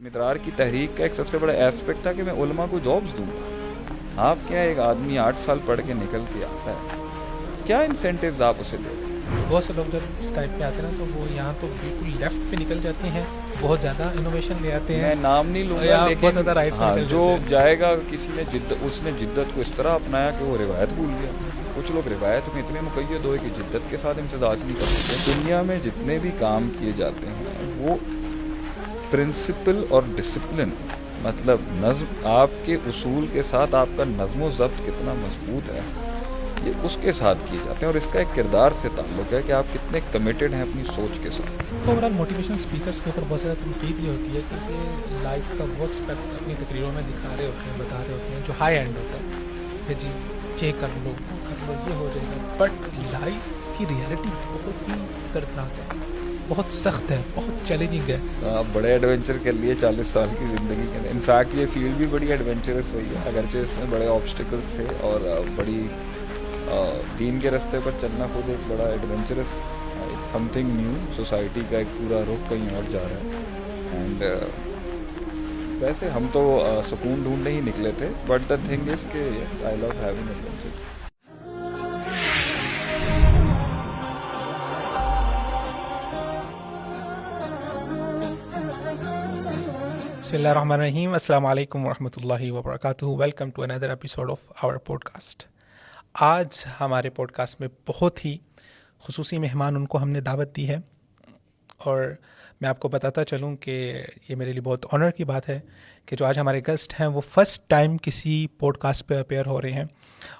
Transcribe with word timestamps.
مدرار 0.00 0.36
کی 0.36 0.50
تحریک 0.56 0.90
کا 0.96 1.02
ایک 1.02 1.14
سب 1.14 1.28
سے 1.28 1.38
بڑا 1.38 1.52
ایسپیکٹ 1.52 2.02
تھا 2.02 2.12
کہ 2.12 2.22
میں 2.22 2.32
علماء 2.32 2.64
کو 2.70 2.78
جابز 2.78 3.18
دوں 3.18 3.24
گا۔ 3.26 4.22
آپ 4.28 4.36
کیا 4.48 4.60
ایک 4.60 4.78
آدمی 4.78 5.18
آٹھ 5.18 5.40
سال 5.40 5.58
پڑھ 5.66 5.80
کے 5.86 5.92
نکل 5.94 6.20
کے 6.34 6.44
آتا 6.44 6.70
ہے۔ 6.70 6.96
کیا 7.64 7.80
انسینٹیوز 7.80 8.42
آپ 8.42 8.54
اسے 8.58 8.76
دیں 8.76 8.94
بہت 9.48 9.64
سے 9.64 9.72
لوگ 9.76 9.90
جب 9.92 9.98
اس 10.18 10.32
ٹائپ 10.34 10.58
پہ 10.58 10.64
آتے 10.64 10.82
ہیں 10.82 10.90
تو 10.98 11.04
وہ 11.14 11.26
یہاں 11.32 11.52
تو 11.60 11.66
بالکل 11.80 12.10
لیفٹ 12.20 12.50
پہ 12.50 12.56
نکل 12.56 12.78
جاتے 12.82 13.08
ہیں 13.08 13.24
بہت 13.60 13.80
زیادہ 13.80 14.02
انوویشن 14.02 14.54
لے 14.62 14.72
آتے 14.72 14.94
ہیں۔ 14.94 15.02
میں 15.02 15.14
نام 15.14 15.48
نہیں 15.48 15.64
لوں 15.64 15.78
گا 15.88 16.08
بہت 16.20 16.32
زیادہ 16.34 16.50
رائٹ 16.50 16.72
ہاں 16.72 16.94
جو 17.08 17.36
جائے 17.48 17.80
گا 17.80 17.94
کسی 18.10 18.28
نے 18.34 18.42
جد 18.52 18.72
اس 18.82 19.02
نے 19.02 19.10
جدت 19.18 19.54
کو 19.54 19.60
اس 19.60 19.70
طرح 19.76 19.94
اپنایا 19.94 20.30
کہ 20.30 20.44
وہ 20.44 20.58
روایت 20.58 20.88
بھول 20.88 21.10
گیا۔ 21.20 21.30
کچھ 21.74 21.92
لوگ 21.92 22.08
روایت 22.08 22.54
میں 22.54 22.62
اتنے 22.62 22.80
مقید 22.80 23.24
ہوئے 23.24 23.38
کہ 23.38 23.48
جدت 23.56 23.90
کے 23.90 23.96
ساتھ 23.96 24.18
امتداد 24.18 24.56
نہیں 24.64 24.76
کر 24.76 24.84
سکتے۔ 24.84 25.32
دنیا 25.32 25.62
میں 25.62 25.78
جتنے 25.78 26.18
بھی 26.18 26.30
کام 26.38 26.70
کیے 26.78 26.92
جاتے 26.96 27.26
ہیں 27.26 27.44
وہ 27.76 27.96
پرنسپل 29.10 29.84
اور 29.88 30.02
ڈسپلن 30.16 30.70
مطلب 31.22 31.58
نظم، 31.74 32.26
آپ 32.28 32.50
کے 32.64 32.74
اصول 32.86 33.26
کے 33.32 33.42
ساتھ 33.42 33.74
آپ 33.74 33.96
کا 33.96 34.04
نظم 34.08 34.42
و 34.42 34.50
ضبط 34.50 34.80
کتنا 34.86 35.12
مضبوط 35.12 35.70
ہے، 35.70 35.80
یہ 36.64 36.72
اس 36.82 36.96
کے 37.00 37.12
ساتھ 37.12 37.38
کیے 37.50 37.58
جاتے 37.58 37.78
ہیں 37.78 37.86
اور 37.86 37.94
اس 37.94 38.08
کا 38.12 38.18
ایک 38.18 38.34
کردار 38.34 38.70
سے 38.80 38.88
تعلق 38.96 39.32
ہے 39.32 39.40
کہ 39.46 39.52
آپ 39.52 39.72
کتنے 39.72 40.00
کمیٹیڈ 40.12 40.54
ہیں 40.54 40.62
اپنی 40.62 40.82
سوچ 40.96 41.18
کے 41.22 41.30
ساتھ۔ 41.30 41.88
اوور 41.88 42.02
آل 42.02 42.12
موٹیویشن 42.12 42.54
اسپیکرس 42.54 43.00
کے 43.00 43.10
اوپر 43.10 43.26
بہت 43.28 43.40
زیادہ 43.40 43.56
تنقید 43.64 44.00
یہ 44.00 44.08
ہوتی 44.08 44.36
ہے 44.36 44.40
کیونکہ 44.48 45.22
لائف 45.22 45.52
کا 45.58 45.64
وہ 45.78 45.84
ایکسپیکٹ 45.84 46.42
اپنی 46.42 46.54
تقریروں 46.58 46.92
میں 46.92 47.02
دکھا 47.02 47.34
رہے 47.38 47.46
ہوتے 47.46 47.70
ہیں، 47.70 47.78
بتا 47.78 48.02
رہے 48.06 48.14
ہوتے 48.14 48.34
ہیں، 48.34 48.40
جو 48.46 48.52
ہائی 48.60 48.78
اینڈ 48.78 48.96
ہوتا 48.96 49.18
ہے 49.18 49.40
کہ 49.88 49.94
جی 49.94 50.08
یہ 50.60 50.72
کر 50.80 50.88
لو، 51.04 51.10
وہ 51.10 51.36
کر 51.48 51.66
لو، 51.66 51.74
یہ 51.88 51.94
ہو 51.94 52.08
جائے 52.14 52.26
گا۔ 52.26 52.54
بٹ 52.58 52.70
لائف 53.12 53.72
کی 53.78 53.84
ریئلٹی 53.90 54.30
بہت 54.46 54.88
ہی 54.88 54.94
دردناک 55.34 55.78
ہے۔ 55.78 56.07
بہت 56.48 56.72
سخت 56.72 57.10
ہے، 57.10 57.20
بہت 57.34 57.66
چیلنجنگ 57.68 58.08
ہے۔ 58.08 58.16
آپ 58.50 58.64
بڑے 58.72 58.90
ایڈونچر 58.92 59.36
کر 59.42 59.52
لیے 59.52 59.74
چالیس 59.80 60.06
سال 60.06 60.28
کی 60.38 60.44
زندگی 60.50 60.86
کے 60.92 60.98
اندر 60.98 61.08
انفیکٹ 61.10 61.54
یہ 61.54 61.66
فیلڈ 61.72 61.96
بھی 61.96 62.06
بڑی 62.10 62.30
ایڈونچرس 62.32 62.92
ہوئی 62.92 63.04
ہے۔ 63.06 63.28
اگرچہ 63.28 63.58
اس 63.58 63.76
میں 63.78 63.86
بڑے 63.90 64.06
آبسٹیکلس 64.08 64.66
تھے 64.76 64.84
اور 65.00 65.20
بڑی 65.56 65.86
دین 67.18 67.38
کے 67.40 67.50
رستے 67.50 67.78
پر 67.84 67.90
چلنا 68.00 68.26
خود 68.32 68.48
ایک 68.50 68.70
بڑا 68.70 68.88
adventurous 68.90 69.54
some 70.32 70.46
thing 70.52 70.68
new 70.76 70.94
society 71.16 71.62
کا 71.70 71.78
ایک 71.78 71.96
پورا 71.98 72.20
رخ 72.28 72.48
کہیں 72.50 72.74
اور 72.74 72.90
جا 72.90 73.02
رہا 73.02 73.20
ہے۔ 73.24 73.42
اینڈ 73.92 74.22
ویسے 75.82 76.08
ہم 76.10 76.26
تو 76.32 76.42
سکون 76.90 77.22
ڈھونڈنے 77.22 77.50
ہی 77.50 77.60
نکلے 77.66 77.92
تھے۔ 77.98 78.08
بٹ 78.26 78.48
دا 78.50 78.56
تھنگ 78.64 78.88
از 78.90 79.06
کہ 79.12 79.28
یس 79.38 79.64
آئی 79.64 79.76
لو 79.80 79.90
ہیونگ 80.00 80.28
ایڈونچرس 80.28 80.97
بسم 90.28 90.36
اللہ 90.36 90.48
الرحمن 90.48 90.72
الرحیم۔ 90.72 91.12
السلام 91.12 91.46
علیکم 91.46 91.86
ورحمۃ 91.86 92.16
اللہ 92.16 92.52
وبرکاتہ۔ 92.52 93.04
Welcome 93.04 93.50
to 93.50 93.62
another 93.62 93.88
episode 93.88 94.30
of 94.30 94.52
our 94.62 94.76
podcast 95.04 95.44
آج 96.14 96.64
ہمارے 96.80 97.10
پوڈ 97.10 97.32
کاسٹ 97.32 97.60
میں 97.60 97.68
بہت 97.88 98.24
ہی 98.24 98.38
خصوصی 99.02 99.38
مہمان 99.38 99.76
ان 99.76 99.86
کو 99.86 100.02
ہم 100.02 100.08
نے 100.08 100.20
دعوت 100.20 100.56
دی 100.56 100.68
ہے۔ 100.68 100.76
اور 101.78 102.04
میں 102.60 102.68
آپ 102.68 102.80
کو 102.80 102.88
بتاتا 102.88 103.24
چلوں 103.24 103.56
کہ 103.56 104.02
یہ 104.28 104.36
میرے 104.36 104.52
لیے 104.52 104.60
بہت 104.60 104.86
آنر 104.92 105.10
کی 105.10 105.24
بات 105.24 105.48
ہے 105.48 105.60
کہ 106.06 106.16
جو 106.16 106.26
آج 106.26 106.38
ہمارے 106.38 106.60
گیسٹ 106.60 107.00
ہیں، 107.00 107.06
وہ 107.06 107.20
فسٹ 107.20 107.68
ٹائم 107.68 107.96
کسی 107.96 108.46
پوڈ 108.46 108.78
کاسٹ 108.78 109.06
پہ 109.06 109.20
اپیئر 109.20 109.46
ہو 109.46 109.62
رہے 109.62 109.72
ہیں۔ 109.72 109.84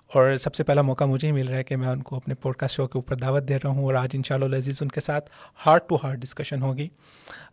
اور 0.09 0.37
سب 0.37 0.55
سے 0.55 0.65
پہلا 0.65 0.83
موقع 0.83 1.05
مجھے 1.05 1.29
ہی 1.29 1.33
مل 1.33 1.49
رہا 1.49 1.57
ہے 1.57 1.65
کہ 1.65 1.77
میں 1.77 1.89
ان 1.89 2.03
کو 2.03 2.17
اپنے 2.17 2.35
پوڈ 2.35 2.57
کاسٹ 2.57 2.75
شو 2.75 2.87
کے 2.87 2.99
اوپر 2.99 3.17
دعوت 3.17 3.49
دے 3.49 3.57
رہا 3.57 3.69
ہوں 3.69 3.85
اور 3.85 3.95
آج 3.95 4.11
ان 4.13 4.23
شاء 4.23 4.35
اللہ 4.35 4.57
عزیز 4.57 4.79
ان 4.83 4.89
کے 4.89 5.01
ساتھ 5.01 5.31
ہارٹ 5.67 5.89
ٹو 5.89 5.97
ہارٹ 5.97 6.19
ڈسکشن 6.19 6.63
ہوگی۔ 6.63 6.89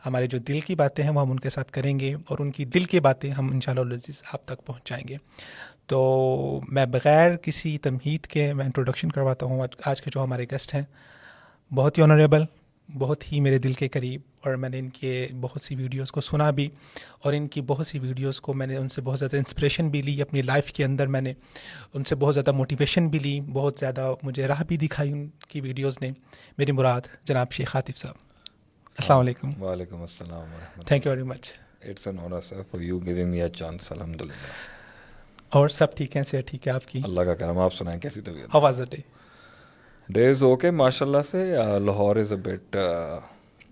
ہمارے 0.05 0.27
جو 0.27 0.37
دل 0.37 0.59
کی 0.59 0.75
باتیں 0.75 1.03
ہیں 1.03 1.11
وہ 1.11 1.21
ہم 1.21 1.31
ان 1.31 1.39
کے 1.39 1.49
ساتھ 1.49 1.71
کریں 1.71 1.99
گے 1.99 2.13
اور 2.13 2.37
ان 2.39 2.51
کی 2.51 2.65
دل 2.65 2.83
کی 2.83 2.99
باتیں 2.99 3.31
ہم 3.31 3.51
ان 3.51 3.61
شاء 3.61 3.71
اللہ 3.71 3.93
عزیز 3.93 4.23
آپ 4.33 4.45
تک 4.45 4.65
پہنچائیں 4.65 5.07
گے۔ 5.07 5.17
تو 5.85 6.59
میں 6.67 6.85
بغیر 6.85 7.35
کسی 7.35 7.77
تمہید 7.77 8.21
کے 8.21 8.53
میں 8.53 8.65
انٹروڈکشن 8.65 9.11
کرواتا 9.11 9.45
ہوں۔ 9.45 9.63
آج 9.85 10.01
کے 10.01 10.11
جو 10.13 10.23
ہمارے 10.23 10.45
گیسٹ 10.51 10.73
ہیں، 10.73 10.83
بہت 11.73 11.97
ہی 11.97 12.03
آنریبل 12.03 12.41
بہت 12.97 13.31
ہی 13.31 13.39
میرے 13.39 13.57
دل 13.57 13.73
کے 13.73 13.88
قریب 13.88 14.21
اور 14.45 14.56
میں 14.56 14.69
نے 14.69 14.79
ان 14.79 14.89
کے 14.89 15.28
بہت 15.41 15.61
سی 15.61 15.75
ویڈیوز 15.75 16.11
کو 16.11 16.22
سنا 16.22 16.50
بھی 16.51 16.69
اور 17.19 17.33
ان 17.33 17.47
کی 17.47 17.61
بہت 17.61 17.88
سی 17.88 18.00
ویڈیوز 18.00 18.41
کو 18.41 18.53
میں 18.53 18.67
نے 18.67 18.78
ان 18.78 18.88
سے 18.88 19.01
بہت 19.01 19.19
زیادہ 19.19 19.38
انسپریشن 19.38 19.89
بھی 19.89 20.01
لی 20.01 20.22
اپنی 20.22 20.41
لائف 20.41 20.73
کے 20.73 20.85
اندر 20.85 21.07
میں 21.07 21.22
نے 21.22 21.33
ان 21.94 22.03
سے 22.03 22.16
بہت 22.16 22.33
زیادہ 22.33 22.51
موٹیویشن 22.51 23.07
بھی 23.07 23.19
لی 23.19 23.41
بہت 23.41 23.75
زیادہ 23.79 24.13
مجھے 24.23 24.47
راہ 24.47 24.63
بھی 24.67 24.78
دکھائی 24.78 25.11
ان 25.11 25.28
کی 25.47 25.61
ویڈیوز 25.61 25.97
نے۔ 26.01 26.11
میری 26.57 26.72
مراد 26.72 27.01
جناب 27.23 27.51
شیخ 27.51 27.75
عاطف 27.75 27.97
صاحب۔ 27.97 28.16
السلام 28.97 29.19
علیکم۔ 29.19 29.63
وعلیکم 29.63 30.01
السلام 30.01 30.81
thank 30.85 31.06
you 31.06 31.12
very 31.12 31.23
much 31.23 31.51
it's 31.81 32.07
an 32.07 32.19
honour 32.19 32.41
sir 32.41 32.62
for 32.72 32.79
you 32.79 33.00
giving 33.06 33.29
me 33.29 33.41
a 33.41 33.50
chance 33.50 33.91
الحمد 33.91 34.22
للہ 34.22 34.53
اور 35.50 35.69
سب 35.69 35.95
ٹھیک 35.95 36.16
ہیں 36.16 36.23
سر 36.23 36.41
ٹھیک 36.45 36.67
ہے 36.67 36.73
آپ 36.73 36.85
کی؟ 36.85 37.01
اللہ 37.03 37.22
کا 37.22 37.35
کرم 37.35 37.57
آپ 37.57 37.73
سنائیں 37.73 38.00
کیسی 38.00 38.22
طبیعت؟ 38.22 38.50
How 38.53 38.62
was 38.62 38.81
day 38.89 38.97
day 40.09 40.29
is 40.29 40.44
okay 40.44 40.72
ماشاء 40.72 41.06
اللہ 41.06 41.22
سے 41.31 41.56
Lahore 41.85 42.16
is 42.16 42.31
a 42.31 42.38
bit 42.38 42.77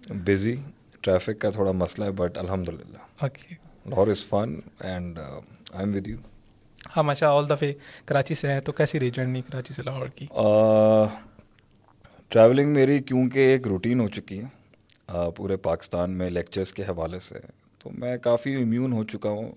busy 0.09 0.55
traffic 1.01 1.39
کا 1.39 1.49
تھوڑا 1.49 1.71
مسئلہ 1.71 2.05
ہے 2.05 2.11
بٹ 2.11 2.37
الحمد 2.37 2.69
للہ 2.69 2.97
okay 3.19 3.55
Lahore 3.85 4.07
is 4.07 4.23
fun 4.25 4.59
and 4.79 5.19
I 5.19 5.79
am 5.79 5.95
with 5.95 6.07
you 6.07 6.17
ہاں 6.95 7.03
ماشاء 7.03 7.27
آل 7.27 7.49
دفعہ 7.49 7.71
کراچی 8.05 8.35
سے 8.35 8.51
ہیں 8.51 8.59
تو 8.59 8.71
کیسی 8.71 8.99
رہی 8.99 9.09
جرنی 9.09 9.41
کراچی 9.41 9.73
سے 9.73 9.83
لاہور 9.83 10.07
کی؟ 10.07 10.25
ٹریولنگ 12.31 12.73
میری 12.73 12.99
کیونکہ 12.99 13.39
ایک 13.39 13.67
روٹین 13.67 13.99
ہو 13.99 14.07
چکی 14.07 14.41
ہے 14.41 15.29
پورے 15.35 15.55
پاکستان 15.57 16.11
میں 16.11 16.29
لیکچرس 16.29 16.73
کے 16.73 16.83
حوالے 16.83 17.19
سے 17.19 17.39
تو 17.79 17.89
میں 17.93 18.17
کافی 18.17 18.55
امیون 18.55 18.93
ہو 18.93 19.03
چکا 19.03 19.29
ہوں۔ 19.29 19.51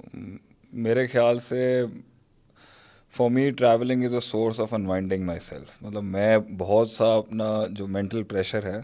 میرے 0.73 1.07
خیال 1.07 1.39
سے 1.39 1.83
for 3.13 3.31
me 3.31 3.51
travelling 3.51 4.05
is 4.05 4.15
a 4.15 4.21
source 4.21 4.61
of 4.61 4.75
unwinding 4.75 5.25
myself 5.41 5.83
مطلب 5.83 6.05
میں 6.05 6.39
بہت 6.59 6.91
سا 6.91 7.15
اپنا 7.15 7.65
جو 7.71 7.87
مینٹل 7.87 8.23
پریشر 8.23 8.67
ہے 8.67 8.81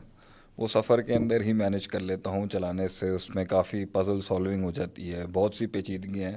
وہ 0.62 0.66
سفر 0.68 1.00
کے 1.02 1.14
اندر 1.14 1.40
ہی 1.40 1.52
مینیج 1.52 1.86
کر 1.88 2.00
لیتا 2.00 2.30
ہوں 2.30 2.46
چلانے 2.46 2.86
سے 2.88 3.08
اس 3.10 3.28
میں 3.34 3.44
کافی 3.44 3.84
پزل 3.92 4.20
سالونگ 4.20 4.64
ہو 4.64 4.70
جاتی 4.70 5.12
ہے 5.14 5.24
بہت 5.32 5.54
سی 5.54 5.66
پیچیدگی 5.66 6.24
ہیں۔ 6.24 6.36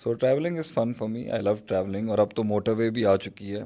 So 0.00 0.12
travelling 0.14 0.58
is 0.58 0.70
fun 0.72 0.92
for 0.92 1.08
me 1.08 1.28
I 1.30 1.42
love 1.42 1.54
travelling 1.66 2.08
اور 2.10 2.18
اب 2.18 2.30
تو 2.36 2.42
موٹر 2.44 2.72
وے 2.78 2.88
بھی 2.90 3.04
آ 3.06 3.14
چکی 3.16 3.54
ہے 3.54 3.62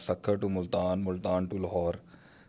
سکھر 0.00 0.34
ٹو 0.36 0.48
ملتان 0.48 1.04
ملتان 1.04 1.46
ٹو 1.46 1.58
لاہور۔ 1.58 1.94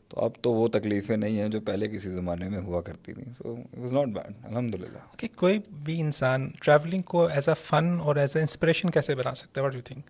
تو 0.09 0.19
اب 0.19 0.31
تو 0.41 0.51
وہ 0.53 0.67
تکلیفیں 0.67 1.15
نہیں 1.17 1.39
ہیں 1.39 1.47
جو 1.49 1.59
پہلے 1.65 1.87
کسی 1.87 2.09
زمانے 2.09 2.49
میں 2.49 2.61
ہوا 2.61 2.81
کرتی 2.81 3.13
تھیں۔ 3.13 3.31
So 3.37 3.53
it 3.53 3.77
was 3.79 3.93
not 3.93 4.07
bad 4.07 4.33
الحمد 4.43 4.75
للہ 4.75 5.05
کہ 5.17 5.27
کوئی 5.35 5.59
بھی 5.83 5.99
انسان 6.01 6.49
ٹریولنگ 6.61 7.01
کو 7.01 7.25
ایز 7.25 7.49
اے 7.49 7.55
فن 7.63 7.97
اور 8.01 8.15
ایز 8.15 8.35
اے 8.35 8.41
انسپریشن 8.41 8.89
کیسے 8.89 9.15
بنا 9.15 9.33
سکتا 9.35 9.61
ہے؟ 9.61 9.63
واٹ 9.63 9.75
یو 9.75 9.81
تھنک 9.85 10.09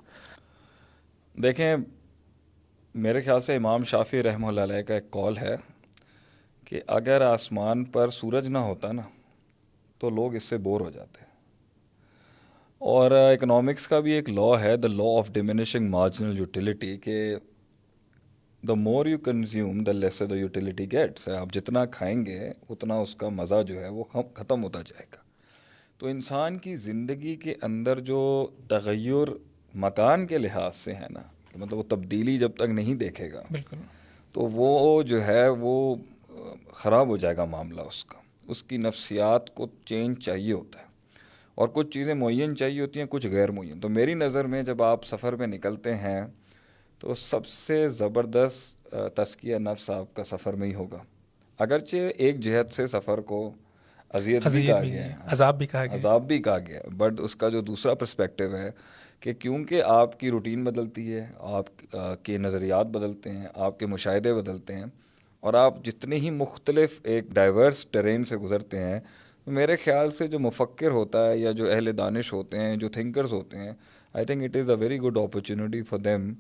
دیکھیں 1.44 1.76
میرے 2.96 3.22
خیال 3.22 3.42
سے 3.42 3.56
امام 3.56 3.84
شافی 3.84 4.24
رحمہ 4.24 4.48
اللہ 4.48 4.62
علیہ 4.62 4.82
کا 4.82 4.94
ایک 4.94 5.12
کال 5.12 5.38
ہے۔ 5.38 5.56
کہ 6.72 6.82
اگر 6.88 7.22
آسمان 7.22 7.84
پر 7.84 8.10
سورج 8.10 8.48
نہ 8.48 8.58
ہوتا 8.58 8.92
نا 8.92 9.02
تو 9.98 10.10
لوگ 10.10 10.36
اس 10.36 10.44
سے 10.44 10.58
بور 10.58 10.82
ہو 10.82 10.90
جاتے 10.90 11.24
اور 12.78 13.12
اکنامکس 13.12 13.88
کا 13.88 14.00
بھی 14.00 14.12
ایک 14.12 14.30
لا 14.30 14.62
ہے 14.62 14.78
the 14.78 14.88
law 14.88 15.18
of 15.18 15.32
diminishing 15.32 15.90
marginal 15.90 16.38
utility 16.38 16.98
کہ 16.98 17.36
the 18.68 18.74
more 18.74 19.06
you 19.06 19.18
consume 19.18 19.84
the 19.84 19.92
less 19.92 20.22
the 20.30 20.36
utility 20.36 20.92
gets 20.92 21.28
آپ 21.30 21.54
جتنا 21.54 21.86
کھائیں 21.86 22.26
گے 22.26 22.52
اتنا 22.70 22.96
اس 22.96 23.16
کا 23.16 23.30
مزہ 23.30 23.62
جو 23.68 23.82
ہے 23.82 23.90
وہ 23.90 24.04
ختم 24.34 24.64
ہوتا 24.64 24.82
جائے 24.82 25.06
گا۔ 25.14 25.22
تو 25.98 26.08
انسان 26.08 26.58
کی 26.58 26.76
زندگی 26.76 27.36
کے 27.36 27.56
اندر 27.62 28.00
جو 28.00 28.48
تغیر 28.68 29.28
مکان 29.76 30.28
کے 30.28 30.38
لحاظ 30.38 30.76
سے 30.76 30.94
ہے 30.94 31.08
نا 31.10 31.22
مطلب 31.56 31.78
وہ 31.78 31.84
تبدیلی 31.88 32.38
جب 32.38 32.52
تک 32.56 32.70
نہیں 32.70 32.96
دیکھے 32.96 33.32
گا 33.34 33.44
بالکل۔ 33.52 33.78
تو 34.32 34.42
وہ 34.42 35.04
جو 35.04 35.26
ہے 35.26 35.48
وہ 35.50 35.96
خراب 36.72 37.08
ہو 37.08 37.18
جائے 37.18 37.38
گا 37.38 37.46
معاملہ 37.46 37.82
اس 37.82 38.06
کا۔ 38.06 38.18
اس 38.48 38.64
کی 38.64 38.78
نفسیات 38.78 39.56
کو 39.56 39.68
چینج 39.86 40.24
چاہیے 40.24 40.54
ہوتا 40.54 40.80
ہے۔ 40.80 40.86
اور 41.56 41.70
کچھ 41.74 41.90
چیزیں 41.90 42.14
معین 42.14 42.56
چاہیے 42.56 42.82
ہوتی 42.82 43.00
ہیں 43.00 43.08
کچھ 43.10 43.28
غیر 43.28 43.52
معین۔ 43.52 43.80
تو 43.80 43.90
میری 43.90 44.14
نظر 44.14 44.46
میں 44.46 44.64
جب 44.64 44.84
آپ 44.84 45.06
سفر 45.06 45.36
میں 45.36 45.48
نکلتے 45.48 45.96
ہیں 45.96 46.22
تو 47.00 47.14
سب 47.14 47.46
سے 47.46 47.88
زبردست 47.88 48.96
تسکیہ 49.16 49.56
نفس 49.56 49.90
آپ 49.90 50.14
کا 50.14 50.24
سفر 50.24 50.54
میں 50.54 50.68
ہی 50.68 50.74
ہوگا۔ 50.74 51.04
اگرچہ 51.60 51.98
ایک 52.18 52.40
جہت 52.40 52.74
سے 52.74 52.88
سفر 52.88 53.18
کو 53.18 53.52
اذیت 54.10 54.48
بھی 54.48 54.68
کہا 54.68 54.84
گیا 54.84 55.08
ہے۔ 55.08 55.16
عذاب 55.26 55.58
بھی 55.58 55.68
کہا 55.68 55.86
گیا 55.86 55.96
عذاب 55.96 56.28
بھی 56.28 56.42
کہا 56.42 56.58
گیا 56.58 56.82
بٹ 56.98 57.20
اس 57.20 57.36
کا 57.36 57.50
جو 57.50 57.62
دوسرا 57.62 57.94
پرسپیکٹیو 57.94 58.58
ہے 58.58 58.72
کہ 59.20 59.34
کیونکہ 59.34 59.84
آپ 59.84 60.20
کی 60.20 60.30
روٹین 60.30 60.64
بدلتی 60.64 61.14
ہے 61.14 61.28
آپ 61.38 61.96
کے 62.24 62.38
نظریات 62.38 62.86
بدلتے 62.86 63.32
ہیں 63.32 63.48
آپ 63.56 63.80
کے 63.80 63.86
مشاہدے 63.86 64.34
بدلتے 64.34 64.76
ہیں 64.76 64.86
اور 65.44 65.54
آپ 65.56 65.84
جتنے 65.84 66.16
ہی 66.16 66.30
مختلف 66.30 67.00
ایک 67.04 67.30
ڈائیورس 67.30 67.86
ٹرین 67.92 68.26
سے 68.26 68.38
گزرتے 68.38 68.80
ہیں 68.80 69.00
تو 69.48 69.52
میرے 69.52 69.76
خیال 69.76 70.12
سے 70.12 70.28
جو 70.28 70.40
مفکر 70.40 70.92
ہوتا 70.92 71.30
ہے 71.30 71.38
یا 71.38 71.52
جو 71.52 71.72
اہل 71.72 71.98
دانش 71.98 72.32
ہوتے 72.34 72.60
ہیں 72.60 72.76
جو 72.76 72.90
تھنکرز 72.90 73.34
ہوتے 73.34 73.58
ہیں 73.58 73.72
I 74.16 74.26
think 74.26 74.44
it 74.44 74.56
is 74.56 74.70
a 74.70 74.76
very 74.76 75.00
good 75.00 75.18
opportunity 75.18 75.82
for 75.84 76.00
them 76.00 76.34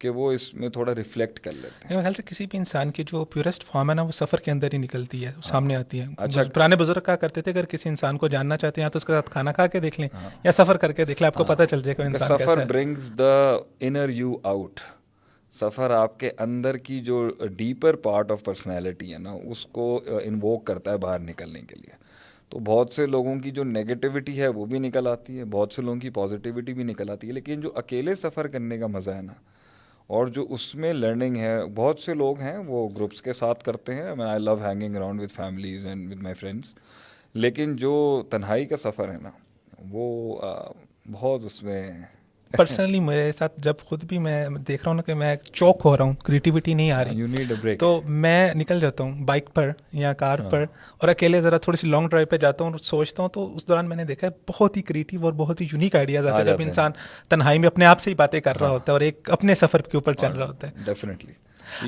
کہ 0.00 0.10
وہ 0.10 0.30
اس 0.32 0.52
میں 0.54 0.68
تھوڑا 0.68 0.94
ریفلیکٹ 0.94 1.38
کر 1.38 1.52
لیتے 1.52 1.68
ہیں 1.80 1.90
میرے 1.90 2.02
خیال 2.02 2.14
سے 2.14 2.22
کسی 2.26 2.46
بھی 2.46 2.58
انسان 2.58 2.90
کی 2.90 3.04
جو 3.06 3.24
پیورسٹ 3.24 3.64
فارم 3.64 3.90
ہے 3.90 3.94
نا 3.94 4.02
وہ 4.02 4.12
سفر 4.12 4.40
کے 4.40 4.50
اندر 4.50 4.72
ہی 4.72 4.78
نکلتی 4.78 5.24
ہے 5.24 5.30
ہاں۔ 5.30 5.42
سامنے 5.42 5.76
آتی 5.76 6.00
ہے 6.00 6.06
اچھا۔ 6.18 6.42
پرانے 6.54 6.76
بزرگ 6.76 7.00
کہا 7.00 7.16
کرتے 7.16 7.42
تھے 7.42 7.50
اگر 7.50 7.66
کسی 7.66 7.88
انسان 7.88 8.18
کو 8.18 8.28
جاننا 8.28 8.56
چاہتے 8.56 8.82
ہیں 8.82 8.88
تو 8.88 8.96
اس 8.96 9.04
کے 9.04 9.12
ساتھ 9.12 9.30
کھانا 9.30 9.52
کھا 9.52 9.66
کے 9.66 9.80
دیکھ 9.80 10.00
لیں 10.00 10.08
یا 10.44 10.52
سفر 10.52 10.76
کر 10.76 10.92
کے 10.92 11.04
دیکھ 11.04 11.22
لیں 11.22 11.26
آپ 11.26 11.34
کو 11.34 11.44
پتہ 11.46 11.64
چل 11.64 11.82
جائے 11.82 11.94
گا 11.98 12.04
انسان 12.04 12.30
ہاں۔ 12.30 12.38
سفر 12.38 12.64
brings 12.66 13.12
the 13.18 13.34
inner 13.80 14.08
you 14.10 14.34
out 14.44 14.80
سفر 15.52 15.90
آپ 15.90 16.18
کے 16.20 16.30
اندر 16.38 16.76
کی 16.76 16.98
جو 17.00 17.28
ڈیپر 17.56 17.96
پارٹ 17.96 18.30
آف 18.30 18.42
پرسنالٹی 18.44 19.12
ہے 19.12 19.18
نا، 19.18 19.32
اس 19.32 19.64
کو 19.66 20.00
انووک 20.22 20.64
کرتا 20.64 20.90
ہے 20.90 20.98
باہر 20.98 21.18
نکلنے 21.20 21.60
کے 21.60 21.74
لیے۔ 21.74 22.00
تو 22.48 22.58
بہت 22.58 22.92
سے 22.92 23.06
لوگوں 23.06 23.34
کی 23.40 23.50
جو 23.50 23.64
نگیٹیوٹی 23.64 24.40
ہے 24.40 24.48
وہ 24.48 24.64
بھی 24.66 24.78
نکل 24.78 25.06
آتی 25.06 25.38
ہے، 25.38 25.44
بہت 25.44 25.72
سے 25.72 25.82
لوگوں 25.82 26.00
کی 26.00 26.10
پازیٹیوٹی 26.10 26.72
بھی 26.72 26.84
نکل 26.84 27.10
آتی 27.10 27.26
ہے۔ 27.26 27.32
لیکن 27.32 27.60
جو 27.60 27.70
اکیلے 27.74 28.14
سفر 28.14 28.46
کرنے 28.46 28.78
کا 28.78 28.86
مزہ 28.86 29.10
ہے 29.10 29.22
نا، 29.22 29.32
اور 30.06 30.26
جو 30.26 30.46
اس 30.50 30.74
میں 30.74 30.92
لرننگ 30.92 31.36
ہے، 31.36 31.54
بہت 31.74 32.00
سے 32.00 32.14
لوگ 32.14 32.40
ہیں 32.40 32.56
وہ 32.58 32.88
گروپس 32.88 33.22
کے 33.22 33.32
ساتھ 33.32 33.64
کرتے 33.64 33.94
ہیں۔ 33.94 34.10
I 34.22 34.40
love 34.40 34.54
hanging 34.64 34.96
around 34.96 35.20
with 35.20 35.32
families 35.32 35.86
and 35.86 36.12
with 36.12 36.22
my 36.22 36.34
friends 36.34 36.74
لیکن 37.34 37.76
جو 37.76 38.22
تنہائی 38.30 38.66
کا 38.66 38.76
سفر 38.76 39.12
ہے 39.12 39.18
نا، 39.22 39.30
وہ 39.90 40.36
بہت 41.12 41.44
اس 41.44 41.62
میں 41.62 41.82
پرسنلی 42.56 43.00
میرے 43.00 43.32
ساتھ 43.32 43.52
جب 43.56 43.74
خود 43.84 44.04
بھی 44.04 44.18
میں 44.18 44.48
دیکھ 44.68 44.82
رہا 44.82 44.90
ہوں 44.90 44.96
نا 44.96 45.02
کہ 45.02 45.14
میں 45.14 45.36
چوک 45.52 45.80
ہو 45.84 45.96
رہا 45.96 46.04
ہوں 46.04 46.12
کریٹیوٹی 46.14 46.74
نہیں 46.74 46.90
آ 46.90 47.04
رہی 47.04 47.74
تو 47.74 48.00
میں 48.04 48.54
نکل 48.54 48.80
جاتا 48.80 49.04
ہوں 49.04 49.24
بائک 49.24 49.54
پر 49.54 49.70
یا 49.92 50.12
کار 50.12 50.38
پر 50.50 50.64
اور 50.98 51.08
اکیلے 51.08 51.40
ذرا 51.40 51.58
تھوڑی 51.58 51.76
سی 51.76 51.88
لانگ 51.88 52.08
ڈرائیو 52.08 52.26
پہ 52.26 52.36
جاتا 52.36 52.64
ہوں 52.64 52.70
اور 52.70 52.78
سوچتا 52.78 53.22
ہوں 53.22 53.30
تو 53.30 53.56
اس 53.56 53.68
دوران 53.68 53.88
میں 53.88 53.96
نے 53.96 54.04
دیکھا 54.04 54.26
ہے 54.26 54.32
بہت 54.48 54.76
ہی 54.76 54.82
کریٹیو 54.82 55.24
اور 55.24 55.32
بہت 55.32 55.60
ہی 55.60 55.66
یونیک 55.72 55.96
آئیڈیاز 55.96 56.26
آتے 56.26 56.36
ہیں 56.36 56.44
جب 56.44 56.62
انسان 56.66 56.92
تنہائی 57.28 57.58
میں 57.58 57.66
اپنے 57.66 57.86
آپ 57.86 58.00
سے 58.00 58.10
ہی 58.10 58.14
باتیں 58.14 58.40
کر 58.40 58.60
رہا 58.60 58.68
ہوتا 58.68 58.84
ہے 58.86 58.92
اور 58.92 59.00
ایک 59.00 59.30
اپنے 59.32 59.54
سفر 59.54 59.82
کے 59.82 59.96
اوپر 59.96 60.12
چل 60.12 60.32
رہا 60.32 60.46
ہوتا 60.46 60.66
ہے۔ 60.66 60.72
ڈیفینیٹلی 60.84 61.32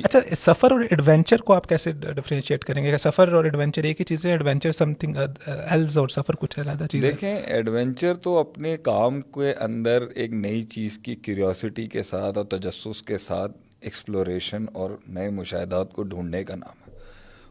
اچھا 0.03 0.19
سفر 0.35 0.71
اور 0.71 0.79
ایڈونچر 0.79 1.41
کو 1.41 1.53
آپ 1.53 1.69
کیسے 1.69 1.91
ڈفرینشیٹ 1.91 2.63
کریں 2.63 2.83
گے؟ 2.83 2.97
سفر 2.97 3.31
اور 3.31 3.43
ایڈونچر 3.43 3.83
ایک 3.83 3.99
ہی 3.99 4.05
چیز 4.05 4.25
ہے 4.25 4.31
ایڈونچر 4.31 4.71
سم 4.71 4.93
تھنگ 4.93 5.15
ایلز 5.47 5.97
اور 5.97 6.09
سفر 6.09 6.35
کچھ 6.35 6.59
علیحدہ 6.59 6.85
چیز 6.91 7.01
دیکھیں 7.01 7.35
ایڈونچر 7.35 8.15
تو 8.15 8.37
اپنے 8.37 8.77
کام 8.77 9.21
کے 9.21 9.53
اندر 9.53 10.03
ایک 10.15 10.33
نئی 10.33 10.61
چیز 10.63 10.97
کی 10.97 11.15
کیوریوسٹی 11.15 11.87
کے 11.87 12.03
ساتھ 12.03 12.37
اور 12.37 12.45
تجسس 12.45 13.01
کے 13.01 13.17
ساتھ 13.17 13.51
ایکسپلوریشن 13.81 14.65
اور 14.73 14.91
نئے 15.07 15.29
مشاہدات 15.29 15.93
کو 15.93 16.03
ڈھونڈنے 16.03 16.43
کا 16.43 16.55
نام 16.55 16.87
ہے۔ 16.87 16.99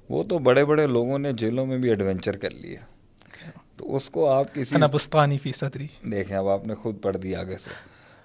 وہ 0.08 0.22
تو 0.22 0.38
بڑے 0.38 0.64
بڑے 0.64 0.86
لوگوں 0.86 1.18
نے 1.18 1.32
جیلوں 1.32 1.66
میں 1.66 1.78
بھی 1.78 1.88
ایڈونچر 1.88 2.36
کر 2.36 2.50
لیا 2.50 2.80
تو 3.76 3.96
اس 3.96 4.10
کو 4.10 4.28
آپ 4.30 4.54
کسی 4.54 4.76
بستانی 4.92 5.38
فی 5.38 5.52
صدری 5.52 5.86
دیکھیں 6.10 6.36
اب 6.36 6.48
آپ 6.48 6.66
نے 6.66 6.74
خود 6.74 7.02
پڑھ 7.02 7.16
دی 7.16 7.34
آگے 7.34 7.56
سے۔ 7.58 7.70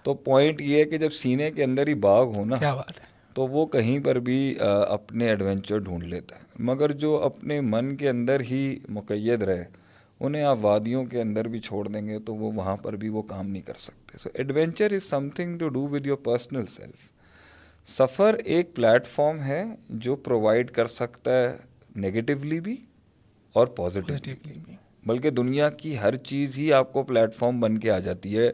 تو 0.03 0.13
پوائنٹ 0.13 0.61
یہ 0.61 0.77
ہے 0.77 0.83
کہ 0.83 0.97
جب 0.97 1.09
سینے 1.09 1.51
کے 1.51 1.63
اندر 1.63 1.87
ہی 1.87 1.93
باغ 1.93 2.25
ہو 2.35 2.43
نا 2.45 2.55
کیا 2.55 2.73
بات 2.75 2.99
ہے؟ 2.99 3.05
تو 3.39 3.45
وہ 3.47 3.65
کہیں 3.65 3.99
پر 3.99 4.15
بھی 4.19 4.55
اپنے 4.59 5.27
ایڈونچر 5.29 5.77
ڈھونڈ 5.79 6.03
لیتا 6.03 6.35
ہے۔ 6.35 6.41
مگر 6.59 6.91
جو 6.91 7.15
اپنے 7.23 7.59
من 7.61 7.95
کے 7.95 8.09
اندر 8.09 8.39
ہی 8.39 8.79
مقید 8.89 9.43
رہے 9.43 9.63
انہیں 10.19 10.43
آپ 10.43 10.57
وادیوں 10.61 11.03
کے 11.05 11.21
اندر 11.21 11.47
بھی 11.47 11.59
چھوڑ 11.59 11.87
دیں 11.87 12.07
گے 12.07 12.17
تو 12.19 12.35
وہ 12.35 12.51
وہاں 12.51 12.75
پر 12.77 12.95
بھی 12.95 13.09
وہ 13.09 13.21
کام 13.21 13.47
نہیں 13.47 13.61
کر 13.61 13.73
سکتے۔ 13.77 14.17
So 14.17 14.29
adventure 14.33 14.91
is 14.91 15.03
something 15.29 15.57
to 15.57 15.69
do 15.69 15.87
with 15.87 16.07
your 16.07 16.17
personal 16.17 16.65
self 16.65 17.07
سفر 17.87 18.33
ایک 18.45 18.73
پلیٹ 18.75 19.07
فارم 19.07 19.41
ہے 19.41 19.63
جو 19.89 20.15
پرووائڈ 20.15 20.71
کر 20.71 20.87
سکتا 20.87 21.31
ہے 21.31 21.55
نگیٹیولی 21.99 22.59
بھی 22.59 22.75
اور 23.55 23.67
پازیٹیولی 23.67 24.33
بھی۔ 24.65 24.75
بلکہ 25.05 25.29
دنیا 25.29 25.69
کی 25.69 25.97
ہر 25.97 26.15
چیز 26.15 26.57
ہی 26.57 26.71
آپ 26.73 26.93
کو 26.93 27.03
پلیٹ 27.03 27.35
فارم 27.35 27.59
بن 27.59 27.77
کے 27.77 27.91
آ 27.91 27.99
جاتی 27.99 28.37
ہے 28.37 28.51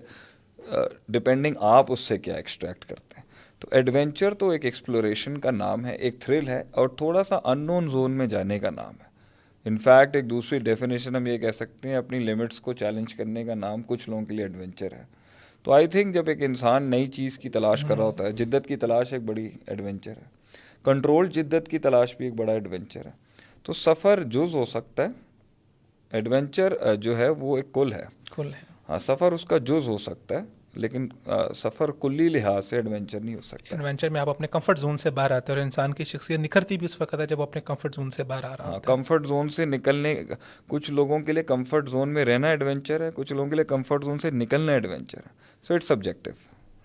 ڈپینڈنگ 1.09 1.55
آپ 1.59 1.91
اس 1.91 1.99
سے 1.99 2.17
کیا 2.17 2.35
ایکسٹریکٹ 2.35 2.85
کرتے 2.85 3.04
تو 3.65 3.69
ایڈونچر 3.71 4.33
تو 4.33 4.49
ایک 4.49 4.65
ایکسپلوریشن 4.65 5.37
کا 5.37 5.51
نام 5.51 5.85
ہے 5.85 5.95
ایک 5.95 6.19
تھرل 6.19 6.47
ہے 6.47 6.63
اور 6.71 6.89
تھوڑا 6.89 7.23
سا 7.23 7.39
ان 7.43 7.59
نون 7.59 7.87
زون 7.87 8.11
میں 8.11 8.27
جانے 8.27 8.59
کا 8.59 8.69
نام 8.69 8.93
ہے۔ 8.93 9.05
انفیکٹ 9.65 10.15
ایک 10.15 10.29
دوسری 10.29 10.59
ڈیفینیشن 10.59 11.15
ہم 11.15 11.27
یہ 11.27 11.37
کہہ 11.37 11.51
سکتے 11.51 11.89
ہیں 11.89 11.95
اپنی 11.95 12.19
لمٹس 12.19 12.59
کو 12.59 12.73
چیلنج 12.73 13.13
کرنے 13.13 13.43
کا 13.43 13.53
نام 13.53 13.81
کچھ 13.87 14.09
لوگوں 14.09 14.25
کے 14.25 14.33
لیے 14.33 14.45
ایڈونچر 14.45 14.93
ہے۔ 14.93 15.03
تو 15.63 15.71
آئی 15.71 15.87
تھنک 15.87 16.13
جب 16.13 16.23
ایک 16.27 16.43
انسان 16.43 16.83
نئی 16.83 17.07
چیز 17.07 17.39
کی 17.39 17.49
تلاش 17.49 17.83
کر 17.83 17.97
رہا 17.97 18.05
ہوتا 18.05 18.23
ہے 18.23 18.31
جدت 18.31 18.67
کی 18.67 18.75
تلاش 18.75 19.13
ایک 19.13 19.21
بڑی 19.21 19.49
ایڈونچر 19.67 20.11
ہے۔ 20.11 20.25
کنٹرول 20.83 21.29
جدت 21.29 21.67
کی 21.67 21.79
تلاش 21.79 22.17
بھی 22.17 22.25
ایک 22.25 22.33
بڑا 22.33 22.51
ایڈونچر 22.53 23.05
ہے۔ 23.05 23.11
تو 23.63 23.73
سفر 23.73 24.23
جز 24.23 24.55
ہو 24.55 24.65
سکتا 24.65 25.03
ہے 25.03 25.09
ایڈونچر 26.11 26.95
جو 26.95 27.17
ہے 27.17 27.29
وہ 27.29 27.55
ایک 27.57 27.73
کل 27.73 27.93
ہے۔ 27.93 28.05
کل 28.35 28.47
ہے۔ 28.47 28.59
ہاں 28.89 28.99
سفر 28.99 29.31
اس 29.31 29.45
کا 29.45 29.57
جز 29.57 29.87
ہو 29.87 29.97
سکتا 29.97 30.35
ہے۔ 30.35 30.54
لیکن 30.75 31.07
سفر 31.55 31.91
کلی 31.91 32.29
لحاظ 32.29 32.65
سے 32.65 32.75
ایڈونچر 32.75 33.19
نہیں 33.19 33.35
ہو 33.35 33.41
سکتا۔ 33.41 33.75
ایڈونچر 33.75 34.09
میں 34.09 34.21
آپ 34.21 34.29
اپنے 34.29 34.47
کمفرٹ 34.47 34.79
زون 34.79 34.97
سے 34.97 35.09
باہر 35.09 35.31
آتے 35.31 35.51
ہیں 35.51 35.59
اور 35.59 35.65
انسان 35.65 35.93
کی 35.93 36.03
شخصیت 36.03 36.39
نکھرتی 36.39 36.77
بھی 36.77 36.85
اس 36.85 37.01
وقت 37.01 37.15
ہے 37.19 37.27
جب 37.27 37.41
اپنے 37.41 37.61
کمفرٹ 37.61 37.95
زون 37.95 38.09
سے 38.09 38.23
باہر 38.23 38.43
آ 38.43 38.57
رہا 38.57 38.71
ہے۔ 38.73 38.79
کمفرٹ 38.85 39.27
زون 39.27 39.49
سے 39.49 39.65
نکلنے 39.65 40.23
کچھ 40.67 40.91
لوگوں 40.91 41.19
کے 41.19 41.31
لیے 41.31 41.43
کمفرٹ 41.43 41.89
زون 41.89 42.09
میں 42.09 42.25
رہنا 42.25 42.47
ایڈونچر 42.47 43.01
ہے 43.01 43.09
کچھ 43.15 43.33
لوگوں 43.33 43.49
کے 43.49 43.55
لیے 43.55 43.65
کمفرٹ 43.65 44.03
زون 44.03 44.19
سے 44.19 44.31
نکلنا 44.31 44.71
ایڈونچر 44.71 45.17
ہے۔ 45.17 45.29
سو 45.67 45.73
اٹس 45.73 45.87
سبجیکٹو 45.87 46.31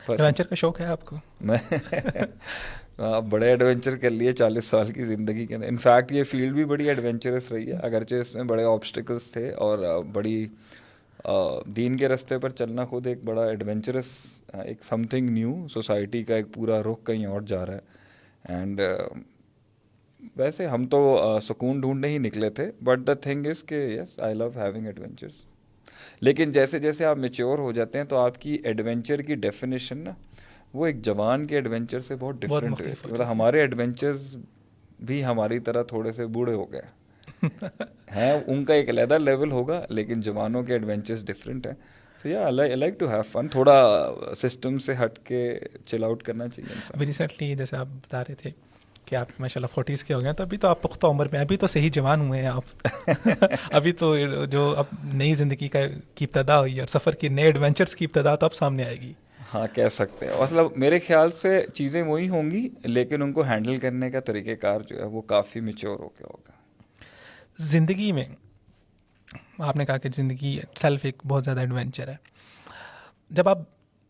ایڈونچر 0.08 0.44
کا 0.44 0.54
شوق 0.54 0.81
ہے 0.81 0.87
آپ 0.87 1.04
کو؟ 1.04 1.16
میں 1.40 1.58
آپ 2.98 3.22
بڑے 3.22 3.48
ایڈونچر 3.48 3.96
کر 3.96 4.10
لیے 4.10 4.32
چالیس 4.32 4.64
سال 4.64 4.90
کی 4.92 5.04
زندگی 5.04 5.46
کے 5.46 5.54
اندر۔ 5.54 5.66
انفیکٹ 5.66 6.12
یہ 6.12 6.25
فیلڈ 6.25 6.52
بھی 6.52 6.64
بڑی 6.64 6.88
ایڈونچرس 6.88 7.52
رہی 7.52 7.66
ہے۔ 7.69 7.76
اگرچہ 7.76 8.14
اس 8.14 8.34
میں 8.34 8.44
بڑے 8.44 8.64
آبسٹیکلس 8.64 9.32
تھے 9.32 9.50
اور 9.50 10.02
بڑی 10.12 10.46
دین 11.76 11.96
کے 11.96 12.08
رستے 12.08 12.38
پر 12.38 12.50
چلنا 12.50 12.84
خود 12.84 13.06
ایک 13.06 13.25
بڑا 13.25 13.44
ایڈونچرس 13.44 14.06
ایک 14.64 14.84
سم 14.84 15.02
تھنگ 15.02 15.31
نیو 15.31 15.67
سوسائٹی 15.70 16.22
کا 16.25 16.34
ایک 16.34 16.46
پورا 16.55 16.82
رخ 16.82 17.05
کہیں 17.06 17.26
اور 17.26 17.40
جا 17.40 17.64
رہا 17.67 17.75
ہے۔ 17.75 17.99
اینڈ 18.49 18.81
ویسے 20.37 20.67
ہم 20.67 20.87
تو 20.87 21.38
سکون 21.43 21.81
ڈھونڈنے 21.81 22.08
ہی 22.08 22.19
نکلے 22.19 22.50
تھے 22.50 22.70
بٹ 22.84 23.06
دا 23.06 23.14
تھنگ 23.14 23.46
از 23.46 23.62
کہ 23.64 23.75
یس 23.75 24.19
آئی 24.20 24.34
لو 24.34 24.49
ہیونگ 24.56 24.87
ایڈونچرس 24.87 25.44
لیکن 26.20 26.50
جیسے 26.52 26.78
جیسے 26.78 27.05
آپ 27.05 27.17
میچیور 27.17 27.58
ہو 27.58 27.73
جاتے 27.73 27.99
ہیں 27.99 28.05
تو 28.05 28.16
آپ 28.16 28.40
کی 28.40 28.58
ایڈونچر 28.64 29.23
کی 29.23 29.34
ڈیفینیشن 29.34 29.99
نا 29.99 30.11
وہ 30.75 30.87
ایک 30.87 31.02
جوان 31.02 31.46
کے 31.46 31.55
ایڈونچر 31.55 32.00
سے 32.00 32.16
بہت 32.20 32.40
ڈفرینٹ 32.43 32.81
ہے۔ 32.81 32.94
مطلب 33.05 33.31
ہمارے 33.31 33.61
ایڈونچرز 33.61 34.37
بھی 35.00 35.25
ہماری 35.25 35.58
طرح 35.58 35.82
تھوڑے 35.82 36.12
سے 36.12 36.26
بوڑھے 36.26 36.55
ہو 36.55 36.70
گئے۔ 36.73 36.82
ہیں 38.16 38.40
ان 38.46 38.64
کا 38.64 38.75
ایک 38.75 38.88
علیحدہ 38.88 39.19
لیول 39.19 39.50
ہوگا 39.52 39.87
لیکن 39.88 40.20
جوانوں 40.20 40.62
کے 40.62 40.72
ایڈونچرز 40.72 41.25
ڈفرینٹ 41.25 41.66
ہیں۔ 41.66 41.75
تو 42.22 42.28
یا 42.28 42.50
لائک 42.50 42.98
ٹو 42.98 43.08
ہیو 43.08 43.22
فن 43.32 43.48
تھوڑا 43.48 44.10
سسٹم 44.37 44.78
سے 44.78 44.92
ہٹ 45.04 45.19
کے 45.25 45.58
چل 45.87 46.04
آؤٹ 46.04 46.22
کرنا 46.22 46.48
چاہیے 46.48 46.81
ابھی 46.94 47.06
ریسنٹلی 47.06 47.54
جیسے 47.54 47.76
آپ 47.76 47.87
بتا 47.87 48.22
رہے 48.22 48.34
تھے 48.34 48.50
کہ 49.04 49.14
آپ 49.16 49.26
ماشاء 49.38 49.60
اللہ 49.60 49.75
فورٹیز 49.75 50.04
کے 50.04 50.14
ہو 50.14 50.22
گئے 50.22 50.32
تو 50.32 50.42
ابھی 50.42 50.56
تو 50.56 50.69
آپ 50.69 50.82
پختہ 50.82 51.06
عمر 51.06 51.26
میں 51.32 51.40
ابھی 51.40 51.56
تو 51.56 51.66
صحیح 51.66 51.90
جوان 51.92 52.28
ہوئے 52.28 52.40
ہیں 52.40 52.48
آپ۔ 52.48 52.87
ابھی 53.70 53.92
تو 53.92 54.16
جو 54.47 54.75
اب 54.76 54.85
نئی 55.12 55.35
زندگی 55.35 55.68
کا 55.68 55.78
کی 56.14 56.25
ابتدا 56.25 56.61
ہوئی 56.61 56.78
اور 56.80 56.87
سفر 56.87 57.12
کی 57.12 57.28
نئے 57.28 57.44
ایڈونچرس 57.44 57.97
کی 57.97 58.04
ابتدا 58.04 58.35
تو 58.37 58.47
اب 58.47 58.54
سامنے 58.54 58.85
آئے 58.85 58.97
گی۔ 58.97 59.12
ہاں 59.54 59.66
کہہ 59.75 59.88
سکتے 59.88 60.26
ہیں۔ 60.26 60.32
مطلب 60.40 60.66
میرے 60.76 60.99
خیال 60.99 61.30
سے 61.30 61.66
چیزیں 61.75 62.02
وہی 62.02 62.28
ہوں 62.28 62.50
گی 62.50 62.68
لیکن 62.85 63.23
ان 63.23 63.32
کو 63.32 63.42
ہینڈل 63.42 63.76
کرنے 63.76 64.11
کا 64.11 64.20
طریقہ 64.20 64.61
کار 64.61 64.80
جو 64.80 64.97
ہے 64.97 65.04
وہ 65.04 65.20
کافی 65.20 65.61
میچور 65.61 65.99
ہو 66.00 66.09
کے 66.09 66.25
ہوگا۔ 66.25 66.60
زندگی 67.61 68.12
میں، 68.12 68.25
آپ 69.59 69.76
نے 69.76 69.87
کہا 69.87 69.99
کہ 69.99 70.09
زندگی 70.14 70.61
سیلف 70.76 71.00
ایک 71.02 71.23
بہت 71.29 71.45
زیادہ 71.45 71.61
ایڈونچر 71.61 72.09
ہے۔ 72.09 72.17
جب 73.31 73.49
آپ 73.49 73.59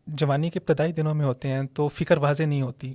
جوانی 0.06 0.50
کے 0.50 0.58
ابتدائی 0.58 0.92
دنوں 0.92 1.14
میں 1.14 1.26
ہوتے 1.26 1.48
ہیں 1.48 1.62
تو 1.74 1.88
فکر 1.88 2.18
واضح 2.18 2.42
نہیں 2.42 2.62
ہوتی 2.62 2.94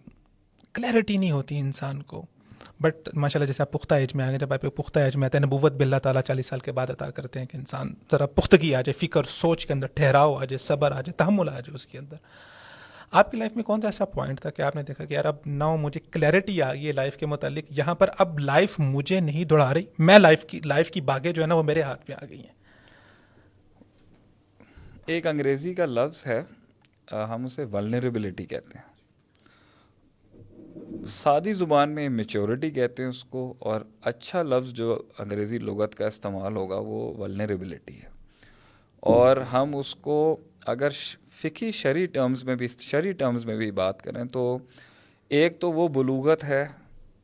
کلیئرٹی 0.73 1.17
نہیں 1.17 1.31
ہوتی 1.31 1.59
انسان 1.59 2.03
کو۔ 2.03 2.25
بٹ 2.79 3.09
ماشاء 3.13 3.39
اللہ 3.39 3.47
جیسے 3.47 3.63
آپ 3.63 3.71
پختہ 3.71 3.95
ایج 3.95 4.15
میں 4.15 4.25
آ 4.25 4.29
گئے، 4.29 4.37
جب 4.37 4.53
آپ 4.53 4.61
پختہ 4.75 4.99
ایج 4.99 5.15
میں 5.15 5.25
آتے 5.25 5.37
ہیں 5.37 5.45
نبوت 5.45 5.71
بلّہ 5.71 5.95
تعالیٰ 5.95 6.21
چالیس 6.21 6.47
سال 6.47 6.59
کے 6.59 6.71
بعد 6.71 6.89
عطا 6.89 7.09
کرتے 7.11 7.39
ہیں 7.39 7.45
کہ 7.45 7.57
انسان 7.57 7.93
ذرا 8.11 8.25
پختگی 8.25 8.75
آ 8.75 8.81
جائے، 8.81 9.07
فکر، 9.07 9.23
سوچ 9.23 9.65
کے 9.65 9.73
اندر 9.73 9.87
ٹھہراؤ 9.87 10.35
آ 10.35 10.45
جائے، 10.45 10.57
صبر 10.57 10.91
آ 10.91 11.01
جائے، 11.01 11.11
تحمل 11.11 11.49
آ 11.49 11.59
جائے 11.59 11.73
اس 11.73 11.87
کے 11.87 11.97
اندر۔ 11.97 12.15
آپ 13.15 13.31
کی 13.31 13.37
لائف 13.37 13.55
میں 13.55 13.63
کون 13.63 13.81
سا 13.81 13.87
ایسا 13.87 14.05
پوائنٹ 14.05 14.41
تھا 14.41 14.49
کہ 14.49 14.61
آپ 14.61 14.75
نے 14.75 14.83
دیکھا 14.83 15.05
کہ 15.05 15.13
یار 15.13 15.25
اب 15.25 15.35
نہ 15.45 15.75
مجھے 15.75 15.99
کلیئرٹی 15.99 16.61
آ 16.61 16.73
گئی 16.73 16.87
ہے 16.87 16.91
لائف 16.91 17.17
کے 17.17 17.25
متعلق؟ 17.25 17.65
یہاں 17.69 17.95
پر 17.95 18.09
اب 18.19 18.39
لائف 18.39 18.75
مجھے 18.79 19.19
نہیں 19.19 19.45
دوڑا 19.45 19.73
رہی۔ 19.73 19.83
میں 19.99 20.19
لائف 20.19 20.45
کی 20.45 20.59
لائف 20.65 20.91
کی 20.91 21.01
باغیں 21.01 21.31
جو 21.31 21.41
ہے 21.41 21.47
نا 21.47 21.55
وہ 21.55 21.63
میرے 21.63 21.81
ہاتھ 21.81 22.09
میں 22.09 22.17
آ 22.21 22.25
گئی 22.29 22.39
ہیں۔ 22.39 22.53
ایک 25.05 25.27
انگریزی 25.27 25.73
کا 25.73 25.85
لفظ 25.85 26.27
ہے 26.27 26.41
ہم 27.11 27.45
اسے 27.45 27.63
ولنریبلٹی 27.63 28.45
کہتے 28.45 28.77
ہیں۔ 28.77 28.93
سادی 31.07 31.53
زبان 31.53 31.89
میں 31.89 32.09
میچورٹی 32.09 32.71
کہتے 32.71 33.03
ہیں 33.03 33.09
اس 33.09 33.23
کو، 33.23 33.53
اور 33.59 33.81
اچھا 34.01 34.43
لفظ 34.43 34.69
جو 34.69 35.03
انگریزی 35.19 35.57
لغت 35.57 35.95
کا 35.95 36.07
استعمال 36.07 36.55
ہوگا 36.55 36.77
وہ 36.77 37.13
ولنریبلٹی 37.17 38.01
ہے۔ 38.03 38.09
اور 38.99 39.37
ہم 39.37 39.75
اس 39.75 39.95
کو 39.95 40.37
اگر 40.65 40.89
فکی 41.45 41.71
شرعی 41.71 42.05
ٹرمز 42.05 42.43
میں 42.43 42.55
بھی 42.55 42.67
شرعی 42.67 43.11
ٹرمز 43.11 43.45
میں 43.45 43.57
بھی 43.57 43.71
بات 43.71 44.01
کریں 44.01 44.23
تو 44.25 44.57
ایک 45.29 45.59
تو 45.59 45.71
وہ 45.71 45.87
بلوغت 45.87 46.43
ہے 46.43 46.65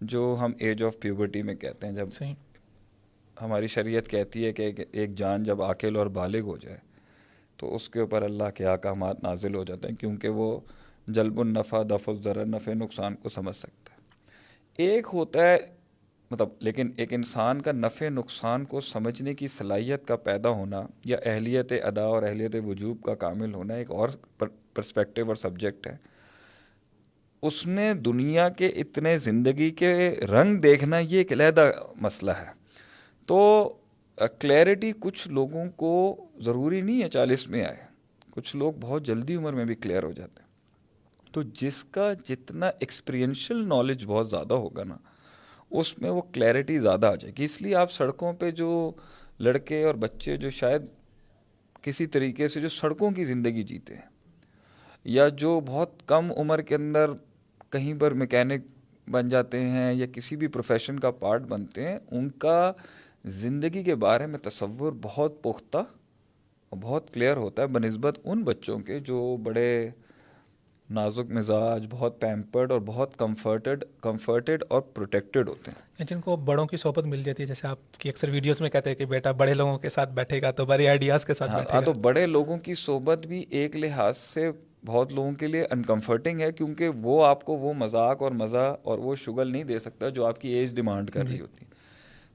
جو 0.02 0.36
ہم 0.40 0.52
ایج 0.60 0.84
آف 0.84 1.00
پیوبرٹی 1.00 1.42
میں 1.42 1.56
کہتے 1.56 1.88
ہیں 1.88 1.94
جب 1.94 2.12
صحیح۔ 2.12 2.34
ہماری 3.42 3.68
شریعت 3.68 4.08
کہتی 4.08 4.46
ہے 4.46 4.54
کہ 4.54 4.72
ایک 4.92 5.16
جان 5.16 5.44
جب 5.44 5.62
عاقل 5.62 5.96
اور 5.96 6.08
بالغ 6.08 6.40
ہو 6.40 6.58
جائے 6.58 6.78
تو 7.58 7.76
اس 7.76 7.90
کے 7.90 8.00
اوپر 8.00 8.22
اللہ 8.22 8.50
کے 8.56 8.66
احکامات 8.66 9.24
نازل 9.24 9.56
ہو 9.56 9.64
جاتے 9.64 9.88
ہیں 9.88 9.96
کیونکہ 9.96 10.30
وہ 10.30 10.60
جلب 11.08 11.40
النفع 11.40 11.84
دف 11.84 12.10
الضرر 12.10 12.46
نفع 12.46 12.74
نقصان 12.74 13.16
کو 13.16 13.30
سمجھ 13.30 13.56
سکتا 13.56 13.94
ہے۔ 13.94 14.00
ایک 14.78 15.08
ہوتا 15.14 15.44
ہے 15.44 15.58
مطلب 16.32 16.50
لیکن 16.60 16.92
ایک 16.98 17.14
انسان 17.14 17.62
کا 17.62 17.72
نفع 17.72 18.10
نقصان 18.10 18.66
کو 18.66 18.82
سمجھنے 18.82 19.34
کی 19.34 19.48
صلاحیت 19.48 20.08
کا 20.08 20.16
پیدا 20.16 20.50
ہونا 20.50 20.88
یا 21.06 21.18
اہلیت 21.26 21.72
ادا 21.72 22.02
اور 22.02 22.24
اہلیت 22.24 22.56
وجوب 22.66 23.04
کا 23.04 23.16
کامل 23.16 23.54
ہونا 23.54 23.74
ایک 23.74 23.92
اور 23.92 24.10
پرسپیکٹو 24.74 25.28
اور 25.28 25.36
سبجیکٹ 25.36 25.88
ہے۔ 25.88 25.98
اس 27.42 27.68
نے 27.68 27.94
دنیا 27.94 28.50
کے 28.50 28.68
اتنے 28.68 29.18
زندگی 29.18 29.70
کے 29.72 30.10
رنگ 30.10 30.58
دیکھنا 30.58 31.00
یہ 31.00 31.18
ایک 31.18 31.32
علیحدہ 31.32 31.72
مسئلہ 31.96 32.32
ہے۔ 32.32 32.52
تو 33.26 33.70
کلیئرٹی 34.40 34.92
کچھ 35.00 35.28
لوگوں 35.28 35.66
کو 35.76 36.26
ضروری 36.40 36.82
نہیں 36.82 37.04
ہے 37.04 37.10
چالیس 37.10 37.48
میں 37.48 37.66
آئے۔ 37.66 37.78
کچھ 38.32 38.56
لوگ 38.56 38.74
بہت 38.80 39.06
جلدی 39.06 39.36
عمر 39.36 39.54
میں 39.54 39.66
بھی 39.66 39.76
کلیئر 39.76 40.04
ہو 40.04 40.12
جاتے 40.12 40.42
ہیں۔ 40.42 40.50
تو 41.32 41.42
جس 41.44 41.84
کا 41.84 42.14
جتنا 42.24 42.68
ایکسپیرینشیل 42.68 43.68
نالج 43.68 44.06
بہت 44.06 44.30
زیادہ 44.30 44.54
ہوگا 44.54 44.84
نا 44.84 44.98
اس 45.72 45.98
میں 46.00 46.10
وہ 46.10 46.22
کلیئرٹی 46.34 46.78
زیادہ 46.80 47.08
آ 47.08 47.16
جائے 47.16 47.34
گی۔ 47.40 47.44
اس 47.44 47.62
لیے 47.62 47.76
آپ 47.76 47.92
سڑکوں 47.92 48.34
پہ 48.34 48.52
جو 48.52 48.92
لڑکے 49.40 49.84
اور 49.84 49.96
بچے 49.96 50.38
جو 50.38 50.50
شاید 50.50 50.82
کسی 51.82 52.06
طریقے 52.06 52.48
سے 52.48 52.62
جو 52.62 52.68
سڑکوں 52.68 53.12
کی 53.12 53.24
زندگی 53.24 53.64
جیتے 53.64 53.96
ہیں 53.96 54.10
یا 55.06 55.28
جو 55.28 55.60
بہت 55.60 56.08
کم 56.08 56.32
عمر 56.38 56.62
کے 56.62 56.76
اندر 56.76 57.12
کہیں 57.70 57.94
پر 58.00 58.14
میکینک 58.14 58.66
بن 59.10 59.30
جاتے 59.30 59.62
ہیں 59.62 59.94
یا 59.94 60.06
کسی 60.14 60.36
بھی 60.36 60.48
پروفیشن 60.48 61.00
کا 61.00 61.12
پارٹ 61.12 61.42
بنتے 61.42 61.88
ہیں، 61.88 61.98
ان 62.12 62.30
کا 62.30 62.72
زندگی 63.26 63.84
کے 63.84 63.96
بارے 63.96 64.26
میں 64.26 64.40
تصور 64.40 64.92
بہت 65.02 65.42
پختہ 65.44 65.78
اور 65.78 66.78
بہت 66.82 67.14
کلیئر 67.14 67.38
ہوتا 67.38 67.62
ہے، 67.62 67.68
بنسبت 67.68 68.20
ان 68.24 68.44
بچوں 68.44 68.80
کے 68.80 69.00
جو 69.00 69.38
بڑے 69.38 69.90
نازک 70.92 71.32
مزاج 71.32 71.86
بہت 71.90 72.20
پیمپرڈ 72.20 72.72
اور 72.72 72.80
بہت 72.86 73.16
کمفرٹڈ 73.18 73.84
کمفرٹیڈ 74.02 74.64
اور 74.68 74.82
پروٹیکٹڈ 74.94 75.48
ہوتے 75.48 75.72
ہیں۔ 75.72 76.06
جن 76.06 76.22
کو 76.22 76.36
بڑوں 76.46 76.66
کی 76.66 76.78
صحبت 76.78 77.06
مل 77.06 77.24
جاتی 77.24 77.44
ہے 77.44 77.48
جیسے 77.48 77.68
آپ 77.68 78.00
کی 78.00 78.10
اکثر 78.10 78.30
ویڈیوز 78.30 78.62
میں 78.62 78.70
کہتے 78.70 78.90
ہیں 78.90 78.98
کہ 78.98 79.06
بیٹا 79.06 79.32
بڑے 79.34 79.54
لوگوں 79.54 79.78
کے 79.78 79.90
ساتھ 79.90 80.12
بیٹھے 80.14 80.42
گا 80.42 80.52
تو 80.52 80.66
بڑے 80.66 80.88
آئیڈیاز 80.90 81.26
کے 81.26 81.34
ساتھ 81.34 81.52
ہاں، 81.52 81.64
ہاں، 81.72 81.82
تو 81.82 81.94
بڑے 82.02 82.26
لوگوں 82.28 82.58
کی 82.58 82.74
صحبت 82.78 83.28
بھی 83.28 83.44
ایک 83.52 83.76
لحاظ 83.76 84.18
سے 84.18 84.50
بہت 84.86 85.14
لوگوں 85.14 85.32
کے 85.34 85.48
لیے 85.48 85.66
انکمفرٹنگ 85.72 86.42
ہے 86.42 86.52
کیونکہ 86.52 86.90
وہ 87.02 87.24
آپ 87.26 87.44
کو 87.46 87.58
وہ 87.58 87.74
مذاق 87.76 88.22
اور 88.22 88.32
مزہ 88.34 88.74
اور 88.84 89.00
وہ 89.00 89.16
شگل 89.16 89.52
نہیں 89.52 89.64
دے 89.64 89.80
سکتا 89.80 90.10
جو 90.10 90.26
آپ 90.26 90.42
کی 90.42 90.50
ایج 90.50 90.76
ڈیمانڈ 90.76 91.12
کر 91.12 91.24
رہی 91.24 91.36
جی۔ 91.36 91.42
ہوتی 91.42 91.66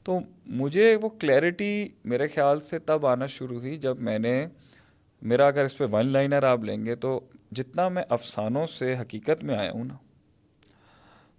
تو 0.07 0.19
مجھے 0.57 0.95
وہ 1.03 1.09
کلیئرٹی 1.21 1.89
میرے 2.05 2.29
خیال 2.29 2.61
سے 2.61 2.79
تب 2.81 3.07
آنا 3.07 3.27
شروع 3.29 3.59
ہوئی 3.59 3.77
جب 3.77 4.01
میں 4.01 4.19
نے 4.19 4.35
میرا 5.23 5.47
اگر 5.47 5.65
اس 5.65 5.77
پہ 5.79 5.85
ون 5.93 6.07
لائنر 6.09 6.43
آپ 6.45 6.65
لیں 6.65 6.85
گے 6.87 6.95
تو 6.95 7.19
جتنا 7.53 7.89
میں 7.89 8.03
افسانوں 8.09 8.67
سے 8.67 8.95
حقیقت 8.97 9.45
میں 9.45 9.57
آیا 9.57 9.71
ہوں 9.73 9.85
نا 9.85 9.97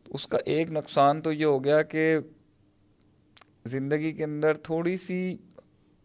اس 0.06 0.28
کا 0.28 0.38
ایک 0.46 0.72
نقصان 0.72 1.22
تو 1.22 1.32
یہ 1.32 1.46
ہو 1.46 1.64
گیا 1.64 1.82
کہ 1.82 2.18
زندگی 3.66 4.12
کے 4.12 4.24
اندر 4.24 4.54
تھوڑی 4.54 4.98
سی 4.98 5.38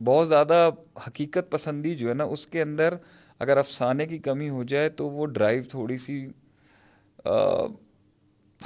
بہت 0.00 0.28
زیادہ 0.28 0.70
حقیقت 1.06 1.50
پسندی 1.50 1.94
جو 1.94 2.08
ہے 2.08 2.14
نا 2.14 2.24
اس 2.24 2.46
کے 2.46 2.62
اندر 2.62 2.94
اگر 3.38 3.56
افسانے 3.56 4.06
کی 4.06 4.18
کمی 4.18 4.48
ہو 4.48 4.64
جائے 4.64 4.88
تو 4.88 5.08
وہ 5.10 5.26
ڈرائیو 5.26 5.62
تھوڑی 5.68 5.98
سی 5.98 6.26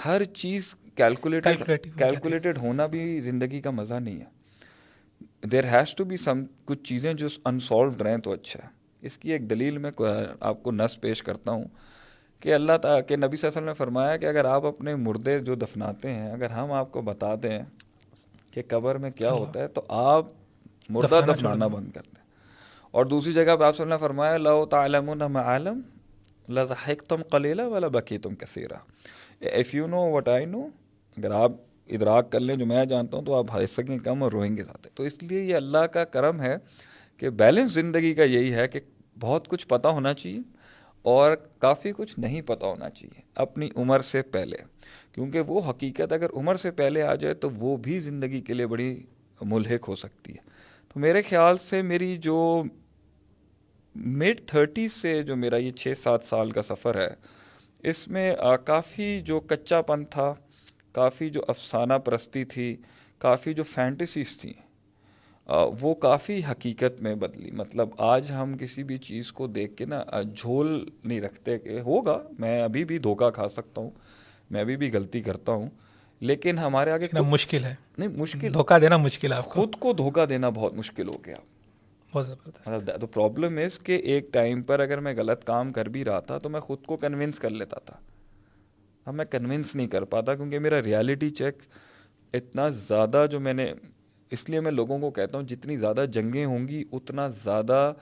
ہر 0.05 0.25
چیز 0.25 0.75
کیلکولیٹڈ 0.95 1.63
کیلکولیٹڈ 1.99 2.59
ہونا 2.59 2.87
بھی 2.87 3.21
زندگی 3.21 3.61
کا 3.61 3.71
مزہ 3.71 3.95
نہیں 3.95 4.21
ہے۔ 4.21 5.49
There 5.49 5.65
has 5.65 5.95
to 5.95 6.05
be 6.05 6.17
some 6.17 6.45
کچھ 6.65 6.83
چیزیں 6.85 7.15
جو 7.15 7.29
انسالوڈ 7.45 8.03
رہیں 8.03 8.19
تو 8.19 8.33
اچھا 8.33 8.61
ہے۔ 8.65 8.69
اس 9.07 9.19
کی 9.19 9.33
ایک 9.33 9.49
دلیل 9.51 9.79
میں 9.79 9.91
آپ 10.41 10.63
کو 10.63 10.73
نس 10.73 11.01
پیش 11.01 11.23
کرتا 11.23 11.53
ہوں 11.53 11.65
کہ 12.43 12.55
اللہ 12.55 12.77
تعالیٰ 12.83 13.07
کہ 13.09 13.17
نبی 13.17 13.37
صلی 13.37 13.47
اللہ 13.47 13.49
علیہ 13.49 13.49
وسلم 13.49 13.65
نے 13.65 13.75
فرمایا 13.75 14.17
کہ 14.17 14.27
اگر 14.27 14.45
آپ 14.45 14.65
اپنے 14.65 14.95
مردے 14.95 15.39
جو 15.41 15.55
دفناتے 15.55 16.13
ہیں 16.15 16.31
اگر 16.31 16.51
ہم 16.51 16.73
آپ 16.73 16.91
کو 16.93 17.03
بتا 17.03 17.35
دیں 17.43 17.59
کہ 18.51 18.63
قبر 18.69 18.99
میں 18.99 19.11
کیا 19.11 19.31
ہوتا 19.33 19.61
ہے 19.61 19.69
تو 19.69 19.83
آپ 19.89 20.27
مردہ 20.91 21.21
دفنانا 21.29 21.67
بند 21.67 21.91
کر 21.91 22.03
دیں 22.07 22.25
اور 22.95 23.07
دوسری 23.07 23.33
جگہ 23.33 23.57
پہ 23.57 23.65
آپ 23.65 23.81
نے 23.81 23.99
فرمایا 24.01 24.37
لو 24.37 24.65
تعلم 24.67 25.37
عالم 25.37 25.81
لذحک 26.49 27.03
تم 27.03 27.23
قلیلہ 27.31 27.63
والا 27.63 27.89
بکی 27.89 28.19
تم 28.19 28.35
کثیرہ 28.35 28.79
if 29.41 29.75
you 29.75 29.87
know 29.87 30.03
what 30.13 30.29
I 30.29 30.45
know 30.45 30.67
اگر 31.17 31.31
آپ 31.31 31.53
ادراک 31.89 32.31
کر 32.33 32.41
لیں 32.41 32.57
جو 32.57 32.67
میں 32.67 32.85
جانتا 32.85 33.17
ہوں 33.17 33.25
تو 33.25 33.35
آپ 33.35 33.55
ہنس 33.55 33.71
سکیں 33.71 33.99
کم 33.99 34.23
اور 34.23 34.33
روئیں 34.33 34.57
گے 34.57 34.65
زیادہ 34.65 34.89
تو 34.95 35.03
اس 35.03 35.23
لیے 35.23 35.43
یہ 35.43 35.57
اللہ 35.57 35.87
کا 35.87 36.05
کرم 36.05 36.41
ہے 36.41 36.57
کہ 37.17 37.31
بیلنس 37.31 37.73
زندگی 37.73 38.15
کا 38.15 38.23
یہی 38.23 38.55
ہے 38.55 38.67
کہ 38.69 38.81
بہت 39.21 39.49
کچھ 39.49 39.67
پتہ 39.67 39.89
ہونا 39.89 40.13
چاہیے 40.15 40.41
اور 41.05 41.37
کافی 41.59 41.93
کچھ 41.97 42.19
نہیں 42.19 42.43
پتہ 42.43 42.67
ہونا 42.67 42.91
چاہیے 42.91 43.21
اپنی 43.35 43.69
عمر 43.77 44.01
سے 44.01 44.23
پہلے، 44.23 44.57
کیونکہ 45.13 45.41
وہ 45.41 45.61
حقیقت 45.71 46.13
اگر 46.13 46.31
عمر 46.35 46.57
سے 46.57 46.71
پہلے 46.71 47.03
آ 47.03 47.15
جائے 47.15 47.35
تو 47.35 47.51
وہ 47.51 47.77
بھی 47.77 47.99
زندگی 47.99 48.41
کے 48.41 48.55
لیے 48.55 48.67
بڑی 48.67 49.03
ملحق 49.41 49.89
ہو 49.89 49.97
سکتی 49.97 50.33
ہے۔ 50.33 50.45
تو 50.89 51.01
میرے 51.01 51.23
خیال 51.23 51.59
سے 51.59 51.83
میری 51.83 52.17
جو 52.17 52.63
مڈ 53.95 54.41
تھرٹی 54.47 54.89
سے 54.89 55.23
جو 55.23 55.37
میرا 55.37 55.57
یہ 55.57 55.71
چھ 55.71 55.93
سات 55.99 56.25
سال 56.25 56.51
کا 56.51 56.63
سفر 56.63 57.01
ہے، 57.01 57.15
اس 57.83 58.07
میں 58.09 58.35
کافی 58.65 59.21
جو 59.21 59.41
کچا 59.41 59.81
پن 59.83 60.05
تھا، 60.05 60.33
کافی 60.93 61.31
جو 61.31 61.41
افسانہ 61.49 61.95
پرستی 62.05 62.45
تھی، 62.45 62.77
کافی 63.19 63.55
جو 63.55 63.63
فینٹیسیز 63.63 64.39
تھیں 64.39 64.53
وہ 65.81 65.95
کافی 65.95 66.41
حقیقت 66.51 67.03
میں 67.03 67.15
بدلی۔ 67.15 67.51
مطلب 67.51 67.89
آج 67.99 68.33
ہم 68.33 68.57
کسی 68.57 68.83
بھی 68.83 68.97
چیز 68.97 69.33
کو 69.33 69.47
دیکھ 69.47 69.77
کے 69.77 69.85
نا 69.85 70.05
جھول 70.35 70.89
نہیں 71.05 71.21
رکھتے 71.21 71.59
کہ 71.59 71.81
ہوگا 71.81 72.23
میں 72.39 72.63
ابھی 72.63 72.85
بھی 72.85 72.99
دھوکہ 72.99 73.31
کھا 73.31 73.49
سکتا 73.49 73.81
ہوں 73.81 73.91
میں 74.51 74.61
ابھی 74.61 74.77
بھی 74.77 74.91
غلطی 74.93 75.21
کرتا 75.21 75.53
ہوں 75.53 75.71
لیکن 76.21 76.59
ہمارے 76.59 76.91
آگے 76.91 77.07
مشکل 77.21 77.65
ہے۔ 77.65 77.75
نہیں 77.99 78.09
مشکل۔ 78.09 78.55
دھوکہ 78.55 78.79
دینا 78.79 78.97
مشکل 78.97 79.33
ہے 79.33 79.41
خود 79.41 79.75
کو 79.79 79.93
دھوکہ 79.93 80.27
دینا 80.27 80.49
بہت 80.49 80.75
مشکل 80.75 81.09
ہو 81.09 81.17
گیا۔ 81.27 81.35
بہت 82.13 82.27
زبردست۔ 82.27 83.01
تو 83.01 83.07
پرابلم 83.07 83.59
از 83.59 83.79
کہ 83.79 83.93
ایک 83.93 84.33
ٹائم 84.33 84.63
پر 84.63 84.81
اگر 84.81 85.01
میں 85.01 85.15
غلط 85.17 85.45
کام 85.45 85.73
کر 85.73 85.89
بھی 85.89 86.05
رہا 86.05 86.21
تھا 86.21 86.39
تو 86.39 86.49
میں 86.49 86.61
خود 86.61 86.85
کو 86.87 86.97
کنونس 86.97 87.39
کر 87.39 87.51
لیتا 87.51 87.79
تھا۔ 87.79 87.95
اب 89.07 89.15
میں 89.15 89.25
کنونس 89.25 89.75
نہیں 89.75 89.87
کر 89.87 90.05
پاتا 90.05 90.35
کیونکہ 90.35 90.59
میرا 90.59 90.83
ریالٹی 90.83 91.31
چیک 91.31 91.55
اتنا 92.33 92.69
زیادہ 92.69 93.27
جو 93.31 93.41
میں 93.41 93.53
نے 93.53 93.73
اس 94.31 94.51
لیے 94.51 94.61
میں 94.61 94.73
لوگوں 94.73 94.99
کو 94.99 95.11
کہتا 95.11 95.39
ہوں، 95.39 95.47
جتنی 95.47 95.77
زیادہ 95.77 96.05
جنگیں 96.13 96.45
ہوں 96.45 96.69
گی، 96.69 96.85
اتنا 96.93 97.29
زیادہ 97.29 97.93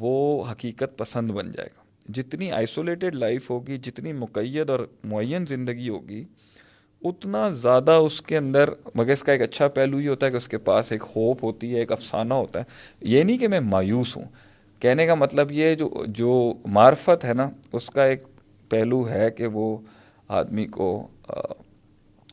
وہ 0.00 0.44
حقیقت 0.50 0.98
پسند 0.98 1.30
بن 1.30 1.52
جائے 1.52 1.68
گا۔ 1.76 1.82
جتنی 2.08 2.52
آئسولیٹڈ 2.52 3.14
لائف 3.14 3.50
ہوگی، 3.50 3.78
جتنی 3.78 4.12
مقید 4.12 4.70
اور 4.70 4.86
معین 5.04 5.46
زندگی 5.48 5.88
ہوگی، 5.88 6.24
اتنا 7.02 7.48
زیادہ 7.48 7.90
اس 7.90 8.22
کے 8.22 8.36
اندر، 8.36 8.70
مگر 8.94 9.12
اس 9.12 9.22
کا 9.22 9.32
ایک 9.32 9.42
اچھا 9.42 9.68
پہلو 9.68 10.00
یہ 10.00 10.08
ہوتا 10.08 10.26
ہے 10.26 10.30
کہ 10.30 10.36
اس 10.36 10.48
کے 10.48 10.58
پاس 10.58 10.92
ایک 10.92 11.02
ہوپ 11.16 11.44
ہوتی 11.44 11.74
ہے، 11.74 11.78
ایک 11.80 11.92
افسانہ 11.92 12.34
ہوتا 12.34 12.58
ہے۔ 12.58 12.64
یہ 13.00 13.22
نہیں 13.22 13.38
کہ 13.38 13.48
میں 13.48 13.60
مایوس 13.60 14.16
ہوں۔ 14.16 14.24
کہنے 14.80 15.06
کا 15.06 15.14
مطلب 15.14 15.52
یہ 15.52 15.74
جو 15.74 16.04
جو 16.08 16.54
معرفت 16.66 17.24
ہے 17.24 17.34
نا، 17.34 17.50
اس 17.72 17.90
کا 17.90 18.04
ایک 18.04 18.22
پہلو 18.68 19.08
ہے 19.08 19.30
کہ 19.30 19.46
وہ 19.46 19.78
آدمی 20.28 20.66
کو 20.66 21.06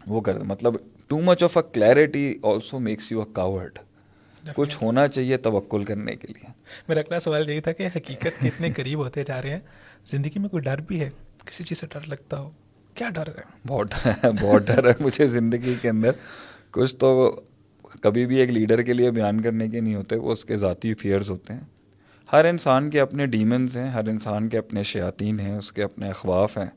وہ 0.07 0.21
کر 0.21 0.39
مطلب 0.39 0.75
too 1.11 1.19
much 1.19 1.43
of 1.43 1.57
a 1.57 1.69
clarity 1.73 2.35
also 2.43 2.79
makes 2.79 3.11
you 3.11 3.19
a 3.19 3.25
coward 3.33 3.79
کچھ 4.55 4.77
ہونا 4.81 5.07
چاہیے 5.07 5.37
توکل 5.37 5.83
کرنے 5.83 6.15
کے 6.15 6.27
لیے۔ 6.27 6.51
میرا 6.87 6.99
اگلا 6.99 7.19
سوال 7.19 7.49
یہی 7.49 7.61
تھا 7.61 7.71
کہ 7.71 7.87
حقیقت 7.87 8.41
کے 8.41 8.47
اتنے 8.47 8.71
قریب 8.71 8.99
ہوتے 8.99 9.23
جا 9.27 9.41
رہے 9.41 9.49
ہیں 9.49 9.59
زندگی 10.05 10.39
میں 10.39 10.49
کوئی 10.49 10.63
ڈر 10.63 10.81
بھی 10.81 10.99
ہے؟ 10.99 11.09
کسی 11.45 11.63
چیز 11.63 11.79
سے 11.79 11.87
ڈر 11.87 11.99
لگتا 12.07 12.39
ہو؟ 12.39 12.49
کیا 12.95 13.09
ڈر 13.09 13.27
ہے؟ 13.27 13.41
بہت 13.67 14.07
بہت 14.41 14.67
ڈر 14.67 14.87
ہے 14.87 14.93
مجھے 14.99 15.25
زندگی 15.25 15.75
کے 15.81 15.89
اندر۔ 15.89 16.11
کچھ 16.71 16.95
تو 16.95 17.41
کبھی 18.01 18.25
بھی 18.25 18.37
ایک 18.37 18.49
لیڈر 18.49 18.81
کے 18.81 18.93
لیے 18.93 19.11
بیان 19.11 19.41
کرنے 19.41 19.67
کے 19.67 19.79
نہیں 19.79 19.95
ہوتے 19.95 20.15
وہ 20.15 20.31
اس 20.31 20.45
کے 20.45 20.57
ذاتی 20.57 20.93
فیئرز 20.93 21.29
ہوتے 21.29 21.53
ہیں۔ 21.53 21.61
ہر 22.31 22.45
انسان 22.45 22.89
کے 22.89 22.99
اپنے 22.99 23.25
ڈیمنز 23.25 23.77
ہیں 23.77 23.89
ہر 23.89 24.07
انسان 24.09 24.49
کے 24.49 24.57
اپنے 24.57 24.83
شیاطین 24.83 25.39
ہیں 25.39 25.57
اس 25.57 25.71
کے 25.73 25.83
اپنے 25.83 26.09
اخواف 26.09 26.57
ہیں 26.57 26.69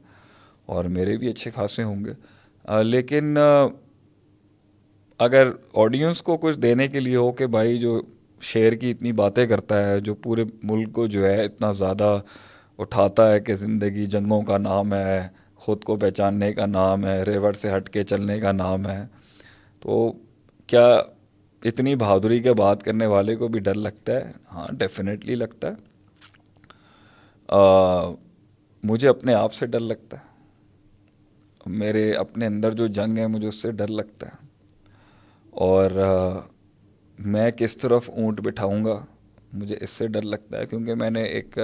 اور 0.67 0.85
میرے 0.85 1.17
بھی 1.17 1.29
اچھے 1.29 1.51
خاصے 1.51 1.83
ہوں 1.83 2.05
گے۔ 2.05 2.13
لیکن 2.83 3.39
اگر 5.19 5.49
آڈینس 5.75 6.23
کو 6.23 6.37
کچھ 6.37 6.59
دینے 6.59 6.89
کے 6.89 7.01
لیے 7.01 7.17
ہو 7.17 7.33
کہ 7.33 7.47
بھائی 7.47 7.79
جو 7.79 8.01
شعر 8.41 8.73
کی 8.73 8.91
اتنی 8.91 9.13
باتیں 9.13 9.47
کرتا 9.47 9.89
ہے، 9.89 10.01
جو 10.01 10.15
پورے 10.15 10.45
ملک 10.63 10.93
کو 10.93 11.07
جو 11.07 11.27
ہے 11.27 11.45
اتنا 11.45 11.73
زیادہ 11.73 12.21
اٹھاتا 12.79 13.31
ہے 13.33 13.41
کہ 13.41 13.55
زندگی 13.55 14.07
جنگوں 14.07 14.43
کا 14.43 14.59
نام 14.59 14.95
ہے، 14.95 15.29
خود 15.57 15.85
کو 15.85 15.97
پہچاننے 15.97 16.53
کا 16.53 16.67
نام 16.67 17.07
ہے 17.07 17.23
ریور 17.23 17.53
سے 17.53 17.77
ہٹ 17.77 17.89
کے 17.89 18.03
چلنے 18.03 18.41
کا 18.41 18.53
نام 18.53 18.87
ہے، 18.87 19.05
تو 19.81 20.13
کیا 20.67 21.03
اتنی 21.65 21.97
بہادری 21.97 22.41
کے 22.41 22.53
بات 22.53 22.83
کرنے 22.83 23.07
والے 23.07 23.37
کو 23.37 23.49
بھی 23.49 23.61
ڈر 23.61 23.75
لگتا 23.75 24.13
ہے؟ 24.13 24.33
ہاں 24.53 24.69
ڈیفینیٹلی 24.75 25.35
لگتا 25.35 25.69
ہے۔ 25.69 25.75
مجھے 28.85 29.09
اپنے 29.09 29.35
آپ 29.35 29.55
سے 29.55 29.67
ڈر 29.67 29.81
لگتا 29.81 30.17
ہے۔ 30.17 30.25
میرے 31.67 32.13
اپنے 32.13 32.47
اندر 32.47 32.71
جو 32.71 32.87
جنگ 32.87 33.19
ہے، 33.19 33.27
مجھے 33.27 33.49
اس 33.49 33.63
سے 33.63 33.71
ڈر 33.71 33.87
لگتا 33.87 34.27
ہے۔ 34.27 34.44
اور 35.55 35.91
میں 37.19 37.51
کس 37.51 37.77
طرف 37.77 38.11
اونٹ 38.11 38.41
بٹھاؤں 38.41 38.85
گا؟ 38.85 39.05
مجھے 39.53 39.77
اس 39.81 39.91
سے 39.91 40.07
ڈر 40.07 40.23
لگتا 40.23 40.59
ہے 40.59 40.67
کیونکہ 40.67 40.95
میں 40.95 41.11
نے 41.11 41.23
ایک 41.23 41.59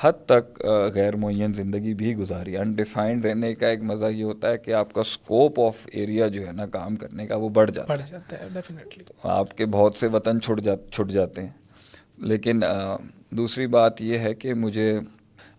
حد 0.00 0.12
تک 0.26 0.62
غیر 0.94 1.16
معین 1.16 1.52
زندگی 1.52 1.94
بھی 1.94 2.14
گزاری۔ 2.14 2.56
انڈیفائنڈ 2.56 3.24
رہنے 3.24 3.54
کا 3.54 3.68
ایک 3.68 3.82
مزہ 3.82 4.06
یہ 4.06 4.24
ہوتا 4.24 4.50
ہے 4.50 4.58
کہ 4.58 4.74
آپ 4.74 4.92
کا 4.92 5.00
اسکوپ 5.00 5.60
آف 5.60 5.74
ایریا 5.92 6.28
جو 6.28 6.46
ہے 6.46 6.52
نا 6.52 6.66
کام 6.66 6.96
کرنے 6.96 7.26
کا 7.26 7.36
وہ 7.36 7.48
بڑھ 7.48 7.70
جاتا 7.70 7.94
ہے۔ 7.94 8.16
آپ 9.22 9.56
کے 9.56 9.66
بہت 9.66 9.96
سے 9.96 10.06
وطن 10.06 10.40
چھٹ 10.40 10.60
جا 10.60 10.72
چھٹ 10.92 11.10
جاتے 11.10 11.40
ہیں۔ 11.40 11.52
لیکن 12.18 12.60
دوسری 13.30 13.66
بات 13.66 14.02
یہ 14.02 14.18
ہے 14.18 14.34
کہ 14.34 14.54
مجھے 14.54 14.98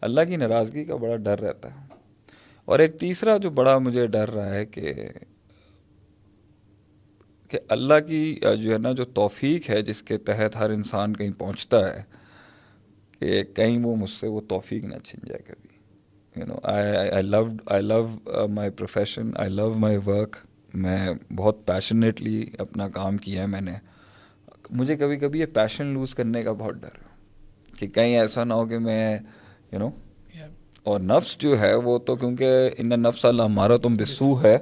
اللہ 0.01 0.21
کی 0.27 0.35
ناراضگی 0.35 0.85
کا 0.85 0.95
بڑا 0.95 1.15
ڈر 1.15 1.39
رہتا 1.39 1.69
ہے۔ 1.69 1.87
اور 2.65 2.79
ایک 2.79 2.99
تیسرا 2.99 3.37
جو 3.37 3.49
بڑا 3.49 3.77
مجھے 3.77 4.07
ڈر 4.07 4.29
رہا 4.29 4.53
ہے 4.53 4.65
کہ 4.65 4.93
کہ 7.49 7.59
اللہ 7.69 7.93
کی 8.07 8.39
جو 8.59 8.73
ہے 8.73 8.77
نا 8.77 8.91
جو 8.91 9.05
توفیق 9.05 9.69
ہے 9.69 9.81
جس 9.81 10.01
کے 10.03 10.17
تحت 10.17 10.55
ہر 10.55 10.69
انسان 10.69 11.15
کہیں 11.15 11.31
پہنچتا 11.37 11.95
ہے 11.95 12.03
کہ 13.19 13.43
کہیں 13.55 13.85
وہ 13.85 13.95
مجھ 13.95 14.09
سے 14.09 14.27
وہ 14.27 14.41
توفیق 14.49 14.85
نہ 14.85 14.95
چھن 15.03 15.27
جائے 15.27 15.41
کبھی۔ 15.47 15.79
You 16.39 16.47
know 16.47 16.55
I 16.63 17.21
love 17.21 17.47
I 17.65 17.81
love 17.81 18.07
my 18.47 18.69
profession 18.69 19.31
I 19.35 19.49
love 19.49 19.73
my 19.73 19.97
work 20.05 20.37
میں 20.73 21.09
بہت 21.35 21.65
پیشنیٹلی 21.65 22.45
اپنا 22.57 22.89
کام 22.89 23.17
کیا 23.17 23.41
ہے 23.41 23.47
میں 23.47 23.61
نے۔ 23.61 23.71
مجھے 24.69 24.95
کبھی 24.95 25.17
کبھی 25.17 25.39
یہ 25.39 25.45
پیشن 25.45 25.85
لوز 25.85 26.15
کرنے 26.15 26.41
کا 26.41 26.51
بہت 26.51 26.73
ڈر 26.73 26.87
ہے۔ 26.87 27.09
کہ 27.79 27.87
کہیں 27.87 28.19
ایسا 28.19 28.43
نہ 28.43 28.53
ہو 28.53 28.65
کہ 28.65 28.79
میں 28.79 29.17
یو 29.71 29.79
نو 29.79 29.89
اور 30.83 30.99
نفس 30.99 31.37
جو 31.37 31.59
ہے 31.59 31.75
وہ 31.75 31.99
تو 31.99 32.15
کیونکہ 32.15 32.69
ان 32.77 32.89
نفس 32.89 33.25
اللہ 33.25 33.43
ہمارا 33.43 33.77
تم 33.77 33.95
بسو 33.95 34.43
ہے 34.43 34.57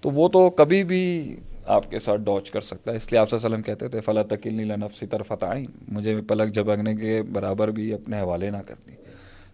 تو 0.00 0.10
وہ 0.10 0.28
تو 0.28 0.50
کبھی 0.50 0.84
بھی 0.84 1.36
آپ 1.66 1.90
کے 1.90 1.98
ساتھ 1.98 2.20
ڈاچ 2.20 2.50
کر 2.50 2.60
سکتا 2.60 2.90
ہے۔ 2.92 2.96
اس 2.96 3.10
لیے 3.12 3.20
آپ 3.20 3.34
وسلم 3.34 3.62
کہتے 3.62 3.88
تھے 3.88 4.00
فلاں 4.00 4.22
تکیل 4.24 4.54
نیلا 4.54 4.76
نفسی 4.76 5.06
طرف 5.06 5.32
آئیں 5.40 5.64
مجھے 5.88 6.20
پلک 6.28 6.54
جھپکنے 6.54 6.94
کے 6.96 7.22
برابر 7.22 7.70
بھی 7.70 7.92
اپنے 7.94 8.20
حوالے 8.20 8.50
نہ 8.50 8.56
کرتی 8.66 8.94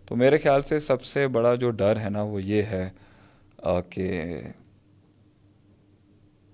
تو 0.06 0.16
میرے 0.16 0.38
خیال 0.38 0.62
سے 0.62 0.78
سب 0.78 1.02
سے 1.04 1.26
بڑا 1.28 1.54
جو 1.54 1.70
ڈر 1.70 2.00
ہے 2.00 2.10
نا 2.10 2.22
وہ 2.22 2.42
یہ 2.42 2.62
ہے 2.62 2.88
کہ 3.90 4.40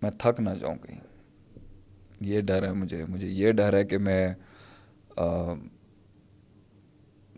میں 0.02 0.10
تھک 0.18 0.40
نہ 0.40 0.50
جاؤں 0.60 0.76
کہیں۔ 0.82 1.00
یہ 2.20 2.40
ڈر 2.40 2.62
ہے 2.62 2.72
مجھے۔ 2.72 3.04
مجھے 3.08 3.28
یہ 3.28 3.52
ڈر 3.52 3.72
ہے 3.72 3.84
کہ 3.84 3.98
میں 3.98 4.34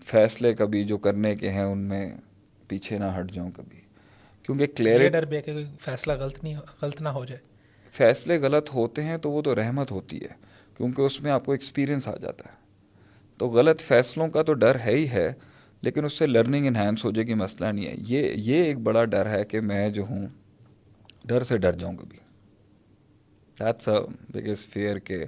فیصلے 0.04 0.52
کبھی 0.54 0.84
جو 0.84 0.98
کرنے 0.98 1.34
کے 1.36 1.50
ہیں 1.50 1.62
ان 1.62 1.78
میں 1.78 2.10
پیچھے 2.68 2.98
نہ 2.98 3.04
ہٹ 3.18 3.30
جاؤں 3.32 3.50
کبھی۔ 3.50 3.80
کیونکہ 4.42 4.66
کلیئر 4.66 5.08
ڈر 5.08 5.24
بھی 5.24 5.36
ہے 5.36 5.42
کہ 5.42 5.52
فیصلہ 5.80 6.12
غلط 6.12 6.42
نہیں 6.42 6.54
غلط 6.82 7.00
نہ 7.00 7.08
ہو 7.08 7.24
جائے۔ 7.24 7.53
فیصلے 7.94 8.38
غلط 8.40 8.70
ہوتے 8.74 9.02
ہیں 9.02 9.16
تو 9.16 9.30
وہ 9.30 9.42
تو 9.42 9.54
رحمت 9.54 9.92
ہوتی 9.92 10.20
ہے، 10.20 10.34
کیونکہ 10.76 11.02
اس 11.02 11.20
میں 11.22 11.30
آپ 11.30 11.44
کو 11.44 11.52
ایکسپیرئنس 11.52 12.08
آ 12.08 12.16
جاتا 12.16 12.48
ہے۔ 12.48 12.62
تو 13.40 13.48
غلط 13.48 13.82
فیصلوں 13.82 14.28
کا 14.28 14.42
تو 14.42 14.52
ڈر 14.54 14.78
ہے 14.80 14.94
ہی 14.94 15.08
ہے، 15.08 15.32
لیکن 15.82 16.04
اس 16.04 16.12
سے 16.12 16.26
لرننگ 16.26 16.66
انہینس 16.66 17.04
ہو 17.04 17.10
جائے 17.10 17.26
گی، 17.26 17.34
مسئلہ 17.34 17.66
نہیں 17.66 17.86
ہے۔ 17.86 17.94
یہ 18.08 18.32
یہ 18.36 18.62
ایک 18.64 18.78
بڑا 18.78 19.04
ڈر 19.04 19.26
ہے 19.26 19.44
کہ 19.44 19.60
میں 19.60 19.88
جو 19.90 20.04
ہوں، 20.08 20.26
ڈر 21.24 21.42
سے 21.42 21.56
ڈر 21.56 21.72
جاؤں 21.72 21.96
کبھی۔ 21.96 22.18
دیٹس 23.56 23.88
اے 23.88 23.98
بگیسٹ 24.32 24.68
فیئر 24.68 24.98
کہ 24.98 25.24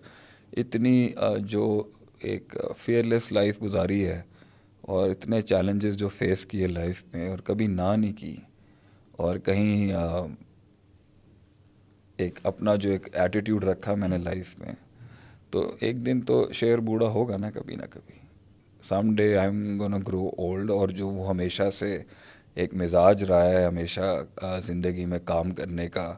اتنی 0.52 1.08
جو 1.40 1.82
ایک 2.20 2.56
فیئر 2.78 3.04
لیس 3.04 3.30
لائف 3.32 3.62
گزاری 3.62 4.04
ہے 4.06 4.20
اور 4.85 5.11
اتنے 5.11 5.40
چیلنجز 5.42 5.96
جو 5.96 6.08
فیس 6.08 6.44
کیے 6.46 6.66
لائف 6.66 7.02
میں 7.12 7.28
اور 7.28 7.38
کبھی 7.38 7.66
نہ 7.66 7.94
نہیں 7.96 8.12
کی، 8.12 8.37
اور 9.12 9.37
کہیں 9.38 9.92
ایک 12.16 12.38
اپنا 12.42 12.75
جو 12.75 12.90
ایک 12.90 13.08
ایٹیٹیوڈ 13.12 13.64
رکھا 13.64 13.94
میں 13.94 14.08
نے 14.08 14.18
لائف 14.18 14.54
میں، 14.58 14.73
تو 15.50 15.76
ایک 15.80 16.04
دن 16.06 16.20
تو 16.20 16.46
شعر 16.52 16.78
بوڑھا 16.78 17.08
ہوگا 17.08 17.37
نا 17.37 17.50
کبھی 17.50 17.76
نہ 17.76 17.87
کبھی۔ 17.90 18.18
Some 18.82 19.14
day 19.14 19.37
I 19.37 19.49
am 19.49 19.78
gonna 19.80 19.94
grow 20.08 20.30
old 20.38 20.70
اور 20.70 20.88
جو 20.88 21.08
وہ 21.08 21.28
ہمیشہ 21.28 21.70
سے 21.70 22.02
ایک 22.54 22.75
مزاج 22.75 23.25
رہا 23.25 23.49
ہے، 23.50 23.64
ہمیشہ 23.64 24.25
زندگی 24.62 25.04
میں 25.04 25.18
کام 25.25 25.50
کرنے 25.50 25.88
کا، 25.88 26.12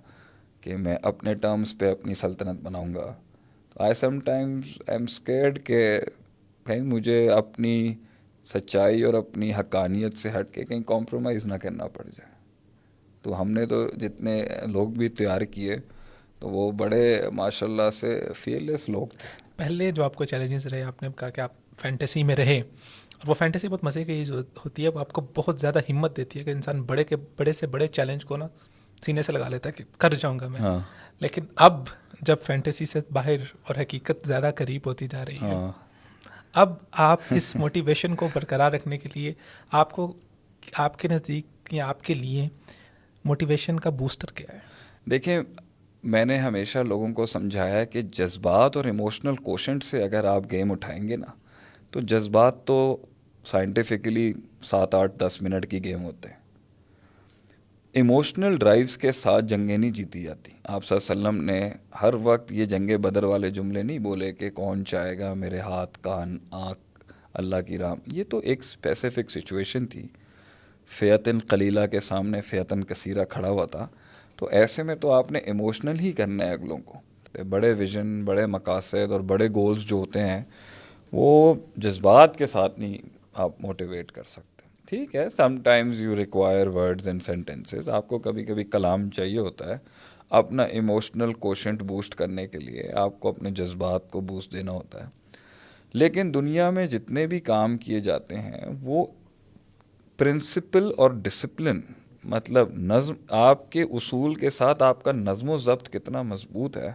کہ 0.61 0.76
میں 0.76 0.97
اپنے 1.02 1.35
ٹرمز 1.35 1.76
پہ 1.78 1.90
اپنی 1.90 2.14
سلطنت 2.14 2.61
بناؤں 2.62 2.95
گا۔ 2.95 3.14
تو 3.75 3.83
I 3.85 3.95
sometimes 4.21 4.64
I 4.67 4.97
am 4.97 5.02
scared 5.02 5.64
کہ 5.64 6.00
کہیں 6.67 6.83
مجھے 6.83 7.28
اپنی 7.30 7.95
سچائی 8.47 9.02
اور 9.02 9.15
اپنی 9.15 9.52
حقانیت 9.54 10.17
سے 10.17 10.28
ہٹ 10.30 10.54
کے 10.54 10.65
کہیں 10.65 10.82
کمپرومائز 10.82 11.47
نہ 11.47 11.54
کرنا 11.54 11.87
پڑ 11.87 12.04
جائے۔ 12.04 12.27
تو 13.25 13.41
ہم 13.41 13.50
نے 13.50 13.65
تو 13.67 13.87
جتنے 13.97 14.43
لوگ 14.67 14.89
بھی 14.93 15.09
تیار 15.11 15.41
کیے 15.50 15.76
تو 16.39 16.49
وہ 16.49 16.71
بڑے 16.75 17.21
ماشاء 17.33 17.67
اللہ 17.67 17.91
سے 17.93 18.19
فیئرلیس 18.37 18.89
لوگ 18.89 19.07
تھے 19.19 19.28
پہلے 19.57 19.91
جو 19.93 20.04
آپ 20.04 20.15
کو 20.15 20.25
چیلنجز 20.25 20.67
رہے 20.67 20.83
آپ 20.83 21.02
نے 21.02 21.09
کہا 21.17 21.31
کہ 21.31 21.41
آپ 21.41 21.52
فینٹیسی 21.78 22.23
میں 22.23 22.37
رہے 22.37 22.59
اور 22.59 23.28
وہ 23.28 23.35
فینٹیسی 23.35 23.69
بہت 23.69 23.85
مزے 23.85 24.04
کی 24.04 24.23
ہوتی 24.31 24.85
ہے 24.85 24.89
وہ 24.89 25.00
آپ 25.00 25.13
کو 25.13 25.26
بہت 25.37 25.61
زیادہ 25.61 25.78
ہمت 25.89 26.17
دیتی 26.17 26.39
ہے 26.39 26.45
کہ 26.45 26.50
انسان 26.50 26.83
بڑے 26.83 27.04
کے 27.04 27.17
بڑے 27.39 27.52
سے 27.52 27.67
بڑے 27.67 27.87
چیلنج 27.89 28.25
کو 28.25 28.37
نا 28.37 28.47
سینے 29.02 29.23
سے 29.23 29.33
لگا 29.33 29.49
لیتا 29.49 29.69
ہے 29.69 29.73
کہ 29.73 29.85
کر 29.99 30.15
جاؤں 30.15 30.39
گا 30.39 30.49
میں 30.49 30.61
ہاں۔ 30.61 30.78
لیکن 31.23 31.45
اب 31.57 31.89
جب 32.21 32.37
فینٹیسی 32.43 32.87
سے 32.87 33.00
باہر 33.13 33.43
اور 33.63 33.81
حقیقت 33.81 34.26
زیادہ 34.26 34.50
قریب 34.57 34.87
ہوتی 34.87 35.09
جا 35.09 35.25
رہی 35.25 35.39
ہے 35.39 35.54
ہاں۔ 35.54 35.71
اب 36.54 36.73
آپ 37.00 37.21
اس 37.31 37.54
موٹیویشن 37.57 38.15
کو 38.15 38.28
برقرار 38.35 38.73
رکھنے 38.73 38.99
کے 38.99 39.09
لیے 39.15 39.33
آپ 39.73 39.93
کو 39.93 40.13
آپ 40.76 40.99
کے 40.99 41.09
نزدیک 41.09 41.73
یا 41.75 41.89
آپ 41.89 42.02
کے 42.02 42.15
لیے 42.15 42.49
موٹیویشن 43.28 43.80
کا 43.80 43.91
بوسٹر 43.91 44.32
کیا 44.34 44.54
ہے؟ 44.54 44.58
دیکھیں، 45.10 45.41
میں 46.02 46.25
نے 46.25 46.38
ہمیشہ 46.38 46.78
لوگوں 46.78 47.12
کو 47.12 47.26
سمجھایا 47.26 47.84
کہ 47.84 48.00
جذبات 48.02 48.76
اور 48.76 48.84
ایموشنل 48.84 49.34
کوشنٹ 49.34 49.84
سے 49.84 50.02
اگر 50.02 50.25
آپ 50.25 50.43
گیم 50.52 50.73
اٹھائیں 50.73 51.08
گے 51.08 51.17
نا، 51.17 51.26
تو 51.91 52.00
جذبات 52.00 52.64
تو 52.64 52.97
سائنٹیفکلی 53.45 54.32
سات 54.62 54.95
آٹھ 54.95 55.19
دس 55.19 55.43
منٹ 55.43 55.71
کی 55.71 55.84
گیم 55.84 56.02
ہوتے 56.04 56.28
ہیں۔ 56.28 56.36
ایموشنل 57.93 58.56
ڈرائیوز 58.56 58.99
کے 58.99 59.12
ساتھ 59.12 59.45
جنگیں 59.45 59.78
نہیں 59.78 59.91
جیتی 59.91 60.23
جاتی۔ 60.23 60.50
آپ 60.64 60.84
صلی 60.84 60.99
اللہ 60.99 61.28
علیہ 61.28 61.28
وسلم 61.28 61.45
نے 61.45 61.71
ہر 62.02 62.14
وقت 62.14 62.52
یہ 62.52 62.64
جنگ 62.64 62.99
بدر 63.02 63.25
والے 63.25 63.50
جملے 63.50 63.82
نہیں 63.82 63.99
بولے 63.99 64.32
کہ 64.32 64.50
کون 64.50 64.84
چاہے 64.84 65.19
گا 65.19 65.34
میرے 65.34 65.58
ہاتھ، 65.58 65.99
کان، 66.02 66.38
آنکھ، 66.50 67.12
اللہ 67.34 67.56
کی 67.67 67.78
رام 67.78 67.99
یہ 68.06 68.25
تو 68.28 68.38
ایک 68.38 68.58
اسپیسیفک 68.58 69.30
سچویشن 69.30 69.86
تھی۔ 69.86 70.06
فیتن 70.89 71.39
قلیلہ 71.39 71.87
کے 71.91 72.01
سامنے 72.01 72.41
فیتن 72.41 72.85
کثیرہ 72.85 73.25
کھڑا 73.25 73.49
ہوا 73.49 73.65
تھا، 73.65 73.89
تو 74.37 74.47
ایسے 74.47 74.83
میں 74.83 74.95
تو 74.95 75.13
آپ 75.13 75.33
نے 75.33 75.39
ایموشنل 75.39 76.01
ہی 76.01 76.13
کرنا 76.13 76.45
ہے 76.45 76.53
اگلوں 76.53 76.79
کو۔ 76.79 77.01
بڑے 77.49 77.73
ویژن 77.73 78.25
بڑے 78.25 78.47
مقاصد 78.47 79.13
اور 79.13 79.21
بڑے 79.21 79.49
گولز 79.49 79.81
جو 79.81 79.97
ہوتے 79.97 80.21
ہیں، 80.21 80.43
وہ 81.13 81.55
جذبات 81.77 82.37
کے 82.37 82.47
ساتھ 82.47 82.81
نہیں 82.81 82.99
آپ 83.35 83.53
موٹیویٹ 83.61 84.13
کر 84.13 84.23
سکتے۔ 84.23 84.63
ٹھیک 84.87 85.17
ہے 85.17 85.29
sometimes 85.63 86.01
you 86.01 86.17
require 86.17 86.67
words 86.67 87.09
and 87.09 87.23
sentences 87.23 87.89
آپ 87.89 88.09
کو 88.09 88.19
کبھی 88.19 88.45
کبھی 88.45 88.65
کلام 88.65 89.11
چاہیے 89.11 89.39
ہوتا 89.39 89.73
ہے 89.73 89.79
اپنا 90.31 90.63
ایموشنل 90.63 91.33
کوشنٹ 91.33 91.83
بوسٹ 91.83 92.15
کرنے 92.15 92.47
کے 92.47 92.59
لیے، 92.59 92.93
آپ 92.95 93.21
کو 93.21 93.29
اپنے 93.29 93.51
جذبات 93.51 94.11
کو 94.11 94.21
بوسٹ 94.21 94.53
دینا 94.53 94.73
ہوتا 94.73 95.05
ہے۔ 95.05 95.09
لیکن 95.93 96.35
دنیا 96.35 96.71
میں 96.71 96.87
جتنے 96.87 97.27
بھی 97.27 97.41
کام 97.41 97.79
کیے 97.79 98.01
جاتے 98.01 98.39
ہیں، 98.39 98.67
وہ 98.81 99.07
پرنسپل 100.19 100.91
اور 100.97 101.11
ڈسپلن 101.11 101.81
مطلب 102.25 102.73
نظم، 102.73 103.15
آپ 103.28 103.71
کے 103.73 103.83
اصول 103.83 104.35
کے 104.35 104.50
ساتھ 104.50 104.83
آپ 104.83 105.02
کا 105.02 105.13
نظم 105.13 105.50
و 105.50 105.57
ضبط 105.57 105.91
کتنا 105.91 106.23
مضبوط 106.23 106.76
ہے، 106.76 106.93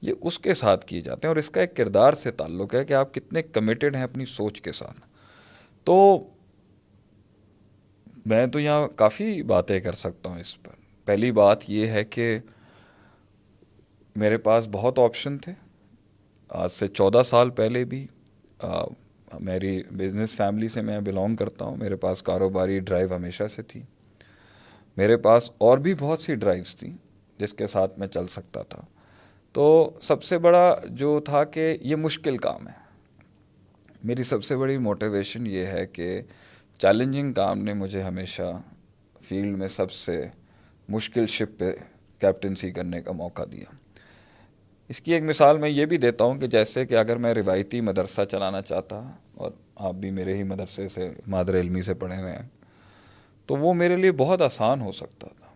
یہ 0.00 0.14
اس 0.20 0.38
کے 0.38 0.54
ساتھ 0.54 0.86
کیے 0.86 1.00
جاتے 1.00 1.26
ہیں 1.26 1.30
اور 1.30 1.36
اس 1.36 1.50
کا 1.50 1.60
ایک 1.60 1.76
کردار 1.76 2.12
سے 2.12 2.30
تعلق 2.30 2.74
ہے 2.74 2.84
کہ 2.84 2.92
آپ 2.92 3.14
کتنے 3.14 3.42
کمیٹیڈ 3.42 3.96
ہیں 3.96 4.02
اپنی 4.02 4.24
سوچ 4.24 4.60
کے 4.60 4.72
ساتھ۔ 4.72 5.00
تو 5.84 6.28
میں 8.26 8.46
تو 8.46 8.60
یہاں 8.60 8.88
کافی 8.88 9.42
باتیں 9.42 9.80
کر 9.80 9.92
سکتا 9.92 10.30
ہوں 10.30 10.40
اس 10.40 10.62
پر۔ 10.62 10.72
پہلی 11.04 11.32
بات 11.32 11.70
یہ 11.70 11.86
ہے 11.86 12.04
کہ 12.04 12.38
میرے 14.16 14.36
پاس 14.38 14.68
بہت 14.72 14.98
آپشن 14.98 15.38
تھے، 15.38 15.52
آج 16.48 16.72
سے 16.72 16.88
چودہ 16.88 17.22
سال 17.26 17.50
پہلے 17.50 17.84
بھی 17.84 18.06
میری 19.40 19.82
بزنس 19.90 20.34
فیملی 20.34 20.68
سے 20.68 20.80
میں 20.80 21.00
بلونگ 21.00 21.36
کرتا 21.36 21.64
ہوں، 21.64 21.76
میرے 21.76 21.96
پاس 21.96 22.22
کاروباری 22.22 22.78
ڈرائیو 22.78 23.16
ہمیشہ 23.16 23.44
سے 23.54 23.62
تھی۔ 23.62 23.82
میرے 24.96 25.16
پاس 25.16 25.50
اور 25.58 25.78
بھی 25.78 25.94
بہت 25.94 26.22
سی 26.22 26.34
ڈرائیوز 26.34 26.76
تھیں 26.76 26.96
جس 27.38 27.52
کے 27.52 27.66
ساتھ 27.66 27.98
میں 27.98 28.08
چل 28.08 28.26
سکتا 28.26 28.62
تھا۔ 28.62 28.82
تو 29.52 29.90
سب 30.02 30.22
سے 30.22 30.38
بڑا 30.38 30.76
جو 30.84 31.20
تھا 31.20 31.44
کہ 31.44 31.78
یہ 31.80 31.96
مشکل 31.96 32.36
کام 32.36 32.68
ہے۔ 32.68 32.72
میری 34.04 34.22
سب 34.22 34.44
سے 34.44 34.56
بڑی 34.56 34.78
موٹیویشن 34.78 35.46
یہ 35.46 35.66
ہے 35.66 35.86
کہ 35.86 36.22
چیلنجنگ 36.78 37.32
کام 37.32 37.58
نے 37.58 37.74
مجھے 37.74 38.02
ہمیشہ 38.02 38.60
فیلڈ 39.28 39.58
میں 39.58 39.68
سب 39.68 39.92
سے 39.92 40.26
مشکل 40.88 41.26
شپ 41.26 41.58
پہ 41.58 41.72
کیپٹنسی 42.18 42.70
کرنے 42.70 43.00
کا 43.00 43.12
موقع 43.12 43.42
دیا۔ 43.52 43.76
اس 44.92 45.00
کی 45.00 45.12
ایک 45.12 45.22
مثال 45.22 45.58
میں 45.58 45.68
یہ 45.68 45.86
بھی 45.86 45.96
دیتا 45.96 46.24
ہوں 46.24 46.38
کہ 46.38 46.46
جیسے 46.46 46.86
کہ 46.86 46.94
اگر 46.94 47.16
میں 47.16 47.34
روایتی 47.34 47.80
مدرسہ 47.80 48.20
چلانا 48.30 48.62
چاہتا 48.62 49.10
اور 49.34 49.50
آپ 49.76 49.94
بھی 49.94 50.10
میرے 50.10 50.36
ہی 50.36 50.42
مدرسے 50.42 50.88
سے 50.88 51.10
مادر 51.26 51.60
علمی 51.60 51.82
سے 51.82 51.94
پڑھے 51.94 52.16
ہوئے 52.16 52.32
ہیں، 52.32 52.48
تو 53.46 53.56
وہ 53.56 53.74
میرے 53.74 53.96
لیے 53.96 54.12
بہت 54.12 54.42
آسان 54.42 54.80
ہو 54.80 54.92
سکتا 54.92 55.26
تھا۔ 55.26 55.46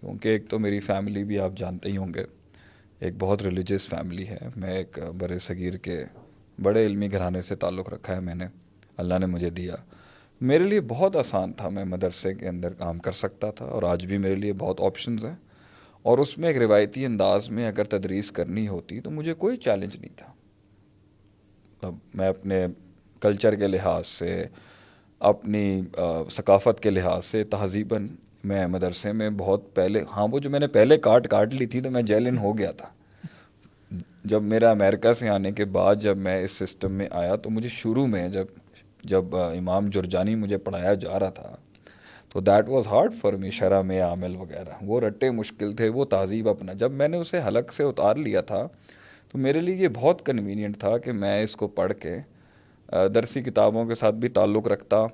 کیونکہ 0.00 0.28
ایک 0.28 0.48
تو 0.48 0.58
میری 0.58 0.80
فیملی 0.80 1.24
بھی 1.24 1.38
آپ 1.38 1.52
جانتے 1.56 1.88
ہی 1.88 1.96
ہوں 1.96 2.14
گے، 2.14 2.24
ایک 3.00 3.14
بہت 3.18 3.42
ریلیجیس 3.42 3.88
فیملی 3.88 4.28
ہے۔ 4.28 4.38
میں 4.56 4.76
ایک 4.76 4.98
برے 5.18 5.38
صغیر 5.38 5.76
کے 5.76 6.04
بڑے 6.62 6.86
علمی 6.86 7.12
گھرانے 7.12 7.40
سے 7.40 7.54
تعلق 7.54 7.88
رکھا 7.88 8.14
ہے 8.14 8.20
میں 8.20 8.34
نے۔ 8.34 8.46
اللہ 8.96 9.18
نے 9.18 9.26
مجھے 9.26 9.50
دیا۔ 9.50 9.74
میرے 10.40 10.64
لیے 10.64 10.80
بہت 10.80 11.16
آسان 11.16 11.52
تھا 11.52 11.68
میں 11.68 11.84
مدرسے 11.84 12.34
کے 12.34 12.48
اندر 12.48 12.72
کام 12.72 12.98
کر 12.98 13.12
سکتا 13.12 13.50
تھا 13.50 13.64
اور 13.64 13.82
آج 13.82 14.06
بھی 14.06 14.18
میرے 14.18 14.34
لیے 14.34 14.52
بہت 14.52 14.80
آپشنز 14.80 15.24
ہیں۔ 15.24 15.45
اور 16.06 16.18
اس 16.18 16.36
میں 16.38 16.48
ایک 16.48 16.58
روایتی 16.58 17.04
انداز 17.06 17.50
میں 17.50 17.66
اگر 17.68 17.84
تدریس 17.84 18.30
کرنی 18.32 18.66
ہوتی 18.68 19.00
تو 19.00 19.10
مجھے 19.10 19.34
کوئی 19.34 19.56
چیلنج 19.56 19.96
نہیں 19.96 20.16
تھا۔ 20.16 20.32
اب 21.82 21.94
میں 22.14 22.28
اپنے 22.28 22.66
کلچر 23.22 23.54
کے 23.54 23.66
لحاظ 23.66 24.06
سے، 24.06 24.44
اپنی 25.20 25.80
ثقافت 26.30 26.80
کے 26.80 26.90
لحاظ 26.90 27.24
سے 27.24 27.42
تہذیباً 27.44 28.06
میں 28.44 28.66
مدرسے 28.66 29.12
میں 29.12 29.30
بہت 29.30 29.74
پہلے 29.74 30.02
ہاں 30.16 30.26
وہ 30.32 30.38
جو 30.38 30.50
میں 30.50 30.60
نے 30.60 30.66
پہلے 30.66 30.96
کاٹ 30.98 31.28
کاٹ 31.28 31.54
لی 31.54 31.66
تھی 31.66 31.80
تو 31.80 31.90
میں 31.90 32.02
جیلن 32.02 32.38
ہو 32.38 32.56
گیا 32.58 32.70
تھا۔ 32.72 32.88
جب 34.24 34.42
میرا 34.42 34.70
امریکہ 34.70 35.12
سے 35.12 35.28
آنے 35.28 35.52
کے 35.52 35.64
بعد 35.64 35.96
جب 35.96 36.16
میں 36.16 36.42
اس 36.44 36.50
سسٹم 36.50 36.92
میں 36.92 37.06
آیا 37.10 37.34
تو 37.36 37.50
مجھے 37.50 37.68
شروع 37.68 38.06
میں 38.06 38.28
جب 38.28 38.46
جب 39.04 39.36
امام 39.36 39.90
جرجانی 39.90 40.34
مجھے 40.34 40.58
پڑھایا 40.58 40.94
جا 40.94 41.18
رہا 41.20 41.30
تھا 41.30 41.54
تو 42.32 42.40
that 42.40 42.68
was 42.68 42.86
hard 42.86 43.14
for 43.14 43.32
me 43.32 43.50
شرح 43.50 43.82
میں 43.82 44.00
عامل 44.02 44.36
وغیرہ۔ 44.36 44.74
وہ 44.82 45.00
رٹے 45.00 45.30
مشکل 45.30 45.74
تھے، 45.76 45.88
وہ 45.88 46.04
تہذیب 46.04 46.48
اپنا۔ 46.48 46.72
جب 46.72 46.92
میں 46.92 47.08
نے 47.08 47.16
اسے 47.16 47.40
حلق 47.46 47.72
سے 47.72 47.82
اتار 47.82 48.16
لیا 48.16 48.40
تھا، 48.40 48.66
تو 49.28 49.38
میرے 49.38 49.60
لیے 49.60 49.74
یہ 49.74 49.88
بہت 49.94 50.24
کنوینئنٹ 50.26 50.78
تھا 50.80 50.96
کہ 50.98 51.12
میں 51.12 51.42
اس 51.42 51.56
کو 51.56 51.68
پڑھ 51.68 51.92
کے 52.00 52.16
درسی 53.14 53.42
کتابوں 53.42 53.84
کے 53.84 53.94
ساتھ 53.94 54.14
بھی 54.14 54.28
تعلق 54.28 54.68
رکھتا 54.68 55.04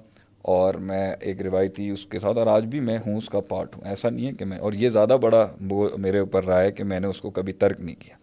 اور 0.44 0.74
میں 0.74 1.14
ایک 1.20 1.42
روایتی 1.42 1.88
اس 1.90 2.04
کے 2.06 2.18
ساتھ، 2.18 2.38
اور 2.38 2.46
آج 2.46 2.64
بھی 2.66 2.80
میں 2.80 2.98
ہوں 3.06 3.16
اس 3.16 3.28
کا 3.28 3.40
پارٹ 3.40 3.76
ہوں۔ 3.76 3.84
ایسا 3.88 4.10
نہیں 4.10 4.26
ہے 4.26 4.32
کہ 4.32 4.44
میں، 4.44 4.58
اور 4.58 4.72
یہ 4.72 4.88
زیادہ 4.88 5.16
بڑا 5.22 5.46
وہ 5.70 5.88
میرے 5.98 6.18
اوپر 6.18 6.44
رہا 6.44 6.60
ہے 6.62 6.72
کہ 6.72 6.84
میں 6.84 7.00
نے 7.00 7.06
اس 7.06 7.20
کو 7.20 7.30
کبھی 7.30 7.52
ترک 7.52 7.80
نہیں 7.80 7.96
کیا۔ 7.98 8.16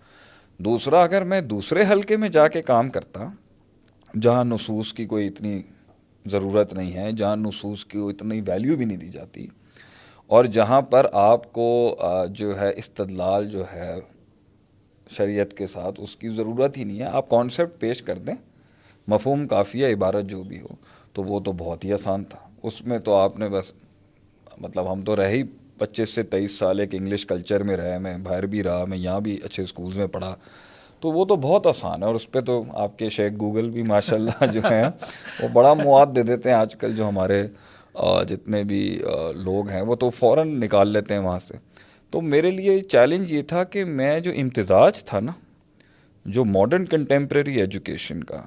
دوسرا، 0.59 1.01
اگر 1.03 1.23
میں 1.23 1.41
دوسرے 1.41 1.83
حلقے 1.91 2.17
میں 2.17 2.29
جا 2.29 2.47
کے 2.47 2.61
کام 2.61 2.89
کرتا، 2.89 3.27
جہاں 4.13 4.43
نصوص 4.45 4.93
کی 4.93 5.05
کوئی 5.05 5.27
اتنی 5.27 5.61
ضرورت 6.25 6.73
نہیں 6.73 6.93
ہے، 6.93 7.11
جہاں 7.11 7.35
نصوص 7.35 7.85
کی 7.85 7.99
اتنی 7.99 8.41
ویلیو 8.41 8.75
بھی 8.75 8.85
نہیں 8.85 8.97
دی 8.97 9.07
جاتی۔ 9.07 9.47
اور 10.27 10.45
جہاں 10.45 10.81
پر 10.81 11.07
آپ 11.13 11.53
کو 11.53 11.97
جو 12.29 12.59
ہے 12.59 12.71
استدلال 12.75 13.49
جو 13.49 13.63
ہے 13.73 13.95
شریعت 15.09 15.53
کے 15.53 15.67
ساتھ، 15.67 15.99
اس 16.01 16.15
کی 16.15 16.29
ضرورت 16.29 16.77
ہی 16.77 16.83
نہیں 16.83 16.99
ہے۔ 16.99 17.05
آپ 17.05 17.29
کانسیپٹ 17.29 17.79
پیش 17.79 18.01
کر 18.01 18.17
دیں، 18.17 18.33
مفہوم 19.07 19.47
کافی 19.47 19.85
ہے 19.85 19.93
عبارت 19.93 20.25
جو 20.25 20.43
بھی 20.43 20.61
ہو، 20.61 20.75
تو 21.13 21.23
وہ 21.23 21.39
تو 21.39 21.51
بہت 21.51 21.85
ہی 21.85 21.93
آسان 21.93 22.23
تھا۔ 22.23 22.39
اس 22.63 22.87
میں 22.87 22.99
تو 22.99 23.15
آپ 23.15 23.39
نے 23.39 23.49
بس 23.49 23.73
مطلب 24.57 24.91
ہم 24.91 25.01
تو 25.01 25.15
رہے 25.15 25.29
ہی 25.29 25.43
پچیس 25.77 26.09
سے 26.09 26.23
تیئیس 26.23 26.51
سال 26.51 26.79
ایک 26.79 26.89
انگلش 26.93 27.25
کلچر 27.25 27.63
میں 27.63 27.77
رہے، 27.77 27.99
میں 27.99 28.17
باہر 28.17 28.45
بھی 28.45 28.63
رہا، 28.63 28.85
میں 28.85 28.97
یہاں 28.97 29.19
بھی 29.19 29.39
اچھے 29.43 29.63
اسکولز 29.63 29.97
میں 29.97 30.07
پڑھا۔ 30.07 30.35
تو 30.99 31.11
وہ 31.11 31.25
تو 31.25 31.35
بہت 31.35 31.67
آسان 31.67 32.01
ہے 32.01 32.07
اور 32.07 32.15
اس 32.15 32.31
پہ 32.31 32.39
تو 32.39 32.63
آپ 32.73 32.97
کے 32.99 33.09
شیخ 33.09 33.31
گوگل 33.39 33.69
بھی 33.69 33.83
ماشاء 33.83 34.15
اللہ 34.15 34.45
جو 34.51 34.61
ہیں، 34.71 34.85
وہ 35.39 35.47
بڑا 35.47 35.73
مواد 35.73 36.07
دے 36.15 36.23
دیتے 36.23 36.49
ہیں 36.49 36.55
آج 36.55 36.75
کل 36.75 36.95
جو 36.95 37.07
ہمارے 37.07 37.47
جتنے 38.27 38.63
بھی 38.63 39.01
لوگ 39.35 39.69
ہیں، 39.69 39.81
وہ 39.81 39.95
تو 39.95 40.09
فوراً 40.09 40.59
نکال 40.59 40.87
لیتے 40.89 41.13
ہیں 41.13 41.21
وہاں 41.21 41.39
سے۔ 41.39 41.57
تو 42.11 42.21
میرے 42.21 42.51
لیے 42.51 42.79
چیلنج 42.79 43.31
یہ 43.31 43.41
تھا 43.41 43.63
کہ 43.63 43.83
میں 43.85 44.19
جو 44.19 44.31
امتزاج 44.37 45.03
تھا 45.03 45.19
نا، 45.19 45.31
جو 46.25 46.45
ماڈرن 46.45 46.85
کنٹمپریری 46.85 47.59
ایجوکیشن 47.61 48.23
کا 48.23 48.41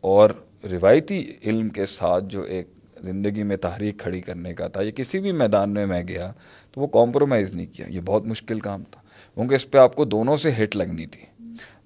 اور 0.00 0.30
روایتی 0.70 1.32
علم 1.46 1.68
کے 1.68 1.86
ساتھ 1.86 2.24
جو 2.24 2.42
ایک 2.42 2.68
زندگی 3.02 3.42
میں 3.42 3.56
تحریک 3.56 3.98
کھڑی 3.98 4.20
کرنے 4.20 4.54
کا 4.54 4.66
تھا، 4.66 4.82
یا 4.82 4.90
کسی 4.90 5.20
بھی 5.20 5.32
میدان 5.32 5.70
میں 5.70 5.86
میں 5.86 6.02
گیا، 6.08 6.32
تو 6.72 6.80
وہ 6.80 6.86
کمپرومائز 6.86 7.54
نہیں 7.54 7.74
کیا۔ 7.74 7.86
یہ 7.88 8.00
بہت 8.04 8.26
مشکل 8.26 8.60
کام 8.60 8.82
تھا۔ 8.90 9.00
کیونکہ 9.34 9.54
اس 9.54 9.70
پہ 9.70 9.78
آپ 9.78 9.96
کو 9.96 10.04
دونوں 10.04 10.36
سے 10.36 10.50
ہٹ 10.62 10.76
لگنی 10.76 11.06
تھی۔ 11.06 11.35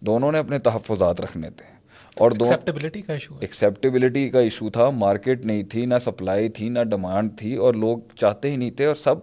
دونوں 0.01 0.33
نے 0.33 0.39
اپنے 0.39 0.59
تحفظات 0.59 1.21
رکھنے 1.21 1.51
تھے 1.51 1.69
اور 2.17 2.31
ایکسیپٹیبلٹی 2.31 3.03
کا 3.03 3.13
ایشو 3.13 3.35
ایکسیپٹیبلٹی 3.41 4.29
کا 4.29 4.41
ایشو 4.41 4.71
تھا۔ 4.71 4.91
مارکیٹ 4.91 5.45
نہیں 5.47 5.63
تھی 5.63 5.87
نہ 5.87 5.95
سپلائی 6.05 6.49
تھی 6.49 6.69
نہ 6.69 6.83
ڈیمانڈ 6.85 7.39
تھی 7.39 7.55
اور 7.57 7.75
لوگ 7.75 7.99
چاہتے 8.17 8.51
ہی 8.51 8.57
نہیں 8.57 8.71
تھے 8.71 8.87
اور 8.87 8.95
سب 8.95 9.15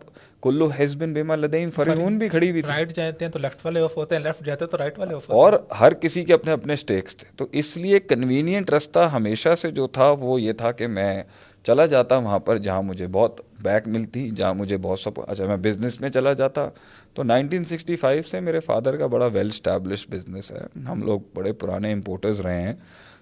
کلو 0.42 0.70
بن 0.98 1.14
بیما 1.14 1.36
لدین 1.36 1.72
فرحون 1.72 2.18
بھی 2.18 2.30
کھڑی 2.30 2.50
ہوئی 2.50 2.62
رائٹ 2.62 2.96
جاتے 2.96 3.26
ہیں 3.26 3.32
تو 3.32 3.40
لیفٹ 3.40 3.66
والے 3.66 3.80
آف 3.80 3.98
ہوتے 3.98 4.16
ہیں 4.16 4.24
لیفٹ 4.24 4.46
جاتے 4.46 4.66
تو 4.66 4.78
رائٹ 4.78 5.00
والے 5.00 5.16
آف 5.16 5.32
اور 5.32 5.54
ہر 5.80 5.94
کسی 5.94 6.24
کے 6.26 6.34
اپنے 6.34 6.52
اپنے 6.52 6.76
سٹیکس 6.76 7.18
تھے۔ 7.18 7.32
تو 7.36 7.46
اس 7.52 7.78
لیے 7.78 8.00
کنوینئنٹ 8.00 8.70
رستہ 8.70 9.00
ہمیشہ 9.00 9.56
سے 9.56 9.72
جو 9.72 9.88
تھا 9.88 10.12
وہ 10.20 10.42
یہ 10.42 10.54
تھا 10.54 10.72
کہ 10.72 10.88
میں 10.88 11.24
چلا 11.64 11.86
جاتا 11.86 12.18
وہاں 12.18 12.40
پر 12.40 12.58
جہاں 12.58 12.82
مجھے 12.82 13.08
بہت 13.08 13.42
بیک 13.62 13.88
ملتی 13.88 14.30
جہاں 14.30 14.54
مجھے 14.54 14.78
بہت 14.78 15.00
سب 15.00 15.12
اچھا 15.28 15.46
میں 15.46 15.58
بزنس 15.58 16.02
میں 16.02 16.10
چلا 16.10 16.34
جاتا۔ 16.34 16.70
تو 17.18 17.24
نائنٹین 17.24 17.64
سکسٹی 17.64 17.96
فائیو 17.96 18.22
سے 18.22 18.40
میرے 18.40 18.60
فادر 18.60 18.98
کا 18.98 19.08
بڑا 19.08 19.26
ویل 19.26 19.48
اسٹیبلش 19.48 20.08
بزنس 20.10 20.52
ہے۔ 20.52 20.80
ہم 20.88 21.02
لوگ 21.02 21.20
بڑے 21.34 21.54
پرانے 21.54 21.92
امپورٹرز 21.92 22.40
رہے 22.40 22.62
ہیں۔ 22.62 22.74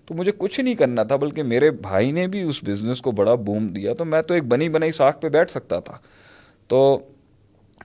تو 0.05 0.13
مجھے 0.13 0.31
کچھ 0.37 0.59
نہیں 0.59 0.75
کرنا 0.75 1.03
تھا 1.03 1.15
بلکہ 1.15 1.43
میرے 1.43 1.71
بھائی 1.71 2.11
نے 2.11 2.27
بھی 2.27 2.41
اس 2.41 2.63
بزنس 2.63 3.01
کو 3.01 3.11
بڑا 3.11 3.35
بوم 3.35 3.67
دیا۔ 3.67 3.93
تو 3.93 4.05
میں 4.05 4.21
تو 4.21 4.33
ایک 4.33 4.43
بنی 4.43 4.69
بنائی 4.69 4.91
ساکھ 4.91 5.21
پہ 5.21 5.29
بیٹھ 5.29 5.51
سکتا 5.51 5.79
تھا۔ 5.79 5.97
تو 6.67 6.99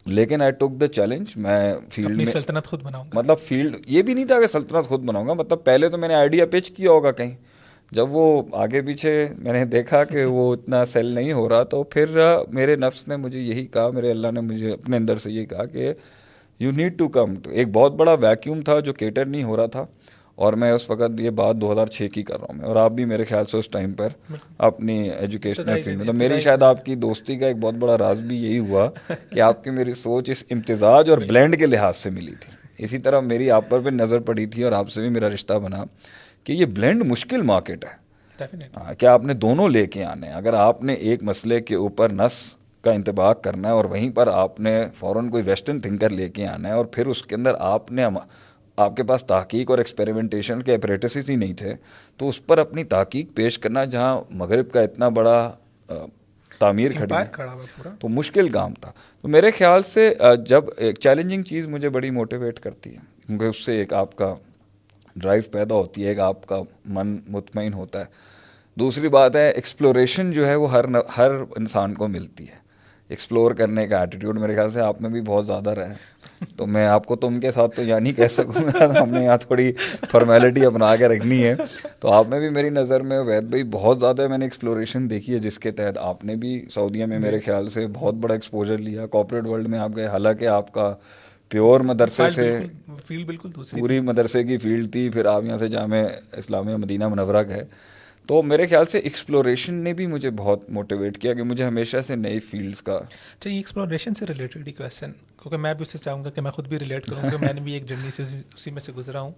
لیکن 0.06 0.42
آئی 0.42 0.52
ٹک 0.52 0.80
دا 0.80 0.86
چیلنج 0.86 1.26
میں 1.36 1.74
فیلڈ 1.90 2.16
میں 2.16 2.26
سلطنت 2.26 2.66
خود 2.66 2.82
بناؤں 2.82 3.04
مطلب 3.14 3.38
فیلڈ 3.38 3.76
یہ 3.86 4.02
بھی 4.02 4.14
نہیں 4.14 4.24
تھا 4.24 4.40
کہ 4.40 4.46
سلطنت 4.46 4.86
خود 4.86 5.00
بناؤں 5.00 5.28
گا۔ 5.28 5.32
مطلب 5.32 5.64
پہلے 5.64 5.88
تو 5.88 5.98
میں 5.98 6.08
نے 6.08 6.14
آئیڈیا 6.14 6.46
پچ 6.46 6.70
کیا 6.70 6.90
ہوگا 6.90 7.10
کہیں۔ 7.12 7.36
جب 7.92 8.06
وہ 8.10 8.42
آگے 8.52 8.82
پیچھے 8.82 9.28
میں 9.38 9.52
نے 9.52 9.64
دیکھا 9.64 10.04
کہ 10.04 10.24
وہ 10.24 10.52
اتنا 10.52 10.84
سیل 10.84 11.06
نہیں 11.06 11.32
ہو 11.32 11.48
رہا 11.48 11.62
تو 11.62 11.82
پھر 11.82 12.20
میرے 12.52 12.76
نفس 12.76 13.08
نے 13.08 13.16
مجھے 13.16 13.40
یہی 13.40 13.66
کہا 13.66 13.88
میرے 13.88 14.10
اللہ 14.10 14.28
نے 14.32 14.40
مجھے 14.40 14.72
اپنے 14.72 14.96
اندر 14.96 15.16
سے 15.16 15.32
یہ 15.32 15.46
کہا 15.46 15.64
کہ 15.64 15.92
یو 16.60 16.70
نیڈ 16.70 16.98
ٹو 16.98 17.08
کم 17.08 17.34
ایک 17.50 17.68
بہت 17.72 17.92
بڑا 17.92 18.12
ویکیوم 18.12 18.62
تھا 18.62 18.80
جو 18.80 18.92
کیٹر 18.92 19.26
نہیں 19.26 19.44
ہو 19.44 19.56
رہا 19.56 19.66
تھا 19.66 19.86
اور 20.34 20.52
میں 20.52 20.72
اس 20.72 20.90
وقت 20.90 21.20
یہ 21.20 21.30
بات 21.30 21.56
دو 21.56 21.72
ہزار 21.72 21.86
چھ 21.86 22.06
کی 22.14 22.22
کر 22.22 22.34
رہا 22.34 22.46
ہوں 22.48 22.58
میں 22.58 22.66
اور 22.66 22.76
آپ 22.76 22.92
بھی 22.92 23.04
میرے 23.04 23.24
خیال 23.24 23.44
سے 23.46 23.58
اس 23.58 23.68
ٹائم 23.68 23.92
پر 23.92 24.08
اپنی 24.58 25.10
ایجوکیشنل 25.10 25.82
فیلڈ 25.82 25.96
میں 25.96 26.06
تو 26.06 26.12
میری 26.12 26.40
شاید 26.40 26.62
آپ 26.62 26.84
کی 26.84 26.94
دوستی 26.94 27.36
کا 27.36 27.46
ایک 27.46 27.56
بہت 27.56 27.74
بڑا 27.74 27.98
راز 27.98 28.20
بھی 28.20 28.36
یہی 28.36 28.58
ہوا 28.58 28.90
کہ 29.30 29.40
آپ 29.40 29.64
کی 29.64 29.70
میری 29.70 29.92
سوچ 29.92 30.30
اس 30.30 30.44
امتزاج 30.50 31.10
اور 31.10 31.18
بلینڈ 31.18 31.58
کے 31.58 31.66
لحاظ 31.66 31.96
سے 31.96 32.10
ملی 32.10 32.34
تھی۔ 32.40 32.84
اسی 32.84 32.98
طرح 32.98 33.20
میری 33.20 33.50
آپ 33.50 33.70
پر 33.70 33.80
بھی 33.80 33.90
نظر 33.90 34.18
پڑی 34.18 34.46
تھی 34.46 34.62
اور 34.62 34.72
آپ 34.72 34.90
سے 34.90 35.00
بھی 35.00 35.08
میرا 35.08 35.28
رشتہ 35.28 35.54
بنا۔ 35.54 35.84
کہ 36.46 36.52
یہ 36.52 36.66
بلینڈ 36.66 37.02
مشکل 37.06 37.42
مارکیٹ 37.42 37.84
ہے۔ 37.84 37.98
ہاں 38.76 38.94
کہ 38.94 39.06
آپ 39.06 39.22
نے 39.22 39.34
دونوں 39.34 39.68
لے 39.68 39.86
کے 39.86 40.04
آنے 40.04 40.28
اگر 40.28 40.54
آپ 40.54 40.82
نے 40.82 40.92
ایک 40.92 41.22
مسئلے 41.22 41.60
کے 41.60 41.74
اوپر 41.74 42.12
نس 42.12 42.56
کا 42.84 42.92
انتباہ 42.92 43.32
کرنا 43.32 43.68
ہے 43.68 43.72
اور 43.72 43.84
وہیں 43.84 44.10
پر 44.10 44.26
آپ 44.26 44.60
نے 44.60 44.84
فوراً 44.98 45.28
کوئی 45.30 45.42
ویسٹرن 45.46 45.80
تھنکر 45.80 46.10
لے 46.10 46.28
کے 46.28 46.46
آنا 46.46 46.68
ہے 46.68 46.74
اور 46.74 46.84
پھر 46.84 47.06
اس 47.06 47.22
کے 47.22 47.34
اندر 47.34 47.54
آپ 47.58 47.92
نے 47.92 48.04
آپ 48.78 48.96
کے 48.96 49.02
پاس 49.02 49.24
تحقیق 49.24 49.70
اور 49.70 49.78
ایکسپیریمنٹیشن 49.78 50.62
کے 50.62 50.74
اپریٹسز 50.74 51.30
ہی 51.30 51.36
نہیں 51.36 51.54
تھے 51.54 51.74
تو 52.20 52.28
اس 52.28 52.46
پر 52.46 52.58
اپنی 52.58 52.84
تحقیق 52.84 53.34
پیش 53.34 53.58
کرنا 53.58 53.84
جہاں 53.84 54.20
مغرب 54.30 54.70
کا 54.72 54.80
اتنا 54.80 55.08
بڑا 55.08 55.52
تعمیر 56.58 56.92
کھڑی 56.92 57.14
تو 58.00 58.08
مشکل 58.08 58.48
کام 58.48 58.74
تھا۔ 58.74 58.92
تو 59.24 59.28
میرے 59.28 59.50
خیال 59.50 59.82
سے 59.82 60.12
جب 60.46 60.64
ایک 60.76 60.98
چیلنجنگ 60.98 61.42
چیز 61.42 61.66
مجھے 61.66 61.88
بڑی 61.88 62.10
موٹیویٹ 62.10 62.60
کرتی 62.60 62.90
ہے 62.90 62.98
کیونکہ 63.26 63.44
اس 63.44 63.64
سے 63.64 63.76
ایک 63.78 63.92
آپ 63.92 64.16
کا 64.16 64.34
ڈرائیو 65.20 65.42
پیدا 65.50 65.74
ہوتی 65.74 66.02
ہے 66.02 66.08
ایک 66.08 66.20
آپ 66.20 66.46
کا 66.46 66.60
من 66.86 67.16
مطمئن 67.28 67.72
ہوتا 67.72 68.00
ہے۔ 68.00 68.04
دوسری 68.76 69.08
بات 69.08 69.36
ہے 69.36 69.50
ایکسپلوریشن 69.50 70.32
جو 70.32 70.46
ہے 70.48 70.54
وہ 70.54 70.70
ہر 70.72 70.84
ہر 71.18 71.30
انسان 71.56 71.94
کو 71.94 72.08
ملتی 72.08 72.44
ہے۔ 72.44 72.58
ایکسپلور 73.08 73.52
کرنے 73.52 73.86
کا 73.86 73.98
ایٹیٹیوڈ 73.98 74.38
میرے 74.38 74.54
خیال 74.54 74.70
سے 74.70 74.80
آپ 74.80 75.00
میں 75.02 75.10
بھی 75.10 75.20
بہت 75.20 75.46
زیادہ 75.46 75.70
رہے 75.70 76.44
تو 76.56 76.66
میں 76.66 76.86
آپ 76.86 77.06
کو 77.06 77.16
تم 77.16 77.40
کے 77.40 77.50
ساتھ 77.50 77.76
تو 77.76 77.82
یہاں 77.82 78.00
نہیں 78.00 78.12
کہہ 78.12 78.26
سکوں 78.26 78.62
گا 78.64 79.02
ہم 79.02 79.10
نے 79.10 79.24
یہاں 79.24 79.36
تھوڑی 79.36 79.72
فارمیلٹی 80.10 80.64
اپنا 80.66 80.96
کے 80.96 81.08
رکھنی 81.08 81.42
ہے۔ 81.44 81.54
تو 82.00 82.12
آپ 82.12 82.28
میں 82.28 82.40
بھی 82.40 82.48
میری 82.48 82.68
نظر 82.68 83.00
میں 83.00 83.18
وید 83.20 83.44
بھائی 83.44 83.62
بہت 83.62 84.00
زیادہ 84.00 84.28
میں 84.28 84.38
نے 84.38 84.44
ایکسپلوریشن 84.44 85.10
دیکھی 85.10 85.34
ہے 85.34 85.38
جس 85.38 85.58
کے 85.58 85.70
تحت 85.70 85.98
آپ 85.98 86.24
نے 86.24 86.36
بھی 86.36 86.66
سعودیہ 86.74 87.06
میں 87.06 87.18
میرے 87.18 87.40
خیال 87.40 87.68
سے 87.68 87.86
بہت 87.92 88.14
بڑا 88.14 88.34
ایکسپوجر 88.34 88.78
لیا۔ 88.78 89.06
کارپوریٹ 89.06 89.46
ورلڈ 89.46 89.68
میں 89.68 89.78
آپ 89.78 89.90
گئے 89.96 90.06
حالانکہ 90.06 90.46
آپ 90.46 90.72
کا 90.72 90.94
پیور 91.50 91.80
مدرسے 91.80 92.30
سے 92.30 92.58
فیلڈ 93.06 93.26
بالکل 93.26 93.50
پوری 93.52 94.00
مدرسے 94.00 94.44
کی 94.44 94.58
فیلڈ 94.58 94.92
تھی 94.92 95.10
پھر 95.10 95.26
آپ 95.26 95.44
یہاں 95.44 95.58
سے 95.58 95.68
جامع 95.68 95.96
اسلامیہ 96.32 96.76
مدینہ 96.76 97.08
منورہ 97.08 97.42
گئے۔ 97.48 97.64
تو 98.26 98.42
میرے 98.42 98.66
خیال 98.66 98.84
سے 98.84 98.98
ایکسپلوریشن 98.98 99.74
نے 99.74 99.92
بھی 99.92 100.06
مجھے 100.06 100.30
بہت 100.30 100.70
موٹیویٹ 100.70 101.18
کیا 101.18 101.34
کہ 101.34 101.42
مجھے 101.42 101.64
ہمیشہ 101.64 101.96
سے 102.06 102.16
نئی 102.16 102.40
فیلڈس 102.40 102.82
کا 102.82 102.94
اچھا 102.94 103.50
یہ 103.50 103.56
ایکسپلوریشن 103.56 104.14
سے 104.14 104.26
ریلیٹڈ 104.26 104.68
ہی 104.68 104.72
کویشچن 104.72 105.12
کیونکہ 105.12 105.56
میں 105.56 105.74
بھی 105.74 105.82
اسے 105.82 105.98
چاہوں 105.98 106.24
گا 106.24 106.30
کہ 106.30 106.40
میں 106.40 106.50
خود 106.50 106.68
بھی 106.68 106.78
ریلیٹ 106.78 107.06
کروں 107.06 107.22
گا 107.22 107.36
میں 107.40 107.52
نے 107.52 107.60
بھی 107.60 107.72
ایک 107.72 107.86
جرنی 107.86 108.10
سے 108.10 108.22
اسی 108.22 108.70
میں 108.70 108.80
سے 108.80 108.92
گزرا 108.92 109.20
ہوں 109.20 109.32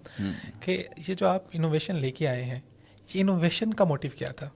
کہ 0.61 0.85
یہ 1.09 1.15
جو 1.15 1.27
آپ 1.27 1.43
انوویشن 1.53 1.97
لے 1.97 2.11
کے 2.11 2.29
آئے 2.29 2.45
ہیں 2.45 2.61
یہ 3.15 3.21
انوویشن 3.21 3.75
کا 3.75 3.85
موٹیو 3.85 4.11
کیا 4.19 4.29
تھا؟ 4.29 4.49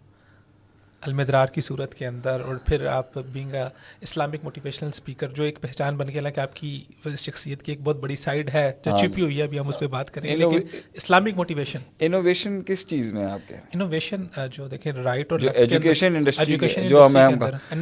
المدرار 1.03 1.47
کی 1.47 1.61
صورت 1.61 1.95
کے 1.95 2.07
اندر 2.07 2.41
اور 2.41 2.57
پھر 2.65 2.87
آپ 2.87 3.19
being 3.33 3.55
a 3.55 3.63
Islamic 4.01 4.45
motivational 4.45 4.89
speaker 4.89 5.29
جو 5.29 5.43
ایک 5.43 5.61
پہچان 5.61 5.97
بن 5.97 6.09
گیا 6.09 6.31
کہ 6.31 6.41
آپ 6.41 6.57
کی 6.57 6.85
شخصیت 7.23 7.63
کی 7.63 7.73
ایک 7.73 7.81
بہت 7.85 7.97
بڑی 7.97 8.17
سائڈ 8.17 8.51
ہے 8.55 8.73
جو 8.85 8.91
ہاں۔ 8.91 8.99
چھپی 8.99 9.23
ہوئی 9.23 9.39
ہے 9.39 9.43
ابھی 9.43 9.59
ہم 9.59 9.69
اس 9.69 9.79
پہ 9.79 9.87
بات 9.87 10.11
کریں 10.11 10.31
گے 10.31 10.37
لیکن 10.37 10.61
اسلامک 10.95 11.37
موٹیویشن 11.37 11.79
انوویشن 11.99 12.63
کس 12.63 12.87
چیز 12.87 13.13
میں 13.13 13.25
آپ 13.25 13.49
کے؟ 13.49 13.55
انوویشن 13.75 14.25
جو 14.53 14.67
دیکھیں 14.69 14.93
رائٹ 14.93 15.33
اور 15.33 15.41
ایجوکیشن 15.55 16.17
انڈسٹری 16.17 16.57
جو 16.89 17.03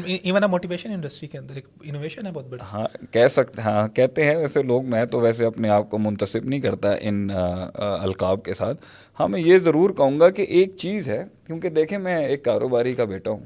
ایون 0.06 0.42
موٹیویشن 0.50 0.92
انڈسٹری 0.92 1.28
کے 1.28 1.38
اندر۔ 1.38 1.54
ایک 1.54 1.66
انوویشن 1.82 2.26
ہے 2.26 2.32
بہت 2.32 2.46
بڑا 2.46 2.64
ہاں 2.72 2.86
کہہ 3.10 3.28
سکتے 3.28 3.62
ہاں 3.62 3.88
کہتے 3.88 4.24
ہیں 4.24 4.36
ویسے 4.36 4.62
لوگ 4.62 4.84
میں 4.84 5.04
تو 5.04 5.20
ویسے 5.20 5.46
اپنے 5.46 5.68
آپ 5.68 5.90
کو 5.90 5.98
منتصب 5.98 6.44
نہیں 6.44 6.60
کرتا 6.60 6.92
ان 7.00 7.28
القاب 7.74 8.44
کے 8.44 8.54
ساتھ۔ 8.54 8.84
ہاں 9.20 9.28
میں 9.28 9.40
یہ 9.40 9.58
ضرور 9.58 9.90
کہوں 9.90 10.20
گا 10.20 10.30
کہ 10.30 10.42
ایک 10.42 10.76
چیز 10.76 11.08
ہے، 11.08 11.24
کیونکہ 11.46 11.68
دیکھیں، 11.68 11.98
میں 11.98 12.26
ایک 12.26 12.44
کاروباری 12.44 12.92
کا 12.92 13.04
بیٹا 13.04 13.30
ہوں 13.30 13.44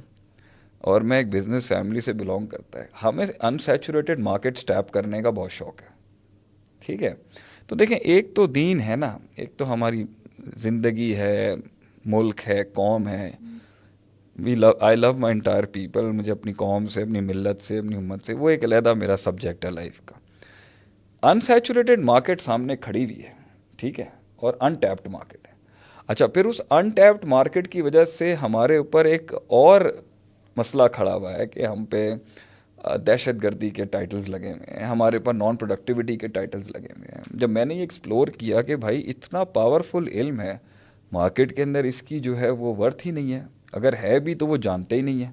اور 0.78 1.00
میں 1.00 1.18
ایک 1.18 1.28
بزنس 1.28 1.68
فیملی 1.68 2.00
سے 2.00 2.12
بلونگ 2.12 2.46
کرتا 2.46 2.81
ہے۔ 2.81 2.85
ہمیں 3.04 3.26
انسیچوریٹڈ 3.42 4.18
مارکیٹ 4.18 4.57
اسٹیپ 4.57 4.90
کرنے 4.90 5.22
کا 5.22 5.31
بہت 5.31 5.52
شوق 5.52 5.83
ہے۔ 5.83 5.87
ٹھیک 6.87 7.02
ہے؟ 7.02 7.14
تو 7.66 7.76
دیکھیں، 7.76 7.98
ایک 7.98 8.35
تو 8.35 8.46
دین 8.46 8.81
ہے 8.81 8.96
نا۔ 8.96 9.18
ایک 9.37 9.57
تو 9.57 9.72
ہماری 9.72 10.04
زندگی 10.57 11.16
ہے، 11.16 11.54
ملک 12.04 12.40
ہے، 12.48 12.64
قوم 12.72 13.09
ہے۔ 13.09 13.31
وی 14.38 14.54
لو 14.54 14.70
I 14.81 14.96
love 14.96 15.12
my 15.12 15.33
entire 15.33 15.64
people 15.64 16.04
مجھے 16.04 16.33
اپنی 16.33 16.52
قوم 16.52 16.87
سے، 16.87 17.02
اپنی 17.02 17.20
ملت 17.20 17.64
سے، 17.64 17.78
اپنی 17.78 17.96
امت 17.96 18.24
سے، 18.24 18.35
وہ 18.35 18.50
ایک 18.50 18.64
علیحدہ 18.64 18.94
میرا 18.94 19.16
سبجیکٹ 19.16 19.64
ہے 19.64 19.70
لائف 19.70 20.00
کا۔ 20.04 20.18
انسیچوریٹڈ 21.31 21.98
مارکیٹ 21.98 22.40
سامنے 22.40 22.76
کھڑی 22.76 23.04
ہوئی 23.04 23.22
ہے، 23.22 23.33
ٹھیک 23.76 24.00
ہے؟ 24.00 24.04
اور 24.37 24.54
انٹیپڈ 24.61 25.09
مارکیٹ 25.09 25.47
اچھا 26.09 26.27
پھر 26.27 26.44
اس 26.44 26.61
انٹیپڈ 26.71 27.25
مارکیٹ 27.25 27.68
کی 27.68 27.83
وجہ 27.83 28.05
سے 28.05 28.35
ہمارے 28.35 28.77
اوپر 28.77 29.05
ایک 29.05 29.33
اور 29.47 29.81
مسئلہ 30.57 30.83
کھڑا 30.92 31.14
ہوا 31.14 31.35
ہے 31.35 31.47
کہ 31.47 31.66
ہم 31.66 31.85
پہ 31.85 32.14
دہشت 33.07 33.42
گردی 33.42 33.71
کے 33.71 33.85
ٹائٹلز 33.85 34.29
لگے 34.29 34.53
ہوئے 34.53 34.77
ہیں 34.77 34.87
ہمارے 34.87 35.16
اوپر 35.16 35.35
نان 35.35 35.57
پروڈکٹیوٹی 35.57 36.16
کے 36.16 36.27
ٹائٹلز 36.27 36.71
لگے 36.71 36.92
ہوئے 36.97 37.09
ہیں۔ 37.14 37.23
جب 37.31 37.51
میں 37.51 37.64
نے 37.64 37.75
یہ 37.75 37.81
ایکسپلور 37.81 38.29
کیا 38.29 38.62
کہ 38.62 38.77
بھائی 38.77 39.11
اتنا 39.11 39.44
پاورفل 39.44 40.09
علم 40.12 40.40
ہے 40.40 40.57
مارکیٹ 41.12 41.57
کے 41.57 41.62
اندر 41.62 41.85
اس 41.85 42.03
کی 42.03 42.21
جو 42.21 42.38
ہے 42.40 42.51
وہ 42.51 42.75
ورتھ 42.77 43.07
ہی 43.07 43.12
نہیں 43.12 43.33
ہے۔ 43.33 43.42
اگر 43.73 43.94
ہے 44.03 44.18
بھی 44.18 44.35
تو 44.35 44.47
وہ 44.47 44.57
جانتے 44.57 44.97
ہی 44.97 45.01
نہیں 45.01 45.25
ہے 45.25 45.31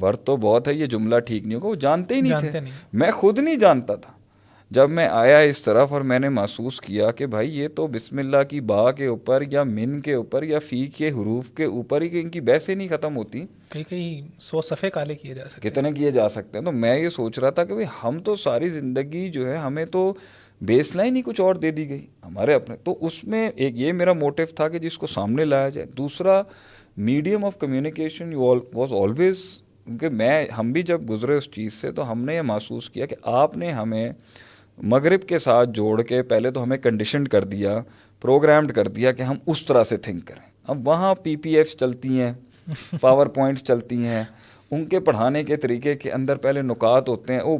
ورتھ 0.00 0.20
تو 0.24 0.36
بہت 0.36 0.68
ہے 0.68 0.74
یہ 0.74 0.86
جملہ 0.86 1.18
ٹھیک 1.18 1.44
نہیں 1.44 1.54
ہوگا 1.54 1.68
وہ 1.68 1.74
جانتے 1.74 2.14
ہی 2.14 2.20
نہیں 2.20 2.40
تھے۔ 2.40 2.60
میں 2.92 3.10
خود 3.10 3.38
نہیں 3.38 3.56
جانتا 3.56 3.94
تھا۔ 3.94 4.12
جب 4.74 4.90
میں 4.90 5.08
آیا 5.08 5.38
اس 5.38 5.62
طرف 5.62 5.92
اور 5.92 6.00
میں 6.00 6.18
نے 6.18 6.28
محسوس 6.28 6.80
کیا 6.80 7.10
کہ 7.10 7.26
بھائی 7.26 7.58
یہ 7.58 7.68
تو 7.68 7.86
بسم 7.86 8.18
اللہ 8.18 8.42
کی 8.50 8.60
با 8.60 8.92
کے 8.92 9.06
اوپر 9.06 9.42
یا 9.50 9.62
من 9.62 10.00
کے 10.00 10.14
اوپر 10.14 10.42
یا 10.42 10.58
فی 10.58 10.86
کے 10.86 11.08
حروف 11.10 11.50
کے 11.50 11.64
اوپر 11.64 12.02
ہی 12.02 12.08
کہ 12.08 12.20
ان 12.20 12.30
کی 12.30 12.40
بحثیں 12.40 12.74
نہیں 12.74 12.88
ختم 12.88 13.16
ہوتی۔ 13.16 13.44
کئی 13.68 13.84
کئی 13.84 14.20
سو 14.38 14.60
صفحے 14.60 14.90
کالے 14.90 15.14
کیے 15.14 15.34
جا 15.34 15.44
سکتے 15.48 15.70
کتنے 15.70 15.92
کیے 15.92 16.10
جا 16.10 16.28
سکتے 16.28 16.58
ہیں؟ 16.58 16.64
تو 16.64 16.72
میں 16.72 16.98
یہ 16.98 17.08
سوچ 17.08 17.38
رہا 17.38 17.50
تھا 17.50 17.64
کہ 17.64 17.74
بھائی 17.74 17.86
ہم 18.04 18.18
تو 18.18 18.34
ساری 18.34 18.68
زندگی 18.68 19.30
جو 19.30 19.48
ہے 19.48 19.56
ہمیں 19.56 19.84
تو 19.84 20.14
بیس 20.60 20.96
لائن 20.96 21.16
ہی 21.16 21.22
کچھ 21.22 21.40
اور 21.40 21.54
دے 21.54 21.70
دی 21.70 21.88
گئی۔ 21.88 22.06
ہمارے 22.26 22.54
اپنے 22.54 22.76
تو 22.84 22.98
اس 23.00 23.24
میں 23.24 23.50
ایک 23.56 23.72
یہ 23.76 23.92
میرا 23.92 24.12
موٹیو 24.12 24.46
تھا 24.46 24.68
کہ 24.68 24.78
جس 24.78 24.98
کو 24.98 25.06
سامنے 25.06 25.44
لایا 25.44 25.68
جائے۔ 25.68 25.86
دوسرا 25.86 26.42
medium 26.96 27.44
of 27.44 27.58
communication 27.58 28.34
was 28.34 28.92
always 28.92 29.36
کیونکہ 29.84 30.08
میں 30.08 30.46
ہم 30.58 30.72
بھی 30.72 30.82
جب 30.82 31.00
گزرے 31.10 31.36
اس 31.36 31.50
چیز 31.50 31.74
سے 31.74 31.92
تو 31.92 32.12
ہم 32.12 32.24
نے 32.24 32.34
یہ 32.34 32.42
محسوس 32.42 32.90
کیا 32.90 33.06
کہ 33.06 33.16
آپ 33.22 33.56
نے 33.56 33.70
ہمیں 33.70 34.12
مغرب 34.78 35.22
کے 35.22 35.38
ساتھ 35.38 35.70
جوڑ 35.70 36.02
کے 36.02 36.22
پہلے 36.22 36.50
تو 36.50 36.62
ہمیں 36.62 36.76
کنڈیشنڈ 36.78 37.28
کر 37.28 37.44
دیا 37.44 37.80
پروگرامڈ 38.20 38.72
کر 38.72 38.88
دیا 38.88 39.12
کہ 39.12 39.22
ہم 39.22 39.36
اس 39.46 39.66
طرح 39.66 39.84
سے 39.84 39.96
تھنک 39.96 40.26
کریں۔ 40.28 40.50
اب 40.68 40.88
وہاں 40.88 41.14
پی 41.14 41.36
پی 41.36 41.56
ایف 41.56 41.76
چلتی 41.76 42.20
ہیں 42.20 42.32
پاور 43.00 43.26
پوائنٹس 43.26 43.64
چلتی 43.64 44.06
ہیں۔ 44.06 44.22
ان 44.70 44.84
کے 44.84 45.00
پڑھانے 45.00 45.44
کے 45.44 45.56
طریقے 45.56 45.94
کے 45.94 46.12
اندر 46.12 46.36
پہلے 46.36 46.62
نکات 46.62 47.08
ہوتے 47.08 47.34
ہیں، 47.34 47.40
وہ 47.40 47.58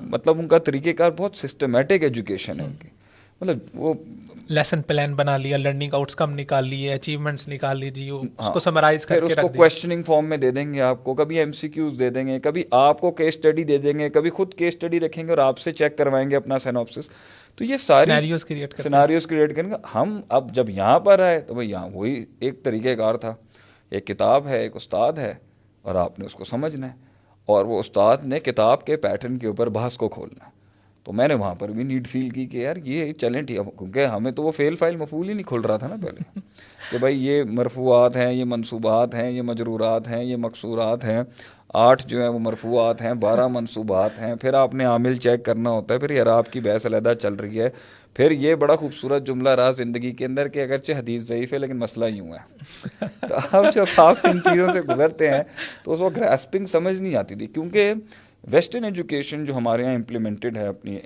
مطلب 0.00 0.38
ان 0.38 0.48
کا 0.48 0.58
طریقہ 0.58 0.90
کار 0.90 1.10
بہت 1.16 1.36
سسٹمیٹک 1.36 2.02
ایجوکیشن 2.02 2.60
ہے 2.60 2.64
ان 2.64 2.72
کی 2.80 2.88
مطلب 3.40 3.58
وہ 3.74 3.94
لیسن 4.48 4.82
پلان 4.82 5.14
بنا 5.14 5.36
لیا 5.36 5.56
لرننگ 5.56 5.94
آؤٹس 5.94 6.16
کم 6.16 6.32
نکال 6.34 6.68
لیے 6.68 6.92
اچیومنٹس 6.92 7.48
نکال 7.48 7.78
لیجیے 7.78 8.10
اس 8.10 8.24
ہاں۔ 8.40 8.52
کو 8.52 8.60
سمرائز 8.60 9.06
کر 9.06 9.26
کے 9.26 9.34
کوشچننگ 9.56 10.02
فارم 10.02 10.26
میں 10.26 10.36
دے 10.36 10.50
دیں 10.50 10.74
گے 10.74 10.80
آپ 10.80 11.04
کو 11.04 11.14
کبھی 11.14 11.38
ایم 11.38 11.52
سی 11.52 11.68
کیوز 11.68 11.98
دے 11.98 12.10
دیں 12.10 12.26
گے 12.26 12.40
کبھی 12.40 12.64
آپ 12.70 13.00
کو 13.00 13.10
کیس 13.10 13.36
اسٹڈی 13.36 13.64
دے 13.64 13.78
دیں 13.78 13.98
گے 13.98 14.10
کبھی 14.10 14.30
خود 14.30 14.54
کیس 14.54 14.74
اسٹڈی 14.74 15.00
رکھیں 15.00 15.24
گے 15.24 15.30
اور 15.30 15.38
آپ 15.38 15.58
سے 15.58 15.72
چیک 15.72 15.98
کروائیں 15.98 16.30
گے 16.30 16.36
اپنا 16.36 16.58
سینوپسس 16.58 17.08
تو 17.54 17.64
یہ 17.64 17.76
ساری 17.76 18.10
سیناریوز 18.76 19.26
کریٹ 19.26 19.56
کریں 19.56 19.70
گے۔ 19.70 19.76
ہم 19.94 20.20
اب 20.28 20.54
جب 20.54 20.70
یہاں 20.70 21.00
پر 21.00 21.18
آئے 21.18 21.40
تو 21.40 21.54
بھائی 21.54 21.70
یہاں 21.70 21.88
وہی 21.92 22.24
ایک 22.40 22.62
طریقہ 22.62 22.94
کار 22.94 23.14
تھا۔ 23.14 23.34
ایک 23.90 24.06
کتاب 24.06 24.46
ہے 24.46 24.58
ایک 24.58 24.76
استاد 24.76 25.12
ہے 25.12 25.34
اور 25.82 25.94
آپ 25.94 26.18
نے 26.18 26.26
اس 26.26 26.32
کو 26.32 26.44
سمجھنا 26.44 26.86
ہے 26.86 26.96
اور 27.48 27.64
وہ 27.64 27.78
استاد 27.78 28.16
نے 28.22 28.40
کتاب 28.40 28.86
کے 28.86 28.96
پیٹرن 28.96 29.38
کے 29.38 29.46
اوپر 29.46 29.68
بحث 29.68 29.96
کو 29.96 30.08
کھولنا 30.08 30.46
ہے۔ 30.46 30.53
تو 31.04 31.12
میں 31.12 31.28
نے 31.28 31.34
وہاں 31.34 31.54
پر 31.54 31.68
بھی 31.68 31.82
نیڈ 31.82 32.06
فیل 32.06 32.28
کی 32.30 32.46
کہ 32.46 32.58
یار 32.58 32.76
یہ 32.76 33.12
چلیں 33.12 33.42
ٹھیک 33.42 33.78
کیونکہ 33.78 34.06
ہمیں 34.06 34.32
تو 34.32 34.42
وہ 34.42 34.50
فیل 34.50 34.76
فائل 34.76 34.96
مفول 34.96 35.28
ہی 35.28 35.34
نہیں 35.34 35.48
کھل 35.48 35.60
رہا 35.60 35.76
تھا 35.76 35.88
نا 35.88 35.96
پہلے۔ 36.02 36.40
کہ 36.90 36.98
بھائی 36.98 37.26
یہ 37.26 37.42
مرفوعات 37.48 38.16
ہیں، 38.16 38.32
یہ 38.32 38.44
منصوبات 38.44 39.14
ہیں، 39.14 39.30
یہ 39.30 39.42
مجرورات 39.42 40.08
ہیں، 40.08 40.24
یہ 40.24 40.36
مقصورات 40.36 41.04
ہیں، 41.04 41.22
آٹھ 41.74 42.08
جو 42.08 42.20
ہیں 42.20 42.28
وہ 42.28 42.38
مرفوعات 42.38 43.02
ہیں، 43.02 43.14
بارہ 43.14 43.48
منصوبات 43.48 44.10
ہیں، 44.18 44.34
پھر 44.34 44.54
آپ 44.54 44.74
نے 44.74 44.84
عامل 44.84 45.14
چیک 45.14 45.44
کرنا 45.44 45.70
ہوتا 45.70 45.94
ہے، 45.94 45.98
پھر 45.98 46.10
یار 46.10 46.26
آپ 46.26 46.52
کی 46.52 46.60
بحث 46.60 46.86
علیحدہ 46.86 47.12
چل 47.22 47.34
رہی 47.34 47.60
ہے۔ 47.60 47.68
پھر 48.14 48.30
یہ 48.30 48.54
بڑا 48.54 48.76
خوبصورت 48.76 49.26
جملہ 49.26 49.48
رہا 49.48 49.70
زندگی 49.70 50.12
کے 50.12 50.24
اندر 50.24 50.48
کہ 50.48 50.62
اگرچہ 50.62 50.92
حدیث 50.92 51.22
ضعیف 51.22 51.52
ہے 51.52 51.58
لیکن 51.58 51.76
مسئلہ 51.76 52.04
یوں 52.04 52.32
ہے۔ 52.32 52.64
تو 53.28 53.34
اب 53.52 53.64
جب 53.74 53.84
آپ 53.96 54.16
ان 54.24 54.42
چیزوں 54.42 54.68
سے 54.72 54.80
گزرتے 54.80 55.30
ہیں 55.30 55.42
تو 55.84 55.92
اس 55.92 56.00
وقت 56.00 56.16
گراسپنگ 56.16 56.66
سمجھ 56.66 57.00
نہیں 57.00 57.14
آتی 57.14 57.34
تھی، 57.34 57.46
کیونکہ 57.46 57.92
ویسٹرن 58.52 58.84
ایجوکیشن 58.84 59.44
جو 59.44 59.54
ہمارے 59.54 59.82
یہاں 59.82 59.94
امپلیمنٹڈ 59.94 60.56
ہے 60.56 60.66
اپنی 60.66 60.98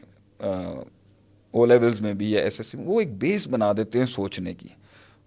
او 1.51 1.67
لیولز 1.67 2.01
میں 2.01 2.15
بھی 2.15 2.31
یا 2.33 2.41
ایس 2.41 2.61
ایس 2.61 2.67
سی 2.67 2.79
میں 2.79 2.87
وہ 2.87 3.01
ایک 3.01 3.19
بیس 3.19 3.49
بنا 3.49 3.73
دیتے 3.77 3.99
ہیں 3.99 4.07
سوچنے 4.07 4.55
کی۔ 4.55 4.69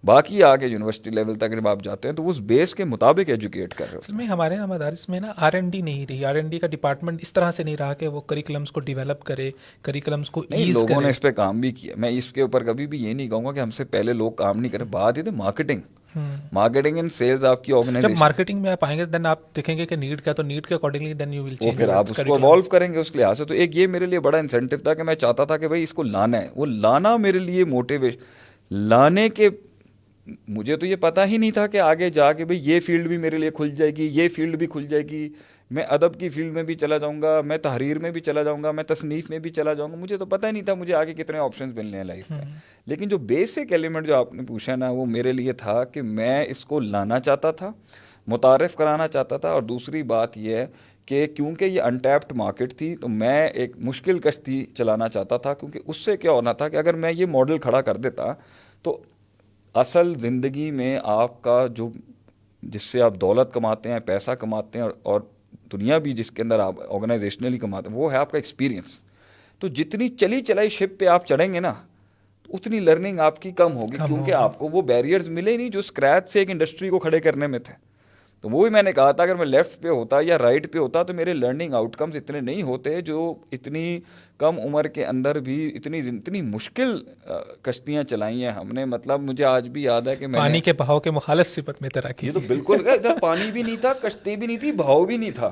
باقی 0.04 0.44
آگے 0.44 0.68
یونیورسٹی 0.68 1.10
لیول 1.10 1.36
تک 1.36 1.52
جب 1.52 1.68
آپ 1.68 1.84
جاتے 1.84 2.08
ہیں 2.08 2.16
تو 2.16 2.30
اس 2.30 2.40
بیس 2.40 2.76
کے 2.76 2.84
مطابق 2.84 3.30
ایجوکیٹ 3.30 3.74
کر 3.74 3.86
رہے 3.92 3.98
اصل 3.98 4.14
میں 4.14 4.26
ہمارے 4.26 4.56
یہاں 4.56 4.68
مدارس 4.68 5.08
میں 5.10 5.20
نا 5.20 5.32
آر 5.38 5.54
این 5.54 5.70
ڈی 5.70 5.82
نہیں 5.82 6.06
رہی۔ 6.10 6.26
آر 6.26 6.36
این 6.36 6.48
ڈی 6.50 6.60
کا 6.60 6.68
ڈپارٹمنٹ 6.68 7.22
اس 7.22 7.34
طرح 7.34 7.52
سے 7.52 7.64
نہیں 7.64 7.78
رہا 7.78 7.94
کہ 7.94 8.08
وہ 8.08 8.22
کریکلمس 8.22 8.72
کو 8.72 8.80
ڈیولپ 8.80 9.24
کرے 9.24 9.52
کریکلمس 9.82 10.30
کو 10.30 10.44
ایز 10.50 10.74
لوگوں 10.74 11.02
نے 11.02 11.10
اس 11.10 11.22
پہ 11.22 11.32
کام 11.32 11.62
بھی 11.62 11.72
کیا۔ 11.72 11.96
میں 11.98 12.10
اس 12.10 12.32
کے 12.34 12.42
اوپر 12.42 12.64
کبھی 12.64 12.88
بھی 12.88 13.04
یہ 13.04 13.14
نہیں 13.14 13.28
کہوں 13.28 13.46
گا 13.46 13.52
کہ 13.52 13.60
ہم 13.60 13.72
سے 13.72 13.84
پہلے 13.84 14.14
لوگ 14.14 14.32
کام 14.32 14.60
نہیں 14.60 14.72
کرے 14.72 14.84
بات 14.84 15.18
ہی 15.18 15.24
تھے 15.24 15.32
مارکیٹنگ 15.32 15.82
مارکیٹنگ 16.54 16.98
اینڈ 16.98 17.12
سیلز 17.12 17.46
آپ 17.46 17.64
کی 17.64 17.74
آرگنائزیشن 17.74 18.14
جب 18.14 18.20
مارکیٹنگ 18.20 18.62
میں 18.62 18.72
آپ 18.72 18.84
آئیں 18.86 18.98
گے 18.98 19.06
دین 19.06 19.26
آپ 19.26 19.40
دیکھیں 19.56 19.78
گے 19.78 19.86
کہ 19.86 19.96
نیڈ 19.96 20.22
کیا 20.22 20.34
تو 20.34 20.44
نیڈ 20.44 20.68
کے 20.68 20.76
accordingly 20.76 21.14
then 21.14 21.34
you 21.34 21.44
will 21.44 21.56
change 21.56 21.78
پھر 21.78 21.90
آپ 21.90 22.10
اس 22.10 22.18
کو 22.18 22.36
ایوالو 22.36 22.62
کریں 22.62 22.92
گے 22.94 22.98
اس 22.98 23.16
لحاظ 23.16 23.38
سے 23.38 23.46
تو 23.46 23.54
ایک 23.54 23.76
یہ 23.76 23.88
میرے 23.88 24.06
لیے 24.06 24.20
بڑا 24.20 24.38
انسینٹیو 24.38 24.80
تھا 24.80 24.94
کہ 24.94 25.04
میں 25.04 25.16
چاہتا 25.16 25.44
تھا 25.44 25.58
کہ 25.58 25.68
بھائی 25.68 25.84
اس 25.84 25.94
کو 25.94 26.04
لانا 26.04 26.42
ہے 26.42 26.50
وہ 26.56 26.66
لانا 26.66 27.16
میرے 27.18 27.40
لیے 27.40 27.66
موٹیویشن 27.66 28.80
لانے 28.90 29.30
کے 29.30 29.50
مجھے 30.48 30.76
تو 30.76 30.86
یہ 30.86 30.96
پتا 30.96 31.26
ہی 31.26 31.38
نہیں 31.38 31.52
تھا 31.52 31.68
کہ 31.68 31.80
آگے 31.82 32.10
جا 32.10 32.32
کے 32.34 32.46
بھائی 32.46 32.72
یہ 32.72 32.80
فیلڈ 32.80 33.08
بھی 33.08 33.18
میرے 33.18 33.38
لیے 33.38 33.52
کھل 33.52 33.70
جائے 33.70 33.92
گی 33.96 34.10
یہ 34.12 34.28
فیلڈ 34.28 34.56
بھی 34.56 34.68
کھل 34.68 34.86
جائے 34.88 35.04
گی 35.04 35.28
میں 35.72 35.84
ادب 35.90 36.20
کی 36.20 36.30
فیلڈ 36.30 36.54
میں 36.54 36.64
بھی 36.64 36.76
چلا 36.76 36.98
جاؤں 36.98 37.22
گا 37.22 37.42
میں 37.42 37.58
تحریر 37.58 38.00
میں 38.00 38.12
بھی 38.12 38.22
چلا 38.22 38.44
جاؤں 38.44 38.64
گا 38.64 38.72
میں 38.72 38.84
تصنیف 38.84 39.30
میں 39.30 39.40
بھی 39.40 39.50
چلا 39.50 39.74
جاؤں 39.74 39.92
گا۔ 39.92 39.96
مجھے 39.96 40.18
تو 40.18 40.26
پتہ 40.26 40.48
ہی 40.48 40.52
نہیں 40.52 40.64
تھا 40.64 40.74
مجھے 40.74 40.94
آگے 40.94 41.14
کتنے 41.14 41.38
آپشنس 41.38 41.76
ملنے 41.76 41.98
ہیں 41.98 42.04
لائف 42.04 42.32
میں۔ 42.32 42.46
لیکن 42.86 43.08
جو 43.08 43.18
بیسک 43.18 43.72
ایلیمنٹ 43.72 44.08
جو 44.08 44.16
آپ 44.16 44.34
نے 44.34 44.44
پوچھا 44.44 44.76
نا 44.76 44.90
وہ 44.90 45.06
میرے 45.06 45.32
لیے 45.32 45.54
تھا 45.54 45.84
کہ 45.84 46.02
میں 46.02 46.46
اس 46.48 46.66
کو 46.66 46.80
لانا 46.80 47.20
چاہتا 47.20 47.52
تھا 47.52 47.72
متعارف 48.28 48.76
کرانا 48.76 49.08
چاہتا 49.08 49.38
تھا۔ 49.38 49.50
اور 49.50 49.62
دوسری 49.62 50.04
بات 50.04 50.38
یہ 50.38 50.56
ہے 50.56 50.66
کہ 51.06 51.28
کیونکہ 51.28 51.66
یہ 51.66 51.82
انٹیپڈ 51.82 52.36
مارکیٹ 52.36 52.74
تھی 52.74 52.96
تو 52.96 53.08
میں 53.08 53.48
ایک 53.48 53.72
مشکل 53.78 54.20
کشتی 54.20 54.66
چلانا 54.66 55.10
چاہتا 55.10 55.38
تھا۔ 55.38 55.54
کیونکہ 55.54 55.80
اس 55.88 55.98
سے 55.98 56.18
کیا 56.18 56.32
ہونا 56.32 56.54
تھا 56.54 56.70
کہ 56.70 56.76
اگر 56.76 56.94
میں 56.94 57.12
یہ 57.12 57.26
ماڈل 57.26 57.58
کھڑا 57.58 57.82
کر 57.82 57.98
دیتا 57.98 58.34
تو 58.82 59.04
اصل 59.74 60.14
زندگی 60.20 60.72
میں 60.72 61.00
آپ 61.04 61.42
کا 61.42 61.68
جو 61.76 61.90
جس 62.64 62.82
سے 62.82 63.02
آپ 63.02 63.14
دولت 63.22 63.54
کماتے 63.54 63.92
ہیں 63.92 64.00
پیسہ 64.00 64.32
کماتے 64.32 64.80
ہیں 64.80 64.88
اور 65.04 65.22
دنیا 65.72 65.98
بھی 65.98 66.14
جس 66.14 66.32
کے 66.32 66.42
اندر 66.42 66.60
آپ 66.60 66.76
آرگنائزیشنلی 66.90 67.58
کماتے 67.58 67.90
ہیں 67.90 67.98
وہ 67.98 68.12
ہے 68.12 68.18
آپ 68.18 68.32
کا 68.32 68.38
ایکسپیرینس 68.38 69.04
تو 69.60 69.68
جتنی 69.68 70.08
چلی 70.08 70.42
چلائی 70.42 70.70
شپ 70.70 71.00
پہ 71.00 71.06
آپ 71.06 71.28
چڑھیں 71.28 71.54
گے 71.54 71.60
نا 71.60 71.74
اتنی 72.50 72.80
لرننگ 72.80 73.20
آپ 73.20 73.42
کی 73.42 73.52
کم 73.52 73.78
ہوگی 73.78 73.98
کیونکہ 74.08 74.34
آپ 74.34 74.60
کو 74.60 74.70
وہ 74.70 74.82
بیریئرز 74.82 75.30
ملے 75.30 75.58
نہیں 75.58 75.70
جو 75.70 75.80
اسکریچ 75.80 76.30
سے 76.30 76.40
ایک 76.40 76.50
انڈسٹری 76.50 76.90
کو 76.90 77.00
کھڑے 77.00 77.20
کرنے 77.20 77.48
میں 77.48 77.60
تھے۔ 77.60 77.74
تو 78.42 78.50
وہ 78.50 78.62
بھی 78.62 78.70
میں 78.70 78.84
نے 78.84 78.92
کہا 78.94 79.12
تھا 79.12 79.24
اگر 79.24 79.36
میں 79.36 79.46
لیفٹ 79.46 79.82
پہ 79.82 79.88
ہوتا 79.88 80.18
یا 80.22 80.38
رائٹ 80.38 80.74
پہ 80.74 80.80
ہوتا 80.80 81.04
تو 81.04 81.14
میرے 81.14 81.34
لرننگ 81.34 81.74
آؤٹ 81.74 81.96
کمز 81.96 82.16
اتنے 82.16 82.40
نہیں 82.42 82.62
ہوتے 82.62 83.02
جو 83.02 83.34
اتنی 83.52 84.00
کم 84.38 84.60
عمر 84.60 84.88
کے 84.88 85.06
اندر 85.06 85.40
بھی 85.40 85.72
اتنی 85.76 86.00
اتنی 86.00 86.42
مشکل 86.42 86.98
کشتیاں 87.62 88.04
چلائی 88.04 88.44
ہیں 88.44 88.52
ہم 88.52 88.70
نے۔ 88.72 88.86
مطلب 88.86 89.22
مجھے 89.22 89.46
آج 89.46 89.68
بھی 89.68 89.84
یاد 89.84 90.02
ہے 90.02 90.16
کہ 90.16 90.28
میں 90.28 90.40
پانی 90.40 90.62
کے 90.62 90.74
بہاؤ 90.74 91.00
کے 91.00 91.12
مخالف 91.12 91.50
صفت 91.50 91.82
میں 91.82 91.90
تیراکی 91.90 92.28
یہ 92.28 92.32
تو 92.32 92.40
بالکل 92.48 92.78
جب 93.04 93.20
پانی 93.22 93.52
بھی 93.52 93.64
نہیں 93.64 93.76
تھا 93.76 93.94
کشتی 93.94 94.36
بھی 94.36 94.48
نہیں 94.48 94.58
تھی 94.58 94.72
بہاؤ 94.72 95.06
بھی 95.06 95.18
نہیں 95.18 95.32
تھا۔ 95.32 95.50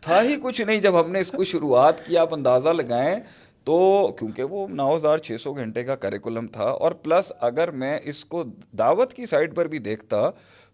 تھا 0.00 0.22
ہی 0.22 0.36
کچھ 0.42 0.62
نہیں۔ 0.62 0.80
جب 0.80 1.00
ہم 1.00 1.12
نے 1.12 1.20
اس 1.20 1.30
کو 1.30 1.44
شروعات 1.44 2.06
کی 2.06 2.18
آپ 2.18 2.34
اندازہ 2.34 2.68
لگائیں 2.68 3.16
تو 3.64 4.08
کیونکہ 4.18 4.42
وہ 4.42 4.68
نو 4.68 4.96
ہزار 4.96 5.18
چھ 5.18 5.36
سو 5.40 5.52
گھنٹے 5.52 5.84
کا 5.84 5.94
کریکولم 5.94 6.46
تھا 6.46 6.64
اور 6.64 6.92
پلس 6.92 7.32
اگر 7.40 7.70
میں 7.70 7.98
اس 8.04 8.24
کو 8.24 8.44
دعوت 8.78 9.14
کی 9.14 9.26
سائڈ 9.26 9.54
پر 9.54 9.66
بھی 9.66 9.78
دیکھتا 9.78 10.30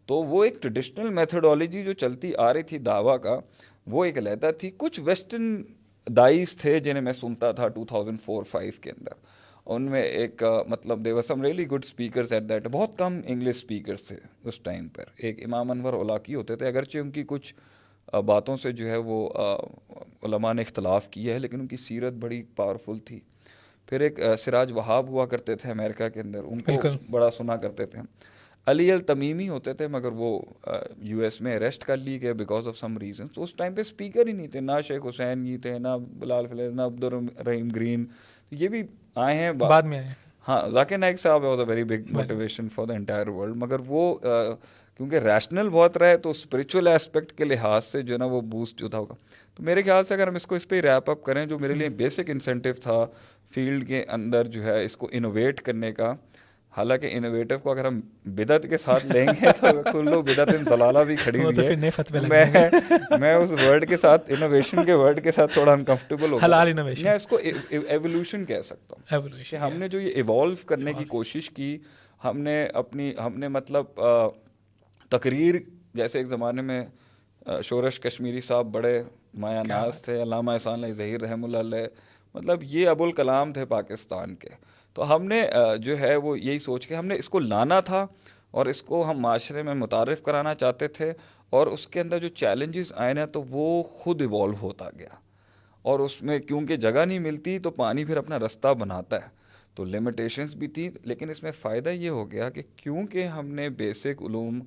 تو 0.07 0.15
وہ 0.15 0.45
ایک 0.45 0.63
ٹریڈیشنل 0.63 1.09
میتھڈالوجی 1.09 1.83
جو 1.85 1.93
چلتی 1.93 2.33
آ 2.39 2.53
رہی 2.53 2.63
تھی 2.63 2.79
دعویٰ 2.79 3.21
کا 3.21 3.39
وہ 3.87 4.05
ایک 4.05 4.19
علیحدہ 4.19 4.51
تھی۔ 4.59 4.71
کچھ 4.77 5.01
ویسٹرن 5.05 5.63
دائس 6.07 6.57
تھے 6.57 6.79
جنہیں 6.79 7.03
میں 7.03 7.13
سنتا 7.13 7.53
تھا 7.53 7.69
ٹو 7.69 7.85
تھاؤزینڈ 7.85 8.21
فور 8.21 8.43
فائیو 8.43 8.73
کے 8.81 8.91
اندر۔ 8.91 9.13
ان 9.67 9.83
میں 9.83 10.03
ایک 10.03 10.43
مطلب 10.69 11.05
they 11.05 11.23
some 11.23 11.43
really 11.43 11.67
good 11.67 11.85
speakers 11.85 12.33
at 12.33 12.49
that 12.49 12.67
بہت 12.73 12.99
کم 12.99 13.21
انگلش 13.27 13.57
اسپیکرس 13.57 14.05
تھے 14.09 14.17
اس 14.45 14.59
ٹائم 14.59 14.89
پر۔ 14.89 15.05
ایک 15.17 15.45
امام 15.45 15.71
انور 15.71 15.93
اولاکی 15.93 16.35
ہوتے 16.35 16.57
تھے۔ 16.57 16.67
اگرچہ 16.67 16.99
ان 16.99 17.11
کی 17.11 17.25
کچھ 17.27 17.55
باتوں 18.27 18.57
سے 18.57 18.73
جو 18.73 18.89
ہے 18.91 18.97
وہ 18.97 19.29
علماء 20.23 20.53
نے 20.53 20.63
اختلاف 20.63 21.09
کیا 21.09 21.35
ہے 21.35 21.39
لیکن 21.39 21.61
ان 21.61 21.67
کی 21.67 21.77
سیرت 21.77 22.13
بڑی 22.13 22.43
پاورفل 22.57 22.99
تھی۔ 22.99 23.21
پھر 23.89 24.01
ایک 24.01 24.21
سراج 24.39 24.73
وہاب 24.73 25.09
ہوا 25.09 25.27
کرتے 25.27 25.55
تھے 25.55 25.71
امریکہ 25.71 26.09
کے 26.09 26.21
اندر۔ 26.21 26.45
ان 26.45 26.61
کو 26.61 26.73
بڑا 27.11 27.31
سنا 27.31 27.57
کرتے 27.57 27.87
تھے 27.87 27.99
علی 28.67 28.91
التمیمی 28.93 29.49
ہوتے 29.49 29.73
تھے 29.73 29.87
مگر 29.87 30.13
وہ 30.15 30.39
یو 31.03 31.21
ایس 31.21 31.41
میں 31.41 31.55
اریسٹ 31.57 31.85
کر 31.85 31.97
لی 31.97 32.21
گئے 32.23 32.33
بیکاز 32.33 32.67
آف 32.69 32.77
سم 32.79 32.99
ریزن 32.99 33.29
تو 33.29 33.43
اس 33.43 33.55
ٹائم 33.55 33.75
پہ 33.75 33.81
اسپیکر 33.81 34.27
ہی 34.27 34.33
نہیں 34.33 34.49
تھے 34.49 34.61
نہ 34.61 34.81
شیخ 34.89 35.07
حسین 35.09 35.45
جی 35.45 35.57
تھے 35.63 35.79
نہ 35.79 35.97
بلال 36.19 36.47
فلیز 36.47 36.73
نہ 36.75 36.83
عبد 36.83 37.05
الرحیم 37.05 37.69
گرین. 37.69 38.05
یہ 38.51 38.69
بھی 38.69 38.83
آئے 39.15 39.37
ہیں 39.39 39.53
بعد 39.53 39.83
میں 39.83 39.99
آئے 39.99 40.13
ہاں 40.49 40.69
ذاکر 40.73 40.99
نائک 40.99 41.21
صاحب 41.21 41.45
was 41.45 41.61
a 41.61 41.67
very 41.67 41.85
big 41.85 42.13
motivation 42.15 42.69
for 42.75 42.87
the 42.87 42.95
entire 42.95 43.29
world 43.29 43.57
مگر 43.57 43.81
وہ 43.87 44.15
کیونکہ 44.97 45.17
ریشنل 45.17 45.69
بہت 45.69 45.97
رہے 45.99 46.17
تو 46.17 46.31
اسپریچول 46.31 46.89
اسپیکٹ 46.89 47.33
کے 47.37 47.45
لحاظ 47.45 47.85
سے 47.85 48.03
جو 48.03 48.13
ہے 48.13 48.19
نا 48.19 48.25
وہ 48.25 48.41
بوسٹ 48.41 48.79
جو 48.79 48.89
تھا 48.89 48.99
ہوگا۔ 48.99 49.15
تو 49.57 49.63
میرے 49.63 49.83
خیال 49.83 50.05
سے 50.05 50.15
اگر 50.15 50.29
ہم 50.29 50.35
اس 50.35 50.47
کو 50.47 50.55
اس 50.55 50.69
پہ 50.69 50.81
ریپ 50.81 51.11
اپ 51.11 51.23
کریں 51.25 51.45
جو 51.47 51.59
میرے 51.59 51.75
لیے 51.75 51.89
بیسک 52.01 52.31
انسینٹیو 52.31 52.75
تھا 52.83 53.05
فیلڈ 53.55 53.87
کے 53.89 54.05
اندر 54.09 54.47
جو 54.47 54.65
ہے 54.65 54.85
اس 54.85 54.97
کو 54.97 55.09
انوویٹ 55.13 55.61
کرنے 55.63 55.93
کا 55.93 56.15
حالانکہ 56.75 57.09
انوویٹو 57.13 57.59
کو 57.59 57.71
اگر 57.71 57.85
ہم 57.85 58.01
بدعت 58.37 58.63
کے 58.71 58.77
ساتھ 58.77 59.07
لیں 59.07 59.27
گے 59.31 59.51
تو 59.61 59.67
کلو 59.93 60.21
بدعت 60.23 60.49
ضلالہ 60.69 60.99
بھی 60.99 61.17
کھڑی 61.17 61.39
ہوئی 61.45 61.57
ہے 61.59 61.75
میں 62.29 62.45
میں 63.21 63.35
اس 63.35 63.51
ورڈ 63.61 63.89
کے 63.89 63.97
ساتھ 63.97 64.31
انوویشن 64.33 64.85
کے 64.85 64.93
ورڈ 64.95 65.23
کے 65.25 65.33
ساتھ 65.33 65.53
تھوڑا 65.53 65.73
انکمفرٹیبل 65.73 66.33
ہو 66.33 66.39
حلال 66.39 66.69
انوویشن 66.69 67.05
میں 67.05 67.15
اس 67.15 67.27
کو 67.27 67.39
ایولیوشن 67.89 68.45
کہہ 68.45 68.61
سکتا 68.63 68.97
ہوں۔ 68.97 69.17
ہم 69.59 69.79
نے 69.79 69.89
جو 69.89 70.01
یہ 70.01 70.13
ایوالو 70.15 70.55
کرنے 70.67 70.93
کی 70.93 71.05
کوشش 71.09 71.51
کی 71.51 71.77
ہم 72.21 72.39
نے 72.39 72.57
اپنی 72.75 73.13
ہم 73.25 73.39
نے 73.39 73.49
مطلب 73.49 74.01
تقریر 75.13 75.55
جیسے 75.95 76.19
ایک 76.19 76.27
زمانے 76.27 76.63
میں 76.63 76.83
شورش 77.65 78.01
کشمیری 78.01 78.41
صاحب 78.41 78.67
بڑے 78.67 79.03
مایا 79.35 79.63
ناز 79.63 80.03
تھے 80.03 80.23
علامہ 80.23 80.51
احسان 80.51 80.83
علیہ 80.83 80.93
ظہیر 80.95 81.21
رحم 81.21 81.45
اللہ 81.45 81.59
علیہ 81.59 81.87
مطلب 82.35 82.63
یہ 82.65 82.89
ابوالکلام 82.89 83.53
تھے 83.53 83.65
پاکستان 83.69 84.35
کے۔ 84.35 84.49
تو 84.95 85.17
ہم 85.17 85.25
نے 85.25 85.43
جو 85.81 85.99
ہے 85.99 86.17
وہ 86.17 86.41
یہی 86.41 86.59
سوچ 86.59 86.87
کے 86.87 86.95
ہم 86.97 87.07
نے 87.07 87.15
اس 87.15 87.29
کو 87.29 87.39
لانا 87.39 87.81
تھا 87.81 88.07
اور 88.51 88.67
اس 88.67 88.83
کو 88.83 89.11
ہم 89.11 89.19
معاشرے 89.19 89.63
میں 89.63 89.75
متعارف 89.75 90.23
کرانا 90.23 90.55
چاہتے 90.55 90.89
تھے 90.89 91.13
اور 91.51 91.67
اس 91.67 91.87
کے 91.87 92.01
اندر 92.01 92.19
جو 92.19 92.29
چیلنجز 92.29 92.93
آئے 92.97 93.15
نا 93.15 93.27
تو 93.27 93.43
وہ 93.43 93.83
خود 93.83 94.21
ایوالو 94.21 94.55
ہوتا 94.63 94.89
گیا 94.99 95.09
اور 95.83 96.01
اس 96.01 96.23
میں 96.23 96.39
کیونکہ 96.39 96.77
جگہ 96.77 97.05
نہیں 97.05 97.19
ملتی 97.19 97.59
تو 97.59 97.71
پانی 97.71 98.05
پھر 98.05 98.17
اپنا 98.17 98.39
رستہ 98.39 98.69
بناتا 98.69 99.17
ہے۔ 99.17 99.43
تو 99.75 99.85
لمیٹیشنز 99.85 100.55
بھی 100.55 100.67
تھیں 100.67 100.91
لیکن 101.03 101.31
اس 101.31 101.43
میں 101.43 101.53
فائدہ 101.61 101.89
یہ 101.89 102.11
ہو 102.11 102.31
گیا 102.33 102.51
کہ 102.51 102.63
کیونکہ 102.77 103.25
ہم 103.25 103.47
نے 103.47 103.69
بیسک 103.69 104.23
علوم 104.23 104.61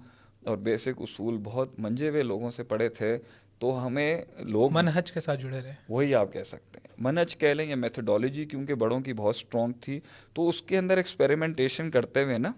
اور 0.45 0.57
بیسک 0.57 1.01
اصول 1.01 1.37
بہت 1.43 1.79
منجے 1.79 2.09
ہوئے 2.09 2.23
لوگوں 2.23 2.51
سے 2.51 2.63
پڑھے 2.63 2.89
تھے 2.89 3.17
تو 3.59 3.87
ہمیں 3.87 4.21
لوگ 4.37 4.71
منہج 4.71 5.11
کے 5.11 5.19
ساتھ 5.19 5.41
جڑے 5.41 5.59
رہے۔ 5.61 5.73
وہی 5.89 6.15
آپ 6.15 6.33
کہہ 6.33 6.43
سکتے 6.43 6.79
ہیں۔ 6.83 6.95
منہج 6.97 7.37
کہہ 7.37 7.47
لیں 7.47 7.69
یا 7.69 7.75
میتھڈالوجی 7.75 8.45
کیونکہ 8.45 8.73
بڑوں 8.73 8.99
کی 8.99 9.13
بہت 9.13 9.35
اسٹرانگ 9.35 9.73
تھی۔ 9.81 9.99
تو 10.33 10.49
اس 10.49 10.61
کے 10.61 10.77
اندر 10.77 10.97
ایکسپیریمنٹیشن 10.97 11.91
کرتے 11.91 12.23
ہوئے 12.23 12.37
نا 12.37 12.51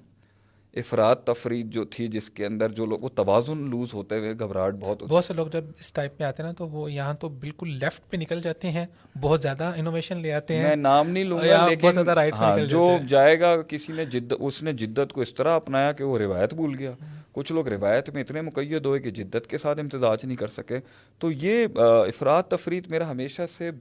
افراد 0.74 1.16
تفرید 1.16 1.74
جو 1.74 1.84
تھی 1.84 2.08
جس 2.08 2.30
کے 2.30 2.46
اندر 2.46 2.70
جو 2.70 2.86
لوگ 2.86 3.00
وہ 3.00 3.10
توازن 3.10 3.58
لوز 3.58 3.94
ہوتے 3.94 4.18
ہوئے 4.18 4.34
گھبراہٹ 4.40 4.74
بہت 4.80 5.04
بہت 5.04 5.26
سے 5.26 5.34
لوگ 5.34 5.48
جب 5.48 5.64
اس 5.80 5.94
ٹائپ 5.94 6.14
میں 6.20 6.28
آتے 6.28 6.44
ہیں 6.44 6.50
نا 6.50 6.54
تو 6.54 6.68
وہ 6.68 6.92
یہاں 6.92 7.14
تو 7.14 7.30
بالکل 7.30 7.70
لیفٹ 7.70 8.10
پہ 8.10 8.18
نکل 8.18 8.42
جاتے 8.42 8.72
ہیں۔ 8.72 8.86
بہت 9.22 9.42
زیادہ 9.42 9.72
انوویشن 9.78 10.18
لے 10.18 10.34
آتے 10.34 10.56
ہیں۔ 10.56 10.64
میں 10.64 10.76
نام 10.76 11.10
نہیں 11.10 11.24
لوں 11.24 11.40
گا 11.48 11.68
لیکن 11.68 12.10
ہاں 12.34 12.58
جو 12.66 12.98
جائے 13.08 13.40
گا 13.40 13.62
کسی 13.62 13.94
نے 13.94 14.06
جد 14.06 14.34
اس 14.40 14.64
نے 14.64 14.74
جدت 14.74 15.14
کو 15.14 15.22
اس 15.22 15.34
طرح 15.34 15.56
اپنایا 15.56 15.92
کہ 15.92 16.04
وہ 16.04 16.18
روایت 16.18 16.54
بھول 16.54 16.76
گیا۔ 16.80 16.92
کچھ 17.38 17.52
لوگ 17.52 17.68
روایت 17.68 18.10
میں 18.10 18.22
اتنے 18.24 18.42
مقید 18.42 18.86
ہوئے 18.86 19.00
کہ 19.00 19.10
جدت 19.10 19.48
کے 19.48 19.58
ساتھ 19.58 19.80
امتزاج 19.80 20.26
نہیں 20.26 20.38
کر 20.38 20.48
سکے۔ 20.48 20.80
تو 21.20 21.32
یہ 21.32 21.68
افراد 21.76 22.44
تفرید 22.44 22.88
میرا 22.88 23.12
ہمیشہ 23.12 23.42
سے 23.50 23.72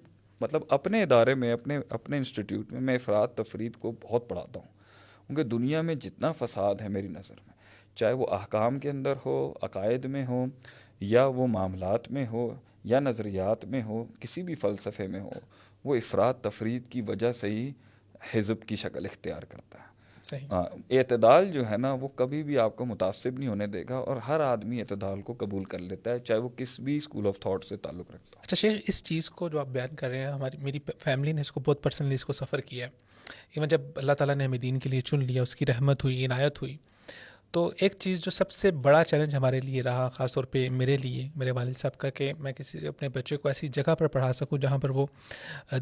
مطلب 0.40 0.62
اپنے 0.68 1.02
ادارے 1.02 1.34
میں، 1.34 1.52
اپنے 1.52 1.78
اپنے 1.88 2.16
انسٹیٹیوٹ 2.16 2.72
میں 2.72 2.80
میں 2.80 2.94
افراد 2.94 3.28
تفرید 3.34 3.76
کو 3.76 3.92
بہت 4.02 4.28
پڑھاتا 4.28 4.60
ہوں۔ 4.60 4.68
کیونکہ 5.26 5.42
دنیا 5.42 5.82
میں 5.82 5.94
جتنا 5.94 6.32
فساد 6.32 6.74
ہے 6.80 6.88
میری 6.88 7.08
نظر 7.08 7.34
میں، 7.46 7.54
چاہے 7.96 8.12
وہ 8.12 8.26
احکام 8.30 8.78
کے 8.78 8.90
اندر 8.90 9.14
ہو، 9.26 9.54
عقائد 9.62 10.04
میں 10.04 10.26
ہو، 10.26 10.44
یا 11.00 11.26
وہ 11.26 11.46
معاملات 11.46 12.10
میں 12.12 12.26
ہو، 12.26 12.54
یا 12.84 13.00
نظریات 13.00 13.64
میں 13.64 13.82
ہو، 13.82 14.04
کسی 14.20 14.42
بھی 14.42 14.54
فلسفے 14.54 15.06
میں 15.06 15.20
ہو، 15.20 15.30
وہ 15.84 15.96
افراد 15.96 16.34
تفرید 16.42 16.88
کی 16.88 17.00
وجہ 17.00 17.32
سے 17.32 17.50
ہی 17.50 17.70
حزب 18.34 18.62
کی 18.62 18.76
شکل 18.76 19.04
اختیار 19.04 19.42
کرتا 19.42 19.78
ہے۔ 19.78 19.85
اعتدال 20.32 21.52
جو 21.52 21.70
ہے 21.70 21.76
نا 21.76 21.92
وہ 21.92 22.08
کبھی 22.08 22.42
بھی 22.42 22.58
آپ 22.58 22.76
کو 22.76 22.84
متاثر 22.84 23.30
نہیں 23.30 23.48
ہونے 23.48 23.66
دے 23.66 23.84
گا 23.88 23.96
اور 23.96 24.16
ہر 24.16 24.40
آدمی 24.40 24.80
اعتدال 24.80 25.22
کو 25.22 25.34
قبول 25.38 25.64
کر 25.64 25.78
لیتا 25.78 26.10
ہے 26.10 26.18
چاہے 26.18 26.38
وہ 26.38 26.48
کس 26.48 26.80
بھی 26.80 26.96
اسکول 26.96 27.26
آف 27.26 27.40
تھاٹ 27.40 27.64
سے 27.64 27.76
تعلق 27.76 28.10
رکھتا 28.10 28.38
ہے 28.38 28.42
اچھا 28.42 28.54
شیخ 28.54 28.80
اس 28.88 29.04
چیز 29.04 29.30
کو 29.30 29.48
جو 29.48 29.60
آپ 29.60 29.66
بیان 29.66 29.96
کر 29.96 30.08
رہے 30.08 30.18
ہیں 30.18 30.26
ہماری 30.26 30.56
میری 30.56 30.78
فیملی 30.98 31.32
نے 31.32 31.40
اس 31.40 31.52
کو 31.52 31.60
بہت 31.60 31.82
پرسنلی 31.82 32.14
اس 32.14 32.24
کو 32.24 32.32
سفر 32.32 32.60
کیا 32.60 32.86
ہے۔ 32.86 32.90
ایون 33.26 33.68
جب 33.68 33.80
اللہ 33.94 34.12
تعالیٰ 34.12 34.34
نے 34.34 34.44
ہمیں 34.44 34.58
دین 34.58 34.78
کے 34.78 34.88
لیے 34.88 35.00
چن 35.00 35.24
لیا 35.24 35.42
اس 35.42 35.56
کی 35.56 35.66
رحمت 35.66 36.04
ہوئی 36.04 36.26
عنایت 36.26 36.62
ہوئی 36.62 36.76
تو 37.50 37.72
ایک 37.80 37.94
چیز 37.98 38.20
جو 38.20 38.30
سب 38.30 38.50
سے 38.50 38.70
بڑا 38.70 39.04
چیلنج 39.04 39.34
ہمارے 39.34 39.60
لیے 39.60 39.82
رہا 39.82 40.08
خاص 40.08 40.34
طور 40.34 40.44
پہ 40.44 40.68
میرے 40.68 40.96
لیے 40.96 41.28
میرے 41.36 41.50
والد 41.50 41.76
صاحب 41.76 41.98
کا 41.98 42.10
کہ 42.10 42.32
میں 42.38 42.52
کسی 42.52 42.86
اپنے 42.86 43.08
بچے 43.08 43.36
کو 43.36 43.48
ایسی 43.48 43.68
جگہ 43.68 43.94
پر 43.94 44.06
پڑھا 44.06 44.32
سکوں 44.32 44.58
جہاں 44.58 44.78
پر 44.78 44.90
وہ 44.90 45.06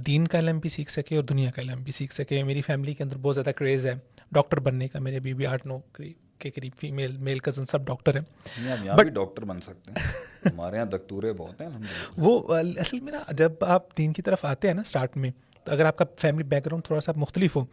دین 0.06 0.28
کا 0.28 0.38
علم 0.38 0.58
بھی 0.58 0.68
سیکھ 0.68 0.90
سکے 0.90 1.16
اور 1.16 1.24
دنیا 1.24 1.50
کا 1.50 1.62
علم 1.62 1.82
بھی 1.82 1.92
سیکھ 1.92 2.14
سکے۔ 2.14 2.42
میری 2.42 2.62
فیملی 2.62 2.94
کے 2.94 3.02
اندر 3.02 3.16
بہت 3.22 3.34
زیادہ 3.34 3.50
کریز 3.50 3.86
ہے۔ 3.86 3.94
ڈاکٹر 4.34 4.60
بننے 4.60 4.88
کا 4.88 4.98
میرے 4.98 5.20
بیوی 5.20 5.46
آٹھ 5.46 5.66
نو 5.66 5.78
کے 6.38 6.50
قریب 6.50 6.72
فیمیل 6.80 7.16
میل 7.16 7.38
کزن 7.38 7.66
سب 7.66 7.86
ڈاکٹر 7.86 8.16
ہیں۔ 8.16 8.24
بٹ 8.96 9.06
ڈاکٹر 9.06 9.44
بن 9.44 9.60
سکتے 9.60 9.90
ہیں۔ 9.90 10.08
ہمارے 10.52 10.76
یہاں 10.76 10.86
دکتورے 10.86 11.32
بہت 11.32 11.60
ہیں 11.60 11.68
وہ 12.16 12.54
اصل 12.78 13.00
میں 13.00 13.12
نا 13.12 13.32
جب 13.32 13.52
آپ 13.60 13.98
دین 13.98 14.12
کی 14.12 14.22
طرف 14.22 14.44
آتے 14.44 14.68
ہیں 14.68 14.74
نا 14.74 14.80
اسٹارٹ 14.80 15.16
میں 15.16 15.30
اگر 15.66 15.84
آپ 15.84 15.96
کا 15.96 16.04
فیملی 16.18 16.44
بیک 16.44 16.66
گراؤنڈ 16.66 16.84
تھوڑا 16.84 17.00
سا 17.00 17.12
مختلف 17.16 17.56
ہو 17.56 17.64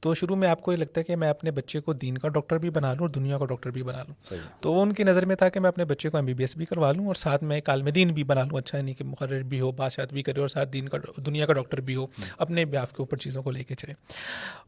تو 0.00 0.14
شروع 0.14 0.36
میں 0.36 0.48
آپ 0.48 0.62
کو 0.62 0.72
یہ 0.72 0.76
لگتا 0.76 1.00
ہے 1.00 1.04
کہ 1.04 1.16
میں 1.16 1.28
اپنے 1.28 1.50
بچے 1.50 1.80
کو 1.80 1.92
دین 1.92 2.18
کا 2.18 2.28
ڈاکٹر 2.28 2.58
بھی 2.58 2.70
بنا 2.70 2.92
لوں 2.92 3.00
اور 3.00 3.08
دنیا 3.08 3.38
کا 3.38 3.44
ڈاکٹر 3.44 3.70
بھی 3.70 3.82
بنا 3.82 4.02
لوں۔ 4.08 4.36
تو 4.60 4.82
ان 4.82 4.92
کی 4.92 5.04
نظر 5.04 5.26
میں 5.26 5.36
تھا 5.36 5.48
کہ 5.48 5.60
میں 5.60 5.68
اپنے 5.68 5.84
بچے 5.84 6.10
کو 6.10 6.16
ایم 6.16 6.26
بی 6.26 6.34
بی 6.34 6.42
ایس 6.42 6.56
بھی 6.56 6.64
کروا 6.64 6.92
لوں 6.92 7.06
اور 7.06 7.14
ساتھ 7.14 7.44
میں 7.44 7.56
ایک 7.56 7.68
عالم 7.68 7.88
دین 7.88 8.08
بھی 8.08 8.24
بنا 8.24 8.44
لوں۔ 8.44 8.58
اچھا 8.58 8.82
نہیں 8.82 8.94
کہ 8.94 9.04
مقرر 9.04 9.42
بھی 9.42 9.60
ہو 9.60 9.72
بادشاہت 9.72 10.12
بھی 10.12 10.22
کرے 10.22 10.40
اور 10.40 10.48
ساتھ 10.48 10.68
دین 10.72 10.88
کا 10.88 10.98
دنیا 11.16 11.46
کا 11.46 11.52
ڈاکٹر 11.52 11.80
بھی 11.80 11.96
ہو 11.96 12.06
اپنے 12.38 12.64
بیاف 12.64 12.90
کے 12.90 13.02
اوپر 13.02 13.16
چیزوں 13.16 13.42
کو 13.42 13.50
لے 13.50 13.64
کے 13.64 13.74
چلے۔ 13.74 13.94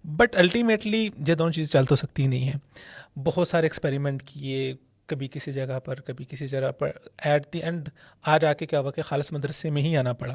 بٹ 0.04 0.36
الٹیمیٹلی 0.36 1.08
یہ 1.28 1.34
دونوں 1.34 1.52
چیز 1.52 1.72
چل 1.72 1.84
تو 1.84 1.96
سکتی 1.96 2.26
نہیں 2.26 2.48
ہے 2.48 2.54
بہت 3.24 3.48
سارے 3.48 3.66
ایکسپیریمنٹ 3.66 4.22
کیے 4.22 4.74
کبھی 5.10 5.28
کسی 5.28 5.52
جگہ 5.52 5.78
پر 5.80 6.00
کبھی 6.00 6.24
کسی 6.24 6.48
جگہ 6.48 6.70
پر۔ 6.78 6.90
ایٹ 7.24 7.52
دی 7.52 7.58
اینڈ 7.58 7.88
آ 8.22 8.38
جا 8.38 8.52
کے 8.52 8.66
کیا 8.66 8.80
ہوا 8.80 8.90
کہ 8.90 9.02
خالص 9.02 9.32
مدرسے 9.32 9.70
میں 9.70 9.82
ہی 9.82 9.96
آنا 9.96 10.12
پڑا۔ 10.12 10.34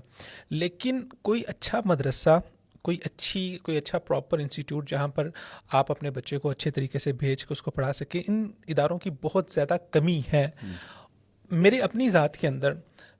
لیکن 0.49 0.99
کوئی 1.21 1.43
اچھا 1.47 1.81
مدرسہ 1.85 2.39
کوئی 2.81 2.97
اچھی 3.05 3.57
کوئی 3.63 3.77
اچھا 3.77 3.99
پراپر 3.99 4.39
انسٹیٹیوٹ 4.39 4.89
جہاں 4.89 5.07
پر 5.07 5.29
آپ 5.71 5.91
اپنے 5.91 6.11
بچے 6.11 6.38
کو 6.38 6.49
اچھے 6.49 6.71
طریقے 6.71 6.99
سے 6.99 7.11
بھیج 7.11 7.45
کے 7.45 7.53
اس 7.53 7.61
کو 7.61 7.71
پڑھا 7.71 7.93
سکیں 7.93 8.21
ان 8.27 8.51
اداروں 8.67 8.99
کی 8.99 9.09
بہت 9.21 9.51
زیادہ 9.51 9.77
کمی 9.91 10.21
ہے۔ 10.33 10.49
میرے 11.51 11.79
اپنی 11.79 12.09
ذات 12.09 12.38
کے 12.38 12.47
اندر 12.47 12.73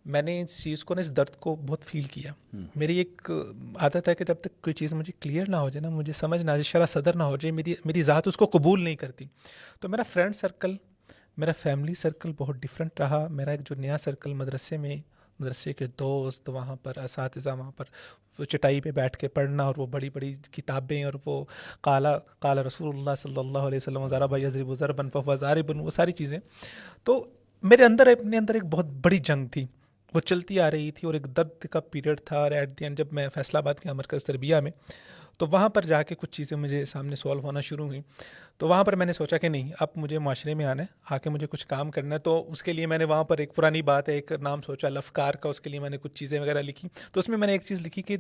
میں 0.06 0.22
نے 0.22 0.42
اس 0.42 0.64
چیز 0.64 0.84
کو 0.86 0.94
نا 0.94 1.00
اس 1.00 1.18
درد 1.18 1.36
کو 1.40 1.56
بہت 1.56 1.84
فیل 1.84 2.04
کیا۔ 2.04 2.34
میری 2.76 2.98
ایک 2.98 3.32
عادت 3.80 4.10
ہے 4.10 4.16
کہ 4.16 4.26
جب 4.26 4.36
تک 4.36 4.62
کوئی 4.62 4.74
چیز 4.74 4.94
مجھے 4.94 5.14
کلیئر 5.20 5.50
نہ 5.50 5.56
ہو 5.56 5.70
جائے 5.70 5.82
نا 5.82 5.90
مجھے 5.90 6.14
سمجھ 6.14 6.46
نہ 6.46 6.52
آ 6.52 6.54
جائے 6.54 6.64
شرح 6.64 6.86
صدر 6.86 7.16
نہ 7.16 7.24
ہو 7.24 7.38
جائے 7.38 7.52
میری 7.52 7.76
میری 7.86 8.02
ذات 8.02 8.28
اس 8.28 8.38
کو 8.38 8.46
قبول 8.46 8.84
نہیں 8.84 8.96
کرتی۔ 8.96 9.26
تو 9.80 9.90
میرا 9.90 10.04
فرینڈ 10.04 10.36
سرکل 10.36 10.76
میرا 11.38 11.52
فیملی 11.60 11.94
سرکل 11.94 12.32
بہت 12.38 12.56
ڈفرینٹ 12.56 13.00
رہا۔ 13.00 13.28
میرا 13.28 13.52
ایک 13.52 13.60
جو 13.70 13.76
نیا 13.76 13.98
سرکل 13.98 14.34
مدرسے 14.34 14.78
میں، 14.78 14.96
مدرسے 15.40 15.74
کے 15.74 15.88
دوست، 16.00 16.50
وہاں 16.50 16.76
پر 16.76 16.94
اساتذہ، 16.98 17.50
وہاں 17.50 17.72
پر 17.72 17.86
چٹائی 18.46 18.82
پہ 18.82 18.92
بیٹھ 18.92 19.18
کے 19.18 19.28
پڑھنا 19.28 19.64
اور 19.64 19.74
وہ 19.78 19.86
بڑی 19.86 20.10
بڑی 20.10 20.36
کتابیں 20.52 21.04
اور 21.04 21.14
وہ 21.26 21.46
کالا 21.82 22.18
کالا 22.18 22.64
رسول 22.64 22.96
اللہ 22.96 23.16
صلی 23.18 23.38
اللہ 23.38 23.58
علیہ 23.58 23.78
وسلم 23.78 24.08
ذرا 24.08 24.26
بھائی 24.26 24.46
عظرب 24.46 24.70
و 24.70 24.76
ضربن 24.76 25.10
فضار 25.10 25.62
بن، 25.62 25.80
وہ 25.80 25.90
ساری 25.90 26.12
چیزیں۔ 26.12 26.40
تو 27.04 27.28
میرے 27.64 27.86
اندر 27.86 28.08
اپنے 28.08 28.38
اندر 28.38 28.54
ایک 28.54 28.64
بہت 28.64 28.86
بڑی 28.86 29.18
جنگ 29.18 29.48
تھی۔ 29.48 29.66
وہ 30.14 30.20
چلتی 30.20 30.60
آ 30.60 30.72
رہی 30.72 30.92
تھی 30.92 31.06
اور 31.06 31.14
ایک 31.14 31.38
درد 31.38 31.66
کا 31.66 31.80
پیریڈ 31.80 32.22
تھا۔ 32.26 32.38
اور 32.38 32.52
ایٹ 32.52 32.80
دی 32.80 32.86
اینڈ 32.86 32.98
جب 32.98 33.08
میں 33.12 33.30
فیصلہ 33.30 33.58
آباد 33.58 33.74
کے 33.74 33.94
مرکز 33.94 34.26
تربیہ 34.26 34.56
میں 34.56 34.72
تو 35.38 35.48
وہاں 35.48 35.70
پر 35.70 35.86
جا 35.86 36.04
کے 36.04 36.16
کچھ 36.16 36.32
چیزیں 36.32 36.58
مجھے 36.58 36.86
سامنے 36.86 37.16
سالو 37.16 37.40
ہونا 37.40 37.62
شروع 37.62 37.86
ہوئیں۔ 37.86 38.02
تو 38.58 38.68
وہاں 38.68 38.84
پر 38.84 38.96
میں 38.96 39.06
نے 39.06 39.14
سوچا 39.14 39.38
کہ 39.38 39.50
نہیں، 39.50 39.72
اب 39.80 39.88
مجھے 39.96 40.20
معاشرے 40.20 40.54
میں 40.54 40.66
آنا 40.66 40.84
ہے 40.84 40.88
آ 41.10 41.18
کے 41.18 41.30
مجھے 41.30 41.48
کچھ 41.48 41.68
کام 41.68 41.92
کرنا 41.92 42.16
ہے۔ 42.16 42.20
تو 42.20 42.52
اس 42.52 42.64
کے 42.64 42.74
لیے 42.74 42.86
میں 42.86 42.98
نے 42.98 43.04
وہاں 43.04 43.24
پر 43.24 43.38
ایک 43.38 43.56
پرانی 43.56 43.82
بات 43.82 44.10
ہے، 44.10 44.14
ایک 44.14 44.32
نام 44.32 44.62
سوچا، 44.62 44.90
لفکار 44.90 45.34
کا، 45.34 45.50
اس 45.50 45.62
کے 45.62 45.70
لیے 45.70 45.80
میں 45.80 45.90
نے 45.90 45.98
کچھ 45.98 46.14
چیزیں 46.14 46.40
وغیرہ 46.40 46.62
لکھی۔ 46.62 46.90
تو 47.12 47.20
اس 47.20 47.30
میں 47.30 47.38
میں 47.38 47.48
نے 47.48 47.54
ایک 47.54 47.62
چیز 47.66 47.82
لکھی 47.82 48.02
کہ 48.02 48.18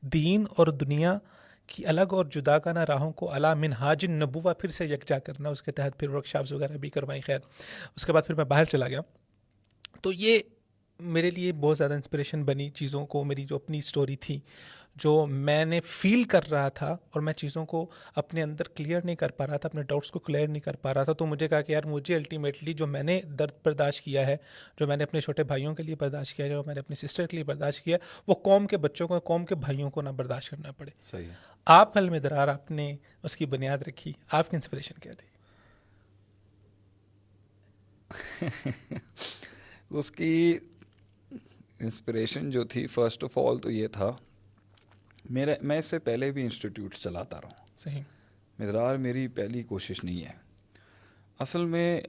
دین 0.00 0.44
اور 0.56 0.66
دنیا 0.66 1.18
کی 1.66 1.86
الگ 1.86 2.10
اور 2.10 2.24
جدا 2.24 2.58
کانہ 2.58 2.78
راہوں 2.78 3.12
کو 3.12 3.36
علا 3.36 3.54
منہاج 3.54 4.04
نبوا 4.04 4.52
پھر 4.52 4.68
سے 4.68 4.84
یکجا 4.84 5.18
کرنا، 5.18 5.48
اس 5.48 5.62
کے 5.62 5.72
تحت 5.72 5.98
پھر 5.98 6.08
ورک 6.08 6.26
شاپس 6.26 6.52
وغیرہ 6.52 6.76
بھی 6.76 6.90
کروائیں۔ 6.90 7.22
خیر، 7.22 7.38
اس 7.96 8.06
کے 8.06 8.12
بعد 8.12 8.22
پھر 8.26 8.34
میں 8.34 8.44
باہر 8.44 8.64
چلا 8.64 8.88
گیا۔ 8.88 9.00
تو 10.02 10.12
یہ 10.12 10.38
میرے 11.00 11.30
لیے 11.30 11.52
بہت 11.52 11.78
زیادہ 11.78 11.92
انسپریشن 11.92 12.44
بنی 12.44 12.70
چیزوں 12.70 13.06
کو، 13.06 13.24
میری 13.24 13.44
جو 13.44 13.56
اپنی 13.56 13.78
اسٹوری 13.78 14.16
تھی۔ 14.16 14.40
جو 15.00 15.26
میں 15.26 15.64
نے 15.64 15.80
فیل 15.80 16.24
کر 16.24 16.50
رہا 16.50 16.68
تھا 16.68 16.92
اور 17.10 17.20
میں 17.20 17.32
چیزوں 17.32 17.66
کو 17.66 17.90
اپنے 18.14 18.42
اندر 18.42 18.68
کلیئر 18.68 19.00
نہیں 19.04 19.16
کر 19.16 19.30
پا 19.30 19.46
رہا 19.46 19.56
تھا 19.56 19.66
اپنے 19.68 19.82
ڈاؤٹس 19.82 20.10
کو 20.10 20.18
کلیئر 20.18 20.48
نہیں 20.48 20.60
کر 20.60 20.76
پا 20.76 20.94
رہا 20.94 21.04
تھا 21.04 21.12
تو 21.12 21.26
مجھے 21.26 21.48
کہا 21.48 21.60
کہ 21.60 21.72
یار 21.72 21.82
مجھے 21.82 22.16
الٹیمیٹلی 22.16 22.74
جو 22.74 22.86
میں 22.86 23.02
نے 23.02 23.20
درد 23.38 23.50
برداشت 23.64 24.04
کیا 24.04 24.26
ہے 24.26 24.36
جو 24.78 24.86
میں 24.86 24.96
نے 24.96 25.04
اپنے 25.04 25.20
چھوٹے 25.20 25.42
بھائیوں 25.42 25.74
کے 25.74 25.82
لیے 25.82 25.94
برداشت 25.94 26.36
کیا 26.36 26.46
ہے 26.46 26.50
جو 26.50 26.62
میں 26.66 26.74
نے 26.74 26.80
اپنی 26.80 26.96
سسٹر 26.96 27.26
کے 27.26 27.36
لیے 27.36 27.44
برداشت 27.44 27.84
کیا 27.84 27.98
وہ 28.26 28.34
قوم 28.34 28.66
کے 28.66 28.76
بچوں 28.76 29.08
کو 29.08 29.18
قوم 29.18 29.44
کے 29.44 29.54
بھائیوں 29.54 29.90
کو 29.90 30.02
نہ 30.02 30.08
برداشت 30.08 30.50
کرنا 30.50 30.72
پڑے۔ 30.72 30.90
صحیح 31.04 31.28
آپ 31.66 31.98
حل 31.98 32.08
میں 32.08 32.20
درار 32.20 32.48
آپ 32.48 32.70
نے 32.70 32.96
اس 33.22 33.36
کی 33.36 33.46
بنیاد 33.46 33.78
رکھی 33.78 34.12
آپ 34.32 34.50
کی 34.50 34.56
انسپریشن 34.56 35.00
کیا 35.00 35.12
تھی؟ 35.12 35.26
اس 39.90 40.10
کی 40.10 40.58
انسپریشن 41.80 42.50
جو 42.50 42.64
تھی 42.64 42.86
فرسٹ 42.86 43.24
آف 43.24 43.38
آل 43.38 43.58
تو 43.58 43.70
یہ 43.70 43.88
تھا 43.88 44.16
میرے 45.30 45.54
میں 45.62 45.78
اس 45.78 45.86
سے 45.86 45.98
پہلے 45.98 46.30
بھی 46.30 46.42
انسٹیٹیوٹ 46.42 46.94
چلاتا 46.94 47.40
رہا 47.40 47.48
ہوں۔ 47.48 47.66
صحیح۔ 47.78 48.02
مزرار 48.58 48.96
میری 48.96 49.28
پہلی 49.28 49.62
کوشش 49.62 50.04
نہیں 50.04 50.24
ہے۔ 50.24 50.32
اصل 51.38 51.64
میں 51.64 52.00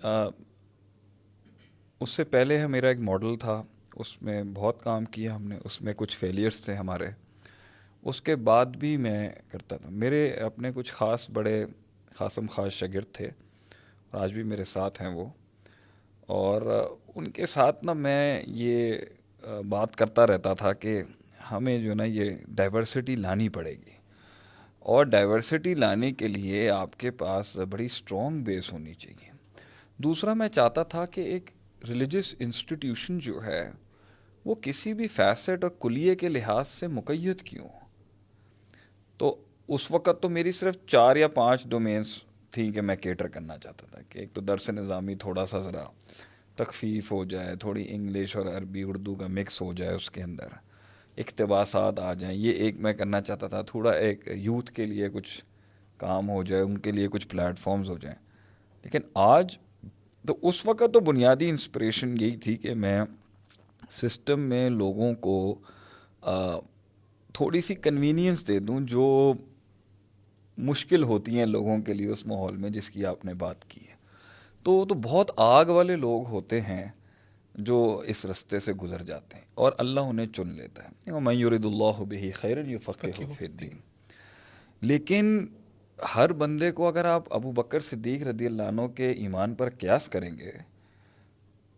اس 1.99 2.09
سے 2.09 2.23
پہلے 2.23 2.67
میرا 2.67 2.87
ایک 2.87 2.99
ماڈل 2.99 3.35
تھا۔ 3.39 3.63
اس 3.95 4.21
میں 4.21 4.43
بہت 4.53 4.83
کام 4.83 5.05
کیا 5.05 5.35
ہم 5.35 5.47
نے۔ 5.47 5.55
اس 5.63 5.81
میں 5.81 5.93
کچھ 5.97 6.17
فیلئرس 6.17 6.65
تھے 6.65 6.73
ہمارے۔ 6.73 7.07
اس 8.01 8.21
کے 8.21 8.35
بعد 8.35 8.65
بھی 8.65 8.97
میں 8.97 9.29
کرتا 9.47 9.77
تھا۔ 9.77 9.89
میرے 9.89 10.29
اپنے 10.29 10.71
کچھ 10.75 10.93
خاص 10.93 11.29
بڑے 11.29 11.65
خاصم 12.15 12.45
خاص 12.47 12.71
شاگرد 12.71 13.11
تھے۔ 13.11 13.29
اور 14.11 14.21
آج 14.21 14.33
بھی 14.33 14.43
میرے 14.43 14.63
ساتھ 14.63 15.01
ہیں 15.01 15.09
وہ۔ 15.09 15.25
اور 16.21 16.87
ان 17.15 17.31
کے 17.31 17.45
ساتھ 17.45 17.85
نا 17.85 17.93
میں 17.93 18.43
یہ 18.47 18.93
بات 19.69 19.95
کرتا 19.95 20.27
رہتا 20.27 20.53
تھا 20.53 20.73
کہ 20.73 21.01
ہمیں 21.51 21.79
جو 21.79 21.93
نا 21.93 22.03
یہ 22.03 22.31
ڈائیورسٹی 22.47 23.15
لانی 23.15 23.49
پڑے 23.49 23.71
گی۔ 23.71 23.99
اور 24.79 25.05
ڈائیورسٹی 25.05 25.75
لانے 25.75 26.11
کے 26.11 26.27
لیے 26.27 26.69
آپ 26.69 26.99
کے 26.99 27.11
پاس 27.11 27.57
بڑی 27.57 27.85
اسٹرانگ 27.85 28.43
بیس 28.43 28.73
ہونی 28.73 28.93
چاہیے۔ 28.93 29.31
دوسرا، 29.97 30.33
میں 30.33 30.47
چاہتا 30.47 30.83
تھا 30.83 31.05
کہ 31.05 31.21
ایک 31.21 31.49
ریلیجس 31.89 32.35
انسٹیٹیوشن 32.39 33.19
جو 33.19 33.43
ہے، 33.43 33.71
وہ 34.45 34.55
کسی 34.55 34.93
بھی 34.93 35.07
فیسٹ 35.07 35.63
اور 35.63 35.71
کلیے 35.79 36.15
کے 36.15 36.29
لحاظ 36.29 36.67
سے 36.67 36.87
مقید 36.87 37.41
کیوں؟ 37.41 37.67
تو 39.17 39.43
اس 39.67 39.91
وقت 39.91 40.21
تو 40.21 40.29
میری 40.29 40.51
صرف 40.51 40.75
چار 40.87 41.15
یا 41.15 41.27
پانچ 41.27 41.63
ڈومینس 41.65 42.23
تھیں 42.51 42.71
کہ 42.71 42.81
میں 42.81 42.95
کیٹر 42.95 43.27
کرنا 43.27 43.57
چاہتا 43.57 43.85
تھا 43.85 44.01
کہ 44.09 44.19
ایک 44.19 44.33
تو 44.33 44.41
درس 44.41 44.69
نظامی 44.69 45.15
تھوڑا 45.15 45.45
سا 45.45 45.59
ذرا 45.59 45.83
تخفیف 46.55 47.11
ہو 47.11 47.25
جائے، 47.25 47.55
تھوڑی 47.55 47.85
انگلش 47.89 48.35
اور 48.35 48.45
عربی، 48.45 48.83
اردو 48.83 49.15
کا 49.15 49.27
مکس 49.27 49.61
ہو 49.61 49.73
جائے 49.73 49.95
اس 49.95 50.11
کے 50.11 50.23
اندر۔ 50.23 50.47
اقتباسات 51.19 51.99
آ 51.99 52.13
جائیں۔ 52.13 52.37
یہ 52.37 52.51
ایک 52.51 52.75
میں 52.79 52.93
کرنا 52.93 53.21
چاہتا 53.21 53.47
تھا، 53.47 53.61
تھوڑا 53.61 53.91
ایک 53.91 54.27
یوتھ 54.33 54.71
کے 54.71 54.85
لیے 54.85 55.09
کچھ 55.09 55.45
کام 55.97 56.29
ہو 56.29 56.43
جائے، 56.43 56.61
ان 56.61 56.77
کے 56.77 56.91
لیے 56.91 57.07
کچھ 57.07 57.27
پلیٹ 57.27 57.59
فارمز 57.59 57.89
ہو 57.89 57.97
جائیں۔ 57.97 58.17
لیکن 58.83 58.99
آج 59.13 59.57
تو 60.27 60.37
اس 60.41 60.65
وقت 60.65 60.93
تو 60.93 60.99
بنیادی 60.99 61.49
انسپریشن 61.49 62.15
یہی 62.21 62.35
تھی 62.35 62.55
کہ 62.55 62.73
میں 62.73 63.01
سسٹم 63.89 64.39
میں 64.39 64.69
لوگوں 64.69 65.13
کو 65.13 65.59
تھوڑی 67.33 67.61
سی 67.61 67.75
کنوینئنس 67.75 68.47
دے 68.47 68.59
دوں 68.59 68.79
جو 68.79 69.33
مشکل 70.57 71.03
ہوتی 71.03 71.39
ہیں 71.39 71.45
لوگوں 71.45 71.79
کے 71.79 71.93
لیے 71.93 72.07
اس 72.07 72.27
ماحول 72.27 72.57
میں، 72.57 72.69
جس 72.69 72.89
کی 72.89 73.05
آپ 73.05 73.25
نے 73.25 73.33
بات 73.33 73.65
کی 73.65 73.81
ہے۔ 73.81 73.95
تو 74.63 74.85
تو 74.89 74.95
بہت 74.95 75.31
آگ 75.37 75.65
والے 75.65 75.95
لوگ 75.95 76.25
ہوتے 76.25 76.61
ہیں۔ 76.61 76.85
جو 77.59 78.03
اس 78.05 78.25
رستے 78.25 78.59
سے 78.59 78.73
گزر 78.73 79.01
جاتے 79.03 79.37
ہیں 79.37 79.45
اور 79.53 79.71
اللہ 79.77 79.99
انہیں 79.99 80.25
چن 80.25 80.47
لیتا 80.47 80.83
ہے۔ 80.83 81.19
میں 81.19 81.33
یورد 81.33 81.65
اللہ 81.65 82.03
بہی 82.03 82.31
خیر 82.31 82.57
الدین۔ 82.57 83.77
لیکن 84.81 85.45
ہر 86.15 86.33
بندے 86.33 86.71
کو 86.71 86.87
اگر 86.87 87.05
آپ 87.05 87.33
ابو 87.33 87.51
بکر 87.51 87.79
صدیق 87.79 88.23
رضی 88.23 88.45
اللہ 88.45 88.63
عنہ 88.63 88.81
کے 88.95 89.11
ایمان 89.11 89.55
پر 89.55 89.69
قیاس 89.69 90.09
کریں 90.09 90.37
گے 90.37 90.51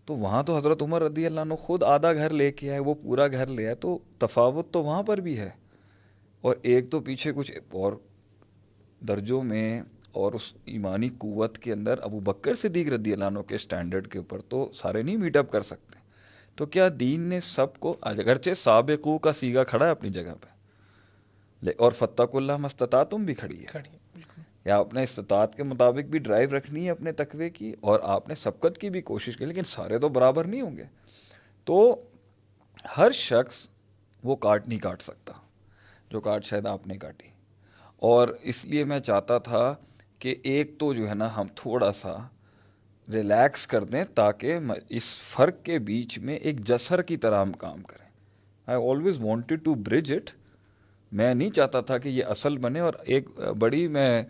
تو 0.05 0.15
وہاں 0.15 0.43
تو 0.43 0.57
حضرت 0.57 0.81
عمر 0.81 1.01
رضی 1.01 1.25
اللہ 1.25 1.39
عنہ 1.39 1.53
خود 1.53 1.83
آدھا 1.83 2.13
گھر 2.13 2.29
لے 2.29 2.51
کے 2.51 2.69
آئے 2.71 2.79
وہ 2.79 2.93
پورا 2.93 3.27
گھر 3.27 3.47
لے 3.47 3.65
آئے 3.65 3.75
تو 3.75 3.99
تفاوت 4.17 4.71
تو 4.71 4.83
وہاں 4.83 5.03
پر 5.03 5.17
بھی 5.17 5.39
ہے۔ 5.39 5.49
اور 6.41 6.55
ایک 6.61 6.89
تو 6.89 6.99
پیچھے 6.99 7.31
کچھ 7.35 7.51
اور 7.71 7.93
درجوں 9.07 9.43
میں 9.43 9.81
اور 10.11 10.33
اس 10.33 10.53
ایمانی 10.65 11.09
قوت 11.17 11.57
کے 11.57 11.73
اندر 11.73 11.99
ابو 12.01 12.19
بکر 12.19 12.53
صدیق 12.53 12.87
رضی 12.87 13.13
اللہ 13.13 13.25
عنہ 13.25 13.39
کے 13.39 13.55
اسٹینڈرڈ 13.55 14.07
کے 14.07 14.17
اوپر 14.17 14.41
تو 14.41 14.71
سارے 14.75 15.01
نہیں 15.01 15.17
میٹ 15.17 15.37
اپ 15.37 15.51
کر 15.51 15.61
سکتے۔ 15.61 15.99
تو 16.55 16.65
کیا 16.65 16.89
دین 16.99 17.21
نے 17.21 17.39
سب 17.39 17.79
کو 17.79 17.97
اگرچہ 18.01 18.53
سابقو 18.53 19.17
کا 19.17 19.33
سیگا 19.33 19.63
کھڑا 19.63 19.85
ہے 19.85 19.91
اپنی 19.91 20.09
جگہ 20.09 20.35
پہ 20.41 20.51
اور 21.77 21.91
فتح 21.91 22.23
اللہ 22.33 22.57
مستطا 22.57 23.03
تم 23.03 23.25
بھی 23.25 23.33
کھڑی 23.33 23.63
ہے۔ 23.63 23.65
یا 24.65 24.77
اپنے 24.77 25.03
استطاعت 25.03 25.55
کے 25.55 25.63
مطابق 25.63 26.09
بھی 26.09 26.19
ڈرائیو 26.19 26.49
رکھنی 26.57 26.85
ہے 26.85 26.91
اپنے 26.91 27.11
تقوی 27.11 27.49
کی 27.49 27.73
اور 27.81 27.99
آپ 28.03 28.27
نے 28.29 28.35
سبقت 28.35 28.77
کی 28.77 28.89
بھی 28.89 29.01
کوشش 29.01 29.37
کی 29.37 29.45
لیکن 29.45 29.63
سارے 29.63 29.99
تو 29.99 30.09
برابر 30.09 30.45
نہیں 30.45 30.61
ہوں 30.61 30.77
گے۔ 30.77 30.83
تو 31.65 32.01
ہر 32.97 33.11
شخص 33.11 33.67
وہ 34.23 34.35
کاٹ 34.35 34.67
نہیں 34.67 34.79
کاٹ 34.79 35.01
سکتا 35.01 35.33
جو 36.09 36.19
کاٹ 36.19 36.45
شاید 36.45 36.65
آپ 36.65 36.87
نے 36.87 36.97
کاٹی۔ 36.97 37.27
اور 37.95 38.27
اس 38.41 38.65
لیے 38.65 38.83
میں 38.83 38.99
چاہتا 38.99 39.37
تھا 39.37 39.75
کہ 40.21 40.35
ایک 40.43 40.77
تو 40.79 40.93
جو 40.93 41.07
ہے 41.09 41.13
نا 41.15 41.35
ہم 41.35 41.47
تھوڑا 41.55 41.91
سا 41.91 42.15
ریلیکس 43.07 43.65
کر 43.67 43.83
دیں 43.83 44.03
تاکہ 44.15 44.57
اس 44.89 45.15
فرق 45.29 45.63
کے 45.63 45.79
بیچ 45.79 46.17
میں 46.19 46.35
ایک 46.35 46.59
جسر 46.67 47.01
کی 47.01 47.17
طرح 47.17 47.41
ہم 47.41 47.51
کام 47.53 47.81
کریں۔ 47.81 48.09
I 48.67 48.89
always 48.89 49.21
wanted 49.21 49.63
to 49.63 49.73
bridge 49.87 50.11
it 50.13 50.29
میں 51.11 51.33
نہیں 51.33 51.49
چاہتا 51.49 51.81
تھا 51.81 51.97
کہ 51.97 52.09
یہ 52.09 52.25
اصل 52.25 52.57
بنے 52.57 52.79
اور 52.79 52.93
ایک 53.05 53.29
بڑی 53.59 53.87
میں 53.87 54.23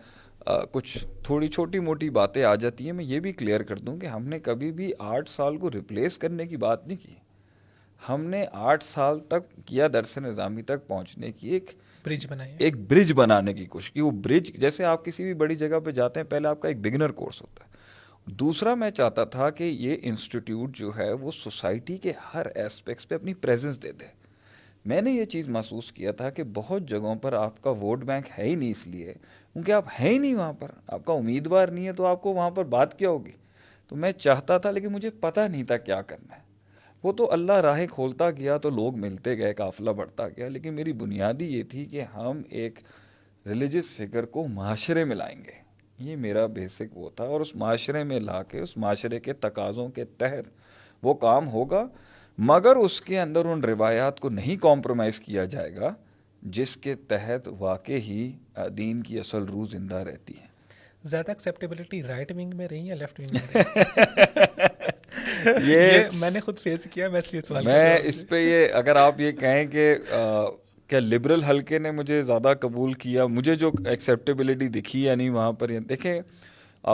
کچھ 0.72 0.98
تھوڑی 1.24 1.48
چھوٹی 1.48 1.80
موٹی 1.80 2.10
باتیں 2.10 2.44
آ 2.44 2.54
جاتی 2.56 2.86
ہیں، 2.86 2.94
میں 2.94 3.06
یہ 3.06 3.20
بھی 3.20 3.32
کلیئر 3.32 3.64
کر 3.64 3.80
دوں 3.80 3.98
کہ 3.98 4.06
ہم 4.06 4.28
نے 4.28 4.39
کبھی 4.39 4.72
بھی 4.72 4.92
آٹھ 5.00 5.30
سال 5.30 5.58
کو 5.58 5.72
ریپلیس 5.72 6.18
کرنے 6.18 6.46
کی 6.48 6.58
بات 6.58 6.88
نہیں 6.88 6.98
کی۔ 6.98 7.16
ہم 8.02 8.24
نے 8.26 8.46
آٹھ 8.52 8.84
سال 8.84 9.20
تک 9.30 9.56
کیا 9.66 9.88
درس 9.94 10.18
نظامی 10.18 10.62
تک 10.62 10.88
پہنچنے 10.88 11.32
کی 11.32 11.50
ایک 11.50 11.72
برج 12.06 12.28
بنائی 12.30 12.52
ایک 12.60 12.78
برج 12.78 13.14
بنانے 13.14 13.54
کی 13.54 13.66
کوشش 13.66 13.91
کی 13.91 14.02
وہ 14.02 14.12
برج 14.12 14.54
جیسے 14.54 14.86
آپ 14.86 15.06
کسی 15.06 15.24
بھی 15.24 15.34
بڑی 15.34 15.56
جگہ 15.56 15.80
پہ 15.80 15.91
جاتے 15.91 16.20
ہیں، 16.20 16.28
پہلے 16.28 16.47
آپ 16.47 16.62
کا 16.62 16.68
ایک 16.68 16.78
بگنر 16.78 17.12
کورس 17.12 17.41
ہوتا 17.41 17.66
ہے۔ 17.66 17.72
دوسرا 18.26 18.76
میں 18.76 18.91
چاہتا 18.91 19.24
تھا 19.24 19.49
کہ 19.49 19.64
یہ 19.64 19.97
انسٹیٹیوٹ 20.02 20.76
جو 20.76 20.91
ہے، 20.97 21.12
وہ 21.12 21.32
سوسائٹی 21.32 21.97
کے 21.97 22.12
ہر 22.34 22.45
اسپیکٹس 22.45 23.08
پہ 23.08 23.16
اپنی 23.16 23.34
پریزنس 23.34 23.84
دے 23.84 23.91
دے۔ 23.91 24.06
میں 24.86 25.02
نے 25.02 25.12
یہ 25.12 25.26
چیز 25.26 25.47
محسوس 25.47 25.91
کیا 25.91 26.12
تھا 26.12 26.30
کہ 26.30 26.43
بہت 26.54 26.89
جگہوں 26.89 27.16
پر 27.16 27.34
آپ 27.34 27.62
کا 27.62 27.70
ووٹ 27.70 28.04
بینک 28.04 28.26
ہے 28.38 28.43
ہی 28.43 28.56
نہیں 28.56 28.72
اس 28.72 28.88
لیے۔ 28.88 29.14
کیونکہ 29.54 29.72
آپ 29.72 29.86
ہیں 29.99 30.10
ہی 30.10 30.18
نہیں 30.18 30.34
وہاں 30.34 30.54
پر، 30.54 30.72
آپ 30.88 31.06
کا 31.06 31.14
امیدوار 31.14 31.68
نہیں 31.68 31.88
ہے 31.88 31.93
تو 31.93 32.06
آپ 32.06 32.22
کو 32.22 32.34
وہاں 32.34 32.49
پر 32.49 32.64
بات 32.64 32.99
کیا 32.99 33.10
ہوگی؟ 33.10 33.32
تو 33.88 33.95
میں 33.95 34.12
چاہتا 34.12 34.58
تھا، 34.58 34.72
لیکن 34.72 34.88
مجھے 34.88 35.10
پتہ 35.10 35.39
نہیں 35.39 35.64
تھا 35.64 35.78
کیا 35.78 36.02
کرنا 36.02 36.36
ہے۔ 36.36 36.51
وہ 37.04 37.12
تو 37.12 37.32
اللہ 37.32 37.54
راہیں 37.54 37.88
کھولتا 37.88 38.32
گیا 38.32 38.58
تو 38.58 38.70
لوگ 38.70 38.97
ملتے 38.97 39.38
گئے 39.38 39.54
قافلہ 39.54 39.89
بڑھتا 39.89 40.28
گیا 40.28 40.47
لیکن 40.47 40.74
میری 40.74 40.93
بنیادی 40.93 41.45
یہ 41.45 41.64
تھی 41.64 41.86
کہ 41.86 42.02
ہم 42.02 42.41
ایک 42.49 42.80
ریلیجس 43.45 43.86
فگر 43.95 44.26
کو 44.26 44.47
معاشرے 44.47 45.04
میں 45.04 45.16
لائیں 45.16 45.43
گے۔ 45.43 45.62
یہ 45.99 46.16
میرا 46.16 46.45
بیسک 46.45 46.97
وہ 46.97 47.10
تھا 47.16 47.24
اور 47.24 47.41
اس 47.41 47.56
معاشرے 47.56 48.04
میں 48.04 48.20
لا 48.20 48.43
کے 48.43 48.60
اس 48.60 48.78
معاشرے 48.78 49.20
کے 49.20 49.34
تقاضوں 49.34 49.89
کے 49.89 50.06
تحت 50.06 50.49
وہ 51.04 51.14
کام 51.14 51.47
ہوگا 51.47 51.88
مگر 52.38 52.76
اس 52.76 53.02
کے 53.02 53.20
اندر 53.20 53.45
ان 53.45 53.64
روایات 53.64 54.20
کو 54.20 54.30
نہیں 54.30 54.56
کمپرومائز 54.56 55.20
کیا 55.20 55.45
جائے 55.45 55.76
گا 55.76 55.93
جس 56.41 56.78
کے 56.78 56.95
تحت 56.95 57.49
واقع 57.60 57.91
ہی 57.91 58.32
دین 58.78 59.04
کی 59.04 59.20
اصل 59.20 59.43
روح 59.43 59.66
زندہ 59.72 59.95
رہتی 59.95 60.34
ہے۔ 60.41 60.47
زیادہ 61.04 61.32
ایکسیپٹیبلٹی 61.32 62.04
رائٹ 62.04 62.32
ونگ 62.32 62.52
میں 62.56 62.68
رہی 62.68 62.89
ہے 62.89 62.95
لیفٹ 62.95 63.20
ونگ 63.20 63.36
میں 63.36 63.64
یہ 65.46 65.89
میں 66.14 66.32
نے 66.32 66.39
خود 66.39 66.60
فیس 66.60 66.84
کیا 66.84 67.10
میں 67.10 67.20
اس 67.20 67.32
لیے 67.34 67.42
سوال 67.42 67.66
میں 67.66 67.98
اس 68.04 68.30
پہ 68.30 68.36
یہ 68.36 68.74
اگر 68.74 68.96
آپ 68.96 69.22
یہ 69.22 69.32
کہیں 69.32 69.66
کہ 69.66 69.96
کیا 70.88 71.00
لبرل 71.00 71.44
حلقے 71.44 71.80
نے 71.80 71.92
مجھے 71.92 72.24
زیادہ 72.24 72.54
قبول 72.60 72.94
کیا؟ 72.94 73.26
مجھے 73.26 73.56
جو 73.56 73.72
ایکسیپٹیبلٹی 73.86 74.68
دکھی 74.68 75.04
یا 75.04 75.16
نہیں 75.16 75.30
وہاں 75.30 75.52
پر 75.52 75.68
دیکھیں 75.89 76.22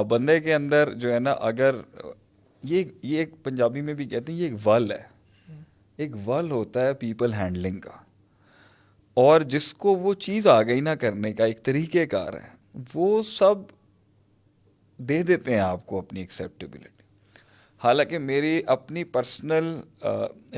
بندے 0.10 0.40
کے 0.40 0.54
اندر 0.54 0.94
جو 0.94 1.14
ہے 1.14 1.20
نا 1.20 1.32
اگر 1.32 1.76
یہ 2.64 2.84
یہ 3.04 3.18
ایک 3.18 3.30
پنجابی 3.44 3.82
میں 3.82 3.94
بھی 3.94 4.06
کہتے 4.06 4.32
ہیں 4.32 4.40
یہ 4.40 4.50
ایک 4.50 4.68
ول 4.68 4.92
ہے۔ 4.92 5.04
ایک 5.98 6.12
ول 6.28 6.52
ہوتا 6.52 6.82
ہے 6.82 6.94
پیپل 6.94 7.34
ہینڈلنگ 7.34 7.80
کا۔ 7.80 7.92
اور 9.14 9.42
جس 9.42 9.74
کو 9.74 9.96
وہ 9.96 10.14
چیز 10.14 10.48
آ 10.48 10.62
گئی 10.62 10.80
نہ 10.80 10.90
کرنے 10.90 11.34
کا 11.34 11.46
ایک 11.46 11.64
طریقہ 11.64 12.06
کار 12.12 12.34
ہے 12.34 12.78
وہ 12.94 13.22
سب 13.22 13.56
دے 14.98 15.24
دیتے 15.24 15.54
ہیں 15.54 15.60
آپ 15.60 15.86
کو 15.86 16.00
اپنی 16.00 16.20
ایکسیپٹیبلٹی 16.20 16.97
حالانکہ 17.84 18.20
میری 18.20 18.62
اپنی 18.68 19.04
پرسنل 19.04 19.80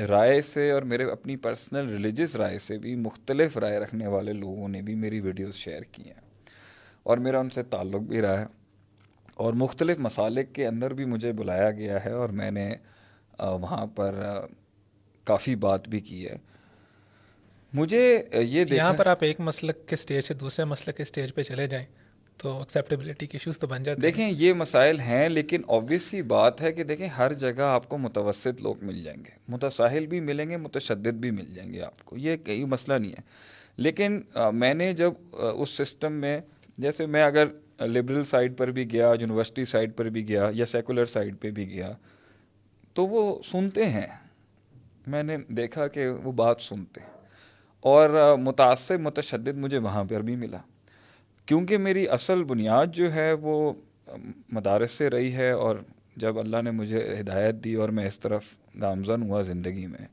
رائے 0.00 0.42
سے 0.42 0.70
اور 0.70 0.82
میرے 0.82 1.04
اپنی 1.04 1.36
پرسنل 1.36 1.90
ریلیجس 1.90 2.36
رائے 2.36 2.58
سے 2.58 2.78
بھی 2.78 2.94
مختلف 2.94 3.56
رائے 3.56 3.78
رکھنے 3.78 4.06
والے 4.06 4.32
لوگوں 4.32 4.68
نے 4.68 4.82
بھی 4.82 4.94
میری 4.94 5.20
ویڈیوز 5.20 5.54
شیئر 5.54 5.82
کی 5.82 6.02
ہیں۔ 6.04 6.20
اور 7.02 7.18
میرا 7.18 7.40
ان 7.40 7.50
سے 7.50 7.62
تعلق 7.62 8.00
بھی 8.00 8.20
رہا 8.20 8.40
ہے۔ 8.40 8.46
اور 9.34 9.52
مختلف 9.52 9.98
مسالک 9.98 10.54
کے 10.54 10.66
اندر 10.66 10.94
بھی 10.94 11.04
مجھے 11.04 11.32
بلایا 11.32 11.70
گیا 11.70 12.04
ہے 12.04 12.10
اور 12.10 12.28
میں 12.28 12.50
نے 12.50 12.74
وہاں 13.38 13.86
پر 13.86 14.24
کافی 15.24 15.54
بات 15.54 15.88
بھی 15.88 16.00
کی 16.00 16.28
ہے۔ 16.28 16.36
مجھے 17.72 18.24
یہ 18.32 18.64
یہاں 18.70 18.92
پر 18.92 19.06
آپ 19.06 19.18
ایک 19.20 19.40
مسلک 19.40 19.88
کے 19.88 19.94
اسٹیج 19.94 20.24
سے 20.24 20.34
دوسرے 20.34 20.64
مسلک 20.64 20.96
کے 20.96 21.02
اسٹیج 21.02 21.34
پہ 21.34 21.42
چلے 21.42 21.66
جائیں۔ 21.66 21.86
تو 22.42 22.58
ایکسیپٹیبلٹی 22.58 23.26
کے 23.26 23.38
ایشوز 23.38 23.58
تو 23.58 23.66
بن 23.66 23.82
جاتے 23.82 24.00
دیکھیں، 24.00 24.30
یہ 24.36 24.52
مسائل 24.52 25.00
ہیں، 25.00 25.28
لیکن 25.28 25.62
آبویسلی 25.68 26.22
بات 26.22 26.62
ہے 26.62 26.72
کہ 26.72 26.84
دیکھیں، 26.84 27.06
ہر 27.06 27.32
جگہ 27.32 27.60
آپ 27.60 27.88
کو 27.88 27.98
متوسط 27.98 28.62
لوگ 28.62 28.74
مل 28.82 29.02
جائیں 29.02 29.24
گے۔ 29.24 29.30
متساہل 29.48 30.06
بھی 30.06 30.20
ملیں 30.20 30.50
گے، 30.50 30.56
متشدد 30.56 31.14
بھی 31.14 31.30
مل 31.30 31.54
جائیں 31.54 31.72
گے 31.72 31.82
آپ 31.82 32.04
کو۔ 32.04 32.16
یہ 32.16 32.36
کئی 32.36 32.64
مسئلہ 32.64 32.98
نہیں 32.98 33.10
ہے۔ 33.10 33.22
لیکن 33.76 34.20
میں 34.52 34.74
نے 34.74 34.92
جب 34.92 35.12
اس 35.32 35.70
سسٹم 35.70 36.12
میں، 36.12 36.40
جیسے 36.78 37.06
میں 37.06 37.22
اگر 37.22 37.46
لبرل 37.80 38.24
سائڈ 38.24 38.58
پر 38.58 38.70
بھی 38.70 38.92
گیا 38.92 39.12
یونیورسٹی 39.20 39.64
سائڈ 39.64 39.96
پر 39.96 40.04
بھی 40.04 40.28
گیا 40.28 40.50
یا 40.54 40.66
سیکولر 40.66 41.04
سائڈ 41.04 41.34
پہ 41.40 41.50
بھی 41.50 41.70
گیا، 41.70 41.92
تو 42.94 43.06
وہ 43.06 43.42
سنتے 43.42 43.86
ہیں۔ 43.86 44.06
میں 45.06 45.22
نے 45.22 45.36
دیکھا 45.48 45.88
کہ 45.88 46.08
وہ 46.08 46.32
بات 46.32 46.60
سنتے 46.60 47.00
ہیں۔ 47.00 47.10
اور 47.80 48.36
متاثر، 48.38 48.96
متشدد 48.96 49.56
مجھے 49.56 49.78
وہاں 49.78 50.04
پر 50.04 50.20
بھی 50.20 50.36
ملا۔ 50.36 50.58
کیونکہ 51.50 51.78
میری 51.78 52.08
اصل 52.08 52.44
بنیاد 52.44 52.86
جو 52.92 53.14
ہے 53.14 53.32
وہ 53.32 53.72
مدارس 54.52 54.90
سے 54.90 55.10
رہی 55.10 55.32
ہے 55.32 55.50
اور 55.50 55.76
جب 56.16 56.38
اللہ 56.38 56.56
نے 56.64 56.70
مجھے 56.70 57.16
ہدایت 57.20 57.54
دی 57.54 57.74
اور 57.74 57.88
میں 57.88 58.06
اس 58.06 58.20
طرف 58.20 58.44
گامزن 58.80 59.22
ہوا 59.22 59.42
زندگی 59.42 59.86
میں 59.86 60.06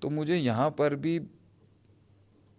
تو 0.00 0.10
مجھے 0.10 0.36
یہاں 0.36 0.70
پر 0.70 0.94
بھی 0.94 1.18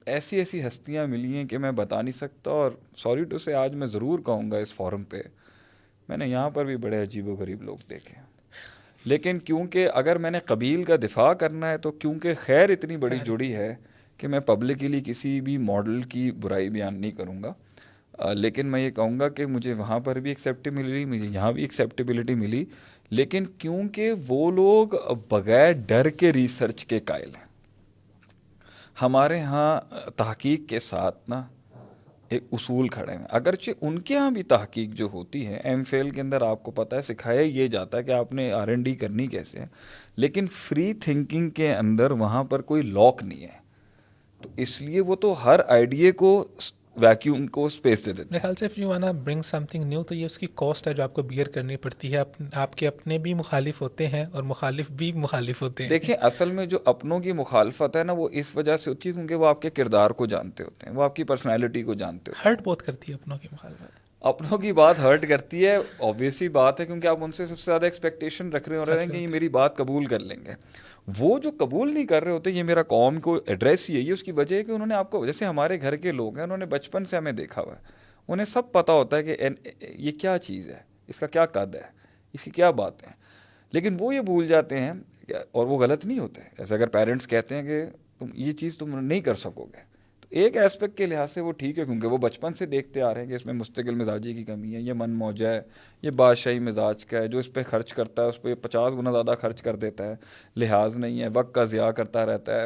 ایسی 0.06 0.38
ایسی 0.38 0.68
ہستیاں 0.68 1.08
ملی 1.08 1.36
ہیں 1.36 1.46
کہ 1.46 1.58
میں 1.58 1.72
بتا 1.72 2.02
نہیں 2.02 2.12
سکتا 2.12 2.52
اور 2.52 2.72
سوری 2.96 3.24
ٹو 3.24 3.38
سے 3.38 3.54
آج 3.54 3.76
میں 3.76 3.88
ضرور 3.88 4.20
کہوں 4.20 4.52
گا 4.52 4.58
اس 4.58 4.74
فورم 4.74 5.04
پہ۔ 5.04 5.22
میں 6.10 6.18
نے 6.18 6.28
یہاں 6.28 6.50
پر 6.50 6.66
بھی 6.66 6.78
بڑے 6.78 7.02
عجیب 7.02 7.28
و 7.28 7.36
غریب 7.36 7.64
لوگ 7.64 7.78
دیکھے۔ 7.90 8.22
لیکن 9.06 9.40
کیونکہ 9.40 9.90
اگر 9.94 10.16
میں 10.16 10.32
نے 10.32 10.40
قبیل 10.40 10.84
کا 10.84 10.96
دفاع 10.96 11.34
کرنا 11.34 11.70
ہے 11.70 11.78
تو 11.78 11.92
کیونکہ 11.92 12.34
خیر 12.40 12.70
اتنی 12.70 12.98
بڑی 12.98 13.20
جڑی 13.26 13.56
ہے 13.56 13.76
کہ 14.18 14.28
میں 14.28 14.40
پبلکلی 14.40 15.02
کسی 15.06 15.42
بھی 15.42 15.58
ماڈل 15.58 16.02
کی 16.02 16.32
برائی 16.32 16.70
بیان 16.70 17.02
نہیں 17.02 17.12
کروں 17.12 17.44
گا۔ 17.44 17.54
لیکن 18.36 18.68
میں 18.68 18.80
یہ 18.80 18.90
کہوں 18.90 19.20
گا 19.20 19.30
کہ 19.30 19.46
مجھے 19.46 19.74
وہاں 19.74 20.00
پر 20.00 20.20
بھی 20.20 20.30
ایکسیپٹی 20.32 20.70
ملی 20.70 21.06
مجھے 21.06 21.28
یہاں 21.28 21.52
بھی 21.52 21.62
ایکسیپٹیبلٹی 21.62 22.36
ملی، 22.36 22.64
لیکن 23.12 23.46
کیونکہ 23.58 24.14
وہ 24.28 24.52
لوگ 24.52 24.96
بغیر 25.30 25.72
ڈر 25.88 26.10
کے 26.10 26.32
ریسرچ 26.34 26.86
کے 26.86 27.00
قائل 27.00 27.36
ہیں۔ 27.36 27.44
ہمارے 29.02 29.40
ہاں 29.42 29.80
تحقیق 30.16 30.70
کے 30.70 30.80
ساتھ 30.80 31.30
نا 31.30 31.42
ایک 32.30 32.44
اصول 32.52 32.88
کھڑے 32.88 33.12
ہیں۔ 33.12 33.26
اگرچہ 33.30 33.72
ان 33.82 34.00
کے 34.00 34.18
ہاں 34.18 34.30
بھی 34.32 34.44
تحقیق 34.44 34.90
جو 34.90 35.08
ہوتی 35.14 35.46
ہے، 35.48 35.60
ایم 35.64 35.84
فیل 35.84 36.10
کے 36.10 36.22
اندر 36.22 36.42
آپ 36.42 36.64
کو 36.64 36.72
پتہ 36.72 36.96
ہے، 36.96 37.02
سکھایا 37.02 37.42
یہ 37.42 37.68
جاتا 37.68 37.98
ہے 37.98 38.04
کہ 38.04 38.12
آپ 38.12 38.34
نے 38.34 38.52
آر 38.52 38.68
این 38.68 38.84
ڈی 38.84 38.94
کرنی 38.96 39.28
کیسے 39.28 39.60
ہے، 39.60 39.66
لیکن 40.16 40.48
فری 40.52 40.94
تھنکنگ 40.94 41.50
کے 41.50 41.74
اندر 41.76 42.12
وہاں 42.12 42.44
پر 42.44 42.62
کوئی 42.62 42.82
لاک 42.82 43.24
نہیں 43.24 43.44
ہے۔ 43.44 43.64
تو 44.42 44.50
اس 44.58 44.82
لیے 44.82 45.02
وہ 45.02 45.16
تو 45.16 45.34
ہر 45.46 45.60
آئیڈیا 45.68 46.12
کو 46.12 46.46
ویکیوم 46.98 47.48
کو 47.48 47.66
اسپیس 47.66 48.06
دے 48.06 48.12
دیتے 48.14 48.28
میرے 48.32 48.40
خیال 48.40 48.56
سے 48.56 48.68
یو 48.78 48.90
وانا 48.90 49.12
برنگ 49.12 49.42
سم 49.42 49.66
تھنگ 49.66 49.84
نیو 49.84 50.04
تو 50.04 50.16
یہ 50.16 50.26
اس 50.26 50.40
کی 50.40 50.48
کاسٹ 50.56 50.88
ہے 50.88 50.94
جو 50.94 51.04
آپ 51.04 51.14
کو 51.14 51.22
بیئر 51.22 51.48
کرنی 51.48 51.76
پڑتی 51.78 52.16
ہے۔ 52.16 52.24
آپ 52.54 52.76
کے 52.76 52.88
اپنے 52.88 53.18
بھی 53.18 53.34
مخالف 53.34 53.82
ہوتے 53.82 54.08
ہیں 54.08 54.26
اور 54.32 54.44
مخالف 54.44 54.92
بھی 54.92 55.12
مخالف 55.12 55.62
ہوتے 55.62 55.84
ہیں۔ 55.84 55.90
دیکھیں 55.90 56.16
اصل 56.22 56.52
میں 56.52 56.66
جو 56.66 56.80
اپنوں 56.86 57.20
کی 57.20 57.32
مخالفت 57.32 57.96
ہے 57.96 58.04
نا 58.04 58.14
وہ 58.14 58.30
اس 58.32 58.56
وجہ 58.56 58.78
سے 58.78 58.90
ہوتی 58.90 59.10
ہے 59.10 59.14
کیونکہ 59.14 59.36
وہ 59.36 59.48
آپ 59.48 59.62
کے 59.62 59.70
کردار 59.70 60.10
کو 60.12 60.26
جانتے 60.26 60.64
ہوتے 60.64 60.88
ہیں 60.88 60.96
وہ 60.96 61.04
آپ 61.04 61.16
کی 61.16 61.24
پرسنالٹی 61.24 61.84
کو 61.84 61.94
جانتے 61.94 62.32
ہوتے 62.32 62.50
ہیں۔ 62.50 62.56
ہرٹ 62.56 62.64
بہت 62.64 62.82
کرتی 62.82 63.12
ہے 63.12 63.18
اپنوں 63.22 63.38
کی 63.38 63.48
مخالفت۔ 63.52 63.84
اپنوں 64.22 64.58
کی 64.58 64.72
بات 64.72 65.00
ہرٹ 65.00 65.30
کرتی 65.30 65.68
ہے 65.68 65.78
آبویسلی 66.00 66.50
بات 66.50 66.80
ہے 66.80 66.86
کیونکہ 66.86 67.08
آپ 67.08 67.18
ان 67.22 67.32
سے 67.32 67.46
سب 67.46 67.60
سے 67.60 67.66
زیادہ 67.66 67.86
ایکسپیکٹیشن 67.86 68.50
رکھ 68.50 68.70
رہے 68.70 68.78
ہو 68.78 68.86
رہے 68.86 69.00
ہیں 69.00 69.12
کہ 69.12 69.18
یہ 69.18 69.28
میری 69.28 69.50
بات 69.50 69.78
قبول 69.78 70.06
کر 70.06 70.20
لیں 70.20 70.38
گے۔ 70.46 70.52
وہ 71.18 71.38
جو 71.40 71.52
قبول 71.58 71.94
نہیں 71.94 72.06
کر 72.06 72.24
رہے 72.24 72.32
ہوتے، 72.32 72.52
یہ 72.52 72.64
میرا 72.64 72.84
قوم 72.84 73.20
کو 73.20 73.40
ایڈریس 73.46 73.90
ہی 73.90 73.96
ہے 73.96 74.00
یہ 74.00 74.14
اس 74.14 74.24
کی 74.24 74.32
وجہ 74.32 74.56
ہے 74.56 74.64
کہ 74.64 74.72
انہوں 74.72 74.88
نے 74.88 74.96
آپ 74.96 75.12
کو، 75.12 75.26
جیسے 75.26 75.46
ہمارے 75.46 75.82
گھر 75.82 75.96
کے 75.96 76.12
لوگ 76.12 76.36
ہیں، 76.36 76.44
انہوں 76.44 76.58
نے 76.58 76.66
بچپن 76.66 77.06
سے 77.06 77.18
ہمیں 77.18 77.32
دیکھا 77.32 77.62
ہوا 77.62 77.74
ہے۔ 77.74 77.82
انہیں 78.28 78.46
سب 78.46 78.72
پتہ 78.72 78.92
ہوتا 78.92 79.18
ہے 79.18 79.24
کہ 79.24 79.36
یہ 79.82 80.12
کیا 80.12 80.38
چیز 80.38 80.70
ہے، 80.70 80.80
اس 81.08 81.20
کا 81.20 81.28
کیا 81.28 81.46
قد 81.46 81.76
ہے، 81.76 81.88
اس 82.34 82.44
کی 82.44 82.52
کیا 82.52 82.72
بات 82.72 83.04
ہے 83.04 83.12
لیکن 83.72 83.96
وہ 84.00 84.16
یہ 84.16 84.22
بھول 84.22 84.48
جاتے 84.48 84.80
ہیں 84.80 84.94
اور 85.52 85.68
وہ 85.68 85.78
غلط 85.78 86.06
نہیں 86.06 86.20
ہوتے۔ 86.20 86.42
جیسے 86.58 86.76
اگر 86.76 86.88
پیرنٹس 86.88 87.28
کہتے 87.28 87.56
ہیں 87.56 87.64
کہ 87.64 87.84
تم 88.20 88.26
یہ 88.34 88.52
چیز 88.52 88.78
تم 88.78 89.00
نہیں 89.00 89.22
کر 89.22 89.36
سکو 89.36 89.66
گے۔ 89.66 89.95
ایک 90.36 90.58
اسپیکٹ 90.58 90.98
کے 90.98 91.06
لحاظ 91.06 91.32
سے 91.32 91.42
وہ 91.42 91.52
ٹھیک 91.52 91.80
ہے، 91.80 91.86
کیونکہ 91.86 92.08
وہ 92.08 92.18
بچپن 92.18 92.54
سے 92.54 92.66
دیکھتے 92.66 93.02
آ 93.02 93.14
رہے 93.14 93.22
ہیں 93.22 93.28
کہ 93.28 93.34
اس 93.34 93.46
میں 93.46 93.54
مستقل 93.54 93.96
مزاجی 93.96 94.34
کی 94.34 94.44
کمی 94.44 94.76
ہے، 94.76 94.82
یہ 94.82 94.94
من 94.94 95.10
موجہ 95.10 95.48
ہے، 95.48 95.62
یہ 96.02 96.10
بادشاہی 96.10 96.60
مزاج 96.60 97.06
کا 97.06 97.18
ہے، 97.18 97.28
جو 97.28 97.38
اس 97.38 97.54
پہ 97.54 97.64
خرچ 97.64 97.94
کرتا 97.94 98.24
ہے، 98.24 98.28
اس 98.28 98.42
پہ 98.42 98.56
پچاس 98.56 98.94
گنا 98.94 99.12
زیادہ 99.12 99.34
خرچ 99.42 99.62
کر 99.62 99.76
دیتا 99.76 100.08
ہے، 100.08 100.16
لحاظ 100.56 100.98
نہیں 100.98 101.22
ہے، 101.22 101.28
وقت 101.34 101.56
کا 101.56 101.66
ضیاع 101.66 101.92
کرتا 101.92 102.26
رہتا 102.26 102.62
ہے، 102.62 102.66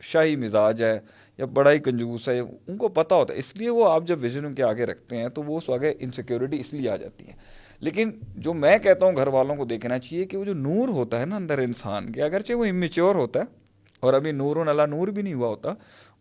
شاہی 0.00 0.36
مزاج 0.36 0.82
ہے 0.82 0.98
یا 1.38 1.44
بڑا 1.44 1.72
ہی 1.72 1.78
کنجوس 1.78 2.28
ہے، 2.28 2.40
ان 2.40 2.76
کو 2.76 2.88
پتہ 2.88 3.14
ہوتا 3.14 3.34
ہے۔ 3.34 3.38
اس 3.38 3.56
لیے 3.56 3.70
وہ 3.70 3.90
آپ 3.90 4.02
جب 4.06 4.18
ویژن 4.20 4.46
ان 4.46 4.54
کے 4.54 4.62
آگے 4.62 4.86
رکھتے 4.86 5.16
ہیں 5.16 5.28
تو 5.28 5.42
وہ 5.42 5.56
اس 5.56 5.70
آگے 5.70 5.94
انسیکیورٹی 5.98 6.60
اس 6.60 6.72
لیے 6.74 6.90
آ 6.90 6.96
جاتی 6.96 7.28
ہے۔ 7.28 7.32
لیکن 7.80 8.10
جو 8.36 8.54
میں 8.54 8.78
کہتا 8.78 9.06
ہوں 9.06 9.16
گھر 9.16 9.26
والوں 9.26 9.56
کو 9.56 9.64
دیکھنا 9.64 9.98
چاہیے 9.98 10.24
کہ 10.24 10.36
وہ 10.36 10.44
جو 10.44 10.54
نور 10.54 10.88
ہوتا 10.88 11.20
ہے 11.20 11.26
نا 11.26 11.36
اندر 11.36 11.58
انسان 11.58 12.12
کے، 12.12 12.22
اگرچہ 12.22 12.52
وہ 12.52 12.64
امیچیور 12.64 13.14
ہوتا 13.14 13.40
ہے 13.40 13.44
اور 14.00 14.14
ابھی 14.14 14.32
نور 14.32 14.56
و 14.56 14.64
نلا 14.64 14.86
نور 14.86 15.08
بھی 15.08 15.22
نہیں 15.22 15.34
ہوا 15.34 15.48
ہوتا 15.48 15.68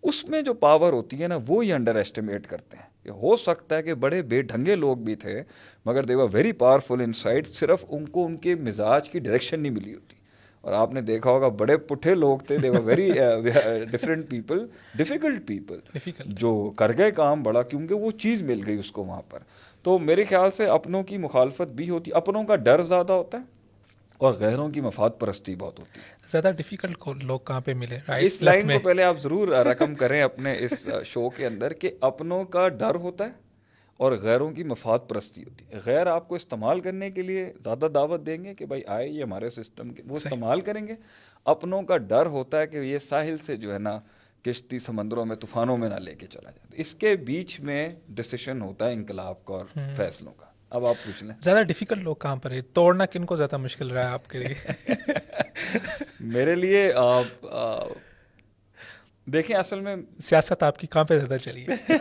اس 0.04 0.30
میں 0.30 0.42
جو 0.42 0.54
پاور 0.54 0.94
ہوتی 0.94 1.22
ہے 1.24 1.28
نا 1.28 1.38
وہ 1.48 1.64
ہی 1.64 1.74
انڈر 1.74 1.96
ایسٹیمیٹ 1.96 2.48
کرتے 2.48 2.78
ہیں۔ 2.78 2.84
کہ 3.04 3.10
ہو 3.10 3.38
سکتا 3.38 3.78
ہے 3.78 3.84
کہ 3.84 3.94
بڑے 3.94 4.22
بے 4.22 4.42
ڈھنگے 4.42 4.76
لوگ 4.76 4.98
بھی 4.98 5.16
تھے 5.16 5.44
مگر 5.86 6.04
they were 6.04 6.28
very 6.32 6.52
powerful 6.52 7.02
inside 7.14 7.48
صرف 7.48 7.86
ان 7.90 8.06
کو 8.06 8.26
ان 8.26 8.38
کے 8.38 8.56
مزاج 8.56 9.10
کی 9.10 9.20
ڈائریکشن 9.20 9.60
نہیں 9.60 9.72
ملی 9.72 9.94
ہوتی۔ 9.94 10.16
اور 10.62 10.74
آپ 10.74 10.94
نے 10.94 11.02
دیکھا 11.02 11.30
ہوگا 11.30 11.48
بڑے 11.48 11.78
پٹھے 11.78 12.16
لوگ 12.16 12.38
تھے 12.38 12.58
دیوا 12.58 12.80
very 12.80 13.12
different 13.92 14.30
people 14.30 14.66
difficult 14.96 15.48
people 15.48 15.80
جو 16.26 16.72
کر 16.76 16.98
گئے 16.98 17.12
کام 17.12 17.44
بڑا 17.44 17.62
کیونکہ 17.62 17.96
وہ 17.96 18.12
چیز 18.12 18.44
مل 18.44 18.60
گئی 18.68 18.76
اس 18.76 18.92
کو 18.92 19.04
وہاں 19.04 19.22
پر۔ 19.30 19.40
تو 19.84 20.00
میرے 20.00 20.24
خیال 20.24 20.52
سے 20.52 20.66
اپنوں 20.66 21.04
کی 21.04 21.18
مخالفت 21.18 21.68
بھی 21.68 21.90
ہوتی 21.90 22.12
اپنوں 22.14 22.44
کا 22.44 22.56
ڈر 22.56 22.82
زیادہ 22.82 23.14
ہوتا 23.14 23.38
ہے۔ 23.38 23.53
اور 24.24 24.34
غیروں 24.34 24.70
کی 24.70 24.82
مفاد 24.82 25.10
پرستی 25.20 25.56
بہت 25.56 25.80
ہوتی 25.80 26.00
ہے۔ 26.00 26.06
زیادہ 26.32 26.52
ڈیفیکلٹ 26.58 27.24
لوگ 27.24 27.40
کہاں 27.40 27.62
پہ 27.62 27.74
ملے؟ 27.74 28.00
اس 28.22 28.42
لائن 28.42 28.68
کو 28.68 28.80
پہلے 28.80 29.04
آپ 29.04 29.20
ضرور 29.20 29.48
رقم 29.48 29.96
کریں 29.96 30.22
اپنے 30.22 30.56
اس 30.60 30.90
شو 31.06 31.30
کے 31.30 31.46
اندر 31.46 31.74
کہ 31.74 31.92
اپنوں 32.02 32.44
کا 32.44 32.68
ڈر 32.68 32.96
ہوتا 32.96 33.26
ہے 33.26 33.32
اور 33.98 34.12
غیروں 34.12 34.52
کی 34.52 34.64
مفاد 34.64 35.00
پرستی 35.08 35.44
ہوتی 35.44 35.66
ہے۔ 35.66 35.80
غیر 35.86 36.08
آپ 36.08 36.28
کو 36.28 36.36
استعمال 36.36 36.80
کرنے 36.80 37.12
کے 37.12 37.22
لیے 37.22 37.52
زیادہ 37.64 37.88
دعوت 37.94 38.26
دیں 38.26 38.44
گے 38.44 38.54
کہ 38.54 38.66
بھائی 38.66 38.82
آئے 38.88 39.10
یہ 39.10 39.24
ہمارے 39.24 39.50
سسٹم 39.50 39.90
کے 39.90 40.04
وہ 40.08 40.16
استعمال 40.16 40.62
کریں 40.62 40.88
گے۔ 40.88 40.96
اپنوں 41.46 41.82
کا 41.82 41.98
ڈر 41.98 42.26
ہوتا 42.26 42.60
ہے 42.60 42.68
کہ 42.68 42.78
یہ 42.78 42.98
ساحل 42.98 43.38
سے 43.38 43.56
جو 43.56 43.74
ہے 43.74 43.80
نا 43.80 44.00
کشتی 44.46 44.80
سمندروں 44.80 45.26
میں 45.26 45.36
طوفانوں 45.36 45.78
میں 45.78 45.90
نہ 45.90 45.96
لے 45.96 46.16
کے 46.16 46.26
چلا 46.26 46.52
جائے۔ 46.52 46.82
اس 46.82 46.96
کے 46.96 47.16
بیچ 47.16 47.60
میں 47.60 47.90
ڈسیشن 48.10 48.62
ہوتا 48.62 48.88
ہے 48.88 48.94
انقلاب 48.94 49.46
کا 49.46 49.54
اور 49.54 49.66
فیصلوں 49.96 50.34
کا۔ 50.38 50.53
اب 50.74 50.86
آپ 50.86 50.96
پوچھ 51.04 51.24
لیں۔ 51.24 51.36
زیادہ 51.40 51.64
ڈیفیکلٹ 51.64 52.04
لوگ 52.04 52.16
کہاں 52.16 52.36
پر 52.36 52.52
ہے 52.52 52.62
توڑنا 52.62 53.06
کن 53.06 53.26
کو 53.26 53.36
زیادہ 53.36 53.58
مشکل 53.58 53.92
رہا 53.92 54.08
ہے 54.08 54.14
آپ 54.14 54.28
کے 54.28 54.38
لیے؟ 54.38 54.54
میرے 56.20 56.56
لیے 56.56 56.92
دیکھیں 59.26 59.56
اصل 59.56 59.80
میں 59.80 59.96
سیاست 60.22 60.64
آپ 60.64 60.78
کی 60.78 60.88
کہاں 60.88 61.04
پہ 61.04 61.18
زیادہ 61.20 61.38
چلی 61.38 61.66
ہے؟ 61.68 61.94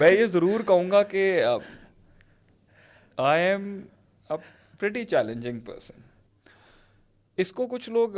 میں 0.00 0.10
یہ 0.10 0.26
ضرور 0.26 0.60
کہوں 0.60 0.90
گا 0.90 1.02
کہ 1.02 1.44
I 3.16 3.44
am 3.44 3.80
pretty 4.80 5.04
challenging 5.04 5.60
person 5.60 6.00
اس 7.36 7.52
کو 7.52 7.66
کچھ 7.66 7.90
لوگ 7.90 8.08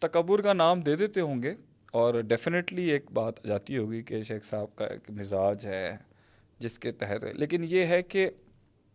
تکبر 0.00 0.42
کا 0.42 0.52
نام 0.52 0.80
دے 0.80 0.96
دیتے 0.96 1.20
ہوں 1.20 1.42
گے 1.42 1.54
اور 1.92 2.20
ڈیفینیٹلی 2.20 2.90
ایک 2.90 3.10
بات 3.10 3.44
جاتی 3.44 3.78
ہوگی 3.78 4.02
کہ 4.02 4.22
شیخ 4.22 4.44
صاحب 4.44 4.76
کا 4.76 4.86
ایک 4.86 5.10
مزاج 5.10 5.66
ہے۔ 5.66 5.96
جس 6.62 6.78
کے 6.78 6.92
تحت 6.92 7.24
لیکن 7.24 7.64
یہ 7.68 7.84
ہے 7.84 8.02
کہ 8.02 8.28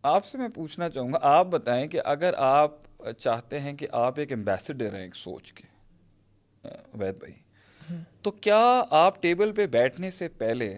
آپ 0.04 0.26
سے 0.26 0.38
میں 0.38 0.48
پوچھنا 0.50 0.90
چاہوں 0.90 1.14
گا 1.14 1.20
آپ 1.22 1.48
بتائیں 1.48 1.88
کہ 1.88 2.02
اگر 2.06 2.34
آپ 2.38 2.72
چاہتے 3.18 3.60
ہیں 3.60 3.74
کہ 3.74 3.88
آپ 3.92 4.20
ایک 4.20 4.32
ایمبیسڈر 4.32 4.94
ہیں 4.94 5.02
ایک 5.02 5.16
سوچ 5.16 5.54
کے 5.54 5.64
عبید 6.94 7.18
بھائی 7.20 7.34
تو 8.22 8.32
کیا 8.32 8.62
آپ 8.92 9.22
ٹیبل 9.22 9.52
پہ 9.52 9.66
بیٹھنے 9.68 10.12
سے 10.12 10.28
پہلے 10.38 10.78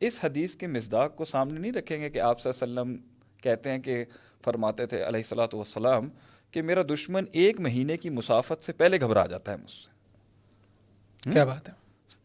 اس 0.00 0.18
حدیث 0.24 0.54
کے 0.56 0.66
مزداق 0.66 1.16
کو 1.16 1.24
سامنے 1.24 1.58
نہیں 1.60 1.72
رکھیں 1.72 2.00
گے 2.00 2.10
کہ 2.10 2.18
آپ 2.20 2.40
صلی 2.40 2.52
اللہ 2.52 2.80
علیہ 2.80 2.90
وسلم 2.90 2.96
کہتے 3.42 3.70
ہیں 3.70 3.78
کہ 3.78 4.04
فرماتے 4.44 4.86
تھے 4.86 4.96
علیہ 4.96 5.20
السلاۃ 5.20 5.54
والسلام 5.54 6.08
کہ 6.54 6.62
میرا 6.62 6.82
دشمن 6.82 7.24
ایک 7.32 7.60
مہینے 7.60 7.96
کی 7.96 8.10
مسافت 8.10 8.64
سے 8.64 8.72
پہلے 8.72 9.00
گھبرا 9.00 9.26
جاتا 9.26 9.52
ہے 9.52 9.56
مجھ 9.56 9.70
سے؟ 9.70 9.88
کیا 11.30 11.44
بات 11.44 11.68
ہے؟ 11.68 11.74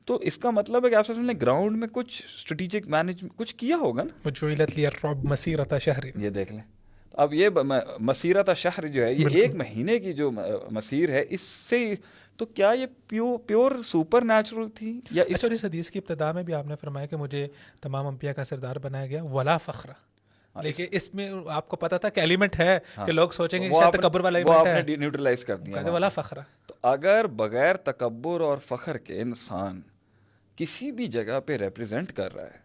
تو 0.06 0.16
اس 0.16 0.38
کا 0.38 0.50
مطلب 0.50 0.86
ہے 0.86 0.90
کہ 0.90 0.96
آپ 0.96 1.10
نے 1.10 1.34
گراؤنڈ 1.42 1.78
میں 1.78 1.88
کچھ 1.92 2.24
اسٹریٹجک 2.36 2.88
مینج 2.88 3.24
کچھ 3.36 3.56
کیا 3.56 3.78
ہوگا 3.78 4.04
نا؟ 4.04 4.30
مسیرت 5.24 5.74
شہر 5.82 6.18
یہ 6.18 6.30
دیکھ 6.30 6.52
لیں۔ 6.52 6.62
اب 7.14 7.34
یہ 7.34 7.50
مسیرت 8.00 8.50
شہر 8.56 8.88
جو 8.88 9.06
ہے 9.06 9.14
یہ 9.14 9.28
ایک 9.34 9.56
مہینے 9.56 10.00
کی 10.00 10.14
جو 10.14 10.32
مسیر 10.72 11.10
ہے 11.10 11.24
اس 11.30 11.42
سے 11.42 11.96
تو 12.38 12.46
کیا 12.46 12.72
یہ 12.72 12.86
پیور 13.08 13.38
پیور 13.48 13.72
سپر 13.84 14.22
نیچرل 14.22 14.70
تھی 14.76 15.00
یا 15.12 15.24
اس 15.28 15.44
اچھا، 15.44 15.68
حدیث 15.68 15.92
کی 15.92 16.00
ابتدا 16.00 16.32
میں 16.32 16.44
بھی 16.44 16.54
آپ 16.54 16.68
نے 16.68 16.76
فرمایا 16.82 17.06
کہ 17.06 17.18
مجھے 17.18 17.48
تمام 17.82 18.08
امپیا 18.08 18.34
کا 18.34 18.46
سردار 18.46 18.76
بنایا 18.76 19.08
گیا 19.08 19.24
ولا 19.24 19.58
فخر۔ 19.58 19.90
ہاں، 19.90 20.64
لیکن 20.64 20.86
اس 20.92 21.14
میں 21.14 21.32
آپ 21.48 21.68
کو 21.68 21.76
پتا 21.76 21.98
تھا 21.98 22.10
کہ 22.10 22.20
ایلیمنٹ 22.20 22.60
ہے 22.60 22.80
ہاں۔ 22.98 23.06
کہ 23.06 23.12
لوگ 23.12 23.30
سوچیں 23.30 23.64
گے 23.64 23.70
شاید 23.70 23.94
تکبر 23.94 24.20
والا 24.20 24.40
ایلیمنٹ 24.40 24.90
ہے۔ 24.90 24.96
نیوٹرلائز 24.96 25.46
کر 25.46 25.58
دیا 25.58 25.92
ولا 25.92 26.10
فخر۔ 26.10 26.38
تو 26.66 26.74
اگر 26.82 27.28
بغیر 27.28 27.76
تکبر 27.76 28.40
اور 28.40 28.58
فخر 28.66 28.98
کے 28.98 29.22
انسان 29.22 29.82
کسی 30.58 30.92
بھی 30.92 31.08
جگہ 31.08 31.40
پہ 31.46 31.58
ریپرزینٹ 31.58 32.12
کر 32.12 32.36
رہا 32.36 32.44
ہے، 32.44 32.64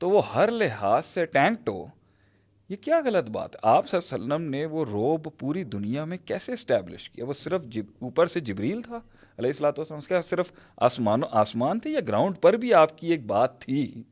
تو 0.00 0.10
وہ 0.10 0.22
ہر 0.34 0.50
لحاظ 0.50 1.06
سے 1.06 1.24
ٹینکٹ 1.26 1.68
ہو۔ 1.68 1.84
یہ 2.70 2.76
کیا 2.76 3.00
غلط 3.04 3.30
بات؟ 3.30 3.54
ہے 3.54 3.60
آپ 3.64 3.88
صلی 3.88 3.98
اللہ 3.98 4.14
علیہ 4.14 4.24
وسلم 4.24 4.50
نے 4.50 4.64
وہ 4.66 4.84
روب 4.84 5.28
پوری 5.38 5.62
دنیا 5.64 6.04
میں 6.04 6.18
کیسے 6.24 6.52
اسٹیبلش 6.52 7.08
کیا؟ 7.10 7.24
وہ 7.24 7.32
صرف 7.32 7.64
جب 7.66 7.86
اوپر 8.00 8.26
سے 8.26 8.40
جبریل 8.40 8.82
تھا؟ 8.82 8.96
علیہ 9.38 9.50
السلاۃ 9.50 9.72
والسلام، 9.76 9.98
اس 9.98 10.08
کا 10.08 10.20
صرف 10.22 10.52
آسمان 10.78 11.20
آسمان 11.30 11.80
تھے 11.80 11.90
یا 11.90 12.00
گراؤنڈ 12.08 12.40
پر 12.40 12.56
بھی 12.56 12.72
آپ 12.74 12.96
کی 12.98 13.10
ایک 13.10 13.24
بات 13.26 13.60
تھی؟ 13.60 14.02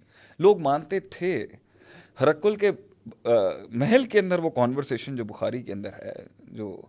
لوگ 0.41 0.61
مانتے 0.61 1.01
تھے۔ 1.01 1.47
ہرکل 2.21 2.57
کے 2.57 2.71
محل 3.73 4.05
کے 4.05 4.19
اندر 4.19 4.39
وہ 4.39 4.51
کانورسیشن 4.51 5.17
جو 5.17 5.25
بخاری 5.25 5.63
کے 5.63 5.73
اندر 5.73 5.93
ہے، 5.99 6.13
جو 6.43 6.81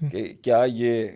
کہ 0.00 0.32
کیا 0.42 0.62
یہ 0.66 1.08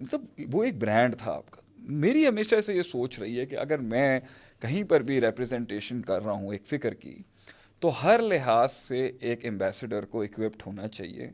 مطلب 0.00 0.54
وہ 0.54 0.64
ایک 0.64 0.78
برانڈ 0.78 1.16
تھا 1.18 1.32
آپ 1.32 1.50
کا۔ 1.50 1.60
میری 1.86 2.28
ہمیشہ 2.28 2.60
سے 2.60 2.74
یہ 2.74 2.82
سوچ 2.82 3.18
رہی 3.18 3.40
ہے 3.40 3.46
کہ 3.46 3.56
اگر 3.56 3.78
میں 3.78 4.20
کہیں 4.60 4.84
پر 4.84 5.00
بھی 5.00 5.20
ریپرزنٹیشن 5.20 6.02
کر 6.02 6.22
رہا 6.22 6.32
ہوں 6.32 6.52
ایک 6.52 6.66
فکر 6.66 6.94
کی 6.94 7.18
تو 7.80 8.04
ہر 8.04 8.22
لحاظ 8.22 8.72
سے 8.72 9.12
ایک 9.20 9.44
ایمبیسڈر 9.44 10.04
کو 10.04 10.22
اکوپڈ 10.22 10.62
ہونا 10.66 10.88
چاہیے 10.88 11.30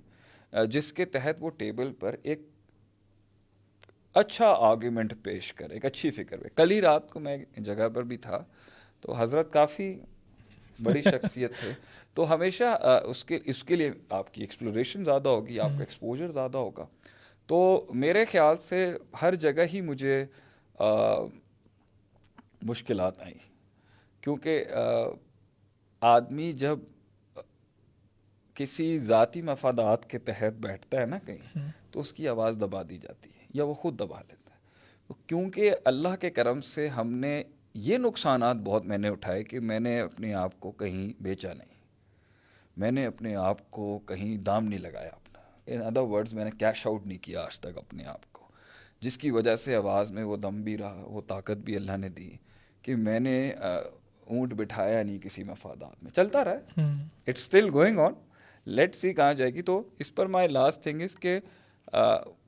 جس 0.67 0.93
کے 0.93 1.05
تحت 1.05 1.37
وہ 1.41 1.51
ٹیبل 1.51 1.93
پر 1.93 2.17
ایک 2.23 2.43
اچھا 4.15 4.55
آرگیومنٹ 4.59 5.13
پیش 5.23 5.53
کرے 5.53 5.75
ایک 5.75 5.85
اچھی 5.85 6.11
فکر 6.11 6.37
پہ 6.37 6.49
کل 6.57 6.71
ہی 6.71 6.81
رات 6.81 7.11
کو 7.11 7.21
میں 7.21 7.39
جگہ 7.57 7.89
پر 7.95 8.03
بھی 8.03 8.17
تھا 8.17 8.45
تو 9.01 9.15
حضرت 9.19 9.53
کافی 9.53 9.95
بڑی 10.83 11.03
شخصیت 11.11 11.51
تھے۔ 11.61 11.73
تو 12.15 12.35
ہمیشہ 12.35 12.65
اس 13.05 13.25
کے 13.25 13.39
اس 13.45 13.65
کے 13.65 13.77
لیے 13.77 13.91
آپ 14.11 14.35
کی 14.35 14.41
ایکسپلوریشن 14.41 15.05
زیادہ 15.05 15.29
ہوگی 15.29 15.61
آپ 15.61 15.71
کا 15.71 15.81
ایکسپوجر 15.81 16.33
زیادہ 16.33 16.59
ہوگا۔ 16.59 16.87
تو 17.47 17.87
میرے 17.95 18.25
خیال 18.25 18.57
سے 18.57 18.93
ہر 19.23 19.35
جگہ 19.35 19.65
ہی 19.73 19.81
مجھے 19.81 20.25
مشکلات 22.63 23.21
آئیں۔ 23.21 23.39
کیونکہ 24.21 24.65
آدمی 26.01 26.53
جب 26.53 26.79
کسی 28.55 28.99
ذاتی 28.99 29.43
مفادات 29.43 30.11
کے 30.11 30.19
تحت 30.19 30.53
بیٹھتا 30.53 31.01
ہے 31.01 31.07
نا 31.07 31.19
کہیں 31.19 31.71
تو 31.91 32.01
اس 32.01 32.13
کی 32.13 32.29
آواز 32.29 32.57
دبا 32.61 32.83
دی 32.83 32.99
جاتی 32.99 33.31
ہے 33.31 33.45
یا 33.55 33.65
وہ 33.65 33.75
خود 33.75 33.99
دبا 33.99 34.21
لیتا 34.21 34.51
ہے۔ 34.51 35.15
کیونکہ 35.27 35.75
اللہ 35.85 36.17
کے 36.21 36.31
کرم 36.31 36.61
سے 36.61 36.89
ہم 36.89 37.13
نے 37.13 37.43
یہ 37.75 37.99
نقصانات 37.99 38.57
بہت 38.57 38.85
میں 38.85 38.99
نے 38.99 39.09
اٹھائے 39.09 39.43
کہ 39.45 39.61
میں 39.61 39.81
نے 39.81 40.01
اپنے 40.01 40.35
آپ 40.35 40.61
کو 40.61 40.71
کہیں 40.71 41.23
بیچا 41.23 41.53
نہیں۔ 41.53 41.73
میں 42.77 42.91
نے 42.91 43.07
اپنے 43.07 43.35
آپ 43.35 43.71
کو 43.71 43.99
کہیں 43.99 44.37
دام 44.37 44.65
نہیں 44.65 44.81
لگایا۔ 44.81 45.11
ان 45.67 45.83
ادر 45.83 46.01
ورڈز 46.01 46.35
میں 46.35 46.45
نے 46.45 46.51
کیش 46.59 46.87
آؤٹ 46.87 47.07
نہیں 47.07 47.19
کیا 47.19 47.41
آج 47.41 47.61
تک 47.61 47.79
اپنے 47.79 48.05
آپ 48.05 48.33
کو۔ 48.33 48.47
جس 49.01 49.19
کی 49.19 49.31
وجہ 49.31 49.57
سے 49.57 49.75
آواز 49.77 50.11
میں 50.11 50.25
وہ 50.25 50.37
دم 50.37 50.63
بھی 50.63 50.79
رہا 50.79 51.05
وہ 51.07 51.21
طاقت 51.29 51.57
بھی 51.57 51.77
اللہ 51.77 51.97
نے 51.97 52.09
دی 52.09 52.31
کہ 52.83 52.97
میں 52.97 53.21
نے 53.21 53.51
اونٹ 53.51 54.55
بٹھایا 54.55 55.03
نہیں 55.03 55.19
کسی 55.19 55.45
مفادات 55.45 56.03
میں۔ 56.03 56.11
چلتا 56.11 56.45
رہا۔ 56.45 56.83
It 57.27 57.39
still 57.39 57.69
going 57.73 57.99
on 57.99 58.13
let 58.67 58.95
see 58.95 59.13
کہاں 59.13 59.35
جائے 59.35 59.55
گی۔ 59.55 59.63
تو 59.63 59.83
اس 59.99 60.15
پر 60.15 60.27
مائی 60.27 60.49
لاسٹ 60.49 60.83
تھنگ 60.83 61.03
از 61.03 61.17
کہ 61.17 61.39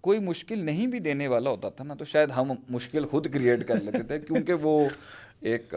کوئی 0.00 0.18
مشکل 0.18 0.58
نہیں 0.58 0.86
بھی 0.86 0.98
دینے 0.98 1.28
والا 1.28 1.50
ہوتا 1.50 1.68
تھا 1.68 1.84
نا 1.84 1.94
تو 1.94 2.04
شاید 2.04 2.30
ہم 2.30 2.52
مشکل 2.68 3.04
خود 3.04 3.34
کریٹ 3.34 3.68
کر 3.68 3.80
لیتے 3.80 4.02
تھے 4.02 4.18
کیونکہ 4.20 4.52
وہ 4.52 4.88
ایک 5.40 5.74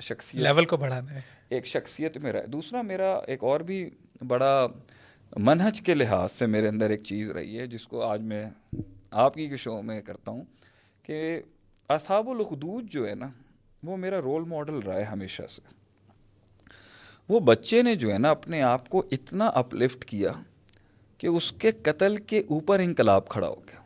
شخصیت 0.00 0.42
لیول 0.42 0.64
کو 0.64 0.76
بڑھانا 0.76 1.14
ہے 1.14 1.20
ایک 1.48 1.66
شخصیت 1.66 2.18
میں 2.18 2.32
رہا 2.32 2.40
دوسرا 2.46 2.82
میرا 2.82 3.16
ایک 3.26 3.44
اور 3.44 3.60
بھی 3.60 3.90
بڑا 4.26 4.66
منہج 5.36 5.80
کے 5.80 5.94
لحاظ 5.94 6.32
سے 6.32 6.46
میرے 6.46 6.68
اندر 6.68 6.90
ایک 6.90 7.02
چیز 7.02 7.30
رہی 7.30 7.58
ہے 7.58 7.66
جس 7.66 7.88
کو 7.88 8.02
آج 8.02 8.20
میں 8.20 8.44
آپ 9.10 9.34
کی 9.34 9.56
شو 9.56 9.82
میں 9.82 10.02
کرتا 10.02 10.32
ہوں 10.32 10.44
کہ 11.02 11.42
اصحاب 11.88 12.28
الخدود 12.28 12.90
جو 12.90 13.08
ہے 13.08 13.14
نا 13.14 13.28
وہ 13.82 13.96
میرا 13.96 14.20
رول 14.20 14.44
ماڈل 14.44 14.78
رہا 14.78 14.94
ہے 14.94 15.02
ہمیشہ 15.02 15.42
سے۔ 15.48 15.62
وہ 17.28 17.40
بچے 17.40 17.82
نے 17.82 17.94
جو 17.94 18.12
ہے 18.12 18.18
نا 18.18 18.30
اپنے 18.30 18.62
آپ 18.62 18.88
کو 18.88 19.02
اتنا 19.10 19.46
اپلفٹ 19.46 20.04
کیا 20.04 20.32
کہ 21.18 21.26
اس 21.26 21.52
کے 21.52 21.70
قتل 21.70 22.16
کے 22.16 22.42
اوپر 22.48 22.78
انقلاب 22.78 23.28
کھڑا 23.28 23.48
ہو 23.48 23.64
گیا۔ 23.68 23.80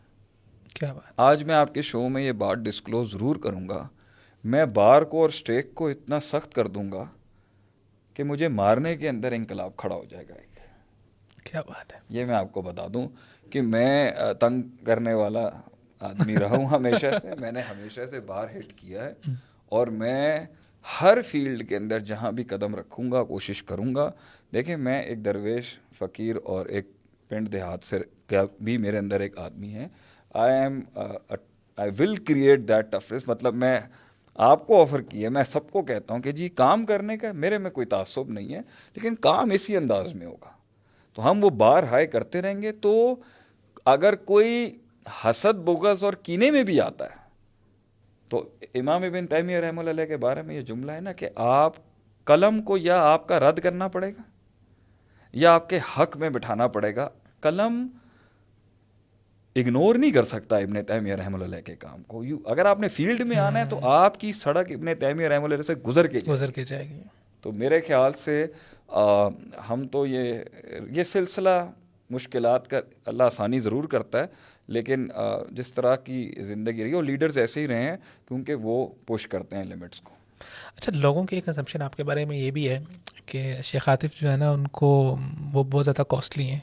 کیا 0.75 0.93
بات 0.93 1.13
آج 1.17 1.45
میں 1.45 1.55
آپ 1.55 1.75
کے 1.75 1.83
شو 1.83 2.09
میں 2.09 2.23
یہ 2.23 2.33
بات 2.33 2.59
ڈسکلوز 2.59 3.13
ضرور 3.13 3.37
کروں 3.37 3.69
گا۔ 3.69 3.89
میں 4.45 4.65
بار 4.65 5.03
کو 5.03 5.21
اور 5.21 5.29
اسٹیک 5.29 5.75
کو 5.75 5.89
اتنا 5.89 6.21
سخت 6.21 6.55
کر 6.55 6.67
دوں 6.67 6.93
گا 6.93 7.05
کہ 8.15 8.23
مجھے 8.23 8.49
مارنے 8.49 8.97
کے 8.97 9.09
اندر 9.09 9.33
انقلاب 9.33 9.77
کھڑا 9.77 9.95
ہو 9.95 10.05
جائے 10.09 10.25
گا۔ 10.29 10.35
ایک 10.35 10.50
کیا 11.45 11.61
بات 11.61 11.93
ہے؟ 11.93 11.99
یہ 12.09 12.25
میں 12.25 12.35
آپ 12.35 12.53
کو 12.53 12.63
بتا 12.63 12.87
دوں 12.95 13.09
کہ 13.51 13.63
میں 13.63 14.11
تنگ 14.41 14.63
کرنے 14.85 15.15
والا 15.15 15.49
آدمی 16.01 16.37
رہا 16.37 16.57
ہوں 16.57 16.67
ہمیشہ 16.67 17.07
سے 17.23 17.29
میں 17.41 17.53
نے 17.53 17.61
ہمیشہ 17.61 18.07
سے 18.11 18.21
باہر 18.21 18.59
ہٹ 18.59 18.73
کیا 18.77 19.05
ہے 19.05 19.33
اور 19.69 19.87
میں 19.87 20.41
ہر 21.01 21.23
فیلڈ 21.23 21.69
کے 21.69 21.77
اندر 21.77 21.99
جہاں 21.99 22.33
بھی 22.33 22.45
قدم 22.45 22.75
رکھوں 22.75 23.11
گا 23.13 23.23
کوشش 23.25 23.63
کروں 23.63 23.95
گا۔ 23.95 24.11
دیکھیں 24.53 24.77
میں 24.77 25.03
ایک 25.03 25.25
درویش 25.25 25.65
فقیر 25.99 26.37
اور 26.45 26.67
ایک 26.67 26.91
پنڈ 27.29 27.53
دیہات 27.53 27.85
سے 27.85 27.99
بھی 28.61 28.77
میرے 28.79 28.99
اندر 28.99 29.21
ایک 29.21 29.39
آدمی 29.39 29.75
ہے۔ 29.75 29.89
I 30.35 30.53
am 30.53 30.81
I 31.79 31.91
will 31.99 32.17
create 32.17 32.69
that 32.69 32.93
toughness 32.93 33.29
مطلب 33.29 33.55
میں 33.55 33.79
آپ 34.35 34.67
کو 34.67 34.81
آفر 34.83 35.03
کیا 35.03 35.31
میں 35.31 35.43
سب 35.53 35.71
کو 35.71 35.83
کہتا 35.83 36.15
ہوں 36.15 36.21
کہ 36.23 36.33
جی 36.33 36.49
کام 36.49 36.87
کرنے 36.87 37.17
کا 37.19 37.33
میرے 37.33 37.59
میں 37.59 37.71
کوئی 37.71 37.87
تعصب 37.87 38.31
نہیں 38.31 38.55
ہے 38.55 38.61
لیکن 38.95 39.15
کام 39.15 39.51
اسی 39.51 39.77
انداز 39.77 40.15
میں 40.15 40.27
ہوگا۔ 40.27 40.51
تو 41.21 41.31
ہم 41.31 41.45
وہ 41.45 41.51
بار 41.51 41.83
ہائے 41.83 42.07
کرتے 42.07 42.43
رہیں 42.43 42.63
گے 42.63 42.73
تو 42.73 43.17
اگر 43.85 44.15
کوئی 44.15 44.79
حسد 45.25 45.59
بغض 45.59 46.05
اور 46.05 46.13
کینے 46.13 46.51
میں 46.51 46.63
بھی 46.63 46.81
آتا 46.81 47.05
ہے 47.05 47.17
تو 48.29 48.49
امام 48.75 49.03
ابن 49.03 49.27
تیمیہ 49.27 49.57
رحمہ 49.57 49.81
اللہ 49.81 50.07
کے 50.09 50.17
بارے 50.17 50.43
میں 50.43 50.55
یہ 50.55 50.61
جملہ 50.61 50.93
ہے 50.93 51.01
نا 51.01 51.13
کہ 51.13 51.29
آپ 51.35 51.73
قلم 52.25 52.63
کو 52.63 52.77
یا 52.77 53.03
آپ 53.03 53.29
کا 53.29 53.41
رد 53.41 53.59
کرنا 53.59 53.89
پڑے 53.89 54.11
گا 54.11 54.23
یا 55.33 55.55
آپ 55.55 55.69
کے 55.69 55.79
حق 55.99 56.17
میں 56.17 56.31
بٹھانا 56.31 56.67
پڑے 56.67 56.97
گا۔ 56.97 57.09
قلم 57.41 57.87
اگنور 59.57 59.95
نہیں 59.95 60.11
کر 60.11 60.25
سکتا 60.25 60.57
ابن 60.57 60.85
تیمیہ 60.85 61.15
رحمہ 61.15 61.45
اللہ 61.45 61.61
کے 61.65 61.77
کام 61.77 62.03
کو۔ 62.03 62.25
یو 62.25 62.39
اگر 62.45 62.65
آپ 62.65 62.81
نے 62.81 62.89
فیلڈ 62.89 63.21
میں 63.21 63.37
آنا 63.37 63.61
ہے 63.61 63.65
تو 63.71 63.81
آپ 63.83 64.21
کی 64.21 64.33
سڑک 64.33 64.73
ابن 64.73 64.95
تیمیہ 65.01 65.29
رحمہ 65.29 65.45
اللہ 65.45 65.63
سے 65.63 65.75
گزر 65.75 66.07
کے 66.07 66.19
گزر 66.29 66.51
کے 66.51 66.65
جائے 66.65 66.89
گی۔ 66.89 67.03
تو 67.43 67.53
میرے 67.53 67.81
خیال 67.81 68.13
سے 68.13 68.47
ہم 69.71 69.87
تو 69.93 70.07
یہ 70.07 70.43
یہ 70.97 71.03
سلسلہ 71.03 71.49
مشکلات 72.11 72.69
کا 72.71 72.81
اللہ 73.07 73.23
آسانی 73.23 73.59
ضرور 73.61 73.85
کرتا 73.89 74.21
ہے، 74.21 74.27
لیکن 74.69 75.07
جس 75.51 75.73
طرح 75.73 75.97
کی 75.97 76.33
زندگی 76.39 76.83
رہی 76.83 76.91
ہے، 76.91 76.97
وہ 76.97 77.03
لیڈرز 77.03 77.39
ایسے 77.39 77.61
ہی 77.61 77.69
رہے 77.69 77.83
ہیں 77.83 77.97
کیونکہ 78.29 78.55
وہ 78.55 78.87
پوش 79.07 79.27
کرتے 79.29 79.57
ہیں 79.57 79.65
لمٹس 79.65 80.01
کو۔ 80.01 80.15
اچھا 80.77 80.93
لوگوں 80.95 81.25
کی 81.25 81.37
ایک 81.37 81.45
کنسمپشن 81.45 81.83
آپ 81.83 81.97
کے 81.97 82.03
بارے 82.03 82.25
میں 82.25 82.37
یہ 82.39 82.51
بھی 82.51 82.69
ہے 82.69 82.79
کہ 83.27 83.55
شیخ 83.65 83.89
عاطف 83.89 84.21
جو 84.21 84.31
ہے 84.31 84.37
نا، 84.37 84.51
ان 84.51 84.67
کو 84.69 85.17
وہ 85.53 85.65
بہت 85.65 85.85
زیادہ 85.85 86.03
کاسٹلی 86.09 86.49
ہیں۔ 86.51 86.61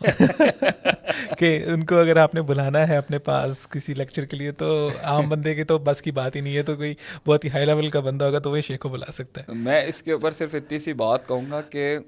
کہ 1.38 1.64
ان 1.66 1.84
کو 1.86 1.98
اگر 1.98 2.16
آپ 2.16 2.34
نے 2.34 2.42
بلانا 2.42 2.88
ہے 2.88 2.96
اپنے 2.96 3.18
پاس 3.18 3.66
کسی 3.68 3.94
لیکچر 3.94 4.24
کے 4.24 4.36
لیے 4.36 4.52
تو 4.52 4.90
عام 5.02 5.28
بندے 5.28 5.54
کی 5.54 5.64
تو 5.64 5.78
بس 5.78 6.02
کی 6.02 6.10
بات 6.10 6.36
ہی 6.36 6.40
نہیں 6.40 6.56
ہے 6.56 6.62
تو 6.62 6.76
کوئی 6.76 6.94
بہت 7.26 7.44
ہی 7.44 7.50
ہائی 7.50 7.66
لیول 7.66 7.90
کا 7.90 8.00
بندہ 8.00 8.24
ہوگا 8.24 8.38
تو 8.38 8.50
وہی 8.50 8.60
شیخ 8.60 8.80
کو 8.80 8.88
بلا 8.88 9.12
سکتا 9.12 9.40
ہے۔ 9.40 9.54
میں 9.54 9.82
اس 9.86 10.02
کے 10.02 10.12
اوپر 10.12 10.30
صرف 10.30 10.54
اتنی 10.54 10.78
سی 10.78 10.92
بات 10.92 11.28
کہوں 11.28 11.50
گا 11.50 11.60
کہ 11.60 11.98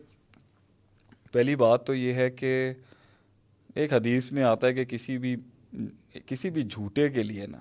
پہلی 1.33 1.57
بات 1.57 1.87
تو 1.87 1.95
یہ 1.95 2.13
ہے 2.13 2.31
کہ 2.31 2.73
ایک 3.75 3.93
حدیث 3.93 4.33
میں 4.33 4.43
آتا 4.43 4.67
ہے 4.67 4.75
کہ 4.75 4.85
کسی 4.85 5.19
بھی 5.19 5.37
کسی 6.27 6.51
بھی 6.51 6.63
جھوٹے 6.63 7.09
کے 7.09 7.23
لیے 7.23 7.47
نا، 7.47 7.59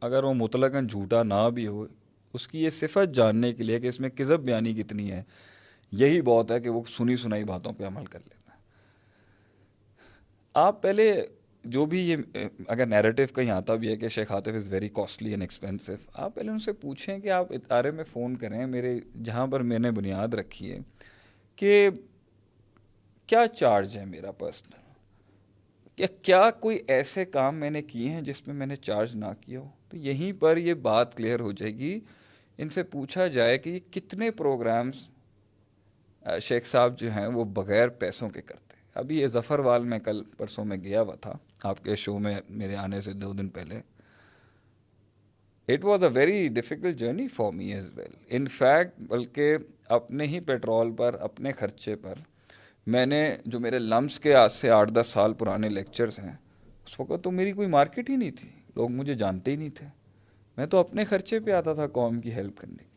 اگر 0.00 0.24
وہ 0.24 0.34
مطلق 0.34 0.74
جھوٹا 0.90 1.22
نہ 1.22 1.50
بھی 1.54 1.66
ہو، 1.66 1.86
اس 2.34 2.48
کی 2.48 2.64
یہ 2.64 2.70
صفت 2.70 3.14
جاننے 3.14 3.52
کے 3.52 3.64
لیے 3.64 3.80
کہ 3.80 3.86
اس 3.86 4.00
میں 4.00 4.08
کزب 4.08 4.40
بیانی 4.40 4.74
کتنی 4.74 5.10
ہے، 5.12 5.22
یہی 5.92 6.20
بہت 6.20 6.50
ہے 6.50 6.60
کہ 6.60 6.68
وہ 6.68 6.82
سنی 6.96 7.16
سنائی 7.16 7.44
باتوں 7.44 7.72
پہ 7.72 7.84
عمل 7.84 8.04
کر 8.04 8.18
لیتا 8.18 8.30
ہے 8.30 8.35
آپ 10.56 10.82
پہلے 10.82 11.26
جو 11.64 11.86
بھی 11.86 12.10
یہ، 12.10 12.16
اگر 12.68 12.86
نیریٹو 12.86 13.22
کہیں 13.34 13.50
آتا 13.50 13.74
بھی 13.74 13.88
ہے 13.88 13.96
کہ 13.96 14.08
Sheikh 14.08 14.32
Atif 14.32 14.54
is 14.54 14.68
very 14.68 14.88
costly 14.88 15.30
and 15.30 15.42
expensive 15.42 15.92
آپ 16.12 16.34
پہلے 16.34 16.50
ان 16.50 16.58
سے 16.58 16.72
پوچھیں 16.72 17.18
کہ 17.18 17.30
آپ 17.30 17.52
ادارے 17.52 17.90
میں 17.90 18.04
فون 18.04 18.36
کریں 18.36 18.66
میرے 18.66 19.00
جہاں 19.24 19.46
پر 19.46 19.60
میں 19.60 19.78
نے 19.78 19.90
بنیاد 19.90 20.34
رکھی 20.34 20.72
ہے 20.72 20.78
کہ 21.56 21.90
کیا 23.26 23.46
چارج 23.46 23.98
ہے 23.98 24.04
میرا 24.04 24.32
پرسنل 24.32 24.78
کہ 25.96 26.06
کیا 26.22 26.50
کوئی 26.50 26.78
ایسے 26.88 27.24
کام 27.24 27.56
میں 27.56 27.70
نے 27.70 27.82
کیے 27.82 28.08
ہیں 28.08 28.20
جس 28.20 28.46
میں 28.46 28.54
میں 28.54 28.66
نے 28.66 28.76
چارج 28.76 29.16
نہ 29.16 29.26
کیا 29.40 29.60
ہو؟ 29.60 29.68
تو 29.88 29.96
یہیں 29.96 30.32
پر 30.40 30.56
یہ 30.56 30.74
بات 30.74 31.16
کلیئر 31.16 31.40
ہو 31.40 31.52
جائے 31.52 31.74
گی۔ 31.74 32.00
ان 32.58 32.68
سے 32.68 32.82
پوچھا 32.82 33.26
جائے 33.26 33.58
کہ 33.58 33.70
یہ 33.70 33.92
کتنے 33.92 34.30
پروگرامز 34.30 35.08
شیخ 36.42 36.66
صاحب 36.66 36.98
جو 36.98 37.10
ہیں 37.10 37.26
وہ 37.26 37.44
بغیر 37.44 37.88
پیسوں 37.88 38.30
کے 38.30 38.42
کرتے 38.42 38.60
ہیں؟ 38.60 38.65
ابھی 38.96 39.20
یہ 39.20 39.26
ظفر 39.26 39.58
وال 39.58 39.84
میں 39.84 39.98
کل 39.98 40.22
پرسوں 40.36 40.64
میں 40.64 40.76
گیا 40.76 41.02
ہوا 41.02 41.14
تھا، 41.14 41.36
آپ 41.64 41.84
کے 41.84 41.96
شو 41.96 42.18
میں 42.18 42.40
میرے 42.50 42.76
آنے 42.76 43.00
سے 43.00 43.12
دو 43.12 43.32
دن 43.32 43.48
پہلے۔ 43.48 43.80
It 45.68 45.84
was 45.84 46.04
a 46.04 46.10
very 46.10 46.48
difficult 46.48 46.96
journey 46.96 47.28
for 47.28 47.52
me 47.52 47.72
as 47.72 47.92
well 47.96 48.14
in 48.28 48.46
fact 48.46 49.00
بلکہ 49.00 49.56
اپنے 49.88 50.26
ہی 50.26 50.40
پیٹرول 50.40 50.92
پر، 50.92 51.16
اپنے 51.20 51.52
خرچے 51.52 51.96
پر، 51.96 52.14
میں 52.86 53.06
نے 53.06 53.36
جو 53.46 53.60
میرے 53.60 53.78
لمس 53.78 54.20
کے 54.20 54.34
آج 54.34 54.52
سے 54.52 54.70
آٹھ 54.70 54.92
دس 54.92 55.06
سال 55.06 55.32
پرانے 55.34 55.68
لیکچرز 55.68 56.18
ہیں، 56.18 56.36
اس 56.86 57.00
وقت 57.00 57.24
تو 57.24 57.30
میری 57.30 57.52
کوئی 57.52 57.68
مارکیٹ 57.68 58.10
ہی 58.10 58.16
نہیں 58.16 58.30
تھی۔ 58.30 58.48
لوگ 58.76 58.90
مجھے 58.90 59.14
جانتے 59.14 59.50
ہی 59.50 59.56
نہیں 59.56 59.68
تھے۔ 59.68 59.86
میں 60.56 60.66
تو 60.66 60.78
اپنے 60.78 61.04
خرچے 61.04 61.40
پہ 61.40 61.50
آتا 61.50 61.74
تھا 61.74 61.86
قوم 61.86 62.20
کی 62.20 62.32
ہیلپ 62.32 62.58
کرنے 62.58 62.76
کی 62.76 62.95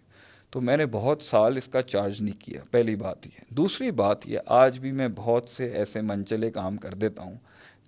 تو 0.50 0.62
میں 0.62 0.78
نے 0.78 0.86
بہت 0.86 1.22
سال 1.22 1.58
اس 1.58 1.68
کا 1.68 1.82
چارج 1.82 2.22
نہیں 2.22 2.41
کیا۔ 2.41 2.62
پہلی 2.72 2.95
بات 2.95 3.28
یہ۔ 3.28 3.54
دوسری 3.54 3.91
بات 3.91 4.28
یہ، 4.28 4.39
آج 4.45 4.80
بھی 4.80 4.91
میں 4.91 5.08
بہت 5.16 5.50
سے 5.50 5.66
ایسے 5.68 6.02
منچلے 6.02 6.52
کام 6.52 6.78
کر 6.78 6.93
دیتا 6.93 7.24
ہوں 7.24 7.36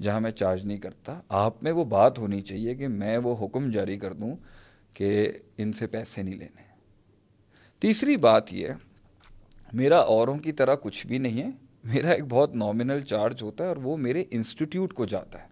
جہاں 0.02 0.20
میں 0.20 0.32
چارج 0.32 0.66
نہیں 0.66 0.78
کرتا۔ 0.78 1.22
آپ 1.30 1.64
میں 1.64 1.72
وہ 1.72 1.86
بات 1.86 2.20
ہونی 2.20 2.42
چاہیے 2.42 2.76
کہ 2.76 2.88
میں 2.88 3.18
وہ 3.18 3.46
حکم 3.46 3.72
جاری 3.72 3.98
کر 3.98 4.14
دوں 4.14 4.36
کہ 4.94 5.32
ان 5.58 5.74
سے 5.74 5.88
پیسے 5.88 6.22
نہیں 6.22 6.36
لینے۔ 6.36 6.62
تیسری 7.80 8.18
بات 8.18 8.54
یہ، 8.54 8.68
میرا 9.74 10.00
اوروں 10.00 10.38
کی 10.38 10.52
طرح 10.52 10.76
کچھ 10.76 11.08
بھی 11.08 11.18
نہیں 11.18 11.44
ہے۔ 11.44 11.50
میرا 11.84 12.10
ایک 12.10 12.24
بہت 12.30 12.56
نامنل 12.56 13.02
چارج 13.02 13.44
ہوتا 13.44 13.64
ہے 13.64 13.70
اور 13.70 13.78
وہ 13.78 13.98
میرے 13.98 14.24
انسٹیٹیوٹ 14.32 14.94
کو 14.94 15.06
جاتا 15.06 15.42
ہے۔ 15.44 15.51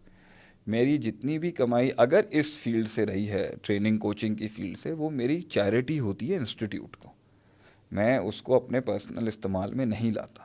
میری 0.69 0.97
جتنی 0.97 1.39
بھی 1.39 1.51
کمائی 1.51 1.89
اگر 1.97 2.21
اس 2.31 2.55
فیلڈ 2.55 2.89
سے 2.89 3.05
رہی 3.05 3.29
ہے، 3.29 3.49
ٹریننگ، 3.61 3.97
کوچنگ 3.97 4.35
کی 4.35 4.47
فیلڈ 4.47 4.77
سے، 4.77 4.91
وہ 4.91 5.09
میری 5.09 5.41
چیریٹی 5.41 5.99
ہوتی 5.99 6.31
ہے 6.31 6.37
انسٹیٹیوٹ 6.37 6.97
کو۔ 6.97 7.09
میں 7.91 8.17
اس 8.17 8.41
کو 8.41 8.55
اپنے 8.55 8.81
پرسنل 8.81 9.27
استعمال 9.27 9.73
میں 9.73 9.85
نہیں 9.85 10.11
لاتا۔ 10.11 10.43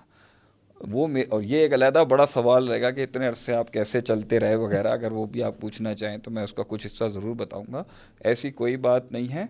وہ 0.81 1.09
اور 1.31 1.43
یہ 1.43 1.59
ایک 1.59 1.75
علیحدہ 1.75 2.05
بڑا 2.09 2.27
سوال 2.27 2.69
رہے 2.69 2.83
گا 2.83 2.91
کہ 2.91 3.03
اتنے 3.03 3.27
عرصے 3.27 3.53
آپ 3.53 3.73
کیسے 3.73 4.01
چلتے 4.01 4.41
رہے 4.41 4.55
وغیرہ، 4.55 4.89
اگر 4.89 5.13
وہ 5.13 5.27
بھی 5.27 5.43
آپ 5.43 5.61
پوچھنا 5.61 5.95
چاہیں 5.95 6.19
تو 6.19 6.31
میں 6.31 6.43
اس 6.43 6.53
کا 6.53 6.63
کچھ 6.69 6.87
حصہ 6.87 7.05
ضرور 7.05 7.35
بتاؤں 7.35 7.65
گا۔ 7.73 7.83
ایسی 8.21 8.51
کوئی 8.51 8.77
بات 8.77 9.13
نہیں 9.13 9.35
ہے۔ 9.35 9.45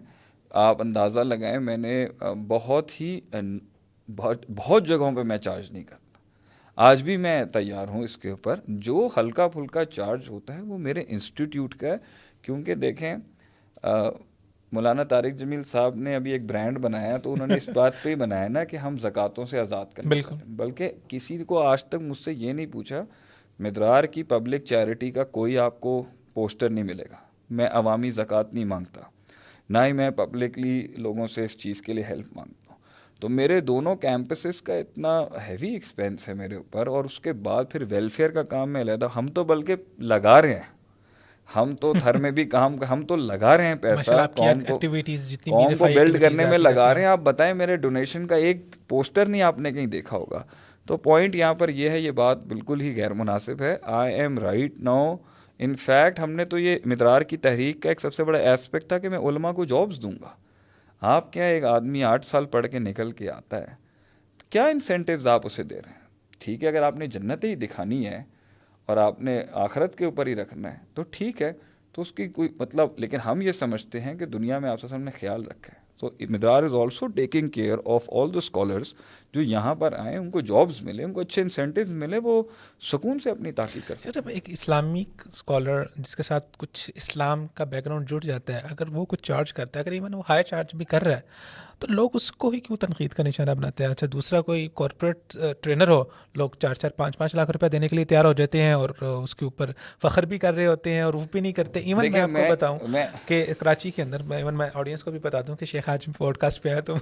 آپ 0.50 0.80
اندازہ 0.80 1.20
لگائیں، 1.20 1.58
میں 1.58 1.76
نے 1.76 2.06
بہت 2.48 3.00
ہی 3.00 3.20
بہت 4.16 4.44
بہت 4.56 4.86
جگہوں 4.86 5.12
پہ 5.12 5.22
میں 5.22 5.38
چارج 5.38 5.72
نہیں 5.72 5.84
کرتا۔ 5.84 6.03
آج 6.76 7.02
بھی 7.02 7.16
میں 7.16 7.44
تیار 7.44 7.88
ہوں 7.88 8.02
اس 8.02 8.16
کے 8.16 8.30
اوپر۔ 8.30 8.60
جو 8.68 9.08
ہلکا 9.16 9.48
پھلکا 9.48 9.84
چارج 9.84 10.28
ہوتا 10.28 10.54
ہے 10.54 10.60
وہ 10.60 10.78
میرے 10.78 11.04
انسٹیٹیوٹ 11.08 11.74
کا 11.74 11.88
ہے۔ 11.88 11.96
کیونکہ 12.42 12.74
دیکھیں 12.74 13.16
مولانا 14.72 15.04
طارق 15.04 15.38
جمیل 15.38 15.62
صاحب 15.62 15.96
نے 15.96 16.14
ابھی 16.14 16.32
ایک 16.32 16.46
برانڈ 16.46 16.78
بنایا 16.78 17.16
تو 17.16 17.32
انہوں 17.32 17.46
نے 17.46 17.54
اس 17.54 17.68
بات 17.74 17.92
پہ 18.02 18.08
ہی 18.08 18.14
بنایا 18.14 18.48
نا 18.48 18.64
کہ 18.64 18.76
ہم 18.76 18.98
زکوٰۃوں 18.98 19.44
سے 19.44 19.58
آزاد 19.58 19.86
کریں 19.94 20.08
بالکل۔ 20.08 20.34
بلکہ 20.46 20.92
کسی 21.08 21.38
کو 21.38 21.62
آج 21.62 21.84
تک 21.84 21.94
مجھ 21.94 22.18
سے 22.18 22.32
یہ 22.32 22.52
نہیں 22.52 22.66
پوچھا 22.66 23.04
مدرار 23.58 24.04
کی 24.04 24.22
پبلک 24.22 24.64
چیریٹی 24.64 25.10
کا 25.10 25.24
کوئی 25.24 25.58
آپ 25.58 25.80
کو 25.80 26.02
پوسٹر 26.34 26.70
نہیں 26.70 26.84
ملے 26.84 27.04
گا۔ 27.10 27.16
میں 27.50 27.66
عوامی 27.72 28.10
زکوٰۃ 28.10 28.44
نہیں 28.52 28.64
مانگتا۔ 28.64 29.00
نہ 29.70 29.78
ہی 29.78 29.92
میں 29.92 30.10
پبلکلی 30.10 30.86
لوگوں 30.96 31.26
سے 31.26 31.44
اس 31.44 31.58
چیز 31.58 31.82
کے 31.82 31.92
لیے 31.92 32.04
ہیلپ 32.08 32.26
مانگتا۔ 32.36 32.63
تو 33.20 33.28
میرے 33.28 33.60
دونوں 33.60 33.96
کیمپسز 33.96 34.62
کا 34.62 34.74
اتنا 34.74 35.22
ہیوی 35.48 35.68
ایکسپینس 35.68 36.28
ہے 36.28 36.34
میرے 36.34 36.54
اوپر 36.54 36.86
اور 36.86 37.04
اس 37.04 37.20
کے 37.20 37.32
بعد 37.32 37.64
پھر 37.70 37.84
ویلفیئر 37.88 38.30
کا 38.30 38.42
کام 38.42 38.70
میں 38.70 38.80
علیحدہ 38.80 39.08
ہم 39.16 39.26
تو 39.26 39.44
بلکہ 39.44 39.74
لگا 39.98 40.42
رہے 40.42 40.54
ہیں۔ 40.54 40.74
ہم 41.56 41.76
تو 41.76 41.92
تھر 42.02 42.16
میں 42.16 42.30
بھی 42.30 42.44
کام 42.44 42.82
ہم 42.82 43.02
تو 43.02 43.16
لگا 43.16 43.56
رہے 43.56 43.66
ہیں 43.66 43.74
پیسہ۔ 43.74 44.10
قوم 44.34 44.46
کو 44.68 44.78
قوم 45.50 45.74
کو 45.78 45.84
بلڈ 45.94 46.20
کرنے 46.20 46.42
میں 46.50 46.58
لگا 46.58 46.94
رہے 46.94 47.00
ہیں۔ 47.00 47.08
آپ 47.08 47.20
بتائیں 47.22 47.54
میرے 47.54 47.76
ڈونیشن 47.76 48.26
کا 48.26 48.36
ایک 48.36 48.66
پوسٹر 48.88 49.26
نہیں 49.26 49.42
آپ 49.42 49.58
نے 49.58 49.72
کہیں 49.72 49.86
دیکھا 49.86 50.16
ہوگا۔ 50.16 50.42
تو 50.86 50.96
پوائنٹ 50.96 51.36
یہاں 51.36 51.54
پر 51.54 51.68
یہ 51.68 51.88
ہے 51.88 52.00
یہ 52.00 52.10
بات 52.10 52.38
بالکل 52.38 52.80
ہی 52.80 52.96
غیر 52.96 53.12
مناسب 53.12 53.60
ہے۔ 53.60 53.76
I 53.82 54.14
am 54.14 54.38
right 54.38 54.72
now 54.78 55.16
in 55.58 55.74
fact 55.74 56.20
ہم 56.20 56.32
نے 56.32 56.44
تو 56.44 56.58
یہ 56.58 56.78
مدرار 56.84 57.22
کی 57.22 57.36
تحریک 57.36 57.82
کا 57.82 57.88
ایک 57.88 58.00
سب 58.00 58.14
سے 58.14 58.24
بڑا 58.24 58.38
ایسپیکٹ 58.38 58.88
تھا 58.88 58.98
کہ 58.98 59.08
میں 59.08 59.18
علماء 59.18 59.52
کو 59.52 59.64
جابس 59.64 60.02
دوں 60.02 60.12
گا۔ 60.22 60.43
آپ 61.04 61.32
کیا 61.32 61.44
ایک 61.44 61.64
آدمی 61.64 62.02
آٹھ 62.04 62.26
سال 62.26 62.46
پڑھ 62.46 62.66
کے 62.66 62.78
نکل 62.78 63.10
کے 63.12 63.30
آتا 63.30 63.60
ہے، 63.60 63.74
کیا 64.50 64.66
انسینٹیوز 64.66 65.26
آپ 65.26 65.46
اسے 65.46 65.62
دے 65.62 65.74
رہے 65.76 65.90
ہیں؟ 65.90 66.02
ٹھیک 66.38 66.62
ہے، 66.64 66.68
اگر 66.68 66.82
آپ 66.82 66.96
نے 66.96 67.06
جنت 67.06 67.44
ہی 67.44 67.54
دکھانی 67.54 68.06
ہے 68.06 68.22
اور 68.88 68.96
آپ 68.96 69.20
نے 69.20 69.42
آخرت 69.64 69.96
کے 69.96 70.04
اوپر 70.04 70.26
ہی 70.26 70.34
رکھنا 70.34 70.72
ہے 70.72 70.78
تو 70.94 71.02
ٹھیک 71.10 71.42
ہے، 71.42 71.52
تو 71.94 72.02
اس 72.02 72.12
کی 72.12 72.28
کوئی 72.28 72.48
مطلب 72.60 72.98
لیکن 72.98 73.20
ہم 73.20 73.40
یہ 73.42 73.52
سمجھتے 73.52 74.00
ہیں 74.00 74.14
کہ 74.14 74.26
دنیا 74.26 74.58
میں 74.58 74.70
آپ 74.70 74.80
سے 74.80 74.96
نے 74.96 75.10
خیال 75.10 75.44
رکھا 75.46 75.72
ہے۔ 75.76 75.82
سو 76.04 76.26
مدار 76.30 76.62
is 76.62 76.74
also 76.74 77.06
taking 77.06 77.48
care 77.48 77.78
of 77.84 78.08
all 78.12 78.32
the 78.32 78.38
scholars 78.38 78.94
جو 79.34 79.42
یہاں 79.42 79.74
پر 79.74 79.92
آئیں 79.92 80.16
ان 80.18 80.30
کو 80.30 80.40
جابس 80.40 80.82
ملے 80.82 81.04
ان 81.04 81.12
کو 81.12 81.20
اچھے 81.20 81.42
انسینٹیو 81.42 81.84
ملے 81.88 82.18
وہ 82.18 82.42
سکون 82.80 83.18
سے 83.18 83.30
اپنی 83.30 83.52
تحقیق 83.52 83.88
کر 83.88 83.96
سکتے 83.96 84.32
ایک 84.32 84.50
اسلامک 84.50 85.26
اسکالر 85.26 85.84
جس 85.96 86.16
کے 86.16 86.22
ساتھ 86.22 86.56
کچھ 86.58 86.90
اسلام 86.94 87.46
کا 87.46 87.64
بیک 87.64 87.84
گراؤنڈ 87.84 88.08
جڑ 88.10 88.20
جاتا 88.20 88.54
ہے 88.54 88.60
اگر 88.70 88.88
وہ 88.88 89.04
کچھ 89.04 89.22
چارج 89.22 89.52
کرتا 89.52 89.78
ہے 89.78 89.84
اگر 89.84 89.92
ایون 89.92 90.14
وہ 90.14 90.22
ہائی 90.28 90.44
چارج 90.44 90.74
بھی 90.76 90.84
کر 90.84 91.04
رہا 91.04 91.16
ہے 91.16 91.63
تو 91.84 91.92
لوگ 91.92 92.10
اس 92.14 92.30
کو 92.32 92.48
ہی 92.48 92.58
کیوں 92.60 92.76
تنقید 92.76 93.12
کا 93.12 93.22
نشانہ 93.22 93.50
بناتے 93.50 93.84
ہیں؟ 93.84 93.90
اچھا 93.90 94.06
دوسرا 94.12 94.40
کوئی 94.40 94.68
کارپوریٹ 94.74 95.36
ٹرینر 95.60 95.88
ہو 95.88 96.02
لوگ 96.34 96.50
چار 96.58 96.74
چار 96.74 96.90
پانچ 96.90 97.16
پانچ 97.18 97.34
لاکھ 97.34 97.50
روپیہ 97.50 97.68
دینے 97.68 97.88
کے 97.88 97.96
لیے 97.96 98.04
تیار 98.04 98.24
ہو 98.24 98.32
جاتے 98.32 98.62
ہیں 98.62 98.72
اور 98.72 98.90
اس 99.00 99.34
کے 99.36 99.44
اوپر 99.44 99.70
فخر 100.02 100.24
بھی 100.26 100.38
کر 100.38 100.54
رہے 100.54 100.66
ہوتے 100.66 100.90
ہیں 100.90 101.00
اور 101.02 101.14
وہ 101.14 101.20
بھی 101.32 101.40
نہیں 101.40 101.52
کرتے۔ 101.52 101.80
ایون 101.80 102.10
میں 102.12 102.20
آپ 102.20 102.28
کو 102.28 102.50
بتاؤں 102.50 102.78
کہ 103.26 103.44
کراچی 103.58 103.90
کے 103.90 104.02
اندر 104.02 104.22
میں 104.22 104.36
ایون 104.36 104.56
میں 104.58 104.68
آڈینس 104.74 105.04
کو 105.04 105.10
بھی 105.10 105.18
بتا 105.18 105.40
دوں 105.46 105.56
کہ 105.56 105.66
شیخ 105.66 105.88
آج 105.88 106.06
پوڈ 106.18 106.36
کاسٹ 106.36 106.62
پہ 106.62 106.68
آیا 106.68 106.80
تو 106.80 106.94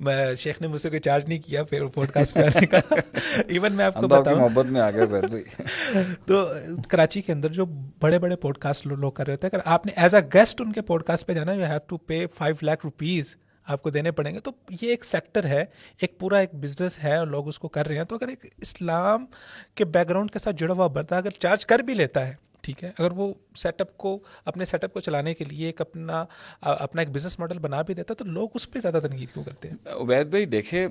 میں 0.00 0.34
شیخ 0.36 0.60
نے 0.60 0.68
مجھ 0.68 0.80
سے 0.80 0.90
کوئی 0.90 1.00
چارج 1.00 1.28
نہیں 1.28 1.38
کیا 1.46 1.64
پھر 1.64 1.86
پوڈ 1.86 2.10
کاسٹ 2.10 2.34
پہ 2.34 2.40
آنے 2.40 2.66
کا۔ 2.66 2.80
ایون 3.46 3.72
میں 3.72 3.84
آپ 3.84 3.94
کو 3.94 4.08
بتاؤں 4.08 4.38
محبت 4.38 4.66
میں 4.66 4.80
آ 4.80 4.90
گئے 4.90 5.42
تو 6.26 6.46
کراچی 6.88 7.22
کے 7.22 7.32
اندر 7.32 7.52
جو 7.52 7.64
بڑے 8.00 8.18
بڑے 8.18 8.36
پوڈ 8.36 8.58
کاسٹ 8.58 8.86
لوگ 8.86 9.12
کر 9.12 9.26
رہے 9.26 9.34
ہوتے 9.34 9.46
ہیں۔ 9.46 9.56
اگر 9.56 9.70
آپ 9.72 9.86
نے 9.86 9.92
ایز 9.96 10.14
اے 10.14 10.22
گیسٹ 10.34 10.60
ان 10.60 10.72
کے 10.72 10.82
پوڈ 10.82 11.02
کاسٹ 11.02 11.26
پہ 11.26 11.32
جانا 11.32 11.52
you 11.52 11.64
have 11.64 11.78
to 11.88 11.96
pay 11.98 12.24
five 12.38 12.54
lakh 12.62 12.86
rupees 12.86 13.34
آپ 13.68 13.82
کو 13.82 13.90
دینے 13.90 14.10
پڑیں 14.10 14.34
گے۔ 14.34 14.40
تو 14.40 14.50
یہ 14.82 14.88
ایک 14.88 15.04
سیکٹر 15.04 15.44
ہے 15.44 15.64
ایک 16.00 16.18
پورا 16.18 16.38
ایک 16.38 16.54
بزنس 16.54 17.04
ہے 17.04 17.16
اور 17.16 17.26
لوگ 17.26 17.48
اس 17.48 17.58
کو 17.58 17.68
کر 17.68 17.88
رہے 17.88 17.96
ہیں۔ 17.96 18.04
تو 18.04 18.14
اگر 18.14 18.28
ایک 18.28 18.46
اسلام 18.56 19.26
کے 19.74 19.84
بیک 19.84 20.08
گراؤنڈ 20.08 20.30
کے 20.30 20.38
ساتھ 20.38 20.56
جڑا 20.56 20.74
ہوا 20.74 20.86
بنتا 20.86 21.14
ہے 21.14 21.20
اگر 21.20 21.30
چارج 21.30 21.66
کر 21.66 21.78
بھی 21.78 21.94
لیتا 21.94 22.28
ہے 22.28 22.34
ٹھیک 22.60 22.84
ہے 22.84 22.92
اگر 22.98 23.10
وہ 23.10 23.34
سیٹ 23.56 23.80
اپ 23.80 23.96
کو 23.96 24.18
اپنے 24.44 24.64
سیٹ 24.64 24.84
اپ 24.84 24.92
کو 24.92 25.00
چلانے 25.00 25.34
کے 25.34 25.44
لیے 25.44 25.66
ایک 25.66 25.80
اپنا 25.80 26.24
اپنا 26.60 27.02
ایک 27.02 27.10
بزنس 27.10 27.38
ماڈل 27.38 27.58
بنا 27.58 27.82
بھی 27.82 27.94
دیتا 27.94 28.14
تو 28.14 28.24
لوگ 28.24 28.48
اس 28.54 28.70
پہ 28.70 28.80
زیادہ 28.80 28.98
تنقید 29.02 29.28
کیوں 29.32 29.44
کرتے 29.44 29.68
ہیں؟ 29.68 29.76
عبید 30.00 30.26
بھائی 30.26 30.46
دیکھیں 30.46 30.86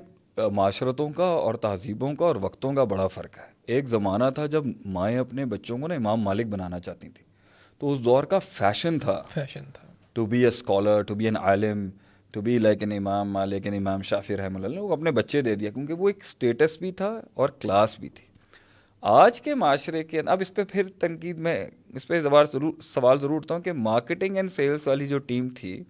معاشرتوں 0.52 1.10
کا 1.10 1.24
اور 1.24 1.54
تہذیبوں 1.54 2.14
کا 2.14 2.24
اور 2.24 2.36
وقتوں 2.36 2.72
کا 2.72 2.84
بڑا 2.84 3.06
فرق 3.06 3.38
ہے۔ 3.38 3.42
ایک 3.66 3.88
زمانہ 3.88 4.24
تھا 4.34 4.46
جب 4.46 4.64
مائیں 4.86 5.18
اپنے 5.18 5.44
بچوں 5.44 5.78
کو 5.78 5.86
نا 5.86 5.94
امام 5.94 6.20
مالک 6.20 6.46
بنانا 6.46 6.80
چاہتی 6.80 7.08
تھیں۔ 7.08 7.26
تو 7.78 7.92
اس 7.92 8.04
دور 8.04 8.24
کا 8.24 8.38
فیشن 8.38 8.98
تھا۔ 8.98 9.22
فیشن 9.30 9.64
تھا۔ 9.74 9.88
To 10.12 10.26
be 10.26 10.40
a 10.40 10.46
scholar 10.46 11.02
to 11.02 11.14
be 11.14 11.24
an 11.24 11.36
Alam 11.36 11.88
to 12.34 12.40
be 12.40 12.58
like 12.58 12.82
an 12.82 12.92
Imam 12.92 13.30
Malik 13.32 13.66
an 13.66 13.74
امام 13.74 14.02
شافی 14.02 14.36
رحمۃ 14.36 14.64
اللہ 14.64 14.80
وہ 14.80 14.92
اپنے 14.92 15.10
بچے 15.10 15.42
دے 15.42 15.54
دیا 15.54 15.70
کیونکہ 15.70 15.94
وہ 15.94 16.08
ایک 16.08 16.24
اسٹیٹس 16.24 16.78
بھی 16.78 16.92
تھا 16.92 17.10
اور 17.34 17.48
کلاس 17.60 17.98
بھی 18.00 18.08
تھی۔ 18.08 18.26
آج 19.02 19.40
کے 19.40 19.54
معاشرے 19.54 20.02
کے 20.04 20.20
اب 20.20 20.40
اس 20.40 20.54
پہ 20.54 20.62
پھر 20.64 20.88
تنقید 20.98 21.38
میں 21.38 21.66
اس 21.94 22.06
پہ 22.08 22.20
ضرور، 22.20 22.72
سوال 22.82 23.20
ضرور 23.20 23.36
اٹھتا 23.36 23.54
ہوں 23.54 23.62
کہ 23.62 23.72
مارکیٹنگ 23.72 24.36
اینڈ 24.36 24.50
سیلس 24.52 24.86
والی 24.88 25.06
جو 25.06 25.18
ٹیم 25.18 25.48
تھی، 25.56 25.82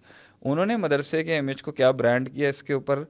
انہوں 0.42 0.66
نے 0.66 0.76
مدرسے 0.76 1.22
کے 1.24 1.38
امیج 1.38 1.62
کو 1.62 1.72
کیا 1.72 1.90
برانڈ 1.90 2.28
کیا؟ 2.34 2.48
اس 2.48 2.62
کے 2.62 2.72
اوپر 2.72 3.02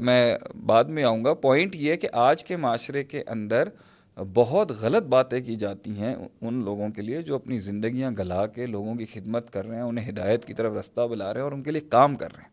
میں 0.00 0.38
بعد 0.66 0.84
میں 0.84 1.04
آؤں 1.04 1.24
گا۔ 1.24 1.34
پوائنٹ 1.34 1.76
یہ 1.76 1.96
کہ 1.96 2.08
آج 2.12 2.44
کے 2.44 2.56
معاشرے 2.56 3.04
کے 3.04 3.22
اندر 3.26 3.68
بہت 4.16 4.72
غلط 4.80 5.06
باتیں 5.08 5.40
کی 5.40 5.56
جاتی 5.56 5.96
ہیں 5.98 6.14
ان 6.14 6.62
لوگوں 6.64 6.88
کے 6.88 7.02
لیے 7.02 7.22
جو 7.22 7.34
اپنی 7.34 7.58
زندگیاں 7.60 8.10
گلا 8.18 8.46
کے 8.46 8.66
لوگوں 8.66 8.94
کی 8.94 9.06
خدمت 9.12 9.50
کر 9.52 9.66
رہے 9.66 9.76
ہیں، 9.76 9.82
انہیں 9.82 10.08
ہدایت 10.10 10.44
کی 10.44 10.54
طرف 10.54 10.76
رستہ 10.78 11.06
بلا 11.10 11.32
رہے 11.32 11.40
ہیں 11.40 11.44
اور 11.44 11.52
ان 11.52 11.62
کے 11.62 11.70
لیے 11.70 11.88
کام 11.88 12.14
کر 12.16 12.34
رہے 12.34 12.42
ہیں۔ 12.42 12.52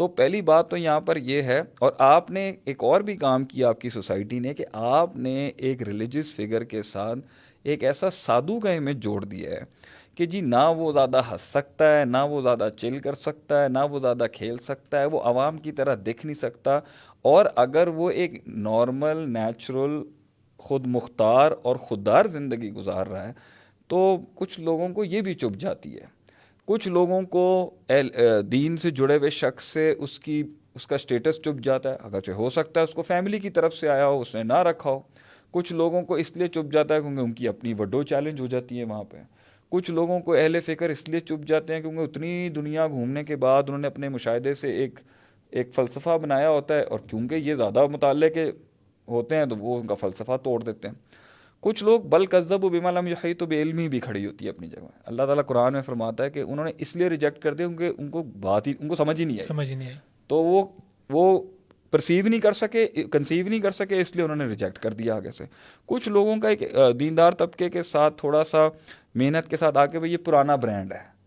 تو 0.00 0.06
پہلی 0.08 0.40
بات 0.42 0.70
تو 0.70 0.76
یہاں 0.76 1.00
پر 1.00 1.16
یہ 1.16 1.42
ہے، 1.42 1.60
اور 1.80 1.92
آپ 1.98 2.30
نے 2.30 2.52
ایک 2.64 2.82
اور 2.84 3.00
بھی 3.00 3.16
کام 3.16 3.44
کیا 3.44 3.68
آپ 3.68 3.80
کی 3.80 3.88
سوسائٹی 3.88 4.38
نے 4.38 4.52
کہ 4.54 4.64
آپ 4.72 5.16
نے 5.16 5.34
ایک 5.56 5.82
ریلیجس 5.82 6.32
فگر 6.34 6.64
کے 6.64 6.82
ساتھ 6.82 7.18
ایک 7.64 7.82
ایسا 7.84 8.10
سادھو 8.10 8.58
کا 8.60 8.70
امیج 8.70 9.02
جوڑ 9.02 9.24
دیا 9.24 9.50
ہے 9.50 9.60
کہ 10.14 10.26
جی 10.26 10.40
نہ 10.40 10.62
وہ 10.76 10.90
زیادہ 10.92 11.20
ہنس 11.30 11.40
سکتا 11.40 11.98
ہے، 11.98 12.04
نہ 12.04 12.18
وہ 12.30 12.40
زیادہ 12.42 12.68
چل 12.76 12.98
کر 12.98 13.14
سکتا 13.14 13.62
ہے، 13.62 13.68
نہ 13.68 13.78
وہ 13.90 13.98
زیادہ 13.98 14.26
کھیل 14.32 14.58
سکتا 14.58 15.00
ہے، 15.00 15.04
وہ 15.04 15.20
عوام 15.20 15.58
کی 15.58 15.72
طرح 15.72 15.94
دکھ 16.06 16.24
نہیں 16.26 16.34
سکتا۔ 16.34 16.78
اور 17.24 17.46
اگر 17.56 17.88
وہ 17.88 18.10
ایک 18.10 18.40
نارمل 18.46 19.18
نیچرل 19.28 20.02
خود 20.60 20.86
مختار 20.86 21.52
اور 21.62 21.76
خوددار 21.76 22.26
زندگی 22.26 22.72
گزار 22.72 23.06
رہا 23.06 23.26
ہے، 23.28 23.32
تو 23.90 24.16
کچھ 24.34 24.60
لوگوں 24.60 24.88
کو 24.88 25.04
یہ 25.04 25.20
بھی 25.20 25.34
چپ 25.34 25.56
جاتی 25.58 25.94
ہے۔ 25.94 26.06
کچھ 26.66 26.88
لوگوں 26.88 27.22
کو 27.22 27.70
دین 28.52 28.76
سے 28.76 28.90
جڑے 28.90 29.16
ہوئے 29.16 29.30
شخص 29.30 29.64
سے 29.64 29.94
اس 29.98 30.18
کی، 30.20 30.42
اس 30.74 30.86
کا 30.86 30.94
اسٹیٹس 30.94 31.36
چپ 31.36 31.62
جاتا 31.62 31.90
ہے۔ 31.90 31.96
اگرچہ 32.00 32.30
ہو 32.30 32.50
سکتا 32.50 32.80
ہے 32.80 32.84
اس 32.84 32.94
کو 32.94 33.02
فیملی 33.02 33.38
کی 33.38 33.50
طرف 33.50 33.74
سے 33.74 33.88
آیا 33.88 34.06
ہو، 34.06 34.20
اس 34.20 34.34
نے 34.34 34.42
نہ 34.42 34.62
رکھا 34.62 34.90
ہو۔ 34.90 35.00
کچھ 35.50 35.72
لوگوں 35.72 36.02
کو 36.02 36.14
اس 36.14 36.36
لیے 36.36 36.48
چپ 36.48 36.72
جاتا 36.72 36.94
ہے 36.94 37.00
کیونکہ 37.00 37.20
ان 37.20 37.32
کی 37.32 37.48
اپنی 37.48 37.74
وڈو 37.78 38.02
چیلنج 38.02 38.40
ہو 38.40 38.46
جاتی 38.46 38.78
ہے 38.78 38.84
وہاں 38.84 39.04
پہ۔ 39.04 39.16
کچھ 39.68 39.90
لوگوں 39.90 40.20
کو 40.20 40.34
اہل 40.34 40.60
فکر 40.60 40.88
اس 40.90 41.08
لیے 41.08 41.20
چپ 41.20 41.46
جاتے 41.46 41.74
ہیں 41.74 41.80
کیونکہ 41.80 42.00
اتنی 42.00 42.48
دنیا 42.48 42.86
گھومنے 42.86 43.24
کے 43.24 43.36
بعد 43.36 43.62
انہوں 43.62 43.78
نے 43.78 43.86
اپنے 43.86 44.08
مشاہدے 44.08 44.54
سے 44.54 44.70
ایک 44.70 45.00
ایک 45.50 45.74
فلسفہ 45.74 46.18
بنایا 46.22 46.50
ہوتا 46.50 46.74
ہے 46.74 46.82
اور 46.82 46.98
کیونکہ 47.06 47.34
یہ 47.34 47.54
زیادہ 47.54 47.86
مطالعے 47.86 48.30
کے 48.30 48.50
ہوتے 49.08 49.36
ہیں 49.36 49.46
تو 49.46 49.56
وہ 49.56 49.80
ان 49.80 49.86
کا 49.86 49.94
فلسفہ 49.94 50.36
توڑ 50.42 50.62
دیتے 50.62 50.88
ہیں۔ 50.88 50.94
کچھ 51.60 51.84
لوگ 51.84 52.00
بل 52.00 52.26
قذب 52.26 52.64
و 52.64 52.68
بیما 52.68 52.90
لم 52.90 53.06
یحی 53.06 53.34
تو 53.34 53.46
بے 53.46 53.62
علمی 53.62 53.88
بھی 53.88 54.00
کھڑی 54.00 54.26
ہوتی 54.26 54.44
ہے 54.44 54.50
اپنی 54.50 54.68
جگہ۔ 54.68 54.86
اللہ 55.06 55.22
تعالیٰ 55.22 55.44
قرآن 55.46 55.72
میں 55.72 55.82
فرماتا 55.82 56.24
ہے 56.24 56.30
کہ 56.30 56.38
انہوں 56.38 56.64
نے 56.64 56.72
اس 56.78 56.96
لیے 56.96 57.08
ریجیکٹ 57.08 57.38
کر 57.38 57.54
دیا 57.54 57.66
کیونکہ 57.66 57.92
ان 57.98 58.08
کو 58.08 58.22
بات 58.22 58.66
ہی 58.66 58.74
ان 58.80 58.88
کو 58.88 58.96
سمجھ 58.96 59.20
ہی 59.20 59.24
نہیں 59.24 59.38
آئی۔ 59.38 59.46
سمجھ 59.46 59.70
ہی 59.70 59.74
نہیں 59.74 59.88
آئی۔ 59.88 59.96
تو 60.26 60.36
وہ 60.36 60.66
وہ 61.10 61.42
پرسیو 61.90 62.28
نہیں 62.28 62.40
کر 62.40 62.52
سکے 62.52 62.86
کنسیو 62.86 63.48
نہیں 63.48 63.60
کر 63.60 63.70
سکے 63.70 64.00
اس 64.00 64.16
لیے 64.16 64.24
انہوں 64.24 64.36
نے 64.36 64.46
ریجیکٹ 64.46 64.78
کر 64.78 64.92
دیا 64.92 65.16
آگے 65.16 65.30
سے۔ 65.30 65.44
کچھ 65.86 66.08
لوگوں 66.08 66.36
کا 66.36 66.48
ایک 66.48 66.62
دیندار 67.00 67.32
طبقے 67.32 67.70
کے 67.70 67.82
ساتھ 67.82 68.14
تھوڑا 68.16 68.44
سا 68.44 68.58
محنت 69.14 69.50
کے 69.50 69.56
ساتھ 69.56 69.78
آ 69.78 69.86
کے 69.86 69.98
بھائی 69.98 70.12
یہ 70.12 70.16
پرانا 70.16 70.56
برانڈ 70.56 70.92
ہے۔ 70.92 71.20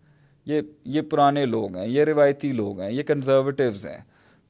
یہ 0.46 0.62
یہ 0.86 1.02
پرانے 1.02 1.46
لوگ 1.46 1.78
ہیں 1.78 1.88
یہ 1.88 2.04
روایتی 2.04 2.52
لوگ 2.52 2.82
ہیں 2.82 2.92
یہ 2.92 3.04
کنزرویٹیوز 3.04 3.86
ہیں۔ 3.86 3.98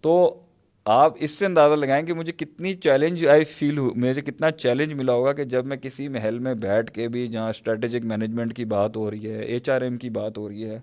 تو 0.01 0.42
آپ 0.85 1.13
اس 1.19 1.31
سے 1.31 1.45
اندازہ 1.45 1.75
لگائیں 1.75 2.05
کہ 2.05 2.13
مجھے 2.13 2.31
کتنی 2.31 2.73
چیلنج 2.73 3.25
آئی 3.27 3.43
فیل 3.43 3.77
ہو 3.77 3.89
مجھے 3.95 4.21
کتنا 4.21 4.49
چیلنج 4.51 4.93
ملا 4.93 5.13
ہوگا 5.13 5.31
کہ 5.33 5.43
جب 5.43 5.65
میں 5.65 5.77
کسی 5.77 6.07
محل 6.07 6.39
میں 6.39 6.53
بیٹھ 6.53 6.91
کے 6.91 7.07
بھی 7.07 7.27
جہاں 7.27 7.49
اسٹریٹجک 7.49 8.05
مینجمنٹ 8.05 8.55
کی 8.55 8.65
بات 8.65 8.97
ہو 8.97 9.11
رہی 9.11 9.29
ہے 9.29 9.43
ایچ 9.43 9.69
آر 9.69 9.81
ایم 9.81 9.97
کی 9.97 10.09
بات 10.09 10.37
ہو 10.37 10.49
رہی 10.49 10.69
ہے 10.69 10.79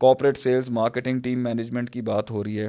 corporate 0.00 0.38
sales 0.38 0.70
marketing 0.70 1.20
team 1.20 1.42
management 1.44 1.90
کی 1.90 2.00
بات 2.00 2.30
ہو 2.30 2.44
رہی 2.44 2.60
ہے 2.60 2.68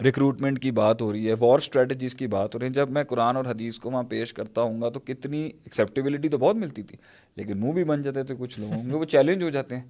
ریکروٹمنٹ 0.00 0.60
کی 0.62 0.70
بات 0.70 1.02
ہو 1.02 1.12
رہی 1.12 1.28
ہے 1.28 1.34
وار 1.40 1.58
اسٹریٹجیز 1.58 2.14
کی 2.14 2.26
بات 2.26 2.54
ہو 2.54 2.60
رہی 2.60 2.66
ہے، 2.66 2.72
جب 2.72 2.90
میں 2.90 3.04
قرآن 3.04 3.36
اور 3.36 3.44
حدیث 3.44 3.78
کو 3.78 3.90
وہاں 3.90 4.02
پیش 4.02 4.32
کرتا 4.32 4.62
ہوں 4.62 4.80
گا 4.82 4.88
تو 4.88 5.00
کتنی 5.00 5.42
ایکسیپٹیبلٹی 5.44 6.28
تو 6.28 6.38
بہت 6.38 6.56
ملتی 6.56 6.82
تھی، 6.82 6.96
لیکن 7.36 7.60
منہ 7.60 7.72
بھی 7.72 7.84
بن 7.84 8.02
جاتے 8.02 8.22
تھے 8.22 8.34
کچھ 8.38 8.58
لوگوں 8.60 8.82
کے، 8.82 8.96
وہ 8.96 9.04
چیلنج 9.04 9.42
ہو 9.42 9.50
جاتے 9.50 9.76
ہیں۔ 9.76 9.84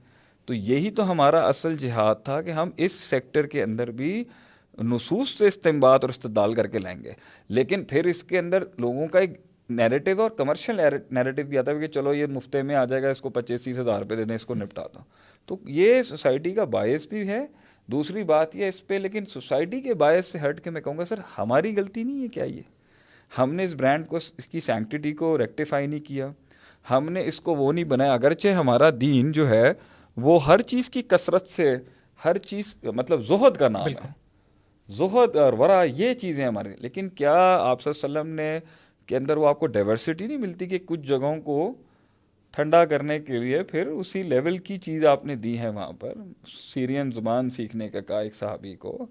تو 0.49 0.55
یہی 0.55 0.91
تو 0.91 1.11
ہمارا 1.11 1.41
اصل 1.47 1.77
جہاد 1.77 2.15
تھا 2.25 2.41
کہ 2.43 2.51
ہم 2.51 2.71
اس 2.77 2.93
سیکٹر 2.93 3.47
کے 3.47 3.63
اندر 3.63 3.91
بھی 3.91 4.23
نصوص 4.83 5.39
سے 5.39 5.47
استعمال 5.47 5.99
اور 6.03 6.09
استدال 6.09 6.55
کر 6.55 6.67
کے 6.67 6.79
لائیں 6.79 7.05
گے۔ 7.05 7.11
لیکن 7.49 7.85
پھر 7.85 8.05
اس 8.05 8.25
کے 8.25 8.39
اندر 8.39 8.65
لوگوں 8.79 9.07
کا 9.07 9.19
ایک 9.19 9.31
نیریٹو 9.71 10.23
اور 10.23 10.31
کمرشل 10.31 10.81
نیریٹو 11.11 11.43
بھی 11.49 11.59
آتا 11.59 11.73
ہے 11.73 11.81
کہ 11.81 11.87
چلو 11.87 12.15
یہ 12.15 12.27
مفتے 12.27 12.63
میں 12.63 12.75
آ 12.75 12.85
جائے 12.85 13.03
گا، 13.03 13.11
اس 13.11 13.21
کو 13.21 13.29
پچیس 13.29 13.63
تیس 13.63 13.79
ہزار 13.79 14.03
روپے 14.03 14.17
دے 14.17 14.25
دیں، 14.25 14.35
اس 14.35 14.47
کو 14.47 14.55
نپٹا 14.55 14.83
دو۔ 14.95 14.99
تو 15.47 15.57
یہ 15.67 16.03
سوسائٹی 16.03 16.51
کا 16.51 16.65
باعث 16.65 17.07
بھی 17.07 17.29
ہے۔ 17.29 17.47
دوسری 17.87 18.23
بات 18.23 18.57
یہ 18.57 18.67
اس 18.67 18.87
پہ، 18.87 18.95
لیکن 18.95 19.25
سوسائٹی 19.25 19.81
کے 19.81 19.95
باعث 19.95 20.27
سے 20.27 20.39
ہٹ 20.49 20.61
کے 20.61 20.71
میں 20.71 20.81
کہوں 20.81 20.99
گا، 20.99 21.05
سر، 21.05 21.19
ہماری 21.39 21.77
غلطی 21.77 22.03
نہیں 22.03 22.23
ہے 22.23 22.29
کیا 22.29 22.45
یہ؟ 22.45 22.63
ہم 23.39 23.55
نے 23.55 23.65
اس 23.65 23.75
برانڈ 23.75 24.07
کو 24.07 24.17
اس 24.17 24.33
کی 24.33 24.61
سینکٹیٹی 24.61 25.13
کو 25.13 25.39
ریکٹیفائی 25.39 25.87
نہیں 25.87 26.01
کیا۔ 26.01 26.29
ہم 26.91 27.13
نے 27.13 27.27
اس 27.27 27.41
کو 27.41 27.55
وہ 27.55 27.73
نہیں 27.73 27.85
بنایا۔ 27.85 28.15
اگرچہ 28.15 28.49
ہمارا 28.49 28.91
دین 29.01 29.33
جو 29.33 29.49
ہے، 29.49 29.73
وہ 30.17 30.45
ہر 30.47 30.61
چیز 30.61 30.91
کی 30.91 31.03
کثرت 31.03 31.49
سے، 31.49 31.77
ہر 32.25 32.39
چیز 32.39 32.77
مطلب 32.83 33.21
زہد 33.21 33.57
کا 33.57 33.69
نام 33.69 33.89
ہے۔ 33.89 34.24
زہد 34.89 35.37
اور 35.37 35.53
ورا 35.53 35.83
یہ 35.83 36.15
چیزیں 36.15 36.47
ہمارے 36.47 36.69
لیکن 36.79 37.09
کیا 37.09 37.57
آپ 37.61 37.83
صلی 37.83 37.93
اللہ 38.03 38.19
علیہ 38.19 38.21
وسلم 38.21 38.35
نے 38.35 38.59
کے 39.07 39.17
اندر 39.17 39.37
وہ 39.37 39.49
آپ 39.49 39.61
کو 39.61 39.67
ڈائیورسٹی 39.67 40.27
نہیں 40.27 40.37
ملتی 40.37 40.67
کہ 40.67 40.79
کچھ 40.87 41.01
جگہوں 41.01 41.41
کو 41.41 41.75
ٹھنڈا 42.53 42.85
کرنے 42.85 43.19
کے 43.19 43.39
لیے 43.39 43.63
پھر 43.63 43.87
اسی 43.87 44.23
لیول 44.23 44.59
کی 44.59 44.79
چیز 44.79 45.05
آپ 45.05 45.27
نے 45.27 45.35
دی 45.35 45.59
ہے 45.59 45.69
وہاں 45.69 45.93
پر؟ 45.93 46.13
سیرین 46.47 47.11
زبان 47.11 47.51
سیکھنے 47.51 47.89
کا 47.89 48.01
کہا 48.01 48.21
ایک 48.21 48.35
صحابی 48.35 48.75
کو۔ 48.75 49.07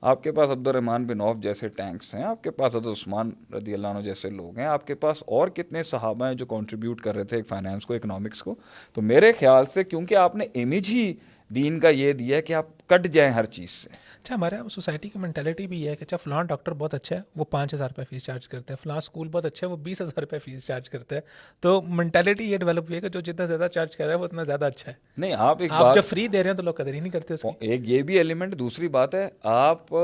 آپ 0.00 0.22
کے 0.22 0.32
پاس 0.32 0.50
عبد 0.50 0.66
الرحمٰن 0.66 1.04
بن 1.04 1.20
عوف 1.20 1.36
جیسے 1.36 1.68
ٹینکس 1.68 2.14
ہیں، 2.14 2.22
آپ 2.22 2.44
کے 2.44 2.50
پاس 2.50 2.76
حضرت 2.76 2.86
عثمان 2.86 3.30
رضی 3.54 3.74
اللہ 3.74 3.86
عنہ 3.86 4.00
جیسے 4.00 4.30
لوگ 4.30 4.58
ہیں، 4.58 4.66
آپ 4.66 4.86
کے 4.86 4.94
پاس 4.94 5.22
اور 5.26 5.48
کتنے 5.48 5.82
صحابہ 5.82 6.26
ہیں 6.26 6.34
جو 6.34 6.46
کنٹریبیوٹ 6.46 7.00
کر 7.00 7.14
رہے 7.14 7.24
تھے 7.24 7.42
فائنینس 7.42 7.86
کو 7.86 7.94
اکنامکس 7.94 8.42
کو؟ 8.42 8.54
تو 8.92 9.02
میرے 9.02 9.32
خیال 9.32 9.64
سے 9.64 9.84
کیونکہ 9.84 10.14
آپ 10.14 10.36
نے 10.36 10.44
امیج 10.54 10.90
ہی 10.90 11.14
دین 11.54 11.80
کا 11.80 11.88
یہ 11.88 12.12
دیا 12.12 12.36
ہے 12.36 12.42
کہ 12.42 12.52
آپ 12.52 12.66
کٹ 12.86 13.06
جائیں 13.06 13.30
ہر 13.32 13.44
چیز 13.44 13.70
سے۔ 13.70 13.88
اچھا 14.22 14.34
ہمارے 14.34 14.54
یہاں 14.54 14.68
سوسائٹی 14.68 15.08
کی 15.08 15.18
مینٹلٹی 15.18 15.66
بھی 15.66 15.82
یہ 15.82 15.90
ہے 15.90 15.96
کہ 15.96 16.04
اچھا 16.04 16.16
فلاں 16.16 16.42
ڈاکٹر 16.42 16.72
بہت 16.72 16.94
اچھا 16.94 17.16
ہے 17.16 17.20
وہ 17.36 17.44
پانچ 17.44 17.74
ہزار 17.74 17.88
روپے 17.88 18.04
فیس 18.10 18.24
چارج 18.24 18.48
کرتے 18.48 18.72
ہیں۔ 18.72 18.82
فلاں 18.82 18.96
اسکول 18.96 19.28
بہت 19.28 19.44
اچھا 19.44 19.66
ہے 19.66 19.72
وہ 19.72 19.76
بیس 19.76 20.00
ہزار 20.00 20.20
روپے 20.20 20.38
فیس 20.38 20.66
چارج 20.66 20.90
کرتے 20.90 21.14
ہیں۔ 21.14 21.22
تو 21.60 21.82
مینٹلٹی 21.82 22.44
یہ 22.44 22.56
ڈیولپ 22.56 22.84
ہوئی 22.84 22.96
ہے 22.96 23.00
کہ 23.00 23.08
جو 23.08 23.20
جتنا 23.20 23.46
زیادہ 23.46 23.66
چارج 23.74 23.96
کر 23.96 24.04
رہا 24.04 24.12
ہے 24.12 24.18
وہ 24.18 24.24
اتنا 24.24 24.44
زیادہ 24.44 24.64
اچھا 24.64 24.90
ہے۔ 24.90 24.96
نہیں 25.16 25.32
آپ 25.38 25.62
ایک 25.62 25.72
جب 25.94 26.04
فری 26.04 26.28
دے 26.28 26.42
رہے 26.42 26.50
ہیں 26.50 26.56
تو 26.56 26.62
لوگ 26.62 26.74
قدر 26.74 26.94
ہی 26.94 27.00
نہیں 27.00 27.12
کرتے 27.12 27.34
ایک 27.60 27.80
یہ 27.84 28.02
بھی 28.02 28.16
ایلیمنٹ 28.16 28.58
دوسری 28.58 28.88
بات 28.88 29.14
ہے 29.14 29.28
آپ 29.42 29.94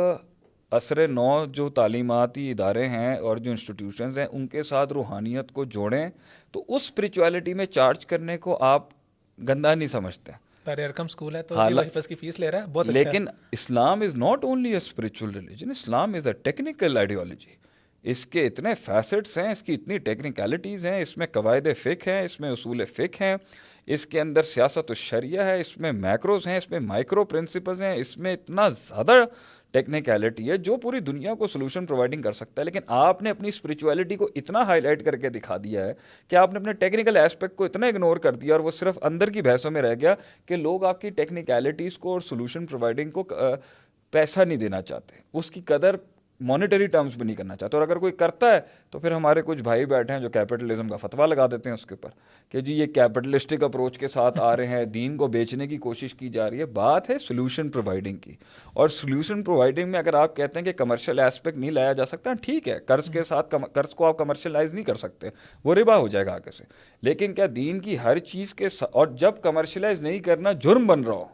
عصر 0.72 1.09
نو 1.09 1.44
جو 1.46 1.68
تعلیماتی 1.68 2.51
ادارے 2.51 2.88
ہیں 2.88 3.16
اور 3.16 3.36
جو 3.36 3.51
انسٹیٹیوشنز 3.51 4.18
ہیں 4.18 4.26
ان 4.32 4.46
کے 4.46 4.62
ساتھ 4.62 4.92
روحانیت 4.92 5.53
کو 5.53 5.64
جوڑیں 5.64 6.09
تو 6.53 6.64
اس 6.68 6.82
اسپریچولیٹی 6.82 7.55
میں 7.55 7.66
چارج 7.66 8.07
کرنے 8.07 8.38
کو 8.38 8.59
آپ 8.61 8.86
گندا 9.38 9.74
نہیں 9.74 9.88
سمجھتے۔ 9.88 10.32
ہے 10.69 11.43
تو 11.43 11.55
کی 12.09 12.14
فیس 12.14 12.41
لے 12.41 12.51
رہا 12.51 12.64
بہت 12.73 12.89
اچھا 12.89 12.99
لیکن 12.99 13.25
Islam 13.53 14.01
is 14.01 14.14
not 14.14 14.45
only 14.45 14.71
a 14.71 14.77
spiritual 14.77 15.31
religion 15.31 15.71
Islam 15.71 16.14
is 16.14 16.27
a 16.27 16.33
technical 16.33 16.97
ideology 16.97 17.57
اس 18.03 18.27
کے 18.27 18.47
اتنے 18.47 18.75
فیسٹس 18.75 19.39
ہیں 19.39 19.51
اس 19.51 19.62
کی 19.62 19.75
اتنی 19.75 19.99
ٹیکنیکلٹیز 19.99 20.87
ہیں 20.87 21.03
اس 21.03 21.16
میں 21.16 21.27
قواعد 21.27 21.66
فک 21.83 22.09
ہیں 22.09 22.23
اس 22.23 22.41
میں 22.41 22.51
اصول 22.51 22.85
فک 22.85 23.23
ہیں۔ 23.23 23.37
اس 23.87 24.07
کے 24.07 24.21
اندر 24.21 24.43
سیاست 24.43 24.91
و 24.91 24.95
شریعہ 24.95 25.45
ہے 25.45 25.61
اس 25.61 25.79
میں 25.79 25.93
میکروز 25.93 26.47
ہیں 26.47 26.57
اس 26.57 26.71
میں 26.71 26.81
مائکرو 26.81 27.25
پرنسپلز 27.25 27.83
ہیں 27.83 27.95
اس 27.95 28.19
میں 28.19 28.35
اتنا 28.35 28.69
زیادہ 28.69 29.25
ٹیکنیکلٹی 29.75 30.51
ہے 30.51 30.57
جو 30.57 30.77
پوری 30.77 31.01
دنیا 31.01 31.35
کو 31.35 31.47
سولوشن 31.47 31.87
پرووائڈنگ 31.87 32.23
کر 32.23 32.33
سکتا 32.33 32.61
ہے، 32.61 32.64
لیکن 32.64 32.81
آپ 32.87 33.23
نے 33.23 33.31
اپنی 33.31 33.49
اسپریچویلٹی 33.49 34.16
کو 34.16 34.29
اتنا 34.37 34.62
ہائی 34.66 34.81
لائٹ 34.81 35.05
کر 35.05 35.16
کے 35.16 35.29
دکھا 35.29 35.57
دیا 35.64 35.87
ہے 35.87 35.93
کہ 36.31 36.37
آپ 36.37 36.53
نے 36.53 36.59
اپنے 36.59 36.73
ٹیکنیکل 36.73 37.16
اسپیکٹ 37.16 37.57
کو 37.57 37.64
اتنا 37.64 37.87
اگنور 37.87 38.16
کر 38.16 38.35
دیا 38.35 38.55
اور 38.55 38.61
وہ 38.61 38.71
صرف 38.71 38.99
اندر 39.03 39.31
کی 39.31 39.43
بحثوں 39.43 39.71
میں 39.71 39.83
رہ 39.83 39.95
گیا 40.01 40.14
کہ 40.47 40.57
لوگ 40.57 40.85
آپ 40.85 41.01
کی 41.01 41.11
ٹیکنیکلٹیز 41.11 41.99
کو 41.99 42.12
اور 42.12 42.21
سولوشن 42.21 42.66
پرووائڈنگ 42.66 43.11
کو 43.11 43.25
پیسہ 44.12 44.41
نہیں 44.41 44.59
دینا 44.59 44.81
چاہتے۔ 44.83 45.21
اس 45.35 45.51
کی 45.51 45.61
قدر 45.66 45.97
مانیٹری 46.41 46.86
ٹرمز 46.86 47.16
بھی 47.16 47.24
نہیں 47.24 47.36
کرنا 47.36 47.57
چاہتے 47.57 47.76
اور 47.76 47.86
اگر 47.86 47.97
کوئی 47.97 48.12
کرتا 48.12 48.55
ہے 48.55 48.61
تو 48.91 48.99
پھر 48.99 49.12
ہمارے 49.12 49.43
کچھ 49.43 49.62
بھائی 49.62 49.84
بیٹھے 49.84 50.14
ہیں 50.14 50.20
جو 50.20 50.28
کیپٹلزم 50.30 50.89
کا 50.89 50.97
فتویٰ 50.97 51.26
لگا 51.26 51.47
دیتے 51.47 51.70
ہیں 51.70 51.74
اس 51.74 51.86
کے 51.86 51.95
اوپر 51.95 52.11
کہ 52.49 52.61
جی 52.61 52.74
یہ 52.74 52.86
کیپٹلسٹک 52.86 53.64
اپروچ 53.64 53.99
کے 53.99 54.09
ساتھ 54.09 54.41
آ 54.41 54.57
رہے 54.57 54.66
ہیں، 54.66 54.84
دین 54.84 55.16
کو 55.16 55.26
بیچنے 55.26 55.66
کی 55.66 55.76
کوشش 55.76 56.14
کی 56.14 56.28
جا 56.28 56.51
رہی 56.51 56.59
ہے۔ 56.59 56.66
بات 56.66 57.11
ہے 57.11 57.18
سولوشن 57.18 57.68
پرووائڈنگ 57.68 58.16
کی۔ 58.16 58.32
اور 58.72 58.89
سولوشن 58.89 59.43
پرووائڈنگ 59.43 59.91
میں 59.91 59.99
اگر 59.99 60.14
آپ 60.14 60.36
کہتے 60.36 60.59
ہیں 60.59 60.64
کہ 60.64 60.72
کمرشل 60.72 61.20
اسپیکٹ 61.20 61.59
نہیں 61.59 61.70
لایا 61.70 61.93
جا 61.93 62.07
سکتا، 62.07 62.32
ٹھیک 62.43 62.68
ہے، 62.68 62.78
قرض 62.78 63.11
کے 63.11 63.22
ساتھ 63.22 63.55
قرض 63.72 63.95
کو 63.95 64.07
آپ 64.07 64.18
کمرشلائز 64.18 64.74
نہیں 64.74 64.84
کر 64.84 64.95
سکتے، 64.95 65.28
وہ 65.64 65.74
ربا 65.74 65.97
ہو 65.97 66.09
جائے 66.09 66.26
گا 66.26 66.34
آگے 66.34 66.51
سے۔ 66.51 66.64
لیکن 67.03 67.34
کیا 67.34 67.47
دین 67.57 67.80
کی 67.80 67.99
ہر 67.99 68.18
چیز 68.18 68.55
کے 68.55 68.66
اور 68.80 69.07
جب 69.07 69.32
کمرشلائز 69.43 70.03
نہیں 70.03 70.18
کرنا 70.18 70.53
جرم 70.53 70.86
بن 70.86 71.05
رہا 71.05 71.12
ہو 71.12 71.24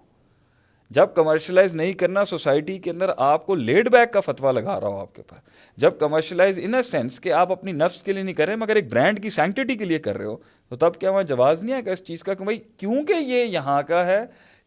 جب 0.94 1.14
کمرشلائز 1.14 1.74
نہیں 1.74 1.92
کرنا 1.92 2.24
سوسائٹی 2.24 2.78
کے 2.78 2.90
اندر 2.90 3.10
آپ 3.16 3.46
کو 3.46 3.54
لیڈ 3.54 3.88
بیک 3.88 4.12
کا 4.12 4.20
فتویٰ 4.20 4.52
لگا 4.52 4.80
رہا 4.80 4.88
ہو 4.88 4.98
آپ 4.98 5.14
کے 5.14 5.22
پاس 5.22 5.78
جب 5.78 5.98
کمرشلائز 5.98 6.58
ان 6.62 6.74
اے 6.74 6.82
سینس 6.82 7.20
کہ 7.20 7.32
آپ 7.32 7.52
اپنی 7.52 7.72
نفس 7.72 8.02
کے 8.02 8.12
لیے 8.12 8.22
نہیں 8.22 8.34
کر 8.34 8.46
رہے، 8.46 8.56
مگر 8.56 8.76
ایک 8.76 8.92
برانڈ 8.92 9.22
کی 9.22 9.30
سینکٹیٹی 9.30 9.74
کے 9.74 9.84
لیے 9.84 9.98
کر 9.98 10.16
رہے 10.16 10.24
ہو، 10.24 10.36
تو 10.70 10.76
تب 10.76 10.94
کیا 10.94 11.10
وہاں 11.10 11.22
جواز 11.22 11.62
نہیں 11.62 11.74
آئے 11.74 11.84
گا 11.86 11.92
اس 11.92 12.04
چیز 12.04 12.22
کا 12.22 12.34
کہ 12.34 12.44
بھائی 12.44 12.58
کیونکہ 12.76 13.12
یہ 13.12 13.44
یہاں 13.44 13.82
کا 13.88 14.06
ہے، 14.06 14.20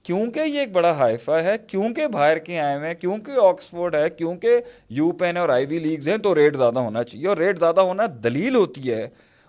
کیونکہ 0.03 0.39
یہ 0.39 0.59
ایک 0.59 0.71
بڑا 0.71 0.91
ہائفا 0.91 1.43
ہے، 1.43 1.55
کیونکہ 1.67 2.07
باہر 2.07 2.38
کے 2.38 2.59
آئے 2.59 2.75
ہوئے 2.78 2.88
ہیں، 2.88 2.95
کیونکہ 2.95 3.39
آکسفورڈ 3.41 3.95
ہے، 3.95 4.09
کیونکہ 4.09 4.59
یو 4.89 5.11
پین 5.11 5.38
اور 5.38 5.49
آئی 5.49 5.65
وی 5.65 5.80
لیگز 5.80 6.09
ہیں، 6.09 6.17
تو 6.17 6.36
ریٹ 6.36 6.57
زیادہ 6.57 6.80
ہونا 6.80 7.03
چاہیے۔ 7.03 7.28
اور 7.28 7.38
ریٹ 7.38 7.59
زیادہ 7.59 7.82
ہونا 7.82 8.03
دلیل 8.23 8.55
ہوتی 8.55 8.91
ہے 8.91 9.07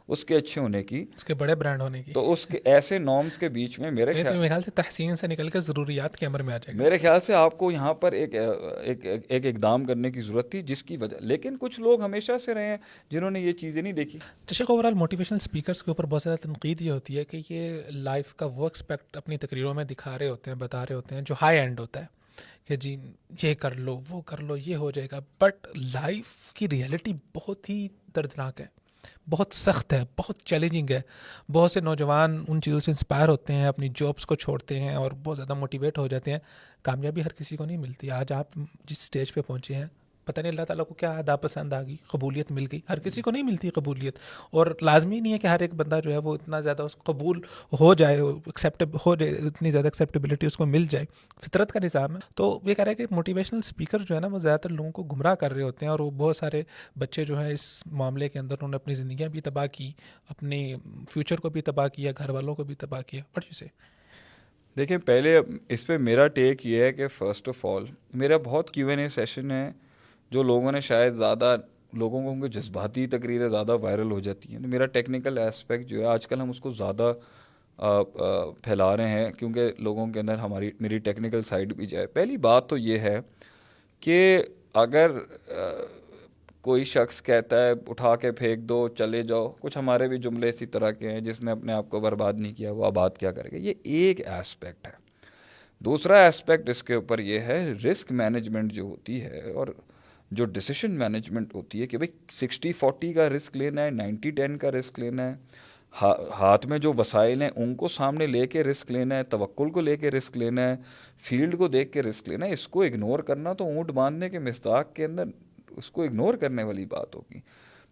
اس 0.09 0.25
کے 0.25 0.37
اچھے 0.37 0.61
ہونے 0.61 0.83
کی۔ 0.83 1.05
اس 1.17 1.25
کے 1.25 1.35
بڑے 1.35 1.55
برانڈ 1.55 1.83
ہونے 1.83 2.03
کی۔ 2.03 2.13
تو 2.13 2.33
اس 2.33 2.47
کے 2.47 2.59
ایسے 2.65 2.99
نارمس 2.99 3.39
کے 3.39 3.49
بیچ 3.49 3.79
میں 3.79 3.91
میرے 3.91 4.23
خیال 4.23 4.63
سے 4.63 4.71
تحسین 4.71 5.17
سے 5.17 5.27
نکل 5.27 5.49
کے 5.49 5.61
ضروریات 5.61 6.17
کے 6.17 6.27
عمر 6.27 6.43
میں 6.43 6.55
آ 6.55 6.59
جائے 6.59 6.79
گا۔ 6.79 6.83
میرے 6.83 6.99
خیال 6.99 7.21
سے 7.21 7.35
آپ 7.35 7.59
کو 7.59 7.71
یہاں 7.71 7.95
پر 7.95 8.13
ایک 8.13 8.35
ایک 8.83 9.23
ایک 9.29 9.47
اقدام 9.47 9.85
کرنے 9.85 10.11
کی 10.11 10.21
ضرورت 10.21 10.51
تھی 10.51 10.63
جس 10.63 10.83
کی 10.83 10.97
وجہ 10.97 11.17
لیکن 11.21 11.57
کچھ 11.61 11.81
لوگ 11.81 12.03
ہمیشہ 12.03 12.33
سے 12.45 12.55
رہے 12.55 12.67
ہیں 12.67 12.77
جنہوں 13.11 13.31
نے 13.31 13.41
یہ 13.41 13.53
چیزیں 13.53 13.83
نہیں 13.83 13.93
دیکھی۔ 13.93 14.19
تشک 14.45 14.71
اوور 14.71 14.85
آل 14.85 14.95
موٹیویشنل 14.95 15.37
اسپیکرس 15.37 15.83
کے 15.83 15.91
اوپر 15.91 16.07
بہت 16.07 16.23
زیادہ 16.23 16.39
تنقید 16.39 16.81
یہ 16.83 16.91
ہوتی 16.91 17.19
ہے 17.19 17.25
کہ 17.25 17.43
یہ 17.51 17.81
لائف 17.91 18.35
کا 18.35 18.47
وہ 18.47 18.65
ایکسپیکٹ 18.65 19.17
اپنی 19.17 19.37
تقریروں 19.37 19.75
میں 19.75 19.85
دکھا 19.85 20.19
رہے 20.19 20.29
ہوتے 20.29 20.51
ہیں 20.51 20.59
بتا 20.59 20.85
رہے 20.85 20.95
ہوتے 20.95 21.15
ہیں 21.15 21.23
جو 21.23 21.35
ہائی 21.43 21.59
اینڈ 21.59 21.81
ہوتا 21.81 22.01
ہے 22.01 22.07
کہ 22.69 22.77
جی 22.77 22.97
یہ 23.43 23.55
کر 23.55 23.75
لو 23.75 24.01
وہ 24.11 24.21
کر 24.21 24.39
لو 24.43 24.57
یہ 24.67 24.77
ہو 24.77 24.91
جائے 24.91 25.09
گا۔ 25.13 25.19
بٹ 25.41 25.67
لائف 25.77 26.53
کی 26.53 26.69
ریئلٹی 26.69 27.13
بہت 27.35 27.71
ہی 27.71 27.89
دردناک 28.17 28.61
ہے۔ 28.61 28.67
بہت 29.30 29.55
سخت 29.55 29.92
ہے، 29.92 30.05
بہت 30.18 30.38
چیلنجنگ 30.38 30.86
ہے۔ 30.90 31.01
بہت 31.53 31.70
سے 31.70 31.80
نوجوان 31.80 32.44
ان 32.49 32.62
چیزوں 32.62 32.78
سے 32.78 32.90
انسپائر 32.90 33.28
ہوتے 33.28 33.53
ہیں، 33.53 33.66
اپنی 33.66 33.88
جابس 33.88 34.26
کو 34.26 34.34
چھوڑتے 34.34 34.80
ہیں 34.80 34.94
اور 34.94 35.11
بہت 35.24 35.36
زیادہ 35.36 35.55
موٹیویٹ 35.55 35.99
ہو 35.99 36.07
جاتے 36.07 36.30
ہیں۔ 36.30 36.38
کامیابی 36.82 37.22
ہر 37.22 37.28
کسی 37.28 37.57
کو 37.57 37.64
نہیں 37.64 37.76
ملتی۔ 37.76 38.11
آج 38.11 38.32
آپ 38.32 38.55
جس 38.84 38.99
اسٹیج 38.99 39.34
پہ 39.34 39.40
پہنچے 39.40 39.74
ہیں 39.74 39.86
پتہ 40.29 40.41
نہیں 40.41 40.51
اللہ 40.51 40.62
تعالیٰ 40.62 40.87
کو 40.87 40.95
کیا 40.95 41.11
ادا 41.11 41.37
پسند 41.37 41.72
آ 41.72 41.83
گئی، 41.83 41.97
قبولیت 42.07 42.53
مل 42.53 42.66
گئی۔ 42.72 42.81
ہر 42.89 42.99
کسی 42.99 43.22
کو 43.22 43.31
نہیں 43.31 43.43
ملتی 43.43 43.70
قبولیت۔ 43.70 44.18
اور 44.51 44.66
لازمی 44.83 45.20
نہیں 45.20 45.33
ہے 45.33 45.39
کہ 45.39 45.47
ہر 45.47 45.61
ایک 45.61 45.74
بندہ 45.74 46.01
جو 46.05 46.12
ہے 46.12 46.18
وہ 46.18 46.35
اتنا 46.35 46.61
زیادہ 46.61 46.83
اس 46.83 46.97
قبول 46.97 47.41
ہو 47.81 47.95
جائے 47.95 48.20
ایکسیپٹ 48.20 48.83
ہو 49.07 49.14
جائے، 49.14 49.33
اتنی 49.33 49.70
زیادہ 49.70 49.87
ایکسیپٹیبلٹی 49.87 50.47
اس 50.47 50.57
کو 50.57 50.66
مل 50.66 50.87
جائے۔ 50.91 51.05
فطرت 51.41 51.72
کا 51.72 51.81
نظام 51.83 52.14
ہے۔ 52.14 52.20
تو 52.35 52.61
یہ 52.62 52.74
کہہ 52.74 52.85
رہا 52.85 52.91
ہے 52.91 52.95
کہ 52.95 53.07
موٹیویشنل 53.11 53.59
اسپیکر 53.59 53.99
جو 53.99 54.14
ہے 54.14 54.20
نا، 54.20 54.26
وہ 54.26 54.39
زیادہ 54.39 54.61
تر 54.61 54.68
لوگوں 54.68 54.91
کو 54.91 55.03
گمراہ 55.03 55.35
کر 55.35 55.53
رہے 55.53 55.62
ہوتے 55.62 55.87
ہیں 55.87 55.91
اور 55.91 56.01
وہ 56.01 56.11
بہت 56.11 56.37
سارے 56.37 56.62
بچے 56.99 57.24
جو 57.24 57.41
ہیں 57.41 57.53
اس 57.53 57.87
معاملے 57.87 58.29
کے 58.29 58.39
اندر 58.39 58.53
انہوں 58.53 58.70
نے 58.70 58.76
اپنی 58.76 58.95
زندگیاں 58.95 59.29
بھی 59.29 59.41
تباہ 59.41 59.66
کی 59.66 59.93
اپنے 60.29 60.74
فیوچر 61.11 61.37
کو 61.37 61.51
بھی 61.51 61.62
تباہ 61.62 61.89
کیا، 61.89 62.12
گھر 62.18 62.31
والوں 62.31 62.55
کو 62.55 62.64
بھی 62.64 62.74
تباہ 62.74 63.03
کیا۔ 63.07 63.22
بٹ 63.35 63.45
یو 63.45 63.53
سے 63.53 63.66
دیکھیں، 64.76 64.99
پہلے 64.99 65.41
اس 65.68 65.87
پہ 65.87 65.97
میرا 65.97 66.26
ٹیک 66.26 66.66
یہ 66.66 66.83
ہے 66.83 66.93
کہ 66.93 67.09
فرسٹ 67.09 67.49
آف 67.49 67.66
آل 67.66 67.85
میرا 68.14 68.37
بہت 68.37 68.70
کیو 68.70 68.89
این 68.89 68.99
اے 68.99 69.09
سیشن 69.09 69.51
ہے۔ 69.51 69.70
جو 70.33 70.43
لوگوں 70.43 70.72
نے 70.72 70.81
شاید 70.81 71.12
زیادہ 71.14 71.57
لوگوں 71.93 72.22
کو 72.22 72.31
ان 72.31 72.41
کے 72.41 72.49
جذباتی 72.51 73.07
تقریریں 73.07 73.49
زیادہ 73.49 73.76
وائرل 73.81 74.11
ہو 74.11 74.20
جاتی 74.20 74.53
ہیں 74.53 74.61
میرا 74.61 74.87
ٹیکنیکل 74.87 75.39
اسپیکٹ 75.39 75.87
جو 75.87 76.01
ہے، 76.01 76.05
آج 76.07 76.26
کل 76.26 76.41
ہم 76.41 76.51
اس 76.51 76.61
کو 76.61 76.70
زیادہ 76.72 77.12
پھیلا 78.62 78.97
رہے 78.97 79.09
ہیں، 79.11 79.31
کیونکہ 79.33 79.72
لوگوں 79.79 80.07
کے 80.07 80.20
اندر 80.20 80.39
ہماری، 80.39 80.70
میری 80.81 80.99
ٹیکنیکل 80.99 81.43
سائڈ 81.43 81.74
بھی 81.74 81.87
جائے 81.87 82.07
پہلی 82.07 82.37
بات 82.37 82.68
تو 82.68 82.76
یہ 82.76 82.99
ہے 82.99 83.18
کہ 84.03 84.43
اگر 84.74 85.11
کوئی 86.62 86.85
شخص 86.85 87.22
کہتا 87.22 87.62
ہے، 87.66 87.72
اٹھا 87.89 88.14
کے 88.16 88.33
پھینک 88.33 88.62
دو، 88.68 88.87
چلے 88.89 89.22
جاؤ، 89.22 89.49
کچھ 89.61 89.76
ہمارے 89.79 90.09
بھی 90.09 90.18
جملے 90.18 90.49
اسی 90.49 90.66
طرح 90.66 90.91
کے 90.91 91.11
ہیں، 91.11 91.20
جس 91.20 91.41
نے 91.41 91.51
اپنے 91.51 91.72
آپ 91.72 91.91
کو 91.91 92.01
برباد 92.01 92.41
نہیں 92.41 92.55
کیا، 92.55 92.72
وہ 92.72 92.85
آباد 92.87 93.11
کیا 93.18 93.33
کرے 93.33 93.51
گا۔ 93.53 93.57
یہ 93.57 93.74
ایک 93.83 94.26
اسپیکٹ 94.29 94.87
ہے۔ 94.87 94.93
دوسرا 95.81 96.26
اسپیکٹ 96.26 96.68
اس 96.68 96.83
کے 96.83 96.95
اوپر 96.95 97.18
یہ 97.18 97.39
ہے 97.41 97.62
رسک 97.85 98.12
مینجمنٹ 98.12 98.72
جو 98.72 98.83
ہوتی 98.83 99.20
ہے، 99.22 99.51
اور 99.53 99.68
جو 100.31 100.45
ڈسیشن 100.45 100.91
مینجمنٹ 100.91 101.55
ہوتی 101.55 101.81
ہے 101.81 101.87
کہ 101.87 101.99
بھائی 101.99 102.09
سکسٹی 102.31 102.72
فورٹی 102.72 103.12
کا 103.12 103.29
رسک 103.29 103.57
لینا 103.57 103.85
ہے 103.85 103.91
نائنٹی 103.91 104.31
ٹین 104.31 104.57
کا 104.59 104.70
رسک 104.70 104.99
لینا 105.01 105.31
ہے 105.31 105.35
ہاتھ 106.39 106.66
میں 106.66 106.79
جو 106.79 106.93
وسائل 106.99 107.43
ہیں 107.43 107.51
ان 107.57 107.74
کو 107.74 107.89
سامنے 107.89 108.26
لے 108.26 108.47
کے 108.47 108.64
رسک 108.64 108.91
لینا 108.91 109.16
ہے، 109.16 109.22
توکل 109.22 109.70
کو 109.70 109.81
لے 109.81 109.97
کے 109.97 110.11
رسک 110.11 110.37
لینا 110.37 110.68
ہے 110.68 110.76
فیلڈ 111.18 111.57
کو 111.59 111.68
دیکھ 111.68 111.93
کے 111.93 112.03
رسک 112.03 112.29
لینا 112.29 112.47
ہے، 112.47 112.53
اس 112.53 112.68
کو 112.68 112.83
اگنور 112.83 113.18
کرنا 113.18 113.53
تو 113.53 113.64
اونٹ 113.64 113.91
باندھنے 113.91 114.29
کے 114.31 114.39
مستاق 114.39 114.95
کے 114.95 115.05
اندر 115.05 115.24
اس 115.76 115.91
کو 115.91 116.03
اگنور 116.03 116.35
کرنے 116.35 116.62
والی 116.62 116.85
بات 116.87 117.14
ہوگی۔ 117.14 117.41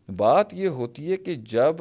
بات 0.09 0.55
یہ 0.55 0.68
ہوتی 0.68 1.11
ہے 1.11 1.16
کہ 1.16 1.34
جب 1.34 1.76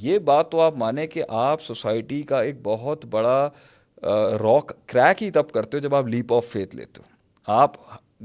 یہ 0.00 0.18
بات 0.18 0.50
تو 0.50 0.60
آپ 0.60 0.76
مانیں 0.76 1.06
کہ 1.06 1.22
آپ 1.28 1.62
سوسائٹی 1.62 2.22
کا 2.22 2.40
ایک 2.42 2.56
بہت 2.62 3.04
بڑا 3.06 3.48
راک 4.40 4.72
کریک 4.86 5.22
ہی 5.22 5.30
تب 5.30 5.50
کرتے 5.50 5.76
ہو 5.76 5.82
جب 5.82 5.94
آپ 5.94 6.08
لیپ 6.08 6.32
آف 6.32 6.46
فیتھ 6.46 6.76
لیتے 6.76 7.00
ہو۔ 7.00 7.10
آپ 7.48 7.72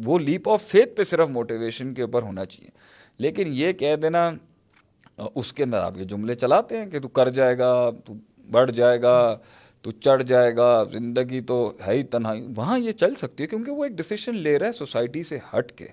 وہ 0.05 0.19
لیپ 0.19 0.49
آف 0.49 0.63
فیتھ 0.63 0.95
پہ 0.95 1.03
صرف 1.03 1.29
موٹیویشن 1.29 1.93
کے 1.93 2.01
اوپر 2.01 2.21
ہونا 2.21 2.45
چاہیے۔ 2.45 2.69
لیکن 3.17 3.47
یہ 3.51 3.71
کہہ 3.71 3.95
دینا، 3.95 4.31
اس 5.35 5.53
کے 5.53 5.63
اندر 5.63 5.77
آپ 5.77 5.97
یہ 5.97 6.03
جملے 6.03 6.35
چلاتے 6.35 6.77
ہیں 6.77 6.85
کہ 6.85 6.99
تو 6.99 7.07
کر 7.07 7.29
جائے 7.29 7.57
گا، 7.57 7.89
تو 8.05 8.13
بڑھ 8.51 8.71
جائے 8.71 9.01
گا، 9.01 9.37
تو 9.81 9.91
چڑھ 9.91 10.23
جائے 10.23 10.57
گا، 10.57 10.83
زندگی 10.83 11.41
تو 11.41 11.77
ہے 11.87 11.93
ہی 11.93 12.03
تنہائی۔ 12.03 12.47
وہاں 12.55 12.79
یہ 12.79 12.91
چل 12.91 13.15
سکتی 13.15 13.43
ہے 13.43 13.47
کیونکہ 13.47 13.71
وہ 13.71 13.85
ایک 13.85 13.93
ڈیسیشن 13.93 14.35
لے 14.35 14.59
رہا 14.59 14.67
ہے 14.67 14.71
سوسائٹی 14.71 15.23
سے 15.23 15.37
ہٹ 15.53 15.71
کے۔ 15.71 15.87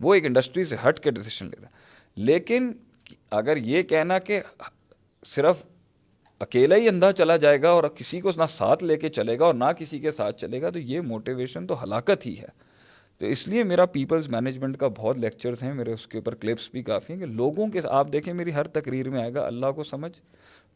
وہ 0.00 0.14
ایک 0.14 0.26
انڈسٹری 0.26 0.64
سے 0.64 0.76
ہٹ 0.88 1.00
کے 1.00 1.10
ڈیسیشن 1.10 1.46
لے 1.46 1.56
رہا 1.60 1.68
ہے۔ 1.68 1.72
لیکن 2.16 2.72
اگر 3.30 3.56
یہ 3.56 3.82
کہنا 3.82 4.18
کہ 4.18 4.40
صرف 5.26 5.62
اکیلا 6.38 6.76
ہی 6.76 6.88
اندھا 6.88 7.12
چلا 7.12 7.36
جائے 7.36 7.62
گا 7.62 7.70
اور 7.70 7.84
کسی 7.84 8.20
کو 8.20 8.30
نہ 8.36 8.42
ساتھ 8.50 8.84
لے 8.84 8.96
کے 8.96 9.08
چلے 9.08 9.38
گا 9.38 9.44
اور 9.44 9.54
نہ 9.54 9.72
کسی 9.78 9.98
کے 9.98 10.10
ساتھ 10.10 10.40
چلے 10.40 10.62
گا، 10.62 10.70
تو 10.70 10.78
یہ 10.78 11.00
موٹیویشن 11.00 11.66
تو 11.66 11.84
ہلاکت 11.84 12.26
ہی 12.26 12.38
ہے۔ 12.38 12.69
تو 13.20 13.26
اس 13.26 13.48
لیے 13.48 13.64
میرا 13.64 13.84
پیپلز 13.86 14.28
مینجمنٹ 14.28 14.76
کا 14.78 14.88
بہت 14.88 15.18
لیکچرز 15.18 15.62
ہیں، 15.62 15.72
میرے 15.74 15.92
اس 15.92 16.06
کے 16.06 16.18
اوپر 16.18 16.34
کلپس 16.34 16.70
بھی 16.72 16.82
کافی 16.82 17.12
ہیں 17.12 17.20
کہ 17.20 17.26
لوگوں 17.26 17.66
کے، 17.68 17.80
آپ 17.90 18.12
دیکھیں 18.12 18.32
میری 18.34 18.54
ہر 18.54 18.66
تقریر 18.66 19.10
میں 19.10 19.20
آئے 19.20 19.34
گا، 19.34 19.46
اللہ 19.46 19.72
کو 19.76 19.84
سمجھ، 19.84 20.12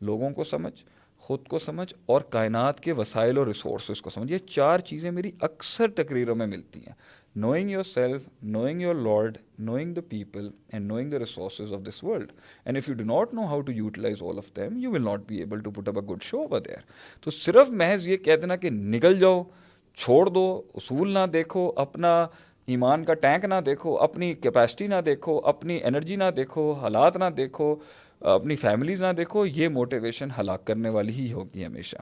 لوگوں 0.01 0.31
کو 0.31 0.45
سمجھ، 0.45 0.85
خود 1.19 1.47
کو 1.49 1.59
سمجھ 1.59 1.95
اور 2.07 2.21
کائنات 2.21 2.81
کے 2.81 2.93
وسائل 2.93 3.39
اور 3.39 3.47
ریسورسز 3.47 4.03
کو 4.03 4.11
سمجھ، 4.11 4.33
یہ 4.33 4.39
چار 4.39 4.79
چیزیں 4.79 5.11
میری 5.11 5.31
اکثر 5.41 5.91
تقریروں 5.91 6.35
میں 6.35 6.47
ملتی 6.47 6.81
ہیں۔ 6.81 6.93
Knowing 7.37 7.71
yourself 7.83 8.23
knowing 8.43 8.81
your 8.81 8.95
lord 8.95 9.39
knowing 9.59 9.95
the 9.95 10.01
people 10.09 10.49
and 10.73 10.87
knowing 10.87 11.11
the 11.11 11.19
resources 11.19 11.73
of 11.75 11.81
this 11.89 12.05
world 12.05 12.33
and 12.65 12.77
if 12.77 12.89
you 12.89 12.95
do 12.95 13.05
not 13.05 13.35
know 13.35 13.45
how 13.45 13.61
to 13.61 13.73
utilize 13.73 14.23
all 14.23 14.39
of 14.39 14.57
them 14.57 14.77
you 14.77 14.91
will 14.91 15.05
not 15.05 15.21
be 15.27 15.37
able 15.37 15.61
to 15.61 15.71
put 15.71 15.89
up 15.89 15.99
a 15.99 16.07
good 16.07 16.23
show 16.23 16.41
over 16.41 16.61
there 16.61 16.81
تو 17.21 17.31
صرف 17.31 17.71
محض 17.71 18.09
یہ 18.09 18.17
کہہ 18.17 18.37
دینا 18.37 18.57
کہ 18.57 18.71
نکل 18.71 19.19
جاؤ 19.19 19.43
چھوڑ 19.97 20.27
دو، 20.27 20.63
اصول 20.75 21.13
نہ 21.13 21.27
دیکھو، 21.33 21.73
اپنا 21.77 22.27
ایمان 22.67 23.05
کا 23.05 23.15
ٹینک 23.15 23.45
نہ 23.45 23.55
دیکھو، 23.67 23.97
اپنی 23.97 24.35
کیپیسٹی 24.35 24.87
نہ 24.87 25.01
دیکھو، 25.07 25.41
اپنی 25.45 25.81
انرجی 25.85 26.17
نہ 26.17 26.31
دیکھو، 26.37 26.73
حالات 26.73 27.17
نہ 27.17 27.25
دیکھو، 27.37 27.77
اپنی 28.21 28.57
فیملیز 28.57 29.03
نہ 29.03 29.13
دیکھو، 29.17 29.47
یہ 29.47 29.69
موٹیویشن 29.69 30.29
ہلاک 30.39 30.67
کرنے 30.67 30.89
والی 30.89 31.13
ہی 31.13 31.33
ہوگی 31.33 31.67
ہمیشہ۔ 31.67 31.97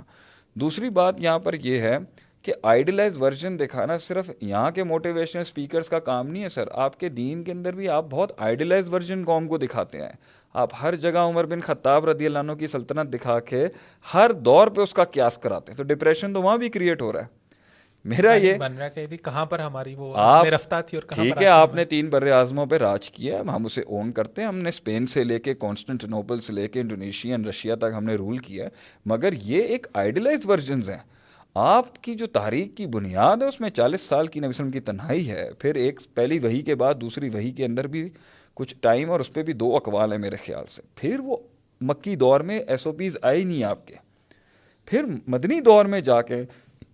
دوسری 0.55 0.91
بات 0.91 1.21
یہاں 1.21 1.39
پر 1.39 1.55
یہ 1.55 1.79
ہے 1.79 1.99
کہ 2.43 2.53
آئیڈلائز 2.63 3.23
ورژن 3.23 3.59
دکھانا 3.59 3.99
صرف 3.99 4.31
یہاں 4.41 4.71
کے 4.71 4.85
موٹیویشن 4.85 5.39
اسپیکرس 5.39 5.89
کا 5.89 5.99
کام 5.99 6.29
نہیں 6.29 6.43
ہے 6.43 6.49
سر۔ 6.49 6.69
آپ 6.73 7.01
کے 7.01 7.09
دین 7.09 7.45
کے 7.45 7.53
اندر 7.53 7.73
بھی 7.73 7.89
آپ 7.89 8.07
بہت 8.11 8.33
آئیڈلائز 8.39 8.95
ورژن 8.95 9.25
قوم 9.25 9.49
کو 9.49 9.59
دکھاتے 9.59 9.99
ہیں۔ 9.99 10.13
آپ 10.53 10.71
ہر 10.83 10.95
جگہ 10.95 11.19
عمر 11.19 11.47
بن 11.47 11.61
خطاب 11.61 12.05
رضی 12.05 12.27
اللہ 12.27 12.39
عنہ 12.39 12.53
کی 12.53 12.67
سلطنت 12.67 13.13
دکھا 13.13 13.41
کے 13.41 13.69
ہر 14.15 14.33
دور 14.33 14.69
پہ 14.69 14.81
اس 14.81 14.93
کا 14.93 15.05
قیاس 15.05 15.39
کراتے 15.39 15.73
ہیں۔ 15.73 15.77
تو 15.77 15.83
ڈپریشن 15.83 16.33
تو 16.33 16.43
وہاں 16.43 16.57
بھی 16.57 16.69
کریٹ 16.69 17.03
ہو 17.03 17.13
رہا 17.13 17.21
ہے۔ 17.21 17.42
میرا 18.05 18.35
یہ 18.35 18.55
بن 18.55 18.75
رہا 18.75 18.89
کہ 18.89 19.07
کہاں 19.07 19.47
پر 19.47 19.59
ہماری 19.59 19.95
وہ 19.95 20.15
رفتہ 20.45 20.75
تھی 20.87 20.99
اور 20.99 21.15
ٹھیک 21.15 21.43
ہے 21.43 21.47
آپ 21.47 21.75
نے 21.75 21.85
تین 21.85 22.09
بر 22.09 22.27
اعظموں 22.27 22.67
پہ 22.67 22.77
راج 22.77 23.11
کیا 23.11 23.35
ہے 23.35 23.41
ہم 23.41 23.65
اسے 23.65 23.81
اون 23.81 24.13
کرتے 24.13 24.43
ہیں۔ 24.43 24.49
ہم 24.49 24.59
نے 24.59 24.69
اسپین 24.69 25.07
سے 25.07 25.25
لے 25.25 25.39
کے 25.39 25.55
کانسٹنٹنوپل 25.55 26.41
سے 26.41 26.53
لے 26.53 26.69
کے 26.69 26.81
انڈونیشین 26.81 27.45
رشیا 27.45 27.75
تک 27.75 27.85
ہم 27.97 28.05
نے 28.05 28.15
رول 28.15 28.39
کیا 28.39 28.65
ہے۔ 28.65 28.71
مگر 29.07 29.33
یہ 29.33 29.63
ایک 29.63 29.87
آئیڈلائز 29.95 30.47
ورژنز 30.47 30.91
ہیں۔ 30.91 30.99
آپ 31.55 32.03
کی 32.03 32.15
جو 32.15 32.27
تاریخ 32.27 32.77
کی 32.77 32.87
بنیاد 32.87 33.37
ہے 33.37 33.47
اس 33.47 33.61
میں 33.61 33.71
چالیس 33.71 34.01
سال 34.01 34.27
کی 34.27 34.41
نبی 34.41 34.49
وسلم 34.49 34.71
کی 34.71 34.81
تنہائی 34.81 35.31
ہے۔ 35.31 35.51
پھر 35.59 35.75
ایک 35.75 36.01
پہلی 36.15 36.39
وہی 36.39 36.61
کے 36.61 36.75
بعد 36.75 36.95
دوسری 36.95 37.29
وہی 37.29 37.51
کے 37.51 37.65
اندر 37.65 37.87
بھی 37.87 38.09
کچھ 38.55 38.75
ٹائم 38.81 39.11
اور 39.11 39.21
اس 39.21 39.33
پہ 39.33 39.43
بھی 39.43 39.53
دو 39.53 39.77
اقوال 39.77 40.13
ہیں 40.13 40.19
میرے 40.19 40.37
خیال 40.37 40.65
سے۔ 40.67 40.83
پھر 40.95 41.21
وہ 41.21 41.37
مکی 41.81 42.17
دور 42.17 42.41
میں 42.41 42.61
ایس 42.61 42.87
او 42.87 42.93
پیز 42.93 43.17
آئے 43.23 43.45
نہیں 43.45 43.65
آپ 43.65 43.87
کے۔ 43.87 43.95
پھر 44.87 45.05
مدنی 45.27 45.61
دور 45.61 45.85
میں 45.85 46.01
جا 46.01 46.23
کے 46.23 46.43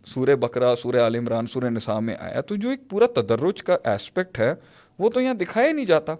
سورہ 0.08 0.34
بکرا 0.34 0.76
سورہ 0.76 0.96
عال 0.96 1.14
عمران، 1.14 1.46
سورہ 1.46 1.64
نساء 1.64 1.98
میں 1.98 2.14
آیا 2.20 2.40
تو 2.40 2.56
جو 2.56 2.70
ایک 2.70 2.80
پورا 2.90 3.06
تدرج 3.20 3.62
کا 3.62 3.76
اسپیکٹ 3.84 4.38
ہے، 4.38 4.54
وہ 4.98 5.10
تو 5.10 5.20
یہاں 5.20 5.34
دکھایا 5.34 5.72
نہیں 5.72 5.86
جاتا۔ 5.86 6.14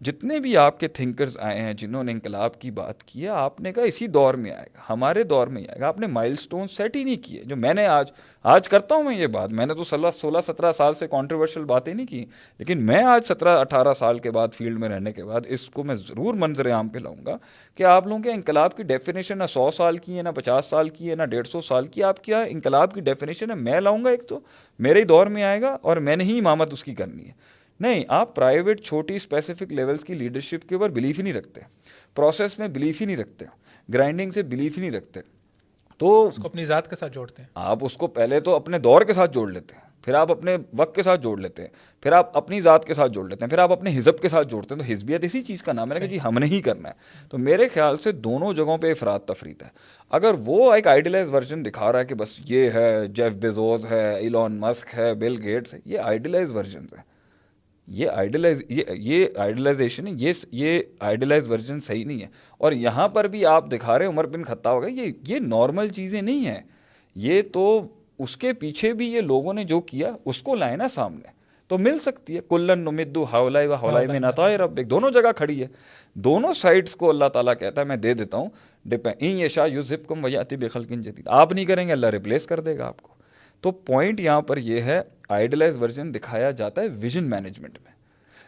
جتنے 0.00 0.38
بھی 0.40 0.56
آپ 0.56 0.80
کے 0.80 0.88
تھنکرز 0.88 1.38
آئے 1.40 1.60
ہیں، 1.60 1.74
جنہوں 1.74 2.04
نے 2.04 2.12
انقلاب 2.12 2.58
کی 2.58 2.70
بات 2.70 3.02
کی 3.02 3.22
ہے، 3.22 3.28
آپ 3.28 3.60
نے 3.60 3.72
کہا 3.72 3.82
اسی 3.82 4.06
دور 4.06 4.34
میں 4.34 4.50
آئے 4.50 4.66
گا، 4.74 4.80
ہمارے 4.90 5.22
دور 5.22 5.46
میں 5.46 5.62
ہی 5.62 5.68
آئے 5.68 5.80
گا۔ 5.80 5.86
آپ 5.86 5.98
نے 5.98 6.06
مائل 6.06 6.36
سٹون 6.36 6.68
سیٹ 6.68 6.96
ہی 6.96 7.04
نہیں 7.04 7.16
کیے، 7.16 7.42
جو 7.44 7.56
میں 7.56 7.74
نے 7.74 7.86
آج 7.86 8.10
آج 8.42 8.68
کرتا 8.68 8.94
ہوں 8.94 9.02
میں 9.02 9.18
یہ 9.18 9.26
بات۔ 9.26 9.50
میں 9.50 9.66
نے 9.66 9.74
تو 9.74 9.84
سولہ 9.84 10.06
سولہ، 10.14 10.38
سترہ 10.46 10.72
سال 10.72 10.94
سے 10.94 11.06
کانٹروورشل 11.06 11.64
باتیں 11.64 11.94
نہیں 11.94 12.06
کی، 12.06 12.24
لیکن 12.58 12.86
میں 12.86 13.02
آج 13.02 13.24
سترہ، 13.24 13.58
اٹھارہ 13.58 13.94
سال 13.94 14.18
کے 14.18 14.30
بعد 14.30 14.48
فیلڈ 14.52 14.78
میں 14.78 14.88
رہنے 14.88 15.12
کے 15.12 15.24
بعد 15.24 15.40
اس 15.48 15.70
کو 15.70 15.84
میں 15.84 15.94
ضرور 15.94 16.34
منظر 16.34 16.70
عام 16.72 16.88
پہ 16.88 16.98
لاؤں 16.98 17.26
گا 17.26 17.36
کہ 17.74 17.82
آپ 17.82 18.06
لوگوں 18.06 18.22
کے 18.22 18.32
انقلاب 18.32 18.76
کی 18.76 18.82
ڈیفینیشن 18.82 19.38
نہ 19.38 19.46
سو 19.48 19.70
سال 19.70 19.96
کی 19.96 20.16
ہے، 20.16 20.22
نہ 20.22 20.28
پچاس 20.28 20.66
سال 20.66 20.88
کی 20.88 21.10
ہے، 21.10 21.14
نہ 21.14 21.22
ڈیڑھ 21.22 21.46
سو 21.46 21.60
سال 21.60 21.86
کی 21.86 22.02
آپ 22.02 22.24
کیا 22.24 22.42
انقلاب 22.42 22.94
کی 22.94 23.00
ڈیفینیشن 23.00 23.50
ہے؟ 23.50 23.54
میں 23.54 23.80
لاؤں 23.80 24.04
گا 24.04 24.10
ایک 24.10 24.28
تو، 24.28 24.40
میرے 24.78 24.98
ہی 24.98 25.04
دور 25.04 25.26
میں 25.26 25.42
آئے 25.42 25.62
گا 25.62 25.76
اور 25.82 25.96
میں 25.96 26.16
نے 26.16 26.24
ہی 26.24 26.38
امامت 26.38 26.72
اس 26.72 26.84
کی 26.84 26.94
کرنی 26.94 27.26
ہے۔ 27.26 27.53
نہیں 27.84 28.04
آپ 28.08 28.36
پرائیویٹ 28.36 28.80
چھوٹی 28.80 29.14
اسپیسیفک 29.14 29.72
لیولس 29.72 30.04
کی 30.04 30.14
لیڈرشپ 30.14 30.68
کے 30.68 30.74
اوپر 30.74 30.90
بلیف 30.90 31.18
ہی 31.18 31.22
نہیں 31.24 31.32
رکھتے۔ 31.32 31.60
پروسیس 32.14 32.58
میں 32.58 32.68
بلیف 32.68 33.00
ہی 33.00 33.06
نہیں 33.06 33.16
رکھتے۔ 33.16 33.44
گرائنڈنگ 33.94 34.30
سے 34.30 34.42
بلیف 34.42 34.78
ہی 34.78 34.80
نہیں 34.80 34.90
رکھتے۔ 34.90 35.20
تو 35.98 36.28
اس 36.28 36.36
کو 36.36 36.42
اپنی 36.44 36.64
ذات 36.64 36.90
کے 36.90 36.96
ساتھ 36.96 37.12
جوڑتے 37.12 37.42
ہیں۔ 37.42 37.48
آپ 37.54 37.78
اس 37.80 37.96
کو 37.96 38.06
پہلے 38.06 38.40
تو 38.40 38.54
اپنے 38.54 38.78
دور 38.78 39.02
کے 39.02 39.12
ساتھ 39.12 39.32
جوڑ 39.32 39.50
لیتے 39.50 39.74
ہیں۔ 39.74 39.82
پھر 40.04 40.14
آپ 40.14 40.30
اپنے 40.30 40.56
وقت 40.76 40.94
کے 40.94 41.02
ساتھ 41.02 41.20
جوڑ 41.20 41.40
لیتے 41.40 41.62
ہیں۔ 41.62 41.68
پھر 42.02 42.12
آپ 42.12 42.36
اپنی 42.36 42.60
ذات 42.60 42.84
کے 42.84 42.94
ساتھ 42.94 43.12
جوڑ 43.12 43.28
لیتے 43.28 43.44
ہیں۔ 43.44 43.50
پھر 43.50 43.58
آپ 43.58 43.72
اپنے 43.72 43.98
حزب 43.98 44.18
کے 44.18 44.28
ساتھ 44.28 44.48
جوڑتے 44.48 44.74
ہیں۔ 44.74 44.82
تو 44.82 44.92
حزبیت 44.92 45.24
اسی 45.24 45.42
چیز 45.42 45.62
کا 45.62 45.72
نام 45.72 45.92
ہے 45.92 46.00
کہ 46.00 46.06
جی 46.06 46.18
ہم 46.24 46.38
نے 46.38 46.46
ہی 46.46 46.62
کرنا 46.62 46.88
ہے۔ 46.88 46.94
تو 47.30 47.38
میرے 47.38 47.68
خیال 47.68 47.96
سے 47.96 48.12
دونوں 48.12 48.54
جگہوں 48.54 48.78
پہ 48.78 48.90
افراد 48.90 49.20
تفرید 49.20 49.62
ہے۔ 49.62 49.68
اگر 50.10 50.30
وہ 50.38 50.74
ایک 50.74 50.86
آئیڈیلائز 50.86 51.30
ورژن 51.30 51.64
دکھا 51.64 51.92
رہا 51.92 52.00
ہے 52.00 52.04
کہ 52.04 52.14
بس 52.14 52.40
یہ 52.44 52.70
ہے 52.70 53.06
جیف 53.08 53.32
بیزوز 53.32 53.92
ہے 53.92 54.14
ایلون 54.14 54.52
مسک 54.52 54.86
ہے 54.96 55.14
بل 55.14 55.42
گیٹس 55.42 55.74
ہے 55.74 55.78
یہ 55.84 55.98
آئیڈیلائز 55.98 56.52
ورژن 56.52 56.84
ہے 56.92 57.13
یہ 57.86 58.08
آئیڈلائز 58.08 58.62
یہ 58.68 58.82
یہ 58.90 59.26
آئیڈلائزیشن 59.36 60.06
ہے 60.06 60.12
یہ 60.16 60.32
یہ 60.52 60.80
آئیڈلائز 61.00 61.50
ورژن 61.50 61.80
صحیح 61.80 62.04
نہیں 62.04 62.20
ہے۔ 62.20 62.26
اور 62.58 62.72
یہاں 62.72 63.08
پر 63.08 63.24
بھی 63.24 63.46
آپ 63.46 63.72
دکھا 63.72 63.98
رہے 63.98 64.06
عمر 64.06 64.26
بن 64.26 64.44
خطا 64.44 64.70
ہوگا، 64.70 64.86
یہ 64.86 65.12
یہ 65.28 65.38
نارمل 65.38 65.88
چیزیں 65.88 66.22
نہیں 66.22 66.46
ہیں۔ 66.46 66.62
یہ 67.14 67.42
تو 67.52 67.86
اس 68.18 68.36
کے 68.36 68.52
پیچھے 68.52 68.92
بھی 68.92 69.12
یہ 69.12 69.20
لوگوں 69.20 69.54
نے 69.54 69.64
جو 69.64 69.80
کیا، 69.80 70.12
اس 70.24 70.42
کو 70.42 70.54
لائے 70.54 70.76
نا 70.76 70.88
سامنے۔ 70.88 71.34
تو 71.68 71.78
مل 71.78 71.98
سکتی 71.98 72.36
ہے۔ 72.36 72.40
کلن 72.50 72.80
نمدو 72.80 73.24
ہاؤلائی 73.24 73.66
و 73.66 73.74
ہاؤلائی 73.74 74.06
میں 74.06 74.20
نتائے 74.20 74.56
رب 74.56 74.78
ایک 74.78 74.90
دونوں 74.90 75.10
جگہ 75.10 75.32
کھڑی 75.36 75.62
ہے۔ 75.62 75.66
دونوں 76.14 76.54
سائڈس 76.54 76.94
کو 76.94 77.10
اللہ 77.10 77.24
تعالیٰ 77.32 77.54
کہتا 77.60 77.80
ہے، 77.80 77.86
میں 77.86 77.96
دے 77.96 78.14
دیتا 78.14 78.36
ہوں۔ 78.36 78.48
ڈپینڈ 78.84 79.16
این 79.18 79.38
یہ 79.38 79.48
شاہ 79.48 79.68
یو 79.68 79.82
ضپ 79.82 80.08
کم 80.08 80.24
ویاتی 80.24 80.56
بے 80.56 80.68
خلقن 80.68 81.02
جدید۔ 81.02 81.28
آپ 81.28 81.52
نہیں 81.52 81.64
کریں 81.64 81.86
گے، 81.86 81.92
اللہ 81.92 82.06
ریپلیس 82.06 82.46
کر 82.46 82.60
دے 82.60 82.78
گا 82.78 82.86
آپ 82.86 83.02
کو۔ 83.02 83.13
تو 83.64 83.70
پوائنٹ 83.70 84.20
یہاں 84.20 84.40
پر 84.40 84.56
یہ 84.56 84.80
ہے 84.80 85.00
آئیڈلائز 85.28 85.78
ورژن 85.78 86.14
دکھایا 86.14 86.50
جاتا 86.50 86.82
ہے 86.82 86.86
ویژن 86.88 87.24
مینجمنٹ 87.24 87.78
میں۔ 87.84 87.92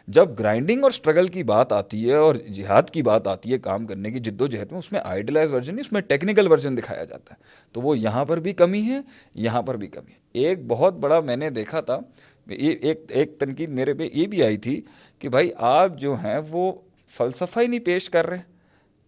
جب 0.07 0.39
گرائنڈنگ 0.39 0.83
اور 0.83 0.91
اسٹرگل 0.91 1.27
کی 1.27 1.43
بات 1.43 1.73
آتی 1.73 2.09
ہے 2.09 2.13
اور 2.13 2.35
جہاد 2.35 2.83
کی 2.91 3.01
بات 3.01 3.27
آتی 3.27 3.51
ہے 3.51 3.57
کام 3.57 3.85
کرنے 3.85 4.11
کی 4.11 4.19
جد 4.19 4.41
و 4.41 4.47
جہد 4.47 4.71
میں، 4.71 4.79
اس 4.79 4.91
میں 4.91 4.99
آئیڈلائز 5.03 5.53
ورژن 5.53 5.75
نہیں، 5.75 5.85
اس 5.85 5.91
میں 5.91 6.01
ٹیکنیکل 6.01 6.51
ورژن 6.51 6.77
دکھایا 6.77 7.03
جاتا 7.03 7.33
ہے۔ 7.33 7.43
تو 7.73 7.81
وہ 7.81 7.97
یہاں 7.97 8.25
پر 8.25 8.39
بھی 8.39 8.53
کمی 8.53 8.81
ہے، 8.81 9.01
یہاں 9.35 9.61
پر 9.61 9.77
بھی 9.77 9.87
کمی 9.87 10.11
ہے۔ 10.11 10.17
ایک 10.33 10.67
بہت 10.67 10.93
بڑا 10.93 11.19
میں 11.19 11.35
نے 11.35 11.49
دیکھا 11.49 11.81
تھا 11.81 11.99
ایک 12.47 13.01
ایک 13.09 13.39
تنقید 13.39 13.69
میرے 13.69 13.93
پہ 13.93 14.09
یہ 14.13 14.27
بھی 14.27 14.43
آئی 14.43 14.57
تھی 14.57 14.81
کہ 15.19 15.29
بھائی 15.29 15.51
آپ 15.57 15.97
جو 15.97 16.13
ہیں 16.13 16.39
وہ 16.49 16.71
فلسفہ 17.07 17.59
ہی 17.59 17.67
نہیں 17.67 17.79
پیش 17.79 18.09
کر 18.09 18.27
رہے۔ 18.27 18.56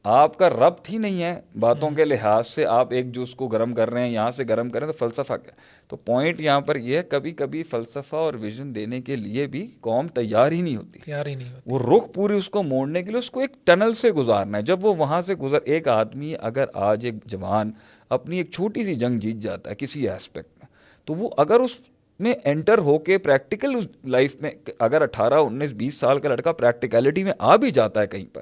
آپ 0.04 0.38
کا 0.38 0.50
ربط 0.50 0.90
ہی 0.90 0.98
نہیں 0.98 1.24
ہے 1.24 1.42
باتوں 1.60 1.92
کے 1.92 2.06
لحاظ 2.06 2.48
سے 2.48 2.66
آپ 2.66 2.92
ایک 2.92 3.12
جوس 3.12 3.36
کو 3.36 3.48
گرم 3.48 3.74
کر 3.74 3.90
رہے 3.90 4.02
ہیں 4.02 4.10
یہاں 4.10 4.32
سے 4.32 4.44
گرم 4.50 4.70
کر 4.70 4.80
رہے 4.80 4.88
ہیں 4.88 4.94
تو 4.94 5.08
فلسفہ 5.08 5.34
کیا؟ 5.34 5.52
تو 5.88 5.96
پوائنٹ 5.96 6.42
یہاں 6.42 6.62
پر 6.62 6.76
یہ 6.76 6.98
ہے 6.98 7.04
کبھی 7.04 7.32
کبھی 7.32 7.64
فلسفہ 7.64 8.16
اور 8.16 8.34
ویژن 8.34 8.76
دینے 8.76 9.02
کے 9.02 9.16
لیے 9.16 9.46
بھی 9.46 9.68
قوم 9.82 10.08
تیار 10.08 10.52
ہی 10.52 10.62
نہیں 10.62 10.76
ہوتی۔ 10.76 11.00
تیار 11.00 11.26
ہی 11.26 11.36
نہیں 11.36 11.50
ہوتی۔ 11.50 11.62
وہ 11.66 11.80
رخ 11.80 12.14
پوری 12.14 12.38
اس 12.38 12.50
کو 12.50 12.64
موڑنے 12.64 13.04
کے 13.04 13.12
لیے 13.12 13.20
اس 13.20 13.32
کو 13.32 13.40
ایک 13.40 13.66
ٹنل 13.66 13.94
سے 13.94 14.12
گزارنا 14.12 14.58
ہے۔ 14.58 14.64
جب 14.64 14.86
وہ 14.86 14.96
وہاں 14.96 15.22
سے 15.22 15.36
گزر 15.36 15.58
ایک 15.66 15.88
آدمی 15.88 16.34
اگر 16.42 16.66
آج 16.74 17.06
ایک 17.06 17.16
جوان 17.26 17.72
اپنی 18.10 18.38
ایک 18.38 18.52
چھوٹی 18.52 18.84
سی 18.84 18.96
جنگ 18.96 19.20
جیت 19.20 19.36
جاتا 19.36 19.70
ہے 19.70 19.76
کسی 19.76 20.10
اسپیکٹ 20.10 20.50
میں 20.58 20.66
تو 21.06 21.14
وہ 21.14 21.30
اگر 21.38 21.60
اس 21.60 21.72
میں 22.20 22.34
انٹر 22.44 22.78
ہو 22.78 22.98
کے 22.98 23.18
پریکٹیکل 23.18 23.80
لائف 24.04 24.42
میں 24.42 24.52
اگر 24.80 25.02
اٹھارہ 25.02 25.34
انیس 25.34 25.72
بیس 25.72 25.94
سال 25.94 26.20
کا 26.20 26.30
لڑکا 26.30 26.52
پریکٹیکلٹی 26.52 27.24
میں 27.24 27.34
آ 27.40 27.56
بھی 27.56 27.72
جاتا 27.72 28.02
ہے 28.02 28.08
کہیں 28.08 28.26
پر 28.34 28.42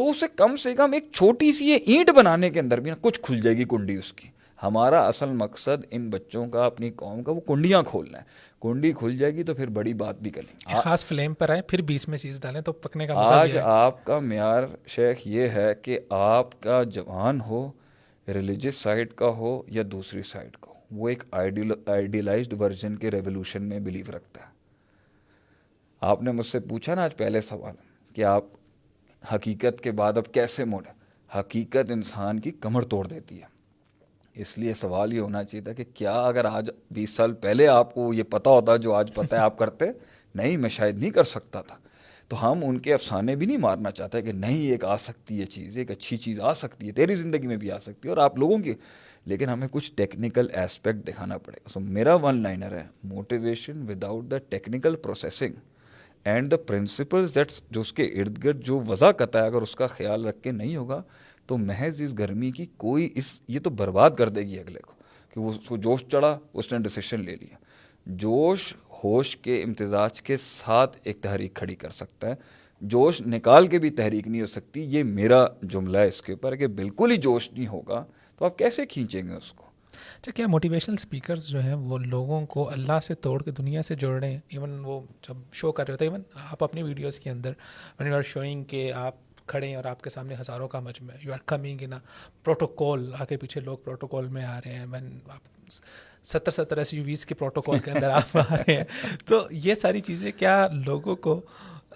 تو 0.00 0.10
اسے 0.10 0.26
کم 0.36 0.56
سے 0.56 0.74
کم 0.74 0.92
ایک 0.92 1.08
چھوٹی 1.12 1.52
سی 1.52 1.68
یہ 1.68 1.78
اینٹ 1.86 2.10
بنانے 2.10 2.50
کے 2.50 2.60
اندر 2.60 2.80
بھی 2.80 2.90
نا 2.90 2.96
کچھ 3.00 3.20
کھل 3.20 3.40
جائے 3.40 3.56
گی 3.56 3.64
کنڈی 3.64 3.94
اس 3.94 4.12
کی۔ 4.12 4.28
ہمارا 4.62 5.06
اصل 5.06 5.28
مقصد 5.28 5.84
ان 5.90 6.10
بچوں 6.10 6.46
کا 6.46 6.64
اپنی 6.64 6.90
قوم 6.90 7.22
کا 7.22 7.32
وہ 7.32 7.40
کنڈیاں 7.40 7.82
کھولنا 7.82 8.18
ہے۔ 8.18 8.22
کنڈی 8.62 8.92
کھل 8.92 9.18
جائے 9.18 9.34
گی 9.34 9.42
تو 9.42 9.54
پھر 9.54 9.66
بڑی 9.66 9.94
بات 9.94 10.20
بھی 10.20 10.30
کریں 10.30 10.76
خاص 10.76 11.04
فلیم 11.04 11.34
پر 11.34 11.50
آئے 11.50 11.62
پھر 11.62 11.82
بیچ 11.82 12.08
میں 12.08 12.18
چیز 12.18 12.40
ڈالیں 12.40 12.60
تو 12.60 12.72
پکنے 12.72 13.06
کا 13.06 13.14
آج 13.16 13.56
آپ 13.56 14.04
کا 14.04 14.18
معیار 14.18 14.62
شیخ 14.86 15.16
یہ 15.24 15.48
ہے 15.48 15.74
کہ 15.82 15.98
آپ 16.10 16.60
کا 16.62 16.82
جوان 16.82 17.40
ہو 17.40 17.72
ریلیجس 18.28 18.76
سائڈ 18.76 19.12
کا 19.12 19.26
ہو 19.26 19.62
یا 19.66 19.82
دوسری 19.92 20.22
سائڈ 20.22 20.56
کا 20.60 20.70
ہو 20.70 20.78
وہ 20.90 21.08
ایک 21.08 21.24
آئیڈیلائزڈ 21.32 22.60
ورژن 22.60 22.96
کے 22.96 23.10
ریولیوشن 23.10 23.62
میں 23.62 23.78
بلیو 23.78 24.04
رکھتا 24.08 24.40
ہے۔ 24.40 24.48
آپ 26.00 26.22
نے 26.22 26.32
مجھ 26.32 26.46
سے 26.46 26.60
پوچھا 26.60 26.94
نا 26.94 27.04
آج 27.04 27.16
پہلے 27.16 27.40
سوال 27.40 27.74
کہ 28.14 28.24
آپ 28.24 28.44
حقیقت 29.34 29.80
کے 29.80 29.92
بعد 29.92 30.18
اب 30.18 30.32
کیسے 30.32 30.64
موڑیں 30.64 30.94
حقیقت 31.38 31.90
انسان 31.90 32.40
کی 32.40 32.50
کمر 32.50 32.82
توڑ 32.82 33.06
دیتی 33.06 33.42
ہے۔ 33.42 33.46
اس 34.34 34.58
لیے 34.58 34.74
سوال 34.74 35.12
یہ 35.12 35.20
ہونا 35.20 35.44
چاہیے 35.44 35.64
تھا 35.64 35.72
کہ 35.72 35.84
کیا 35.94 36.22
اگر 36.22 36.44
آج 36.44 36.70
بیس 36.90 37.10
سال 37.10 37.32
پہلے 37.32 37.68
آپ 37.68 37.94
کو 37.94 38.14
یہ 38.14 38.22
پتا 38.22 38.50
ہوتا 38.50 38.76
جو 38.76 38.94
آج 38.94 39.14
پتہ 39.14 39.34
ہے 39.34 39.40
آپ 39.40 39.58
کرتے؟ 39.58 39.84
نہیں، 40.34 40.56
میں 40.56 40.70
شاید 40.70 40.98
نہیں 40.98 41.10
کر 41.10 41.24
سکتا 41.24 41.62
تھا۔ 41.62 41.76
تو 42.28 42.52
ہم 42.52 42.60
ان 42.62 42.78
کے 42.78 42.94
افسانے 42.94 43.36
بھی 43.36 43.46
نہیں 43.46 43.56
مارنا 43.56 43.90
چاہتے 43.90 44.22
کہ 44.22 44.32
نہیں، 44.32 44.70
ایک 44.70 44.84
آ 44.84 44.96
سکتی 44.96 45.40
ہے 45.40 45.46
چیز، 45.46 45.78
ایک 45.78 45.90
اچھی 45.90 46.16
چیز 46.16 46.40
آ 46.40 46.54
سکتی 46.54 46.86
ہے، 46.86 46.92
تیری 46.92 47.14
زندگی 47.14 47.46
میں 47.46 47.56
بھی 47.56 47.70
آ 47.70 47.78
سکتی 47.78 48.08
ہے 48.08 48.08
اور 48.08 48.16
آپ 48.16 48.38
لوگوں 48.38 48.58
کی۔ 48.58 48.74
لیکن 49.24 49.48
ہمیں 49.48 49.68
کچھ 49.70 49.92
ٹیکنیکل 49.94 50.46
اسپیکٹ 50.64 51.08
دکھانا 51.08 51.38
پڑے۔ 51.38 51.56
گا 51.56 51.68
سو 51.68 51.80
میرا 51.80 52.14
ون 52.14 52.42
لائنر 52.42 52.72
ہے 52.72 52.86
motivation 53.04 53.82
without 53.88 54.30
the 54.30 54.38
technical 54.38 54.96
processing 54.96 55.52
and 56.24 56.50
the 56.50 56.56
principles 56.56 57.34
that's 57.34 57.62
جو 57.70 57.80
اس 57.80 57.92
کے 57.92 58.02
ارد 58.02 58.44
گرد 58.44 58.60
جو 58.60 58.80
وضع 58.88 59.10
کرتا 59.10 59.40
ہے، 59.40 59.46
اگر 59.46 59.62
اس 59.62 59.74
کا 59.74 59.86
خیال 59.86 60.26
رکھ 60.26 60.42
کے 60.42 60.50
نہیں 60.50 60.76
ہوگا، 60.76 61.02
تو 61.46 61.58
محض 61.58 62.00
اس 62.00 62.18
گرمی 62.18 62.50
کی 62.50 62.66
کوئی 62.76 63.08
اس، 63.14 63.40
یہ 63.48 63.58
تو 63.58 63.70
برباد 63.70 64.10
کر 64.10 64.28
دے 64.28 64.40
گی 64.40 64.58
اگلے 64.58 64.80
کو، 64.80 64.92
کہ 65.30 65.40
وہ 65.40 65.50
اس 65.50 65.68
کو 65.68 65.76
جوش 65.76 66.04
چڑھا، 66.04 66.38
اس 66.52 66.72
نے 66.72 66.78
ڈسیشن 66.78 67.20
لے 67.20 67.36
لیا۔ 67.36 67.56
جوش، 68.06 68.74
ہوش 69.04 69.36
کے 69.36 69.62
امتزاج 69.62 70.22
کے 70.22 70.36
ساتھ 70.36 70.96
ایک 71.02 71.20
تحریک 71.20 71.54
کھڑی 71.54 71.74
کر 71.74 71.90
سکتا 71.90 72.28
ہے۔ 72.28 72.34
جوش 72.80 73.20
نکال 73.20 73.66
کے 73.66 73.78
بھی 73.78 73.90
تحریک 73.90 74.28
نہیں 74.28 74.40
ہو 74.40 74.46
سکتی، 74.46 74.80
یہ 74.80 75.02
میرا 75.02 75.46
جملہ 75.62 75.98
ہے 75.98 76.08
اس 76.08 76.22
کے 76.22 76.32
اوپر، 76.32 76.56
کہ 76.56 76.66
بالکل 76.66 77.10
ہی 77.10 77.16
جوش 77.16 77.52
نہیں 77.52 77.66
ہوگا، 77.66 78.04
تو 78.36 78.44
آپ 78.44 78.58
کیسے 78.58 78.86
کھینچیں 78.86 79.22
گے 79.22 79.32
اس 79.32 79.52
کو؟ 79.52 79.69
اچھا 80.20 80.32
کیا 80.32 80.46
موٹیویشنل 80.46 80.94
اسپیکرز 80.98 81.46
جو 81.46 81.60
ہیں 81.60 81.74
وہ 81.74 81.98
لوگوں 81.98 82.46
کو 82.46 82.70
اللہ 82.70 83.00
سے 83.02 83.14
توڑ 83.14 83.42
کے 83.42 83.50
دنیا 83.50 83.82
سے 83.82 83.94
جوڑ 83.94 84.20
رہے 84.20 84.32
ہیں؟ 84.32 84.40
ایون 84.48 84.80
وہ 84.84 85.00
جب 85.28 85.36
شو 85.52 85.72
کر 85.72 85.86
رہے 85.86 85.92
ہوتے 85.92 86.04
ہیں 86.04 86.12
ایون 86.12 86.22
آپ 86.50 86.64
اپنی 86.64 86.82
ویڈیوز 86.82 87.18
کے 87.18 87.30
اندر 87.30 87.52
وین 87.98 88.08
یو 88.08 88.16
آر 88.16 88.22
شوئنگ 88.22 88.64
کہ 88.64 88.92
آپ 88.92 89.14
کھڑے 89.46 89.66
ہیں 89.66 89.74
اور 89.74 89.84
آپ 89.84 90.02
کے 90.02 90.10
سامنے 90.10 90.34
ہزاروں 90.40 90.68
کا 90.68 90.80
مجمع 90.80 91.14
you 91.22 91.32
are 91.32 91.38
coming 91.46 91.78
in 91.80 91.92
protocol 92.44 93.14
آگے 93.18 93.36
پیچھے 93.36 93.60
لوگ 93.60 93.78
پروٹوکول 93.78 94.28
میں 94.28 94.44
آ 94.44 94.58
رہے 94.58 94.74
ہیں 94.74 94.86
وین 94.86 95.18
آپ 95.28 95.72
ستر 96.24 96.50
ستر 96.50 96.78
ایس 96.78 96.94
یو 96.94 97.04
ویز 97.04 97.26
کے 97.26 97.34
پروٹوکول 97.34 97.78
کے 97.78 97.90
اندر 97.90 98.10
آپ 98.10 98.36
آ 98.36 98.56
رہے 98.56 98.76
ہیں۔ 98.76 98.84
تو 99.26 99.46
یہ 99.50 99.74
ساری 99.74 100.00
چیزیں 100.00 100.32
کیا 100.32 100.68
لوگوں 100.86 101.16
کو 101.16 101.40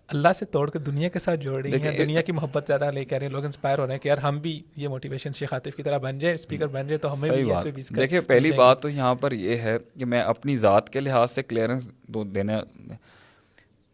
اللہ 0.09 0.29
سے 0.39 0.45
توڑ 0.45 0.71
کے 0.71 0.79
دنیا 0.79 1.09
کے 1.09 1.19
ساتھ 1.19 1.41
جوڑ 1.41 1.63
رہی 1.63 1.83
ہیں 1.83 1.99
دنیا 1.99 2.21
کی 2.21 2.33
محبت 2.33 2.65
زیادہ 2.67 2.91
لے 2.95 3.05
کے 3.05 3.17
آ 3.17 3.19
رہے 3.19 3.27
ہیں 3.27 3.33
لوگ 3.33 3.45
انسپائر 3.45 3.79
ہو 3.79 3.87
رہے 3.87 3.93
ہیں 3.93 4.01
کہ 4.01 4.09
یار 4.09 4.19
ہم 4.19 4.39
بھی 4.39 4.63
یہ 4.77 4.89
موٹیویشن 4.89 5.33
شیخ 5.33 5.53
عاطف 5.53 5.77
کی 5.77 5.83
طرح 5.83 5.99
بن 5.99 6.19
جائیں 6.19 6.35
اسپیکر 6.35 6.67
بن 6.67 6.87
جائیں 6.87 6.99
تو 6.99 7.13
ہمیں 7.13 7.31
بھی 7.31 7.83
دیکھیے 7.97 8.21
پہلی 8.21 8.53
بات 8.53 8.83
تو 8.83 8.89
یہاں 8.89 9.15
پر 9.15 9.33
یہ 9.33 9.57
ہے 9.57 9.77
کہ 9.99 10.05
میں 10.05 10.21
اپنی 10.21 10.57
ذات 10.57 10.91
کے 10.91 11.01
لحاظ 11.01 11.33
سے 11.33 11.43
کلیئرنس 11.43 11.91
دینا 12.09 12.61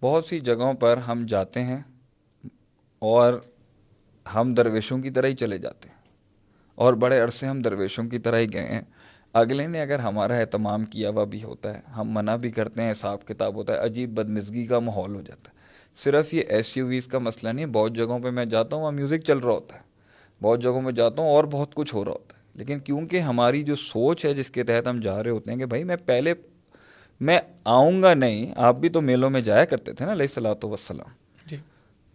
بہت 0.03 0.25
سی 0.25 0.41
جگہوں 0.41 0.75
پر 0.75 0.97
ہم 0.97 1.27
جاتے 1.29 1.61
ہیں 1.61 1.79
اور 2.99 3.35
ہم 4.35 4.55
درویشوں 4.55 4.99
کی 4.99 5.11
طرح 5.11 5.27
ہی 5.27 5.35
چلے 5.35 5.59
جاتے 5.59 5.89
ہیں۔ 5.89 5.97
اور 6.75 6.93
بڑے 6.93 7.21
عرصے 7.21 7.47
ہم 7.47 7.63
درویشوں 7.63 8.05
کی 8.05 8.19
طرح 8.19 8.39
ہی 8.39 8.53
گئے 8.53 8.67
ہیں۔ 8.67 8.83
اگلے 9.33 9.67
نے 9.67 9.81
اگر 9.81 9.99
ہمارا 9.99 10.35
اہتمام 10.35 10.85
کیا 10.85 11.11
ہوا 11.11 11.25
بھی 11.25 11.43
ہوتا 11.43 11.75
ہے 11.75 11.81
ہم 11.97 12.09
منع 12.11 12.37
بھی 12.37 12.51
کرتے 12.51 12.83
ہیں 12.83 12.93
حساب 12.93 13.27
کتاب 13.27 13.55
ہوتا 13.55 13.73
ہے 13.73 13.85
عجیب 13.85 14.11
بدمزگی 14.11 14.67
کا 14.67 14.79
ماحول 14.79 15.15
ہو 15.15 15.21
جاتا 15.21 15.51
ہے۔ 15.55 15.60
صرف 15.95 16.35
یہ 16.35 16.43
ایس 16.49 16.77
یو 16.77 16.87
ویز 16.87 17.07
کا 17.07 17.19
مسئلہ 17.19 17.49
نہیں 17.53 17.67
بہت 17.67 17.97
جگہوں 17.97 18.19
پہ 18.19 18.31
میں 18.31 18.45
جاتا 18.45 18.77
ہوں 18.77 18.83
وہاں 18.83 18.93
میوزک 18.93 19.19
چل 19.19 19.39
رہا 19.39 19.53
ہوتا 19.53 19.77
ہے۔ 19.77 19.81
بہت 20.43 20.63
جگہوں 20.63 20.83
میں 20.83 20.93
جاتا 20.93 21.23
ہوں 21.23 21.31
اور 21.31 21.45
بہت 21.45 21.75
کچھ 21.75 21.95
ہو 21.95 22.05
رہا 22.05 22.13
ہوتا 22.13 22.35
ہے۔ 22.37 22.41
لیکن 22.55 22.79
کیونکہ 22.79 23.21
ہماری 23.21 23.63
جو 23.63 23.75
سوچ 23.75 24.25
ہے 24.25 24.35
جس 24.35 24.51
کے 24.51 24.63
تحت 24.63 24.89
ہم 24.89 25.01
جا 25.01 25.23
رہے 25.23 25.31
ہوتے 25.31 25.53
ہیں 25.53 25.59
کہ 25.59 25.67
بھائی 25.67 25.85
میں 25.85 25.97
پہلے 26.07 26.35
میں 27.21 27.39
آؤں 27.65 28.03
گا 28.03 28.15
نہیں 28.15 28.55
آپ 28.57 28.77
بھی 28.77 28.89
تو 28.89 29.01
میلوں 29.01 29.31
میں 29.31 29.41
جایا 29.41 29.65
کرتے 29.65 29.93
تھے 29.93 30.07
نا 30.07 30.13
علیہ 30.13 30.27
صلاح 30.27 30.67
وسلم 30.67 31.11
جی۔ 31.47 31.57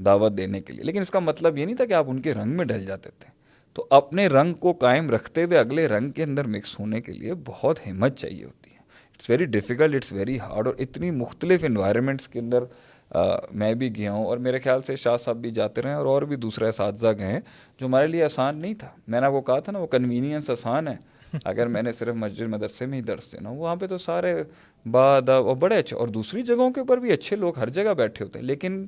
دعوت 0.06 0.32
دینے 0.38 0.62
کے 0.62 0.74
لیے۔ 0.74 0.84
لیکن 0.84 1.02
اس 1.02 1.10
کا 1.10 1.20
مطلب 1.20 1.58
یہ 1.58 1.66
نہیں 1.66 1.76
تھا 1.76 1.86
کہ 1.86 1.94
آپ 1.94 2.06
ان 2.08 2.22
کے 2.22 2.34
رنگ 2.34 2.52
میں 2.52 2.66
ڈل 2.66 2.86
جاتے 2.86 3.10
تھے۔ 3.20 3.30
تو 3.74 3.88
اپنے 3.90 4.28
رنگ 4.28 4.54
کو 4.54 4.74
قائم 4.74 5.10
رکھتے 5.10 5.44
ہوئے 5.44 5.58
اگلے 5.58 5.88
رنگ 5.88 6.12
کے 6.12 6.24
اندر 6.24 6.48
مکس 6.48 6.80
ہونے 6.80 7.02
کے 7.02 7.12
لیے 7.12 7.34
بہت 7.46 7.88
ہمت 7.88 8.18
چاہیے 8.18 8.46
ہوتی 8.46 8.70
ہے۔ 8.72 8.76
It's 9.16 9.30
very 9.30 9.46
difficult 9.46 9.96
it's 9.96 10.14
very 10.14 10.40
hard 10.40 10.68
اور 10.68 10.76
اتنی 10.80 11.12
مختلف 11.12 11.64
انوائرمنٹس 11.64 12.28
کے 12.28 12.40
اندر 12.40 12.64
میں 13.52 13.74
بھی 13.74 13.96
گیا 13.96 14.12
ہوں 14.12 14.26
اور 14.26 14.38
میرے 14.38 14.60
خیال 14.60 14.82
سے 14.82 14.96
شاہ 14.96 15.18
صاحب 15.18 15.38
بھی 15.38 15.52
جاتے 15.52 15.82
رہے 15.82 15.94
اور 15.94 16.06
اور 16.06 16.22
بھی 16.22 16.36
دوسرے 16.36 16.70
اساتذہ 16.70 17.08
گئے 17.18 17.28
ہیں 17.28 17.40
جو 17.80 17.86
ہمارے 17.86 18.08
لیے 18.08 18.24
آسان 18.24 18.58
نہیں 18.58 18.74
تھا۔ 18.74 18.88
میں 19.08 19.22
نے 19.22 19.28
وہ 19.28 19.42
کہا 19.42 19.60
تھا 19.60 19.72
نا 19.72 19.80
وہ 19.80 19.88
کنوینئنس 19.88 20.50
آسان 20.50 20.88
ہے۔ 20.88 20.96
اگر 21.46 21.68
میں 21.68 21.82
نے 21.82 21.92
صرف 21.92 22.16
مسجد 22.16 22.48
مدرسے 22.48 22.86
میں 22.86 22.98
ہی 22.98 23.04
درس 23.04 23.32
دینا 23.32 23.50
وہاں 23.50 23.76
پہ 23.76 23.88
تو 23.88 23.98
سارے 23.98 24.34
باد 24.86 25.30
اور 25.30 25.56
بڑے 25.56 25.78
اچھے 25.78 25.96
اور 25.96 26.08
دوسری 26.08 26.42
جگہوں 26.42 26.70
کے 26.72 26.80
اوپر 26.80 26.98
بھی 26.98 27.12
اچھے 27.12 27.36
لوگ 27.36 27.58
ہر 27.58 27.70
جگہ 27.70 27.94
بیٹھے 27.94 28.26
ہوتے 28.26 28.40
ہیں 28.40 28.46
لیکن 28.46 28.86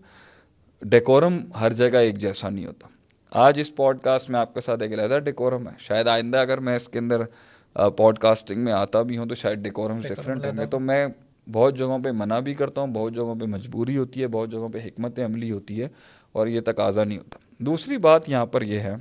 ڈیکورم 0.82 1.40
ہر 1.60 1.74
جگہ 1.74 1.98
ایک 1.98 2.18
جیسا 2.18 2.50
نہیں 2.50 2.66
ہوتا۔ 2.66 2.88
آج 3.32 3.60
اس 3.60 3.76
پوڈ 3.76 4.00
کاسٹ 4.00 4.30
میں 4.30 4.40
آپ 4.40 4.54
کے 4.54 4.62
ساتھ 4.62 4.84
ایک 4.84 4.94
علیحدہ 4.94 5.20
ڈیکورم 5.20 5.68
ہے۔ 5.68 5.74
شاید 5.80 6.08
آئندہ 6.08 6.38
اگر 6.38 6.58
میں 6.58 6.76
اس 6.76 6.90
کے 6.90 7.00
اندر 7.00 7.24
پوڈ 7.98 8.20
کاسٹنگ 8.20 8.64
میں 8.64 8.74
آتا 8.74 9.02
بھی 9.02 9.18
ہوں 9.18 9.26
تو 9.26 9.36
شاید 9.36 9.60
ڈیکورم 9.60 10.00
ڈفرینٹ 10.02 10.46
ہوں 10.46 10.58
گے۔ 10.58 10.66
تو 10.66 10.80
میں 10.80 11.08
بہت 11.52 11.78
جگہوں 11.78 12.00
پہ 12.00 12.12
منع 12.12 12.40
بھی 12.40 12.54
کرتا 12.54 12.82
ہوں، 12.82 12.88
بہت 12.88 13.14
جگہوں 13.14 13.36
پہ 13.36 13.46
مجبوری 13.46 13.98
ہوتی 13.98 14.22
ہے، 14.22 14.28
بہت 14.28 14.52
جگہوں 14.52 14.70
پہ 14.70 14.78
حکمت 14.86 15.20
عملی 15.20 15.52
ہوتی 15.52 15.82
ہے 15.82 15.88
اور 16.32 16.48
یہ 16.48 16.62
تقاضا 16.66 17.04
نہیں 17.04 17.18
ہوتا۔ 17.18 17.38
دوسری 17.58 17.98
بات 17.98 18.30
یہاں 18.30 18.46
پر 18.46 18.62
یہ 18.62 18.80
ہے، 18.80 18.96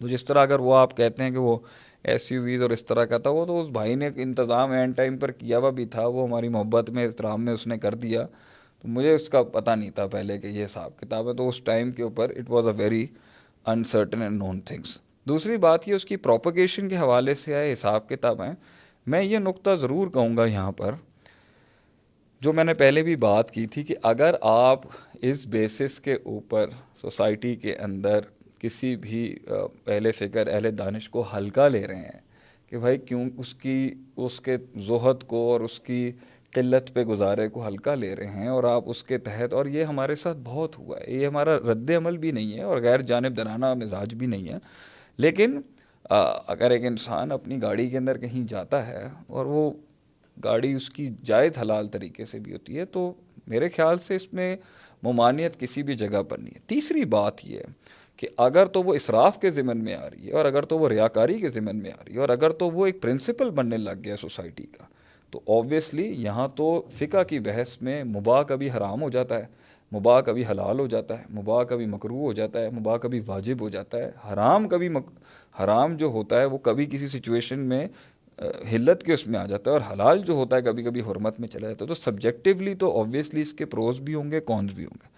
تو 0.00 0.08
جس 0.08 0.24
طرح 0.24 0.42
اگر 0.42 0.60
وہ 0.60 0.74
آپ 0.74 0.96
کہتے 0.96 1.22
ہیں 1.24 1.30
کہ 1.30 1.38
وہ 1.38 1.58
ایس 2.04 2.32
یو 2.32 2.42
ویز 2.42 2.62
اور 2.62 2.70
اس 2.70 2.84
طرح 2.84 3.04
کا 3.04 3.18
تھا، 3.18 3.30
وہ 3.30 3.46
تو 3.46 3.60
اس 3.60 3.68
بھائی 3.68 3.94
نے 3.94 4.10
انتظام 4.16 4.70
اینڈ 4.70 4.96
ٹائم 4.96 5.18
پر 5.18 5.30
کیا 5.30 5.58
ہوا 5.58 5.70
بھی 5.70 5.86
تھا، 5.86 6.06
وہ 6.06 6.26
ہماری 6.26 6.48
محبت 6.48 6.90
میں، 6.90 7.04
احترام 7.04 7.44
میں 7.44 7.52
اس 7.52 7.66
نے 7.66 7.78
کر 7.78 7.94
دیا۔ 7.94 8.26
تو 8.82 8.88
مجھے 8.88 9.14
اس 9.14 9.28
کا 9.28 9.42
پتہ 9.42 9.70
نہیں 9.70 9.90
تھا 9.90 10.06
پہلے 10.06 10.38
کہ 10.38 10.46
یہ 10.46 10.64
حساب 10.64 10.96
کتاب 10.96 11.28
ہے، 11.28 11.34
تو 11.34 11.48
اس 11.48 11.60
ٹائم 11.60 11.92
کے 11.92 12.02
اوپر 12.02 12.30
it 12.30 12.50
was 12.50 12.66
a 12.66 12.74
very 12.76 13.06
uncertain 13.66 14.22
and 14.22 14.38
known 14.38 14.60
things 14.60 14.98
دوسری 15.24 15.56
بات 15.56 15.88
یہ 15.88 15.94
اس 15.94 16.04
کی 16.04 16.16
پروپگیشن 16.16 16.88
کے 16.88 16.96
حوالے 16.96 17.34
سے 17.34 17.54
آئے، 17.54 17.72
حساب 17.72 18.08
کتاب 18.08 18.42
ہیں۔ 18.42 18.52
میں 19.06 19.22
یہ 19.22 19.38
نقطہ 19.38 19.70
ضرور 19.80 20.08
کہوں 20.08 20.36
گا 20.36 20.44
یہاں 20.44 20.72
پر 20.72 20.94
جو 22.42 22.52
میں 22.52 22.64
نے 22.64 22.74
پہلے 22.74 23.02
بھی 23.02 23.14
بات 23.16 23.50
کی 23.50 23.66
تھی 23.66 23.82
کہ 23.82 23.94
اگر 24.10 24.34
آپ 24.42 24.80
اس 25.22 25.46
بیسس 25.50 25.98
کے 26.00 26.14
اوپر 26.24 26.70
سوسائٹی 27.00 27.54
کے 27.56 27.76
اندر 27.76 28.20
کسی 28.60 28.94
بھی 28.96 29.22
اہل 29.48 30.10
فکر، 30.18 30.48
اہل 30.52 30.78
دانش 30.78 31.08
کو 31.08 31.24
ہلکا 31.32 31.68
لے 31.68 31.86
رہے 31.86 31.96
ہیں 31.96 32.20
کہ 32.72 32.78
بھائی 32.78 32.98
کیوں 32.98 33.24
اس 33.38 33.52
کی، 33.54 33.94
اس 34.16 34.40
کے 34.40 34.56
ذہت 34.86 35.26
کو 35.28 35.40
اور 35.52 35.60
اس 35.60 35.78
کی 35.80 36.10
قلت 36.52 36.92
پہ 36.94 37.04
گزارے 37.04 37.48
کو 37.48 37.66
ہلکا 37.66 37.94
لے 37.94 38.14
رہے 38.16 38.30
ہیں 38.34 38.48
اور 38.48 38.64
آپ 38.64 38.88
اس 38.90 39.02
کے 39.04 39.18
تحت، 39.18 39.54
اور 39.54 39.66
یہ 39.66 39.84
ہمارے 39.84 40.14
ساتھ 40.14 40.38
بہت 40.44 40.78
ہوا 40.78 40.98
ہے، 40.98 41.12
یہ 41.12 41.26
ہمارا 41.26 41.56
رد 41.72 41.90
عمل 41.96 42.16
بھی 42.18 42.30
نہیں 42.30 42.56
ہے 42.58 42.62
اور 42.62 42.80
غیر 42.82 43.02
جانب 43.10 43.36
درانہ 43.36 43.72
مزاج 43.82 44.14
بھی 44.14 44.26
نہیں 44.26 44.48
ہے۔ 44.48 44.58
لیکن 45.18 45.60
اگر 46.10 46.70
ایک 46.70 46.84
انسان 46.86 47.32
اپنی 47.32 47.60
گاڑی 47.62 47.88
کے 47.90 47.96
اندر 47.98 48.18
کہیں 48.18 48.42
جاتا 48.48 48.86
ہے 48.86 49.06
اور 49.28 49.46
وہ 49.46 49.70
گاڑی 50.44 50.72
اس 50.72 50.90
کی 50.90 51.08
جائز 51.24 51.58
حلال 51.58 51.88
طریقے 51.88 52.24
سے 52.24 52.38
بھی 52.38 52.52
ہوتی 52.52 52.78
ہے، 52.78 52.84
تو 52.84 53.12
میرے 53.46 53.68
خیال 53.68 53.98
سے 53.98 54.16
اس 54.16 54.32
میں 54.32 54.56
ممانعت 55.02 55.60
کسی 55.60 55.82
بھی 55.82 55.94
جگہ 55.94 56.22
پر 56.22 56.38
نہیں 56.38 56.54
ہے۔ 56.54 56.60
تیسری 56.66 57.04
بات 57.04 57.44
یہ 57.44 57.58
ہے 57.58 57.72
کہ 58.16 58.28
اگر 58.38 58.66
تو 58.66 58.82
وہ 58.82 58.94
اسراف 58.94 59.40
کے 59.40 59.50
ذمن 59.50 59.84
میں 59.84 59.94
آ 59.94 60.08
رہی 60.10 60.26
ہے 60.26 60.32
اور 60.32 60.44
اگر 60.44 60.62
تو 60.62 60.78
وہ 60.78 60.88
ریاکاری 60.88 61.38
کے 61.40 61.48
ذمن 61.48 61.76
میں 61.76 61.90
آ 61.90 62.02
رہی 62.06 62.14
ہے 62.14 62.18
اور 62.18 62.28
اگر 62.28 62.50
تو 62.50 62.70
وہ 62.70 62.86
ایک 62.86 63.00
پرنسپل 63.02 63.50
بننے 63.50 63.76
لگ 63.76 64.04
گیا 64.04 64.16
سوسائٹی 64.16 64.66
کا، 64.66 64.84
تو 65.30 65.40
آبویسلی 65.48 66.06
یہاں 66.22 66.48
تو 66.56 66.82
فقہ 66.90 67.22
کی 67.22 67.38
بحث 67.38 67.76
میں 67.82 68.04
مباح 68.04 68.42
کبھی 68.42 68.70
حرام 68.70 69.02
ہو 69.02 69.10
جاتا 69.10 69.38
ہے، 69.38 69.46
مباح 69.92 70.20
کبھی 70.20 70.44
حلال 70.50 70.78
ہو 70.78 70.86
جاتا 70.86 71.18
ہے، 71.18 71.24
مباح 71.30 71.62
کبھی 71.62 71.86
مکرو 71.86 72.20
ہو 72.20 72.32
جاتا 72.32 72.60
ہے، 72.60 72.70
مباح 72.70 72.96
کبھی 72.96 73.20
واجب 73.26 73.60
ہو 73.60 73.68
جاتا 73.68 73.98
ہے۔ 73.98 74.10
حرام 74.32 74.68
کبھی 74.68 74.88
مک... 74.88 75.10
حرام 75.62 75.96
جو 75.96 76.06
ہوتا 76.06 76.40
ہے 76.40 76.44
وہ 76.44 76.58
کبھی 76.58 76.86
کسی 76.86 77.08
سچویشن 77.08 77.58
میں 77.58 77.86
حلت 78.72 79.02
کے 79.02 79.12
اس 79.12 79.26
میں 79.26 79.38
آ 79.40 79.46
جاتا 79.46 79.70
ہے 79.70 79.76
اور 79.76 79.92
حلال 79.92 80.18
جو 80.18 80.32
ہوتا 80.32 80.56
ہے 80.56 80.62
کبھی 80.62 80.82
کبھی 80.82 81.00
حرمت 81.00 81.40
میں 81.40 81.48
چلا 81.48 81.68
جاتا 81.68 81.84
ہے، 81.84 81.88
تو 81.88 81.94
سبجیکٹیولی 81.94 82.74
تو 82.74 83.00
آبویسلی 83.00 83.40
اس 83.40 83.52
کے 83.52 83.64
پروز 83.64 84.00
بھی 84.00 84.14
ہوں 84.14 84.30
گے 84.30 84.40
کونز 84.40 84.74
بھی 84.74 84.84
ہوں 84.84 84.98
گے۔ 85.02 85.16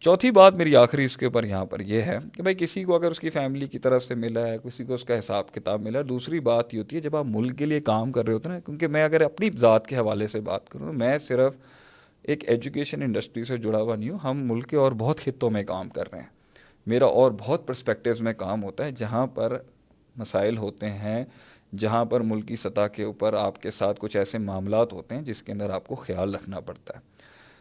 چوتھی 0.00 0.30
بات 0.30 0.54
میری 0.54 0.76
آخری 0.76 1.04
اس 1.04 1.16
کے 1.16 1.26
اوپر 1.26 1.44
یہاں 1.44 1.64
پر 1.64 1.80
یہ 1.80 2.02
ہے 2.02 2.18
کہ 2.34 2.42
بھائی 2.42 2.56
کسی 2.58 2.84
کو 2.84 2.94
اگر 2.94 3.10
اس 3.10 3.20
کی 3.20 3.30
فیملی 3.30 3.66
کی 3.66 3.78
طرف 3.78 4.04
سے 4.04 4.14
ملا 4.14 4.46
ہے، 4.46 4.56
کسی 4.64 4.84
کو 4.84 4.94
اس 4.94 5.04
کا 5.04 5.18
حساب 5.18 5.52
کتاب 5.52 5.82
ملا 5.82 5.98
ہے، 5.98 6.04
دوسری 6.04 6.40
بات 6.40 6.74
یہ 6.74 6.78
ہوتی 6.78 6.96
ہے 6.96 7.00
جب 7.00 7.16
آپ 7.16 7.24
ملک 7.26 7.58
کے 7.58 7.66
لیے 7.66 7.80
کام 7.80 8.12
کر 8.12 8.24
رہے 8.24 8.32
ہوتے 8.32 8.48
ہیں 8.48 8.56
نا، 8.56 8.60
کیونکہ 8.60 8.86
میں 8.86 9.04
اگر 9.04 9.20
اپنی 9.20 9.50
ذات 9.58 9.86
کے 9.86 9.96
حوالے 9.96 10.26
سے 10.26 10.40
بات 10.40 10.68
کروں 10.68 10.92
میں 10.92 11.18
صرف 11.18 11.56
ایک 12.22 12.48
ایجوکیشن 12.48 13.02
انڈسٹری 13.02 13.44
سے 13.44 13.56
جڑا 13.56 13.80
ہوا 13.80 13.96
نہیں 13.96 14.10
ہوں، 14.10 14.18
ہم 14.18 14.46
ملک 14.52 14.66
کے 14.66 14.76
اور 14.76 14.92
بہت 14.92 15.20
خطوں 15.20 15.50
میں 15.50 15.62
کام 15.64 15.88
کر 15.88 16.12
رہے 16.12 16.20
ہیں۔ 16.20 16.28
میرا 16.86 17.06
اور 17.06 17.30
بہت 17.38 17.66
پرسپیکٹیوز 17.66 18.20
میں 18.20 18.32
کام 18.32 18.64
ہوتا 18.64 18.84
ہے 18.84 18.90
جہاں 18.92 19.26
پر 19.26 19.56
مسائل 20.16 20.56
ہوتے 20.56 20.90
ہیں 20.90 21.24
جہاں 21.76 22.04
پر 22.04 22.20
ملکی 22.20 22.56
سطح 22.56 22.86
کے 22.86 23.02
اوپر 23.02 23.34
آپ 23.34 23.62
کے 23.62 23.70
ساتھ 23.70 24.00
کچھ 24.00 24.16
ایسے 24.16 24.38
معاملات 24.38 24.92
ہوتے 24.92 25.14
ہیں 25.14 25.22
جس 25.22 25.42
کے 25.42 25.52
اندر 25.52 25.70
آپ 25.70 25.86
کو 25.86 25.94
خیال 25.94 26.34
رکھنا 26.34 26.60
پڑتا 26.60 26.94
ہے۔ 26.96 27.00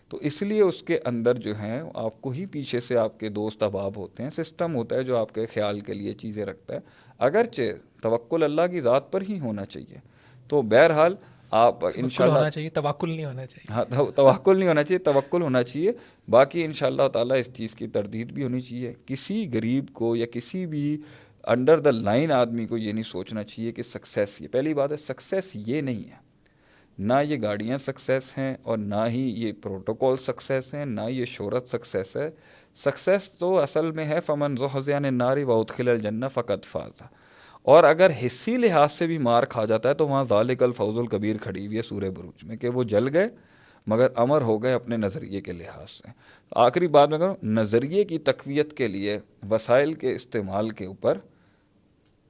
تو 0.10 0.18
اس 0.18 0.42
لیے 0.42 0.62
اس 0.62 0.84
کے 0.84 1.00
اندر 1.06 1.34
جو 1.34 1.60
ہیں 1.60 1.82
آپ 1.94 2.22
کو 2.22 2.30
ہی 2.30 2.46
پیچھے 2.46 2.80
سے 2.80 2.98
آپ 2.98 3.20
کے 3.20 3.30
دوست 3.30 3.64
احباب 3.64 3.98
ہوتے 3.98 4.24
ہیں 4.24 4.30
سسٹم 4.30 4.76
ہوتا 4.76 4.96
ہے 4.96 5.04
جو 5.04 5.18
آپ 5.18 5.34
کے 5.34 5.46
خیال 5.46 5.80
کے 5.80 5.94
لیے 5.94 6.14
چیزیں 6.14 6.46
رکھتا 6.46 6.74
ہے۔ 6.74 6.80
اگرچہ 7.18 7.62
توکل 8.02 8.44
اللہ 8.44 8.62
کی 8.72 8.80
ذات 8.80 9.12
پر 9.12 9.22
ہی 9.30 9.40
ہونا 9.40 9.66
چاہیے 9.66 9.98
تو 10.48 10.62
بہرحال 10.62 11.16
آپ 11.52 11.86
ان 11.96 12.10
شاء 12.10 12.26
اللہ 12.26 12.50
چاہیے 12.50 12.70
توکل 12.70 13.10
نہیں 13.10 13.26
ہونا 13.26 13.46
چاہیے۔ 13.46 13.74
ہاں 13.74 14.12
توکل 14.16 14.58
نہیں 14.58 14.70
ہونا 14.70 14.84
چاہیے 14.84 15.00
توکل 15.00 15.42
ہونا 15.42 15.64
چاہیے۔ 15.64 15.92
باقی 16.30 16.66
ان 16.66 16.74
شاء 16.74 16.88
اللہ 16.88 17.08
تعالیٰ 17.14 17.40
اس 17.40 17.50
چیز 17.54 17.76
کی 17.76 17.88
تردید 17.88 18.32
بھی 18.32 18.44
ہونی 18.44 18.62
چاہیے۔ 18.62 18.94
کسی 19.06 19.50
غریب 19.54 19.86
کو 19.94 20.16
یا 20.16 20.26
کسی 20.26 20.66
بھی 20.66 20.98
انڈر 21.48 21.80
دا 21.80 21.92
لائن 21.92 22.32
آدمی 22.32 22.66
کو 22.68 22.78
یہ 22.78 22.92
نہیں 22.92 23.04
سوچنا 23.04 23.44
چاہیے 23.44 23.72
کہ 23.72 23.84
سکسیس 23.84 24.42
یہ 24.42 24.48
پہلی 24.48 24.74
بات 24.74 24.92
ہے 24.92 24.98
سکسیس 24.98 25.52
یہ 25.56 25.82
نہیں 25.82 26.10
ہے۔ 26.10 26.16
نہ 27.00 27.14
یہ 27.24 27.38
گاڑیاں 27.42 27.78
سکسیس 27.78 28.38
ہیں 28.38 28.56
اور 28.64 28.78
نہ 28.78 29.06
ہی 29.08 29.22
یہ 29.30 29.52
پروٹوکول 29.64 30.18
سکسیس 30.18 30.74
ہیں، 30.74 30.86
نہ 30.86 31.02
یہ 31.10 31.26
شہرت 31.26 31.68
سکسیس 31.68 32.18
ہے۔ 32.18 32.30
سکسیس 32.76 33.32
تو 33.32 33.58
اصل 33.58 33.92
میں 33.92 34.06
ہے، 34.06 34.20
فمن 34.20 34.56
ذہزیان 34.60 35.18
ناری 35.18 35.44
و 35.44 35.60
ادخل 35.60 35.88
الجنہ 35.88 36.26
فقط 36.34 36.66
فاضہ 36.66 37.04
اور 37.62 37.84
اگر 37.84 38.12
حصی 38.26 38.58
لحاظ 38.58 38.92
سے 38.92 39.08
بھی 39.08 39.18
مار 39.18 39.44
کھا 39.44 39.66
جاتا 39.66 39.90
ہے 39.90 39.94
تو 39.94 40.08
وہاں 40.08 40.24
ذالک 40.24 40.64
الفوز 40.64 40.98
القبیر 40.98 41.38
کھڑی 41.38 41.66
ہوئی 41.68 41.78
ہے 41.78 41.82
سورہ 41.82 42.10
بروج 42.10 42.44
میں 42.44 42.58
کہ 42.58 42.70
وہ 42.70 42.84
جل 42.84 43.08
گئے 43.14 43.30
مگر 43.88 44.08
امر 44.16 44.42
ہو 44.42 44.64
گئے 44.64 44.74
اپنے 44.74 44.98
نظریے 44.98 45.42
کے 45.42 45.52
لحاظ 45.52 45.90
سے۔ 45.90 46.12
آخری 46.52 46.88
بات 46.88 47.10
میں 47.10 47.18
کروں 47.18 47.36
نظریے 47.44 48.04
کی 48.04 48.18
تقویت 48.18 48.74
کے 48.78 48.88
لیے 48.88 49.20
وسائل 49.50 49.94
کے 49.94 50.16
استعمال 50.16 50.70
کے 50.70 50.86
اوپر 50.86 51.18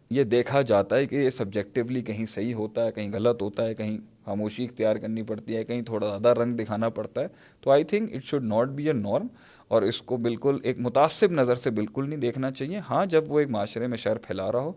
یہ 0.09 0.23
دیکھا 0.23 0.61
جاتا 0.61 0.95
ہے 0.95 1.05
کہ 1.05 1.15
یہ 1.15 1.29
سبجیکٹیولی 1.29 2.01
کہیں 2.01 2.25
صحیح 2.25 2.53
ہوتا 2.53 2.85
ہے، 2.85 2.91
کہیں 2.91 3.11
غلط 3.13 3.41
ہوتا 3.41 3.65
ہے، 3.65 3.75
کہیں 3.75 3.97
خاموشی 4.25 4.65
اختیار 4.65 4.95
کرنی 4.95 5.23
پڑتی 5.23 5.55
ہے، 5.55 5.63
کہیں 5.63 5.81
تھوڑا 5.81 6.07
زیادہ 6.07 6.39
رنگ 6.39 6.57
دکھانا 6.57 6.89
پڑتا 6.89 7.21
ہے۔ 7.21 7.27
تو 7.61 7.71
I 7.71 7.83
think 7.83 8.13
it 8.13 8.23
should 8.23 8.43
not 8.43 8.67
be 8.67 8.87
a 8.87 8.93
norm 8.93 9.27
اور 9.67 9.81
اس 9.81 10.01
کو 10.01 10.17
بالکل 10.17 10.57
ایک 10.63 10.79
متاثر 10.79 11.31
نظر 11.31 11.55
سے 11.55 11.69
بالکل 11.69 12.09
نہیں 12.09 12.19
دیکھنا 12.19 12.51
چاہیے۔ 12.51 12.79
ہاں 12.89 13.05
جب 13.05 13.23
وہ 13.27 13.39
ایک 13.39 13.49
معاشرے 13.49 13.87
میں 13.87 13.97
شر 13.97 14.17
پھیلا 14.17 14.51
رہا 14.51 14.59
ہو، 14.59 14.71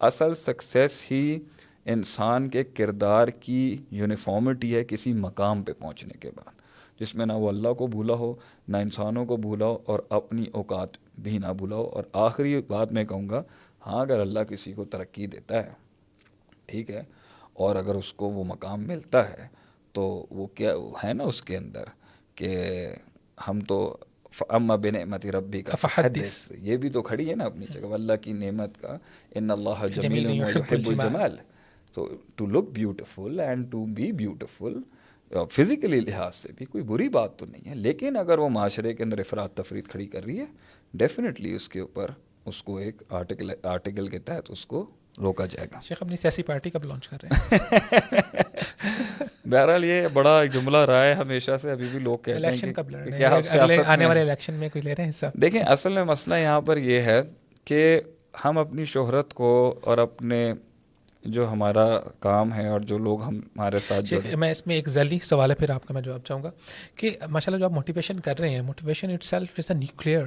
اصل 0.00 0.34
سکسیس 0.34 1.02
ہی 1.10 1.38
انسان 1.84 2.48
کے 2.48 2.64
کردار 2.64 3.28
کی 3.28 3.76
یونیفارمٹی 3.90 4.76
ہے 4.76 4.84
کسی 4.84 5.12
مقام 5.12 5.62
پہ 5.62 5.72
پہنچنے 5.72 6.18
کے 6.20 6.30
بعد، 6.36 6.60
جس 7.00 7.14
میں 7.14 7.26
نہ 7.26 7.32
وہ 7.32 7.48
اللہ 7.48 7.72
کو 7.72 7.86
بھولا 7.86 8.14
ہو، 8.14 8.34
نہ 8.68 8.76
انسانوں 8.76 9.24
کو 9.26 9.36
بھولا 9.36 9.66
ہو 9.66 9.78
اور 9.86 9.98
اپنی 10.08 10.44
اوقات 10.52 10.88
بھی 11.18 11.38
نہ 11.38 11.52
بھولا 11.58 11.76
ہو۔ 11.76 11.82
اور 11.82 12.04
آخری 12.12 12.60
بات 12.68 12.92
میں 12.92 13.04
کہوں 13.04 13.28
گا 13.28 13.42
ہاں 13.86 14.00
اگر 14.00 14.20
اللہ 14.20 14.40
کسی 14.40 14.72
کو 14.72 14.84
ترقی 14.84 15.26
دیتا 15.26 15.64
ہے 15.66 15.72
ٹھیک 16.66 16.90
ہے 16.90 17.02
اور 17.52 17.76
اگر 17.76 17.94
اس 17.94 18.12
کو 18.12 18.30
وہ 18.30 18.44
مقام 18.44 18.82
ملتا 18.86 19.28
ہے 19.30 19.46
تو 19.92 20.26
وہ 20.30 20.46
کیا 20.46 20.72
ہے 21.04 21.12
نا 21.12 21.24
اس 21.24 21.42
کے 21.42 21.56
اندر 21.56 21.84
کہ 22.34 22.50
ہم 23.48 23.60
تو 23.60 23.96
اما 24.48 24.76
بن 24.76 24.92
نعمت 24.92 25.26
ربی 25.26 25.60
کا 25.62 25.76
فحدث. 25.80 26.52
یہ 26.60 26.76
بھی 26.76 26.90
تو 26.90 27.02
کھڑی 27.02 27.30
ہے 27.30 27.34
نا 27.34 27.44
اپنی 27.44 27.66
جگہ۔ 27.72 27.92
اللہ 27.94 28.12
کی 28.22 28.32
نعمت 28.32 28.80
کا 28.80 28.96
ان 29.34 29.50
اللہ 29.50 29.86
جمیل 29.94 30.42
الجمال. 30.42 31.36
تو 31.94 32.08
to 32.34 32.46
look 32.46 32.70
beautiful 32.72 33.40
and 33.40 33.70
to 33.70 33.84
be 33.84 34.10
beautiful 34.12 34.78
physically 35.50 36.00
لحاظ 36.00 36.36
سے 36.36 36.48
بھی 36.56 36.66
کوئی 36.66 36.84
بری 36.84 37.08
بات 37.08 37.38
تو 37.38 37.46
نہیں 37.46 37.68
ہے۔ 37.70 37.74
لیکن 37.74 38.16
اگر 38.16 38.38
وہ 38.38 38.48
معاشرے 38.48 38.92
کے 38.94 39.02
اندر 39.02 39.18
افراد 39.18 39.48
تفرید 39.54 39.86
کھڑی 39.88 40.06
کر 40.06 40.24
رہی 40.24 40.38
ہے 40.40 40.44
ڈیفینیٹلی 40.94 41.54
اس 41.54 41.68
کے 41.68 41.80
اوپر 41.80 42.10
اس 42.46 42.62
کو 42.62 42.76
ایک 42.76 43.02
آرٹیکل 43.10 43.50
آرٹیکل 43.62 44.08
کے 44.08 44.18
تحت 44.18 44.44
اس 44.48 44.66
کو 44.66 44.86
روکا 45.20 45.46
جائے 45.46 45.66
گا۔ 45.72 45.80
شیخ 45.82 46.02
اپنی 46.02 46.16
سیاسی 46.16 46.42
پارٹی 46.42 46.70
کب 46.70 46.84
لانچ 46.84 47.08
کر 47.08 47.16
رہے 47.22 47.28
ہیں؟ 47.30 47.42
بہرحال 49.46 49.84
یہ 49.84 50.08
بڑا 50.12 50.44
جملہ 50.44 50.76
رہا 50.76 51.02
ہے 51.02 51.12
ہمیشہ 51.14 51.56
سے 51.62 51.70
ابھی 51.70 51.88
بھی 51.88 51.98
لوگ 51.98 52.18
کہتے 52.18 52.66
ہیں 52.66 52.72
کب 52.72 52.94
آنے 53.86 54.06
والے 54.06 54.20
الیکشن 54.20 54.54
میں 54.54 54.68
کوئی 54.68 54.82
لے 54.82 54.94
رہے 54.94 55.02
ہیں 55.02 55.10
حصہ؟ 55.10 55.26
دیکھیں 55.34 55.60
اصل 55.62 55.92
میں 55.92 56.04
مسئلہ 56.04 56.34
یہاں 56.34 56.60
پر 56.60 56.76
یہ 56.76 57.00
ہے 57.00 57.20
کہ 57.64 58.00
ہم 58.44 58.58
اپنی 58.58 58.84
شہرت 58.84 59.34
کو 59.34 59.50
اور 59.84 59.98
اپنے 59.98 60.52
جو 61.24 61.52
ہمارا 61.52 61.86
کام 62.20 62.52
ہے 62.54 62.68
اور 62.68 62.80
جو 62.80 62.98
لوگ 62.98 63.22
ہمارے 63.22 63.78
ساتھ 63.80 64.12
میں 64.36 64.50
اس 64.50 64.66
میں 64.66 64.74
ایک 64.76 64.88
ذیلی 64.88 65.18
سوال 65.22 65.50
ہے 65.50 65.56
پھر 65.56 65.70
آپ 65.70 65.86
کا 65.86 65.94
میں 65.94 66.02
جواب 66.02 66.24
چاہوں 66.24 66.42
گا 66.42 66.50
کہ 66.94 67.10
ماشاء 67.28 67.52
اللہ 67.52 67.58
جو 67.58 67.64
آپ 67.64 67.72
موٹیویشن 67.72 68.20
کر 68.20 68.38
رہے 68.38 68.48
ہیں 68.48 68.62
motivation 68.62 69.10
itself 69.24 69.54
is 69.58 69.70
a 69.70 69.76
nuclear 69.76 70.24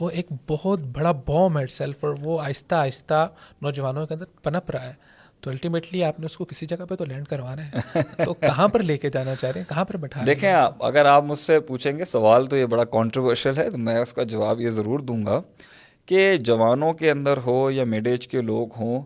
وہ 0.00 0.10
ایک 0.10 0.26
بہت 0.48 0.80
بڑا 0.80 1.12
بوم 1.12 1.58
ہے 1.58 1.66
سیلف 1.66 2.04
اور 2.04 2.14
وہ 2.20 2.40
آہستہ 2.40 2.74
آہستہ 2.74 3.28
نوجوانوں 3.62 4.06
کے 4.06 4.14
اندر 4.14 4.24
پنپ 4.42 4.70
رہا 4.70 4.88
ہے۔ 4.88 4.92
تو 5.40 5.50
الٹیمیٹلی 5.50 6.04
آپ 6.04 6.20
نے 6.20 6.26
اس 6.26 6.36
کو 6.36 6.44
کسی 6.44 6.66
جگہ 6.66 6.84
پہ 6.84 6.94
تو 6.94 7.04
لینڈ 7.04 7.26
کروانا 7.26 7.66
ہے۔ 7.66 8.00
تو 8.24 8.34
کہاں 8.34 8.68
پر 8.68 8.82
لے 8.82 8.98
کے 8.98 9.10
جانا 9.10 9.34
چاہ 9.34 9.50
رہے 9.50 9.60
ہیں؟ 9.60 9.68
کہاں 9.68 9.84
پر 9.84 9.96
بٹھا 9.96 10.22
دیکھیں 10.26 10.52
آپ 10.52 10.84
اگر 10.84 11.04
آپ 11.04 11.24
مجھ 11.24 11.38
سے 11.38 11.60
پوچھیں 11.60 11.98
گے 11.98 12.04
سوال 12.04 12.46
تو 12.46 12.56
یہ 12.56 12.66
بڑا 12.66 12.84
کانٹروورشل 12.84 13.56
ہے 13.56 13.70
تو 13.70 13.78
میں 13.78 13.98
اس 13.98 14.12
کا 14.12 14.22
جواب 14.22 14.60
یہ 14.60 14.70
ضرور 14.70 14.98
دوں 14.98 15.26
گا 15.26 15.42
کہ 16.06 16.36
جوانوں 16.36 16.92
کے 16.92 17.10
اندر 17.10 17.38
ہو 17.46 17.70
یا 17.70 17.84
مڈ 17.84 18.06
ایج 18.06 18.28
کے 18.28 18.40
لوگ 18.40 18.68
ہوں 18.76 19.02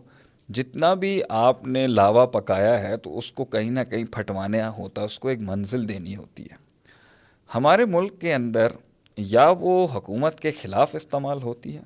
جتنا 0.49 0.93
بھی 0.93 1.21
آپ 1.29 1.67
نے 1.67 1.87
لاوا 1.87 2.25
پکایا 2.25 2.79
ہے 2.79 2.97
تو 2.97 3.17
اس 3.17 3.31
کو 3.31 3.45
کہیں 3.45 3.71
نہ 3.71 3.79
کہیں 3.89 4.03
پھٹوانے 4.03 4.61
ہوتا 4.77 5.01
ہے 5.01 5.05
اس 5.05 5.19
کو 5.19 5.27
ایک 5.27 5.39
منزل 5.41 5.89
دینی 5.89 6.15
ہوتی 6.15 6.43
ہے۔ 6.43 6.55
ہمارے 7.55 7.85
ملک 7.85 8.21
کے 8.21 8.33
اندر 8.33 8.67
یا 9.17 9.49
وہ 9.59 9.87
حکومت 9.95 10.39
کے 10.39 10.51
خلاف 10.51 10.95
استعمال 10.95 11.41
ہوتی 11.43 11.75
ہے، 11.75 11.81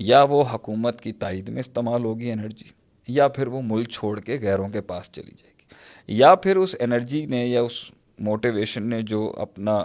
یا 0.00 0.22
وہ 0.22 0.42
حکومت 0.52 1.00
کی 1.00 1.12
تائید 1.12 1.48
میں 1.48 1.60
استعمال 1.60 2.04
ہوگی 2.04 2.30
انرجی، 2.32 2.68
یا 3.08 3.28
پھر 3.28 3.46
وہ 3.46 3.60
ملک 3.62 3.88
چھوڑ 3.88 4.18
کے 4.20 4.38
غیروں 4.42 4.68
کے 4.68 4.80
پاس 4.80 5.10
چلی 5.12 5.30
جائے 5.30 5.52
گی۔ 5.58 6.16
یا 6.18 6.34
پھر 6.34 6.56
اس 6.56 6.74
انرجی 6.80 7.24
نے 7.26 7.46
یا 7.46 7.62
اس 7.62 7.84
موٹیویشن 8.18 8.82
نے 8.82 9.00
جو 9.02 9.32
اپنا 9.38 9.82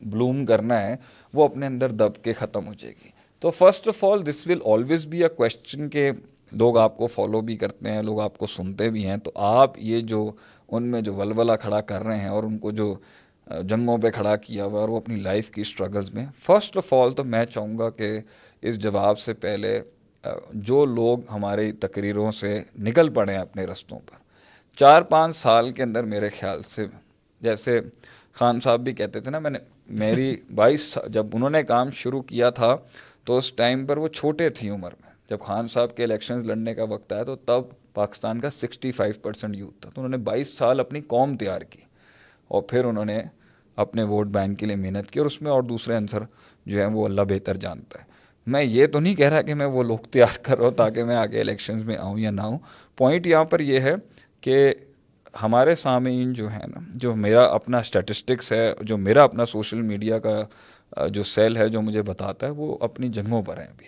بلوم 0.00 0.44
کرنا 0.46 0.80
ہے، 0.82 0.96
وہ 1.34 1.44
اپنے 1.44 1.66
اندر 1.66 1.90
دب 1.90 2.22
کے 2.22 2.32
ختم 2.32 2.66
ہو 2.66 2.74
جائے 2.74 2.94
گی۔ 3.04 3.10
تو 3.42 3.50
first 3.50 3.88
of 3.88 4.04
all 4.04 4.26
this 4.26 4.46
will 4.46 4.60
always 4.64 5.06
be 5.06 5.22
a 5.22 5.28
question 5.28 5.88
کہ 5.88 6.10
لوگ 6.52 6.78
آپ 6.78 6.96
کو 6.96 7.06
فالو 7.06 7.40
بھی 7.40 7.56
کرتے 7.56 7.90
ہیں، 7.90 8.02
لوگ 8.02 8.20
آپ 8.20 8.38
کو 8.38 8.46
سنتے 8.46 8.90
بھی 8.90 9.06
ہیں۔ 9.06 9.16
تو 9.16 9.30
آپ 9.34 9.78
یہ 9.78 10.00
جو 10.00 10.30
ان 10.68 10.82
میں 10.82 11.00
جو 11.00 11.14
ولولہ 11.14 11.52
کھڑا 11.60 11.80
کر 11.80 12.02
رہے 12.02 12.20
ہیں 12.20 12.28
اور 12.28 12.44
ان 12.44 12.58
کو 12.58 12.70
جو 12.70 12.94
جنگوں 13.48 13.98
پہ 13.98 14.10
کھڑا 14.10 14.34
کیا 14.36 14.64
ہوا 14.64 14.80
اور 14.80 14.88
وہ 14.88 14.96
اپنی 14.96 15.16
لائف 15.16 15.50
کی 15.50 15.60
اسٹرگلز 15.60 16.10
میں 16.14 16.26
فرسٹ 16.46 16.76
آف 16.76 16.92
آل 16.92 17.12
تو 17.12 17.24
میں 17.24 17.44
چاہوں 17.44 17.78
گا 17.78 17.90
کہ 17.90 18.18
اس 18.62 18.78
جواب 18.78 19.18
سے 19.18 19.34
پہلے 19.34 19.80
جو 20.52 20.84
لوگ 20.84 21.18
ہماری 21.32 21.72
تقریروں 21.72 22.30
سے 22.32 22.62
نکل 22.78 23.08
پڑے 23.08 23.32
ہیں 23.32 23.40
اپنے 23.40 23.64
رستوں 23.64 23.98
پر، 23.98 24.16
چار 24.78 25.02
پانچ 25.02 25.36
سال 25.36 25.70
کے 25.70 25.82
اندر 25.82 26.04
میرے 26.04 26.28
خیال 26.38 26.62
سے، 26.62 26.86
جیسے 27.40 27.80
خان 28.32 28.60
صاحب 28.60 28.80
بھی 28.80 28.92
کہتے 28.92 29.20
تھے 29.20 29.30
نا، 29.30 29.38
میں 29.38 29.50
نے 29.50 29.58
میری 29.88 30.34
بائیس 30.54 30.98
جب 31.06 31.26
انہوں 31.32 31.50
نے 31.50 31.62
کام 31.62 31.90
شروع 31.90 32.22
کیا 32.22 32.50
تھا، 32.50 32.76
تو 33.24 33.36
اس 33.36 33.52
ٹائم 33.52 33.86
پر 33.86 33.96
وہ 33.96 34.08
چھوٹے 34.08 34.48
تھیں 34.48 34.70
عمر 34.70 34.92
میں۔ 35.00 35.12
جب 35.30 35.40
خان 35.40 35.68
صاحب 35.68 35.96
کے 35.96 36.04
الیکشنز 36.04 36.44
لڑنے 36.44 36.74
کا 36.74 36.84
وقت 36.84 37.12
آیا 37.12 37.22
تو 37.22 37.36
تب 37.36 37.62
پاکستان 37.94 38.40
کا 38.40 38.50
سکسٹی 38.50 38.92
فائیو 38.92 39.14
پرسینٹ 39.22 39.56
یوتھ 39.56 39.80
تھا۔ 39.80 39.90
تو 39.90 40.00
انہوں 40.00 40.10
نے 40.10 40.24
بائیس 40.24 40.56
سال 40.58 40.80
اپنی 40.80 41.00
قوم 41.08 41.36
تیار 41.36 41.62
کی 41.62 41.80
اور 42.50 42.62
پھر 42.62 42.84
انہوں 42.84 43.04
نے 43.04 43.22
اپنے 43.78 44.02
ووٹ 44.02 44.26
بینک 44.26 44.58
کے 44.58 44.66
لیے 44.66 44.76
محنت 44.76 45.10
کی 45.10 45.18
اور 45.18 45.26
اس 45.26 45.42
میں 45.42 45.50
اور 45.50 45.62
دوسرے 45.62 45.96
آنسر 45.96 46.18
جو 46.66 46.78
ہیں 46.78 46.86
وہ 46.86 47.04
اللہ 47.04 47.22
بہتر 47.28 47.54
جانتا 47.54 47.98
ہے۔ 47.98 48.04
میں 48.46 48.64
یہ 48.64 48.86
تو 48.86 49.00
نہیں 49.00 49.14
کہہ 49.14 49.28
رہا 49.28 49.42
کہ 49.42 49.54
میں 49.54 49.66
وہ 49.66 49.82
لوگ 49.82 49.98
تیار 49.98 50.38
کر 50.42 50.58
رہا 50.58 50.64
ہوں 50.64 50.72
تاکہ 50.72 51.04
میں 51.04 51.16
آگے 51.16 51.40
الیکشنز 51.40 51.84
میں 51.84 51.96
آؤں 51.96 52.18
یا 52.18 52.30
نہ 52.30 52.40
ہوں 52.40 52.58
پوائنٹ 52.96 53.26
یہاں 53.26 53.44
پر 53.44 53.60
یہ 53.60 53.80
ہے 53.80 53.94
کہ 54.40 54.74
ہمارے 55.42 55.74
سامعین 55.74 56.32
جو 56.32 56.48
ہیں 56.48 56.66
نا، 56.74 56.80
جو 56.94 57.16
میرا 57.16 57.42
اپنا 57.42 57.78
اسٹیٹسٹکس 57.78 58.52
ہے، 58.52 58.74
جو 58.80 58.96
میرا 58.96 59.24
اپنا 59.24 59.46
سوشل 59.46 59.82
میڈیا 59.82 60.18
کا 60.18 60.42
جو 61.08 61.22
سیل 61.22 61.56
ہے، 61.56 61.68
جو 61.68 61.82
مجھے 61.82 62.02
بتاتا 62.02 62.46
ہے، 62.46 62.50
وہ 62.50 62.78
اپنی 62.80 63.08
جنگوں 63.08 63.42
پر 63.42 63.58
ہیں 63.58 63.64
ابھی۔ 63.64 63.86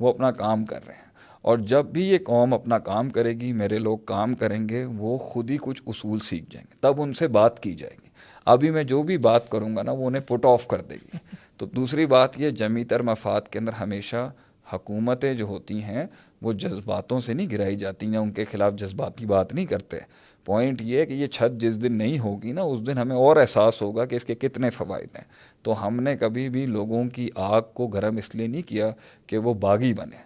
وہ 0.00 0.08
اپنا 0.08 0.30
کام 0.30 0.64
کر 0.64 0.86
رہے 0.86 0.94
ہیں۔ 0.94 1.08
اور 1.42 1.58
جب 1.58 1.84
بھی 1.86 2.08
یہ 2.08 2.18
قوم 2.24 2.54
اپنا 2.54 2.78
کام 2.78 3.10
کرے 3.10 3.30
گی، 3.30 3.52
میرے 3.52 3.78
لوگ 3.78 3.98
کام 3.98 4.34
کریں 4.34 4.68
گے، 4.68 4.84
وہ 4.84 5.18
خود 5.18 5.50
ہی 5.50 5.56
کچھ 5.60 5.82
اصول 5.86 6.18
سیکھ 6.18 6.44
جائیں 6.50 6.66
گے۔ 6.70 6.76
تب 6.80 7.02
ان 7.02 7.12
سے 7.12 7.28
بات 7.28 7.60
کی 7.60 7.74
جائے 7.74 7.96
گی۔ 8.02 8.07
ابھی 8.48 8.70
میں 8.70 8.84
جو 8.84 9.02
بھی 9.02 9.18
بات 9.18 9.50
کروں 9.50 9.76
گا 9.76 9.82
نا 9.82 9.92
وہ 9.92 10.06
انہیں 10.06 10.22
پٹ 10.22 10.46
آف 10.46 10.66
کر 10.66 10.80
دے 10.80 10.94
گی۔ 10.94 11.16
تو 11.56 11.66
دوسری 11.66 12.06
بات 12.06 12.40
یہ 12.40 12.50
جمی 12.50 12.84
تر 12.84 13.02
مفاد 13.02 13.40
کے 13.50 13.58
اندر 13.58 13.72
ہمیشہ 13.72 14.30
حکومتیں 14.72 15.34
جو 15.34 15.44
ہوتی 15.44 15.82
ہیں 15.82 16.06
وہ 16.42 16.52
جذباتوں 16.52 17.20
سے 17.20 17.34
نہیں 17.34 17.50
گرائی 17.52 17.76
جاتی 17.76 18.06
ہیں 18.06 18.16
ان 18.16 18.30
کے 18.30 18.44
خلاف 18.44 18.74
جذباتی 18.74 19.26
بات 19.26 19.54
نہیں 19.54 19.66
کرتے۔ 19.66 19.98
پوائنٹ 20.44 20.82
یہ 20.82 20.98
ہے 20.98 21.06
کہ 21.06 21.12
یہ 21.12 21.26
چھت 21.26 21.60
جس 21.60 21.82
دن 21.82 21.92
نہیں 21.92 22.18
ہوگی 22.18 22.52
نا، 22.52 22.62
اس 22.62 22.86
دن 22.86 22.98
ہمیں 22.98 23.16
اور 23.16 23.36
احساس 23.36 23.82
ہوگا 23.82 24.04
کہ 24.04 24.14
اس 24.14 24.24
کے 24.24 24.34
کتنے 24.34 24.70
فوائد 24.70 25.16
ہیں۔ 25.16 25.24
تو 25.62 25.86
ہم 25.86 26.00
نے 26.00 26.16
کبھی 26.16 26.48
بھی 26.48 26.66
لوگوں 26.66 27.04
کی 27.04 27.28
آگ 27.34 27.62
کو 27.74 27.86
گرم 27.86 28.16
اس 28.16 28.34
لیے 28.34 28.46
نہیں 28.46 28.62
کیا 28.62 28.90
کہ 29.26 29.38
وہ 29.38 29.54
باغی 29.54 29.92
بنے 29.92 30.16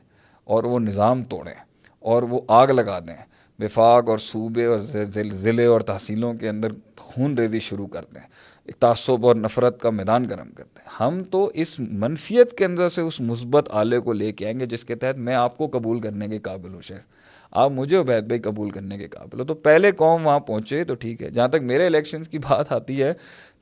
اور 0.44 0.64
وہ 0.64 0.78
نظام 0.78 1.24
توڑیں 1.24 1.64
اور 2.00 2.22
وہ 2.22 2.40
آگ 2.48 2.66
لگا 2.66 2.98
دیں۔ 2.98 3.31
وفاق 3.62 4.08
اور 4.10 4.18
صوبے 4.18 4.64
اور 4.64 4.80
ضلع 5.10 5.68
اور 5.68 5.80
تحصیلوں 5.80 6.32
کے 6.34 6.48
اندر 6.48 6.68
خون 6.96 7.38
ریزی 7.38 7.60
شروع 7.60 7.86
کر 7.86 8.04
دیں 8.14 8.20
ایک 8.66 8.76
تعصب 8.76 9.26
اور 9.26 9.36
نفرت 9.36 9.80
کا 9.80 9.90
میدان 9.90 10.28
گرم 10.30 10.50
کرتے 10.50 10.80
ہیں۔ 10.80 10.88
ہم 11.00 11.22
تو 11.30 11.50
اس 11.54 11.78
منفیت 11.80 12.56
کے 12.58 12.64
اندر 12.64 12.88
سے 12.88 13.00
اس 13.00 13.20
مثبت 13.20 13.68
آلے 13.70 14.00
کو 14.00 14.12
لے 14.12 14.32
کے 14.32 14.46
آئیں 14.46 14.58
گے 14.60 14.66
جس 14.66 14.84
کے 14.84 14.94
تحت 14.94 15.18
میں 15.18 15.34
آپ 15.34 15.56
کو 15.58 15.66
قبول 15.72 16.00
کرنے 16.00 16.28
کے 16.28 16.38
قابل 16.38 16.74
ہوں 16.74 16.82
شہر 16.82 17.10
آپ 17.50 17.70
مجھے 17.70 17.96
عبید 17.96 18.24
بھائی 18.24 18.40
قبول 18.40 18.70
کرنے 18.70 18.98
کے 18.98 19.08
قابل 19.08 19.40
ہو۔ 19.40 19.44
تو 19.44 19.54
پہلے 19.54 19.90
قوم 19.92 20.26
وہاں 20.26 20.40
پہنچے 20.40 20.84
تو 20.84 20.94
ٹھیک 20.94 21.22
ہے، 21.22 21.30
جہاں 21.30 21.48
تک 21.48 21.62
میرے 21.62 21.86
الیکشنز 21.86 22.28
کی 22.28 22.38
بات 22.38 22.72
آتی 22.72 23.02
ہے، 23.02 23.12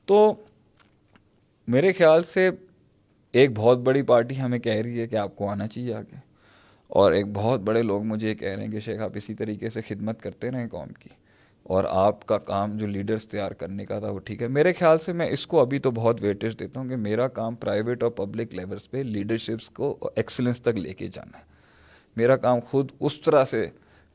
تو 0.05 0.33
میرے 1.67 1.91
خیال 1.91 2.23
سے 2.23 2.49
ایک 3.31 3.51
بہت 3.55 3.77
بڑی 3.77 4.01
پارٹی 4.01 4.39
ہمیں 4.41 4.59
کہہ 4.59 4.73
رہی 4.73 4.99
ہے 4.99 5.07
کہ 5.07 5.15
آپ 5.15 5.35
کو 5.35 5.49
آنا 5.49 5.67
چاہیے 5.67 5.93
آگے۔ 5.93 6.30
اور 6.91 7.11
ایک 7.11 7.25
بہت 7.33 7.59
بڑے 7.59 7.83
لوگ 7.83 8.03
مجھے 8.03 8.29
یہ 8.29 8.33
کہہ 8.33 8.47
رہے 8.47 8.63
ہیں 8.65 8.71
کہ 8.71 8.79
شیخ، 8.79 8.99
آپ 8.99 9.11
اسی 9.15 9.33
طریقے 9.33 9.69
سے 9.69 9.81
خدمت 9.81 10.21
کرتے 10.21 10.51
رہیں 10.51 10.67
قوم 10.67 10.89
کی۔ 10.99 11.09
اور 11.63 11.83
آپ 11.87 12.25
کا 12.25 12.37
کام 12.37 12.77
جو 12.77 12.87
لیڈرز 12.87 13.27
تیار 13.27 13.51
کرنے 13.51 13.85
کا 13.85 13.99
تھا 13.99 14.09
وہ 14.09 14.19
ٹھیک 14.19 14.41
ہے۔ 14.41 14.47
میرے 14.47 14.73
خیال 14.73 14.97
سے 14.97 15.13
میں 15.13 15.29
اس 15.29 15.47
کو 15.47 15.59
ابھی 15.59 15.79
تو 15.79 15.91
بہت 15.91 16.17
ویٹیج 16.21 16.59
دیتا 16.59 16.79
ہوں 16.79 16.89
کہ 16.89 16.95
میرا 16.95 17.27
کام 17.27 17.55
پرائیویٹ 17.55 18.03
اور 18.03 18.11
پبلک 18.11 18.55
لیولس 18.55 18.91
پہ 18.91 18.97
لیڈرشپس 18.97 19.69
کو 19.69 19.97
ایکسلنس 20.15 20.61
تک 20.61 20.79
لے 20.79 20.93
کے 20.93 21.07
جانا 21.07 21.37
ہے۔ 21.37 21.43
میرا 22.15 22.35
کام 22.35 22.59
خود 22.59 22.91
اس 22.99 23.21
طرح 23.21 23.45
سے 23.45 23.65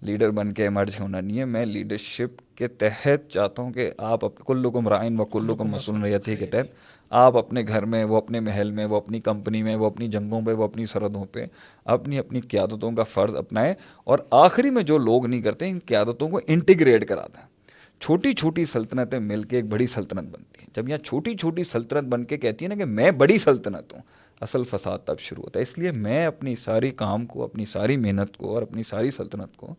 لیڈر 0.01 0.31
بن 0.31 0.53
کے 0.53 0.63
ایمرج 0.63 0.91
ہونا 1.01 1.21
نہیں 1.21 1.39
ہے۔ 1.39 1.45
میں 1.45 1.67
لیڈرشپ 1.67 2.57
کے 2.57 2.69
تحت 2.69 3.31
چاہتا 3.31 3.63
ہوں 3.63 3.73
کہ 3.73 3.91
آپ 3.99 4.21
کلو 4.47 4.71
کو 4.71 4.81
مرائن 4.81 5.21
و 5.21 5.25
کلو 5.25 5.55
کو 5.55 5.65
مصنوع 5.65 6.09
ریتی 6.09 6.37
کے 6.37 6.47
تحت 6.47 6.67
آپ 7.11 7.37
اپنے 7.37 7.63
گھر 7.69 7.85
میں، 7.85 8.05
وہ 8.05 8.17
اپنے 8.17 8.41
محل 8.41 8.71
میں، 8.71 8.85
وہ 8.85 8.97
اپنی 8.97 9.21
کمپنی 9.21 9.63
میں، 9.63 9.77
وہ 9.77 9.87
اپنی 9.87 10.09
جنگوں 10.09 10.41
پہ، 10.43 10.53
وہ 10.53 10.65
اپنی 10.65 10.87
سرحدوں 10.87 11.25
پہ 11.25 11.47
اپنی 11.85 12.19
اپنی 12.19 12.41
قیادتوں 12.41 12.93
کا 12.93 13.03
فرض 13.03 13.37
اپنائیں 13.37 13.75
اور 14.05 14.19
آخری 14.31 14.71
میں 14.71 14.83
جو 14.83 14.99
لوگ 14.99 15.27
نہیں 15.27 15.43
کرتے، 15.43 15.69
ان 15.69 15.79
قیادتوں 15.87 16.29
کو 16.29 16.41
انٹیگریٹ 16.47 17.09
کرا 17.09 17.27
دیں 17.27 17.57
چھوٹی 18.01 18.33
چھوٹی 18.33 18.65
سلطنتیں 18.65 19.19
مل 19.19 19.43
کے 19.43 19.57
ایک 19.57 19.65
بڑی 19.65 19.87
سلطنت 19.87 20.31
بنتی 20.31 20.61
ہیں۔ 20.61 20.71
جب 20.75 20.89
یہاں 20.89 20.99
چھوٹی 20.99 21.37
چھوٹی 21.37 21.65
سلطنت 21.65 22.09
بن 22.09 22.25
کے 22.25 22.37
کہتی 22.37 22.65
ہے 22.65 22.69
نا 22.69 22.75
کہ 22.75 22.85
میں 22.85 23.11
بڑی 23.11 23.39
سلطنت 23.39 23.93
ہوں، 23.93 24.01
اصل 24.41 24.65
فساد 24.65 24.99
تب 24.99 25.19
شروع 25.19 25.45
ہوتا 25.45 25.59
ہے۔ 25.59 25.63
اس 25.63 25.79
لیے 25.79 25.91
میں 25.91 26.27
اپنی 26.27 26.55
ساری 26.55 26.91
کام 26.91 27.27
کو، 27.27 27.45
اپنی 27.45 27.65
ساری 27.65 27.97
محنت 27.97 28.37
کو 28.37 28.55
اور 28.55 28.63
اپنی 28.63 28.83
ساری 28.83 29.11
سلطنت 29.11 29.57
کو 29.57 29.75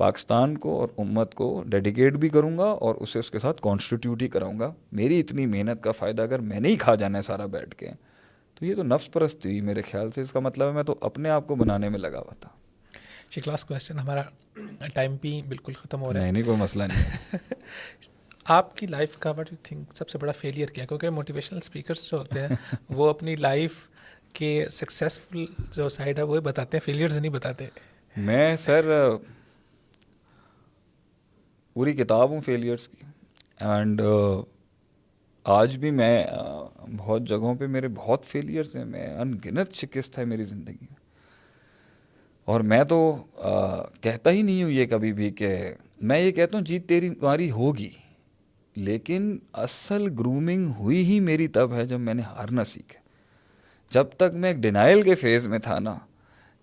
پاکستان 0.00 0.58
کو 0.58 0.80
اور 0.80 0.88
امت 0.98 1.34
کو 1.34 1.62
ڈیڈیکیٹ 1.66 2.12
بھی 2.12 2.28
کروں 2.28 2.58
گا 2.58 2.64
اور 2.64 2.94
اسے 2.94 3.18
اس 3.18 3.30
کے 3.30 3.38
ساتھ 3.38 3.62
کانسٹیٹیوٹ 3.62 4.22
ہی 4.22 4.28
کراؤں 4.28 4.60
گا۔ 4.60 4.72
میری 4.92 5.20
اتنی 5.20 5.46
محنت 5.46 5.84
کا 5.84 5.92
فائدہ 5.92 6.22
اگر 6.22 6.38
میں 6.38 6.60
نے 6.60 6.68
ہی 6.68 6.76
کھا 6.76 6.94
جانا 6.94 7.18
ہے 7.18 7.22
سارا 7.22 7.46
بیٹھ 7.46 7.74
کے 7.74 7.86
تو 8.54 8.66
یہ 8.66 8.74
تو 8.74 8.82
نفس 8.82 9.12
پرست 9.12 9.46
ہوئی 9.46 9.60
میرے 9.60 9.82
خیال 9.82 10.10
سے۔ 10.10 10.20
اس 10.20 10.32
کا 10.32 10.40
مطلب 10.40 10.68
ہے 10.68 10.72
میں 10.72 10.82
تو 10.82 10.94
اپنے 11.00 11.30
آپ 11.30 11.46
کو 11.46 11.54
بنانے 11.54 11.88
میں 11.88 11.98
لگا 11.98 12.18
ہوا 12.18 12.34
تھا۔ 12.40 12.48
لاسٹ 13.46 13.68
کوشچن 13.68 13.98
ہمارا 13.98 14.22
ٹائم 14.94 15.16
بھی 15.20 15.42
بالکل 15.48 15.72
ختم 15.72 16.02
ہو 16.02 16.12
رہا 16.12 16.22
ہے۔ 16.22 16.32
نہیں 16.32 16.42
کوئی 16.42 16.56
مسئلہ 16.56 16.82
نہیں۔ 16.82 17.36
آپ 18.44 18.76
کی 18.76 18.86
لائف 18.86 19.16
کا 19.16 19.30
وٹ 19.30 19.52
یو 19.52 19.56
تھنک 19.62 19.92
سب 19.92 20.08
سے 20.08 20.18
بڑا 20.18 20.32
فیلئر 20.32 20.66
کیا؟ 20.66 20.84
کیونکہ 20.84 21.10
موٹیویشنل 21.10 21.58
اسپیکرس 21.58 22.10
جو 22.10 22.16
ہوتے 22.18 22.40
ہیں 22.40 22.48
وہ 22.90 23.10
اپنی 23.10 23.36
لائف 23.36 23.72
کے 24.32 24.66
سکسیزفل 24.70 25.44
جو 25.72 25.88
سائڈ 25.88 26.18
ہے 26.18 26.22
وہ 26.22 26.40
بتاتے 26.40 26.76
ہیں 26.76 26.86
فیلئرز 26.86 27.18
نہیں 27.18 27.32
بتاتے۔ 27.32 27.66
میں 28.16 28.56
سر 28.56 29.08
پوری 31.80 31.92
کتاب 31.92 32.30
ہوں 32.30 32.40
فیلئرس 32.40 32.86
کی. 32.88 33.04
اینڈ 33.64 34.00
آج 35.46 35.76
بھی 35.78 35.90
میں 35.90 36.24
بہت 36.96 37.22
جگہوں 37.28 37.54
پہ 37.54 37.66
میرے 37.66 37.88
بہت 37.88 38.24
فیلئرس 38.24 38.74
ہیں. 38.76 38.84
میں 38.84 39.06
ان 39.14 39.32
گنت 39.44 39.74
شکست 39.74 40.18
ہے 40.18 40.24
میری 40.24 40.44
زندگی 40.44 40.86
میں. 40.90 40.96
اور 42.48 42.60
میں 42.60 42.82
تو 42.84 42.98
کہتا 44.02 44.30
ہی 44.30 44.42
نہیں 44.42 44.62
ہوں 44.62 44.70
یہ 44.70 44.86
کبھی 44.86 45.12
بھی 45.12 45.30
کہ 45.30 45.48
میں 46.00 46.20
یہ 46.20 46.30
کہتا 46.30 46.56
ہوں 46.56 46.64
جیت 46.64 46.88
تیری 46.88 47.10
تمہاری 47.10 47.50
ہوگی. 47.50 47.90
لیکن 48.76 49.36
اصل 49.52 50.08
گرومنگ 50.18 50.72
ہوئی 50.78 51.04
ہی 51.04 51.18
میری 51.20 51.46
تب 51.48 51.72
ہے 51.74 51.84
جب 51.86 52.00
میں 52.00 52.14
نے 52.14 52.22
ہارنا 52.22 52.64
سیکھا. 52.64 53.00
جب 53.92 54.10
تک 54.16 54.34
میں 54.34 54.48
ایک 54.50 54.58
ڈینائل 54.58 55.02
کے 55.02 55.14
فیز 55.14 55.46
میں 55.48 55.58
تھا 55.58 55.78
نا، 55.78 55.98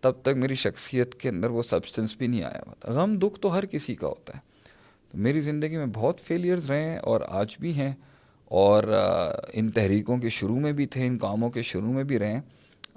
تب 0.03 0.22
تک 0.22 0.38
میری 0.38 0.56
شخصیت 0.57 1.15
کے 1.15 1.30
اندر 1.30 1.49
وہ 1.49 1.64
سبسٹنس 1.64 2.15
بھی 2.18 2.27
نہیں 2.27 2.44
آیا 2.44 2.61
ہوا 2.65 2.73
تھا 2.80 2.94
غم 2.94 3.18
دکھ 3.19 3.39
تو 3.41 3.53
ہر 3.56 3.65
کسی 3.65 3.95
کا 3.95 4.07
ہوتا 4.07 4.35
ہے. 4.35 4.45
تو 5.11 5.17
میری 5.17 5.39
زندگی 5.39 5.77
میں 5.77 5.85
بہت 5.93 6.19
فیلئرز 6.19 6.69
رہے 6.71 6.89
ہیں 6.89 6.97
اور 6.97 7.21
آج 7.29 7.55
بھی 7.59 7.73
ہیں 7.73 7.93
اور 8.51 8.84
ان 9.53 9.69
تحریکوں 9.71 10.17
کے 10.17 10.29
شروع 10.29 10.59
میں 10.59 10.71
بھی 10.71 10.85
تھے، 10.85 11.05
ان 11.07 11.17
کاموں 11.17 11.49
کے 11.49 11.61
شروع 11.61 11.93
میں 11.93 12.03
بھی 12.03 12.19
رہیں 12.19 12.39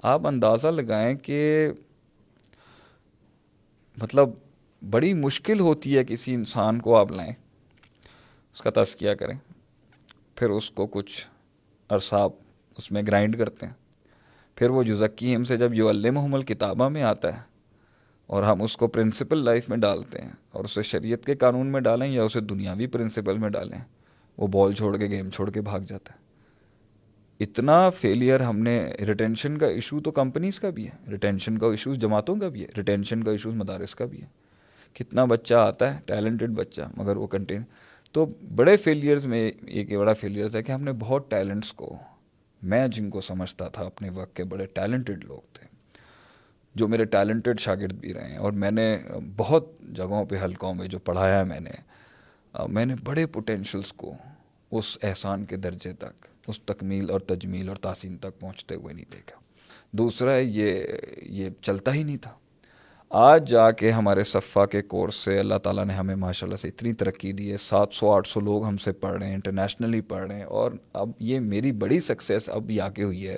آپ 0.03 0.27
اندازہ 0.27 0.67
لگائیں 0.67 1.15
کہ 1.15 1.67
مطلب 3.97 4.29
بڑی 4.81 5.13
مشکل 5.13 5.59
ہوتی 5.59 5.97
ہے 5.97 6.03
کسی 6.03 6.33
انسان 6.33 6.79
کو 6.79 6.95
آپ 6.95 7.11
لائیں، 7.11 7.31
اس 8.55 8.61
کا 8.61 8.69
تذکیہ 8.75 9.13
کریں، 9.13 9.37
پھر 10.35 10.49
اس 10.49 10.69
کو 10.71 10.87
کچھ 10.87 11.25
عرصہ 11.89 12.27
اس 12.77 12.91
میں 12.91 13.01
گرائنڈ 13.07 13.37
کرتے 13.37 13.65
ہیں۔ 13.65 13.73
پھر 14.57 14.69
وہ 14.69 14.83
جو 14.83 14.95
ذکیم 14.95 15.43
سے 15.43 15.57
جب 15.57 15.73
یو 15.73 15.89
علم 15.89 16.41
کتابہ 16.41 16.89
میں 16.89 17.03
آتا 17.03 17.35
ہے 17.35 17.41
اور 18.27 18.43
ہم 18.43 18.61
اس 18.61 18.77
کو 18.77 18.87
پرنسپل 18.87 19.37
لائف 19.37 19.69
میں 19.69 19.77
ڈالتے 19.77 20.21
ہیں 20.21 20.31
اور 20.51 20.63
اسے 20.63 20.81
شریعت 20.81 21.25
کے 21.25 21.35
قانون 21.35 21.67
میں 21.67 21.81
ڈالیں 21.81 22.07
یا 22.07 22.23
اسے 22.23 22.39
دنیاوی 22.39 22.87
پرنسپل 22.87 23.37
میں 23.37 23.49
ڈالیں۔ 23.49 23.79
وہ 24.37 24.47
بال 24.47 24.73
چھوڑ 24.73 24.97
کے 24.97 25.05
گیم 25.05 25.29
چھوڑ 25.29 25.49
کے 25.49 25.61
بھاگ 25.61 25.79
جاتا 25.79 26.13
ہے۔ 26.13 26.19
اتنا 27.39 27.89
فیلئر 27.89 28.39
ہم 28.39 28.59
نے 28.59 28.85
ریٹینشن 29.07 29.57
کا 29.57 29.67
ایشو 29.67 29.99
تو 29.99 30.11
کمپنیز 30.11 30.59
کا 30.59 30.69
بھی 30.69 30.87
ہے۔ 30.87 31.11
ریٹینشن 31.11 31.57
کا 31.57 31.67
ایشوز 31.67 31.97
جماعتوں 31.97 32.35
کا 32.35 32.49
بھی 32.49 32.61
ہے۔ 32.61 32.67
ریٹینشن 32.77 33.23
کا 33.23 33.31
ایشوز 33.31 33.55
مدارس 33.55 33.95
کا 33.95 34.05
بھی 34.05 34.21
ہے۔ 34.21 34.27
کتنا 34.93 35.25
بچہ 35.25 35.53
آتا 35.53 35.95
ہے 35.95 35.99
ٹیلنٹڈ 36.05 36.49
بچہ، 36.49 36.81
مگر 36.97 37.17
وہ 37.17 37.27
کنٹین 37.27 37.61
تو 38.11 38.25
بڑے 38.55 38.77
فیلئرز 38.77 39.25
میں 39.25 39.51
ایک 39.65 39.97
بڑا 39.97 40.13
فیلئرز 40.13 40.55
ہے 40.55 40.63
کہ 40.63 40.71
ہم 40.71 40.83
نے 40.83 40.91
بہت 40.99 41.31
ٹیلنٹس 41.31 41.73
کو 41.73 41.97
میں 42.61 42.87
جن 42.87 43.09
کو 43.09 43.21
سمجھتا 43.21 43.67
تھا 43.67 43.83
اپنے 43.83 44.09
وقت 44.09 44.35
کے 44.35 44.43
بڑے 44.43 44.65
ٹیلنٹڈ 44.65 45.23
لوگ 45.23 45.39
تھے۔ 45.53 45.70
جو 46.75 46.87
میرے 46.87 47.05
ٹیلنٹڈ 47.05 47.59
شاگرد 47.59 47.93
بھی 47.93 48.13
رہے 48.13 48.29
ہیں 48.29 48.37
اور 48.37 48.51
میں 48.51 48.71
نے 48.71 48.97
بہت 49.37 49.69
جگہوں 49.81 50.25
پہ، 50.25 50.35
حلقوں 50.43 50.73
میں 50.73 50.87
جو 50.87 50.99
پڑھایا 50.99 51.39
ہے 51.39 51.43
میں 51.43 51.59
نے 51.59 51.71
میں 52.69 52.85
نے 52.85 52.95
بڑے 53.03 53.25
پوٹینشلس 53.25 53.93
کو 53.93 54.13
اس 54.71 54.97
احسان 55.03 55.45
کے 55.45 55.55
درجے 55.55 55.93
تک، 55.93 56.25
اس 56.47 56.61
تکمیل 56.61 57.09
اور 57.09 57.19
تجمیل 57.19 57.69
اور 57.69 57.77
تحسین 57.77 58.17
تک 58.17 58.39
پہنچتے 58.39 58.75
ہوئے 58.75 58.93
نہیں 58.93 59.05
دیکھا۔ 59.13 59.39
دوسرا 59.91 60.33
ہے 60.33 60.43
یہ 60.43 60.83
یہ 61.23 61.49
چلتا 61.61 61.93
ہی 61.93 62.03
نہیں 62.03 62.17
تھا۔ 62.17 62.31
آج 63.09 63.49
جا 63.49 63.71
کے 63.71 63.91
ہمارے 63.91 64.23
صفا 64.23 64.65
کے 64.65 64.81
کورس 64.81 65.15
سے 65.15 65.39
اللہ 65.39 65.55
تعالیٰ 65.55 65.85
نے 65.85 65.93
ہمیں 65.93 66.15
ماشاء 66.15 66.47
اللہ 66.47 66.55
سے 66.55 66.67
اتنی 66.67 66.93
ترقی 66.93 67.31
دی 67.31 67.51
ہے۔ 67.51 67.57
سات 67.57 67.89
سو، 67.91 68.11
آٹھ 68.11 68.27
سو 68.27 68.39
لوگ 68.39 68.65
ہم 68.65 68.77
سے 68.77 68.91
پڑھ 68.91 69.17
رہے 69.17 69.27
ہیں 69.27 69.33
انٹرنیشنلی 69.33 70.01
پڑھ 70.01 70.27
رہے 70.27 70.35
ہیں 70.35 70.43
اور 70.43 70.71
اب 70.93 71.09
یہ 71.19 71.39
میری 71.39 71.71
بڑی 71.71 71.99
سکسیس 71.99 72.49
اب 72.49 72.71
یہ 72.71 72.81
آ 72.81 72.89
کے 72.89 73.03
ہوئی 73.03 73.27
ہے۔ 73.27 73.37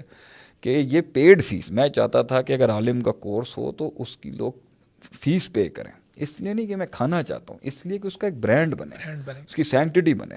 کہ 0.63 0.69
یہ 0.69 1.01
پیڈ 1.13 1.43
فیس 1.45 1.71
میں 1.71 1.87
چاہتا 1.89 2.21
تھا 2.21 2.41
کہ 2.41 2.53
اگر 2.53 2.69
عالم 2.69 3.01
کا 3.01 3.11
کورس 3.11 3.57
ہو 3.57 3.71
تو 3.71 3.91
اس 3.99 4.17
کی 4.17 4.31
لوگ 4.31 4.51
فیس 5.19 5.51
پے 5.53 5.69
کریں۔ 5.69 5.91
اس 6.15 6.39
لیے 6.41 6.53
نہیں 6.53 6.67
کہ 6.67 6.75
میں 6.75 6.85
کھانا 6.91 7.21
چاہتا 7.23 7.53
ہوں 7.53 7.59
اس 7.61 7.85
لیے 7.85 7.97
کہ 7.97 8.07
اس 8.07 8.17
کا 8.17 8.27
ایک 8.27 8.37
برانڈ 8.41 8.75
بنے 8.75 9.11
اس 9.47 9.55
کی 9.55 9.63
سینکٹٹی 9.63 10.13
بنے۔ 10.13 10.35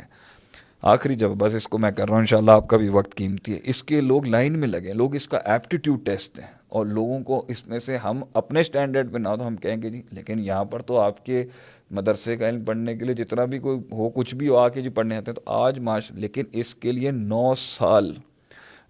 آخری 0.83 1.15
جب 1.15 1.31
بس 1.39 1.55
اس 1.55 1.67
کو 1.69 1.79
میں 1.79 1.91
کر 1.91 2.05
رہا 2.05 2.15
ہوں 2.15 2.21
انشاءاللہ 2.21 2.51
آپ 2.51 2.69
کا 2.69 2.77
بھی 2.77 2.89
وقت 2.89 3.15
قیمتی 3.15 3.53
ہے۔ 3.53 3.59
اس 3.65 3.83
کے 3.85 4.01
لوگ 4.01 4.27
لائن 4.27 4.59
میں 4.59 4.69
لگیں 4.69 4.93
لوگ 4.95 5.15
اس 5.15 5.29
کا 5.29 5.39
ایپٹیٹیوڈ 5.45 6.05
ٹیسٹ 6.07 6.37
دیں 6.37 6.47
اور 6.69 6.87
لوگوں 6.87 7.21
کو 7.21 7.45
اس 7.49 7.67
میں 7.67 7.79
سے 7.79 7.97
ہم 7.97 8.23
اپنے 8.35 8.61
اسٹینڈرڈ 8.61 9.13
پہ 9.13 9.19
نہ 9.19 9.35
تو 9.39 9.47
ہم 9.47 9.57
کہیں 9.57 9.77
گے 9.83 9.91
جی 9.91 10.03
لیکن 10.11 10.39
یہاں 10.39 10.65
پر 10.65 10.83
تو 10.83 10.99
آپ 10.99 11.25
کے 11.27 11.45
مدرسے 11.91 12.37
کا 12.37 12.49
علم 12.49 12.65
پڑھنے 12.65 12.97
کے 12.97 13.05
لیے 13.05 13.15
جتنا 13.15 13.45
بھی 13.45 13.59
کوئی 13.59 13.81
ہو 13.93 14.09
کچھ 14.09 14.35
بھی 14.35 14.49
ہو 14.49 14.57
آ 14.57 14.69
کے 14.69 14.83
جی 14.83 14.89
پڑھنے 14.89 15.17
آتے 15.17 15.31
ہیں 15.31 15.37
تو 15.37 15.53
آج 15.53 15.79
معاش 15.79 16.11
لیکن 16.11 16.45
اس 16.53 16.75
کے 16.75 16.93
لیے 16.93 17.11
نو 17.11 17.55
سال 17.55 18.13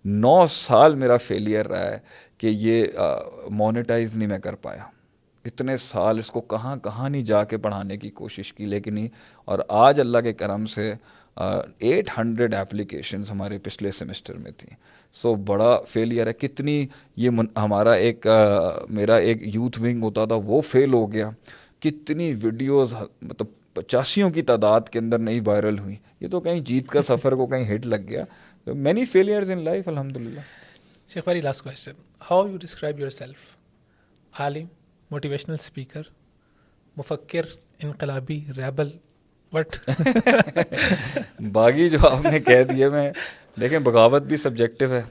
نو 0.06 0.44
سال 0.50 0.94
میرا 0.94 1.16
فیلئر 1.16 1.68
رہا 1.68 1.90
ہے 1.90 1.98
کہ 2.38 2.46
یہ 2.46 2.84
مونیٹائز 3.50 4.16
نہیں 4.16 4.28
میں 4.28 4.38
کر 4.38 4.54
پایا۔ 4.54 4.82
اتنے 5.44 5.76
سال 5.76 6.18
اس 6.18 6.30
کو 6.30 6.40
کہاں 6.40 6.76
کہاں 6.76 7.08
نہیں 7.10 7.22
جا 7.22 7.42
کے 7.44 7.56
پڑھانے 7.56 7.96
کی 7.96 8.10
کوشش 8.10 8.52
کی، 8.52 8.66
لیکن 8.66 8.94
نہیں 8.94 9.08
اور 9.44 9.58
آج 9.68 10.00
اللہ 10.00 10.18
کے 10.18 10.32
کرم 10.32 10.66
سے 10.66 10.92
ایٹ 11.36 12.10
ہنڈریڈ 12.18 12.54
اپلیکیشنز 12.54 13.30
ہمارے 13.30 13.58
پچھلے 13.58 13.90
سیمسٹر 13.90 14.34
میں 14.34 14.50
تھیں۔ 14.56 14.76
سو 15.12 15.34
بڑا 15.34 15.80
فیلئر 15.88 16.26
ہے۔ 16.26 16.32
کتنی 16.32 16.86
یہ 17.16 17.30
ہمارا 17.56 17.92
ایک 17.92 18.26
میرا 18.90 19.16
ایک 19.16 19.54
یوتھ 19.54 19.80
ونگ 19.82 20.02
ہوتا 20.02 20.24
تھا، 20.24 20.36
وہ 20.44 20.60
فیل 20.60 20.92
ہو 20.92 21.12
گیا۔ 21.12 21.30
کتنی 21.80 22.32
ویڈیوز 22.42 22.94
مطلب 23.22 23.46
پچاسیوں 23.74 24.30
کی 24.30 24.42
تعداد 24.42 24.80
کے 24.90 24.98
اندر 24.98 25.18
نہیں 25.18 25.40
وائرل 25.44 25.78
ہوئی۔ 25.78 25.96
یہ 26.20 26.28
تو 26.28 26.40
کہیں 26.40 26.60
جیت 26.60 26.88
کا 26.88 27.02
سفر 27.02 27.32
کو 27.32 27.46
کہیں 27.46 27.74
ہٹ 27.74 27.86
لگ 27.86 28.08
گیا۔ 28.08 28.24
مینی 28.66 29.04
فیلئرز 29.04 29.50
ان 29.50 29.58
لائف 29.64 29.88
الحمد 29.88 30.16
للہ 30.16 30.40
Sheikh 31.10 31.22
Bari 31.26 31.40
last 31.40 31.62
question 31.64 31.92
how 32.30 32.46
you 32.48 32.56
describe 32.56 33.00
yourself 33.10 33.56
Alam 34.32 34.64
motivational 35.10 35.54
speaker 35.54 36.08
مفکر 36.96 37.46
انقلابی 37.80 38.40
ریبل 38.56 38.88
بٹ 39.52 39.76
باقی 41.52 41.88
جو 41.90 41.98
آپ 42.08 42.24
نے 42.24 42.40
کہہ 42.40 42.62
دیے 42.70 42.88
میں 42.88 43.10
دیکھیں 43.60 43.78
بغاوت 43.80 44.22
بھی 44.22 44.36
سبجیکٹو 44.36 44.90
ہے 44.90 45.02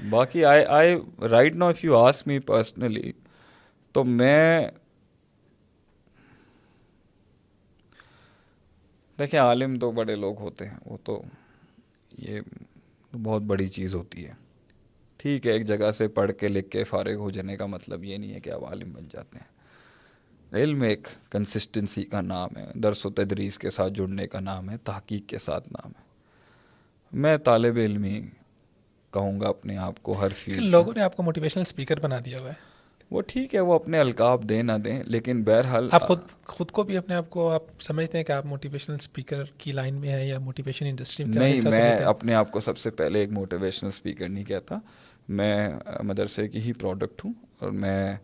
باقی 0.00 0.44
I 0.44 0.64
I 0.70 0.94
right 1.30 1.54
now 1.54 1.68
if 1.68 1.84
you 1.84 1.96
ask 1.96 2.26
me 2.26 2.38
personally 2.46 3.12
تو 3.94 4.04
میں 4.04 4.66
دیکھیں 9.18 9.38
عالم 9.40 9.78
تو 9.78 9.90
بڑے 9.92 10.16
لوگ 10.16 10.40
ہوتے 10.40 10.68
ہیں 10.68 10.76
وہ 10.86 10.96
تو 11.04 11.22
یہ 12.18 12.40
بہت 13.22 13.42
بڑی 13.42 13.68
چیز 13.68 13.94
ہوتی 13.94 14.26
ہے۔ 14.26 14.32
ٹھیک 15.16 15.46
ہے 15.46 15.52
ایک 15.52 15.66
جگہ 15.66 15.92
سے 15.92 16.08
پڑھ 16.08 16.32
کے 16.32 16.48
لکھ 16.48 16.70
کے 16.70 16.84
فارغ 16.84 17.14
ہو 17.14 17.30
جانے 17.30 17.56
کا 17.56 17.66
مطلب 17.66 18.04
یہ 18.04 18.16
نہیں 18.16 18.34
ہے 18.34 18.40
کہ 18.40 18.50
آپ 18.50 18.64
عالم 18.64 18.92
بن 18.92 19.02
جاتے 19.10 19.38
ہیں۔ 19.38 19.52
علم 20.56 20.82
ایک 20.82 21.08
کنسسٹنسی 21.30 22.02
کا 22.02 22.20
نام 22.20 22.48
ہے 22.56 22.66
درس 22.74 23.06
و 23.06 23.10
تدریس 23.10 23.58
کے 23.58 23.70
ساتھ 23.70 23.92
جڑنے 23.92 24.26
کا 24.26 24.40
نام 24.40 24.70
ہے 24.70 24.76
تحقیق 24.76 25.26
کے 25.26 25.38
ساتھ 25.38 25.68
نام 25.72 25.88
ہے۔ 25.88 26.02
میں 27.12 27.36
طالب 27.36 27.76
علمی 27.76 28.20
کہوں 29.10 29.40
گا 29.40 29.48
اپنے 29.48 29.76
آپ 29.76 30.02
کو 30.02 30.12
ہر 30.12 30.28
فیلڈ 30.28 30.62
لوگوں 30.62 30.92
نے 30.96 31.02
آپ 31.02 31.16
کو 31.16 31.22
موٹیویشنل 31.22 31.62
اسپیکر 31.62 32.00
بنا 32.00 32.18
دیا 32.24 32.40
ہوا 32.40 32.50
ہے۔ 32.50 32.71
وہ 33.12 33.22
ٹھیک 33.22 33.54
ہے 33.54 33.60
وہ 33.60 33.74
اپنے 33.74 33.98
القاب 33.98 34.48
دیں 34.48 34.62
نہ 34.62 34.72
دیں 34.72 35.02
لیکن 35.06 35.42
بہرحال 35.42 35.88
آپ 35.92 36.06
خود 36.06 36.18
خود 36.46 36.70
کو 36.70 36.82
بھی 36.82 36.96
اپنے 36.96 37.14
آپ 37.14 37.30
کو 37.30 37.50
آپ 37.50 37.62
سمجھتے 37.80 38.18
ہیں 38.18 38.24
کہ 38.24 38.32
آپ 38.32 38.46
موٹیویشنل 38.46 38.94
اسپیکر 38.94 39.44
کی 39.58 39.72
لائن 39.72 39.94
میں 39.94 40.08
ہیں 40.08 40.26
یا 40.26 40.38
موٹیویشن 40.38 40.86
انڈسٹری 40.86 41.24
میں 41.24 41.38
نہیں 41.38 41.60
میں 41.70 41.98
اپنے 41.98 42.34
آپ 42.34 42.52
کو 42.52 42.60
سب 42.60 42.78
سے 42.78 42.90
پہلے 42.90 43.18
ایک 43.18 43.32
موٹیویشنل 43.32 43.88
اسپیکر 43.88 44.28
نہیں 44.28 44.44
کہتا 44.44 44.78
میں 45.28 45.70
مدرسے 46.02 46.48
کی 46.48 46.58
ہی 46.58 46.72
پروڈکٹ 46.72 47.24
ہوں 47.24 47.32
اور 47.58 47.70
میں 47.70 48.16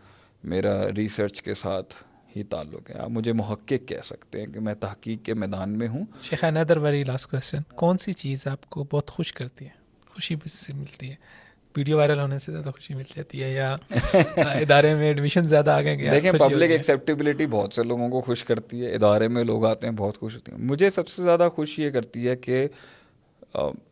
میرا 0.44 0.92
ریسرچ 0.96 1.42
کے 1.42 1.54
ساتھ 1.54 1.94
ہی 2.36 2.42
تعلق 2.42 2.90
ہے۔ 2.90 2.98
آپ 2.98 3.10
مجھے 3.10 3.32
محقق 3.32 3.88
کہہ 3.88 4.00
سکتے 4.02 4.40
ہیں 4.40 4.46
کہ 4.46 4.60
میں 4.60 4.74
تحقیق 4.74 5.24
کے 5.24 5.34
میدان 5.34 5.78
میں 5.78 5.88
ہوں۔ 5.88 6.04
شیخ 6.22 6.44
اندر 6.44 6.76
ویری 6.76 7.04
لاسٹ 7.04 7.30
کوشچن 7.30 7.58
کون 7.74 7.98
سی 7.98 8.12
چیز 8.12 8.46
آپ 8.46 8.70
کو 8.70 8.86
بہت 8.92 9.10
خوش 9.10 9.32
کرتی 9.32 9.64
ہے؟ 9.64 9.70
خوشی 10.08 10.34
سے 10.48 10.72
ملتی 10.72 11.10
ہے۔ 11.10 11.47
ویڈیو 11.78 11.96
وائرل 11.96 12.18
ہونے 12.18 12.38
سے 12.38 12.52
زیادہ 12.52 12.70
خوشی 12.70 12.94
مل 12.94 13.02
جاتی 13.16 13.42
ہے 13.42 13.52
یا 13.52 13.76
ادارے 14.36 14.94
میں 14.94 15.06
ایڈمیشن 15.06 15.48
زیادہ 15.48 15.70
آ 15.70 15.82
گئے 15.82 16.10
دیکھیں 16.10 16.32
پبلک 16.32 16.70
ایکسیپٹیبلٹی 16.70 17.46
بہت 17.46 17.74
سے 17.74 17.82
لوگوں 17.82 18.08
کو 18.08 18.20
خوش 18.20 18.44
کرتی 18.44 18.84
ہے 18.84 18.94
ادارے 18.94 19.28
میں 19.28 19.44
لوگ 19.44 19.66
آتے 19.66 19.86
ہیں 19.86 19.94
بہت 19.94 20.18
خوش 20.18 20.34
ہوتے 20.34 20.52
ہیں۔ 20.52 20.58
مجھے 20.58 20.90
سب 20.90 21.08
سے 21.08 21.22
زیادہ 21.22 21.48
خوش 21.54 21.78
یہ 21.78 21.90
کرتی 21.90 22.28
ہے 22.28 22.36
کہ 22.36 22.66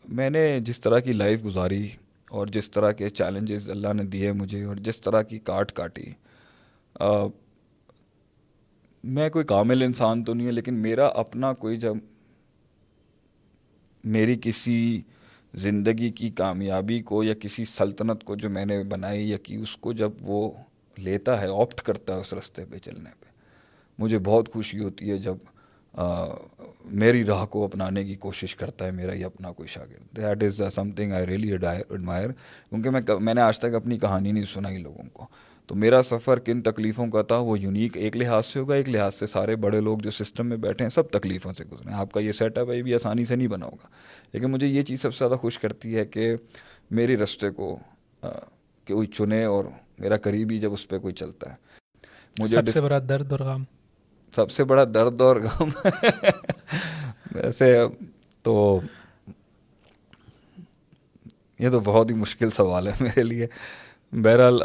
میں 0.08 0.30
نے 0.30 0.60
جس 0.60 0.80
طرح 0.80 0.98
کی 0.98 1.12
لائف 1.12 1.44
گزاری 1.44 1.88
اور 2.30 2.46
جس 2.46 2.70
طرح 2.70 2.92
کے 2.92 3.08
چیلنجز 3.08 3.70
اللہ 3.70 3.92
نے 3.92 4.04
دیے 4.04 4.32
مجھے 4.32 4.64
اور 4.64 4.76
جس 4.76 5.00
طرح 5.00 5.22
کی 5.22 5.38
کاٹ 5.38 5.72
کاٹی۔ 5.72 6.12
میں 9.04 9.30
کوئی 9.30 9.44
کامل 9.44 9.82
انسان 9.82 10.24
تو 10.24 10.34
نہیں 10.34 10.46
ہے 10.46 10.52
لیکن 10.52 10.74
میرا 10.74 11.06
اپنا 11.06 11.52
کوئی 11.52 11.76
جب 11.76 11.94
میری 14.04 14.36
کسی 14.42 15.00
زندگی 15.56 16.10
کی 16.10 16.28
کامیابی 16.30 17.00
کو 17.00 17.24
یا 17.24 17.34
کسی 17.40 17.64
سلطنت 17.64 18.24
کو 18.24 18.36
جو 18.36 18.50
میں 18.50 18.64
نے 18.64 18.82
بنائی 18.82 19.30
یا 19.30 19.36
کی 19.36 19.56
اس 19.56 19.76
کو 19.76 19.92
جب 19.92 20.10
وہ 20.20 20.50
لیتا 20.96 21.40
ہے 21.40 21.46
آپٹ 21.46 21.80
کرتا 21.80 22.14
ہے 22.14 22.20
اس 22.20 22.32
رستے 22.34 22.64
پہ 22.64 22.78
چلنے 22.78 23.10
پہ۔ 23.20 23.24
مجھے 23.98 24.18
بہت 24.18 24.52
خوشی 24.52 24.78
ہوتی 24.78 25.10
ہے 25.10 25.18
جب 25.18 25.36
میری 26.84 27.24
راہ 27.24 27.46
کو 27.46 27.64
اپنانے 27.64 28.04
کی 28.04 28.14
کوشش 28.14 28.54
کرتا 28.56 28.84
ہے 28.84 28.90
میرا 28.90 29.12
یہ 29.12 29.24
اپنا 29.24 29.52
کوئی 29.52 29.68
شاگرد۔ 29.68 30.16
That 30.16 30.42
is 30.42 30.60
something 30.90 31.12
I 31.12 31.26
really 31.26 31.52
admire 31.52 32.30
کیونکہ 32.70 32.90
میں 32.90 33.00
میں 33.20 33.34
نے 33.34 33.40
آج 33.40 33.58
تک 33.58 33.74
اپنی 33.74 33.98
کہانی 33.98 34.32
نہیں 34.32 34.44
سنائی 34.44 34.78
لوگوں 34.78 35.08
کو۔ 35.12 35.26
تو 35.66 35.74
میرا 35.74 36.02
سفر 36.02 36.38
کن 36.38 36.62
تکلیفوں 36.62 37.06
کا 37.06 37.22
تھا 37.22 37.36
وہ 37.36 37.58
یونیک 37.58 37.96
ایک 37.96 38.16
لحاظ 38.16 38.46
سے 38.46 38.60
ہوگا 38.60 38.74
ایک 38.74 38.88
لحاظ 38.88 39.14
سے 39.14 39.26
سارے 39.26 39.56
بڑے 39.56 39.80
لوگ 39.80 39.98
جو 39.98 40.10
سسٹم 40.10 40.46
میں 40.46 40.56
بیٹھے 40.56 40.84
ہیں 40.84 40.90
سب 40.90 41.10
تکلیفوں 41.10 41.52
سے 41.52 41.64
گزرے 41.64 41.90
ہیں۔ 41.90 41.98
آپ 41.98 42.12
کا 42.12 42.20
یہ 42.20 42.32
سیٹ 42.32 42.58
اپ 42.58 42.70
ہے 42.70 42.76
یہ 42.76 42.82
بھی 42.82 42.94
آسانی 42.94 43.24
سے 43.24 43.36
نہیں 43.36 43.48
بنا 43.48 43.66
ہوگا۔ 43.66 43.86
لیکن 44.32 44.46
مجھے 44.46 44.66
یہ 44.66 44.82
چیز 44.82 45.02
سب 45.02 45.14
سے 45.14 45.18
زیادہ 45.18 45.34
خوش 45.34 45.58
کرتی 45.58 45.96
ہے 45.96 46.04
کہ 46.04 46.34
میری 46.90 47.16
رستے 47.16 47.50
کو 47.50 47.78
کہ 48.84 48.94
کوئی 48.94 49.06
چنے 49.06 49.44
اور 49.44 49.64
میرا 49.98 50.16
قریبی 50.16 50.58
جب 50.58 50.72
اس 50.72 50.88
پہ 50.88 50.98
کوئی 50.98 51.14
چلتا 51.14 51.50
ہے۔ 51.50 51.54
مجھے 52.38 52.56
سب 52.56 52.68
سے 52.72 52.80
بڑا 52.80 52.98
درد 53.08 53.32
اور 53.32 53.40
غم؟ 53.40 53.62
سب 54.34 54.50
سے 54.50 54.64
بڑا 54.64 54.84
درد 54.84 55.20
اور 55.20 55.36
غم؟ 55.36 55.68
ویسے 57.34 57.82
تو 58.42 58.80
یہ 61.58 61.68
تو 61.68 61.80
بہت 61.80 62.10
ہی 62.10 62.14
مشکل 62.14 62.50
سوال 62.50 62.86
ہے 62.86 62.92
میرے 63.00 63.22
لیے۔ 63.22 63.46
بہرحال 64.12 64.62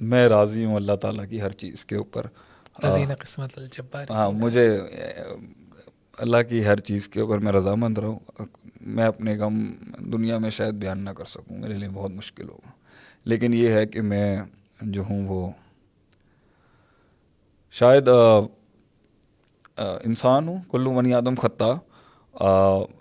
میں 0.00 0.28
راضی 0.28 0.64
ہوں 0.64 0.76
اللہ 0.76 0.96
تعالیٰ 0.96 1.28
کی 1.28 1.40
ہر 1.40 1.50
چیز 1.50 1.84
کے 1.84 1.96
اوپر۔ 1.96 2.26
قسمت 3.18 3.58
ہاں 4.10 4.30
مجھے 4.30 4.80
اللہ 6.18 6.36
کی 6.48 6.64
ہر 6.64 6.76
چیز 6.76 7.08
کے 7.08 7.20
اوپر 7.20 7.38
میں 7.38 7.52
رضامند 7.52 7.98
رہوں۔ 7.98 8.18
میں 8.80 9.04
اپنے 9.04 9.36
غم 9.36 9.72
دنیا 9.98 10.38
میں 10.38 10.50
شاید 10.50 10.74
بیان 10.74 10.98
نہ 10.98 11.10
کر 11.10 11.24
سکوں 11.24 11.58
میرے 11.58 11.74
لیے 11.74 11.88
بہت 11.88 12.10
مشکل 12.10 12.48
ہوگا۔ 12.48 12.70
لیکن 13.24 13.54
یہ 13.54 13.68
ہے 13.68 13.86
کہ 13.86 14.00
میں 14.00 14.40
جو 14.80 15.02
ہوں 15.10 15.28
وہ 15.28 15.50
شاید 17.70 18.08
انسان 19.76 20.48
ہوں 20.48 20.58
کلو 20.70 20.92
منی 20.92 21.14
آدم 21.14 21.34
خطہ۔ 21.34 21.78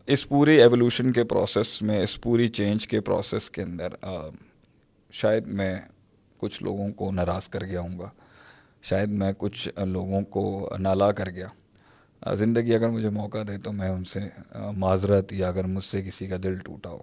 اس 0.07 0.29
پوری 0.29 0.57
ایولیوشن 0.57 1.11
کے 1.11 1.23
پروسیس 1.23 1.81
میں 1.81 2.03
اس 2.03 2.21
پوری 2.21 2.47
چینج 2.47 2.87
کے 2.87 3.01
پروسیس 3.01 3.49
کے 3.49 3.61
اندر 3.61 3.87
شاید 5.11 5.47
میں 5.47 5.75
کچھ 6.37 6.63
لوگوں 6.63 6.91
کو 6.91 7.11
ناراض 7.11 7.47
کر 7.47 7.63
گیا 7.65 7.79
ہوں 7.79 7.99
گا۔ 7.99 8.09
شاید 8.81 9.09
میں 9.09 9.31
کچھ 9.37 9.67
لوگوں 9.85 10.21
کو 10.21 10.43
نالا 10.79 11.11
کر 11.11 11.29
گیا۔ 11.29 11.47
زندگی 12.35 12.73
اگر 12.75 12.89
مجھے 12.89 13.09
موقع 13.09 13.37
دے 13.47 13.57
تو 13.57 13.71
میں 13.71 13.89
ان 13.89 14.03
سے 14.03 14.19
معذرت 14.77 15.33
یا 15.33 15.47
اگر 15.47 15.63
مجھ 15.63 15.83
سے 15.85 16.01
کسی 16.01 16.27
کا 16.27 16.35
دل 16.43 16.57
ٹوٹا 16.57 16.89
ہو 16.89 17.01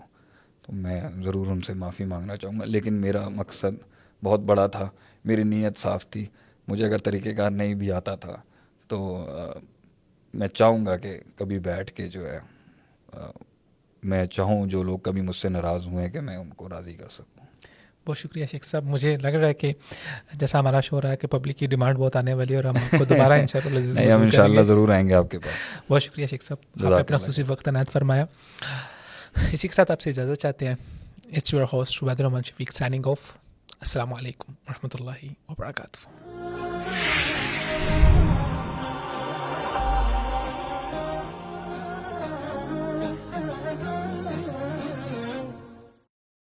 تو 0.63 0.73
میں 0.73 1.01
ضرور 1.25 1.47
ان 1.47 1.61
سے 1.61 1.75
معافی 1.75 2.05
مانگنا 2.05 2.37
چاہوں 2.37 2.61
گا۔ 2.61 2.65
لیکن 2.65 2.95
میرا 2.95 3.29
مقصد 3.29 3.83
بہت 4.25 4.41
بڑا 4.41 4.67
تھا، 4.67 4.89
میری 5.25 5.43
نیت 5.43 5.79
صاف 5.79 6.07
تھی۔ 6.11 6.27
مجھے 6.69 6.85
اگر 6.87 6.99
طریقہ 6.99 7.29
کار 7.37 7.51
نہیں 7.51 7.75
بھی 7.75 7.93
آتا 7.93 8.15
تھا 8.17 8.37
تو 8.89 9.27
میں 10.35 10.49
چاہوں 10.49 10.87
گا 10.87 10.97
کہ 10.97 11.19
کبھی 11.37 11.59
بیٹھ 11.59 11.93
کے 11.93 12.09
جو 12.09 12.27
ہے 12.31 12.39
میں 14.03 14.25
چاہوں 14.27 14.67
جو 14.67 14.83
لوگ 14.83 14.99
کبھی 14.99 15.21
مجھ 15.21 15.37
سے 15.37 15.49
ناراض 15.49 15.87
ہوئے 15.87 16.09
کہ 16.11 16.21
میں 16.21 16.37
ان 16.37 16.51
کو 16.51 16.69
راضی 16.69 16.95
کر 16.95 17.09
سکوں۔ 17.09 17.34
بہت 18.07 18.19
شکریہ 18.19 18.47
شیخ 18.51 18.65
صاحب 18.65 18.85
مجھے 18.85 19.17
لگ 19.17 19.29
رہا 19.29 19.49
ہے 19.49 19.55
کہ 19.55 19.73
جیسا 20.33 20.59
ہمارا 20.59 20.81
شو 20.81 21.03
رہا 21.03 21.11
ہے 21.11 21.17
کہ 21.17 21.27
پبلک 21.27 21.59
کی 21.59 21.67
ڈیمانڈ 21.67 21.99
بہت 21.99 22.17
آنے 22.17 22.35
والی 22.35 22.53
ہے 22.53 22.57
اور 22.57 22.65
ہم 22.65 22.77
آپ 22.77 22.95
کو 22.99 23.05
دوبارہ 23.11 23.33
ان 23.33 23.47
شاء 23.47 23.61
اللہ 23.65 24.01
ہم 24.13 24.21
ان 24.23 24.31
شاء 24.31 24.45
اللہ 24.45 24.61
ضرور 24.61 24.89
آئیں 24.89 25.09
گے 25.09 25.15
آپ 25.15 25.31
کے 25.31 25.39
پاس۔ 25.39 25.83
بہت 25.91 26.03
شکریہ 26.03 26.27
شیخ 26.27 26.43
صاحب 26.43 26.85
آپ 26.85 26.91
نے 26.91 26.97
اپنا 26.97 27.19
خصوصی 27.19 27.43
وقت 27.47 27.69
عنایت 27.69 27.93
فرمایا۔ 27.93 28.25
اسی 29.53 29.69
کے 29.69 29.75
ساتھ 29.75 29.91
آپ 29.91 30.01
سے 30.01 30.11
اجازت 30.11 30.41
چاہتے 30.41 30.69
ہیں۔ 30.69 30.75
It's 31.33 31.55
your 31.55 31.65
host 31.73 32.03
Ubaid 32.03 32.21
ur Rahman 32.21 32.43
Shafiq 32.43 32.73
signing 32.73 33.07
off 33.07 33.33
السلام 33.81 34.15
علیکم 34.15 34.53
ورحمۃ 34.69 35.01
اللہ 35.01 35.25
وبرکاتہ۔ 35.49 36.09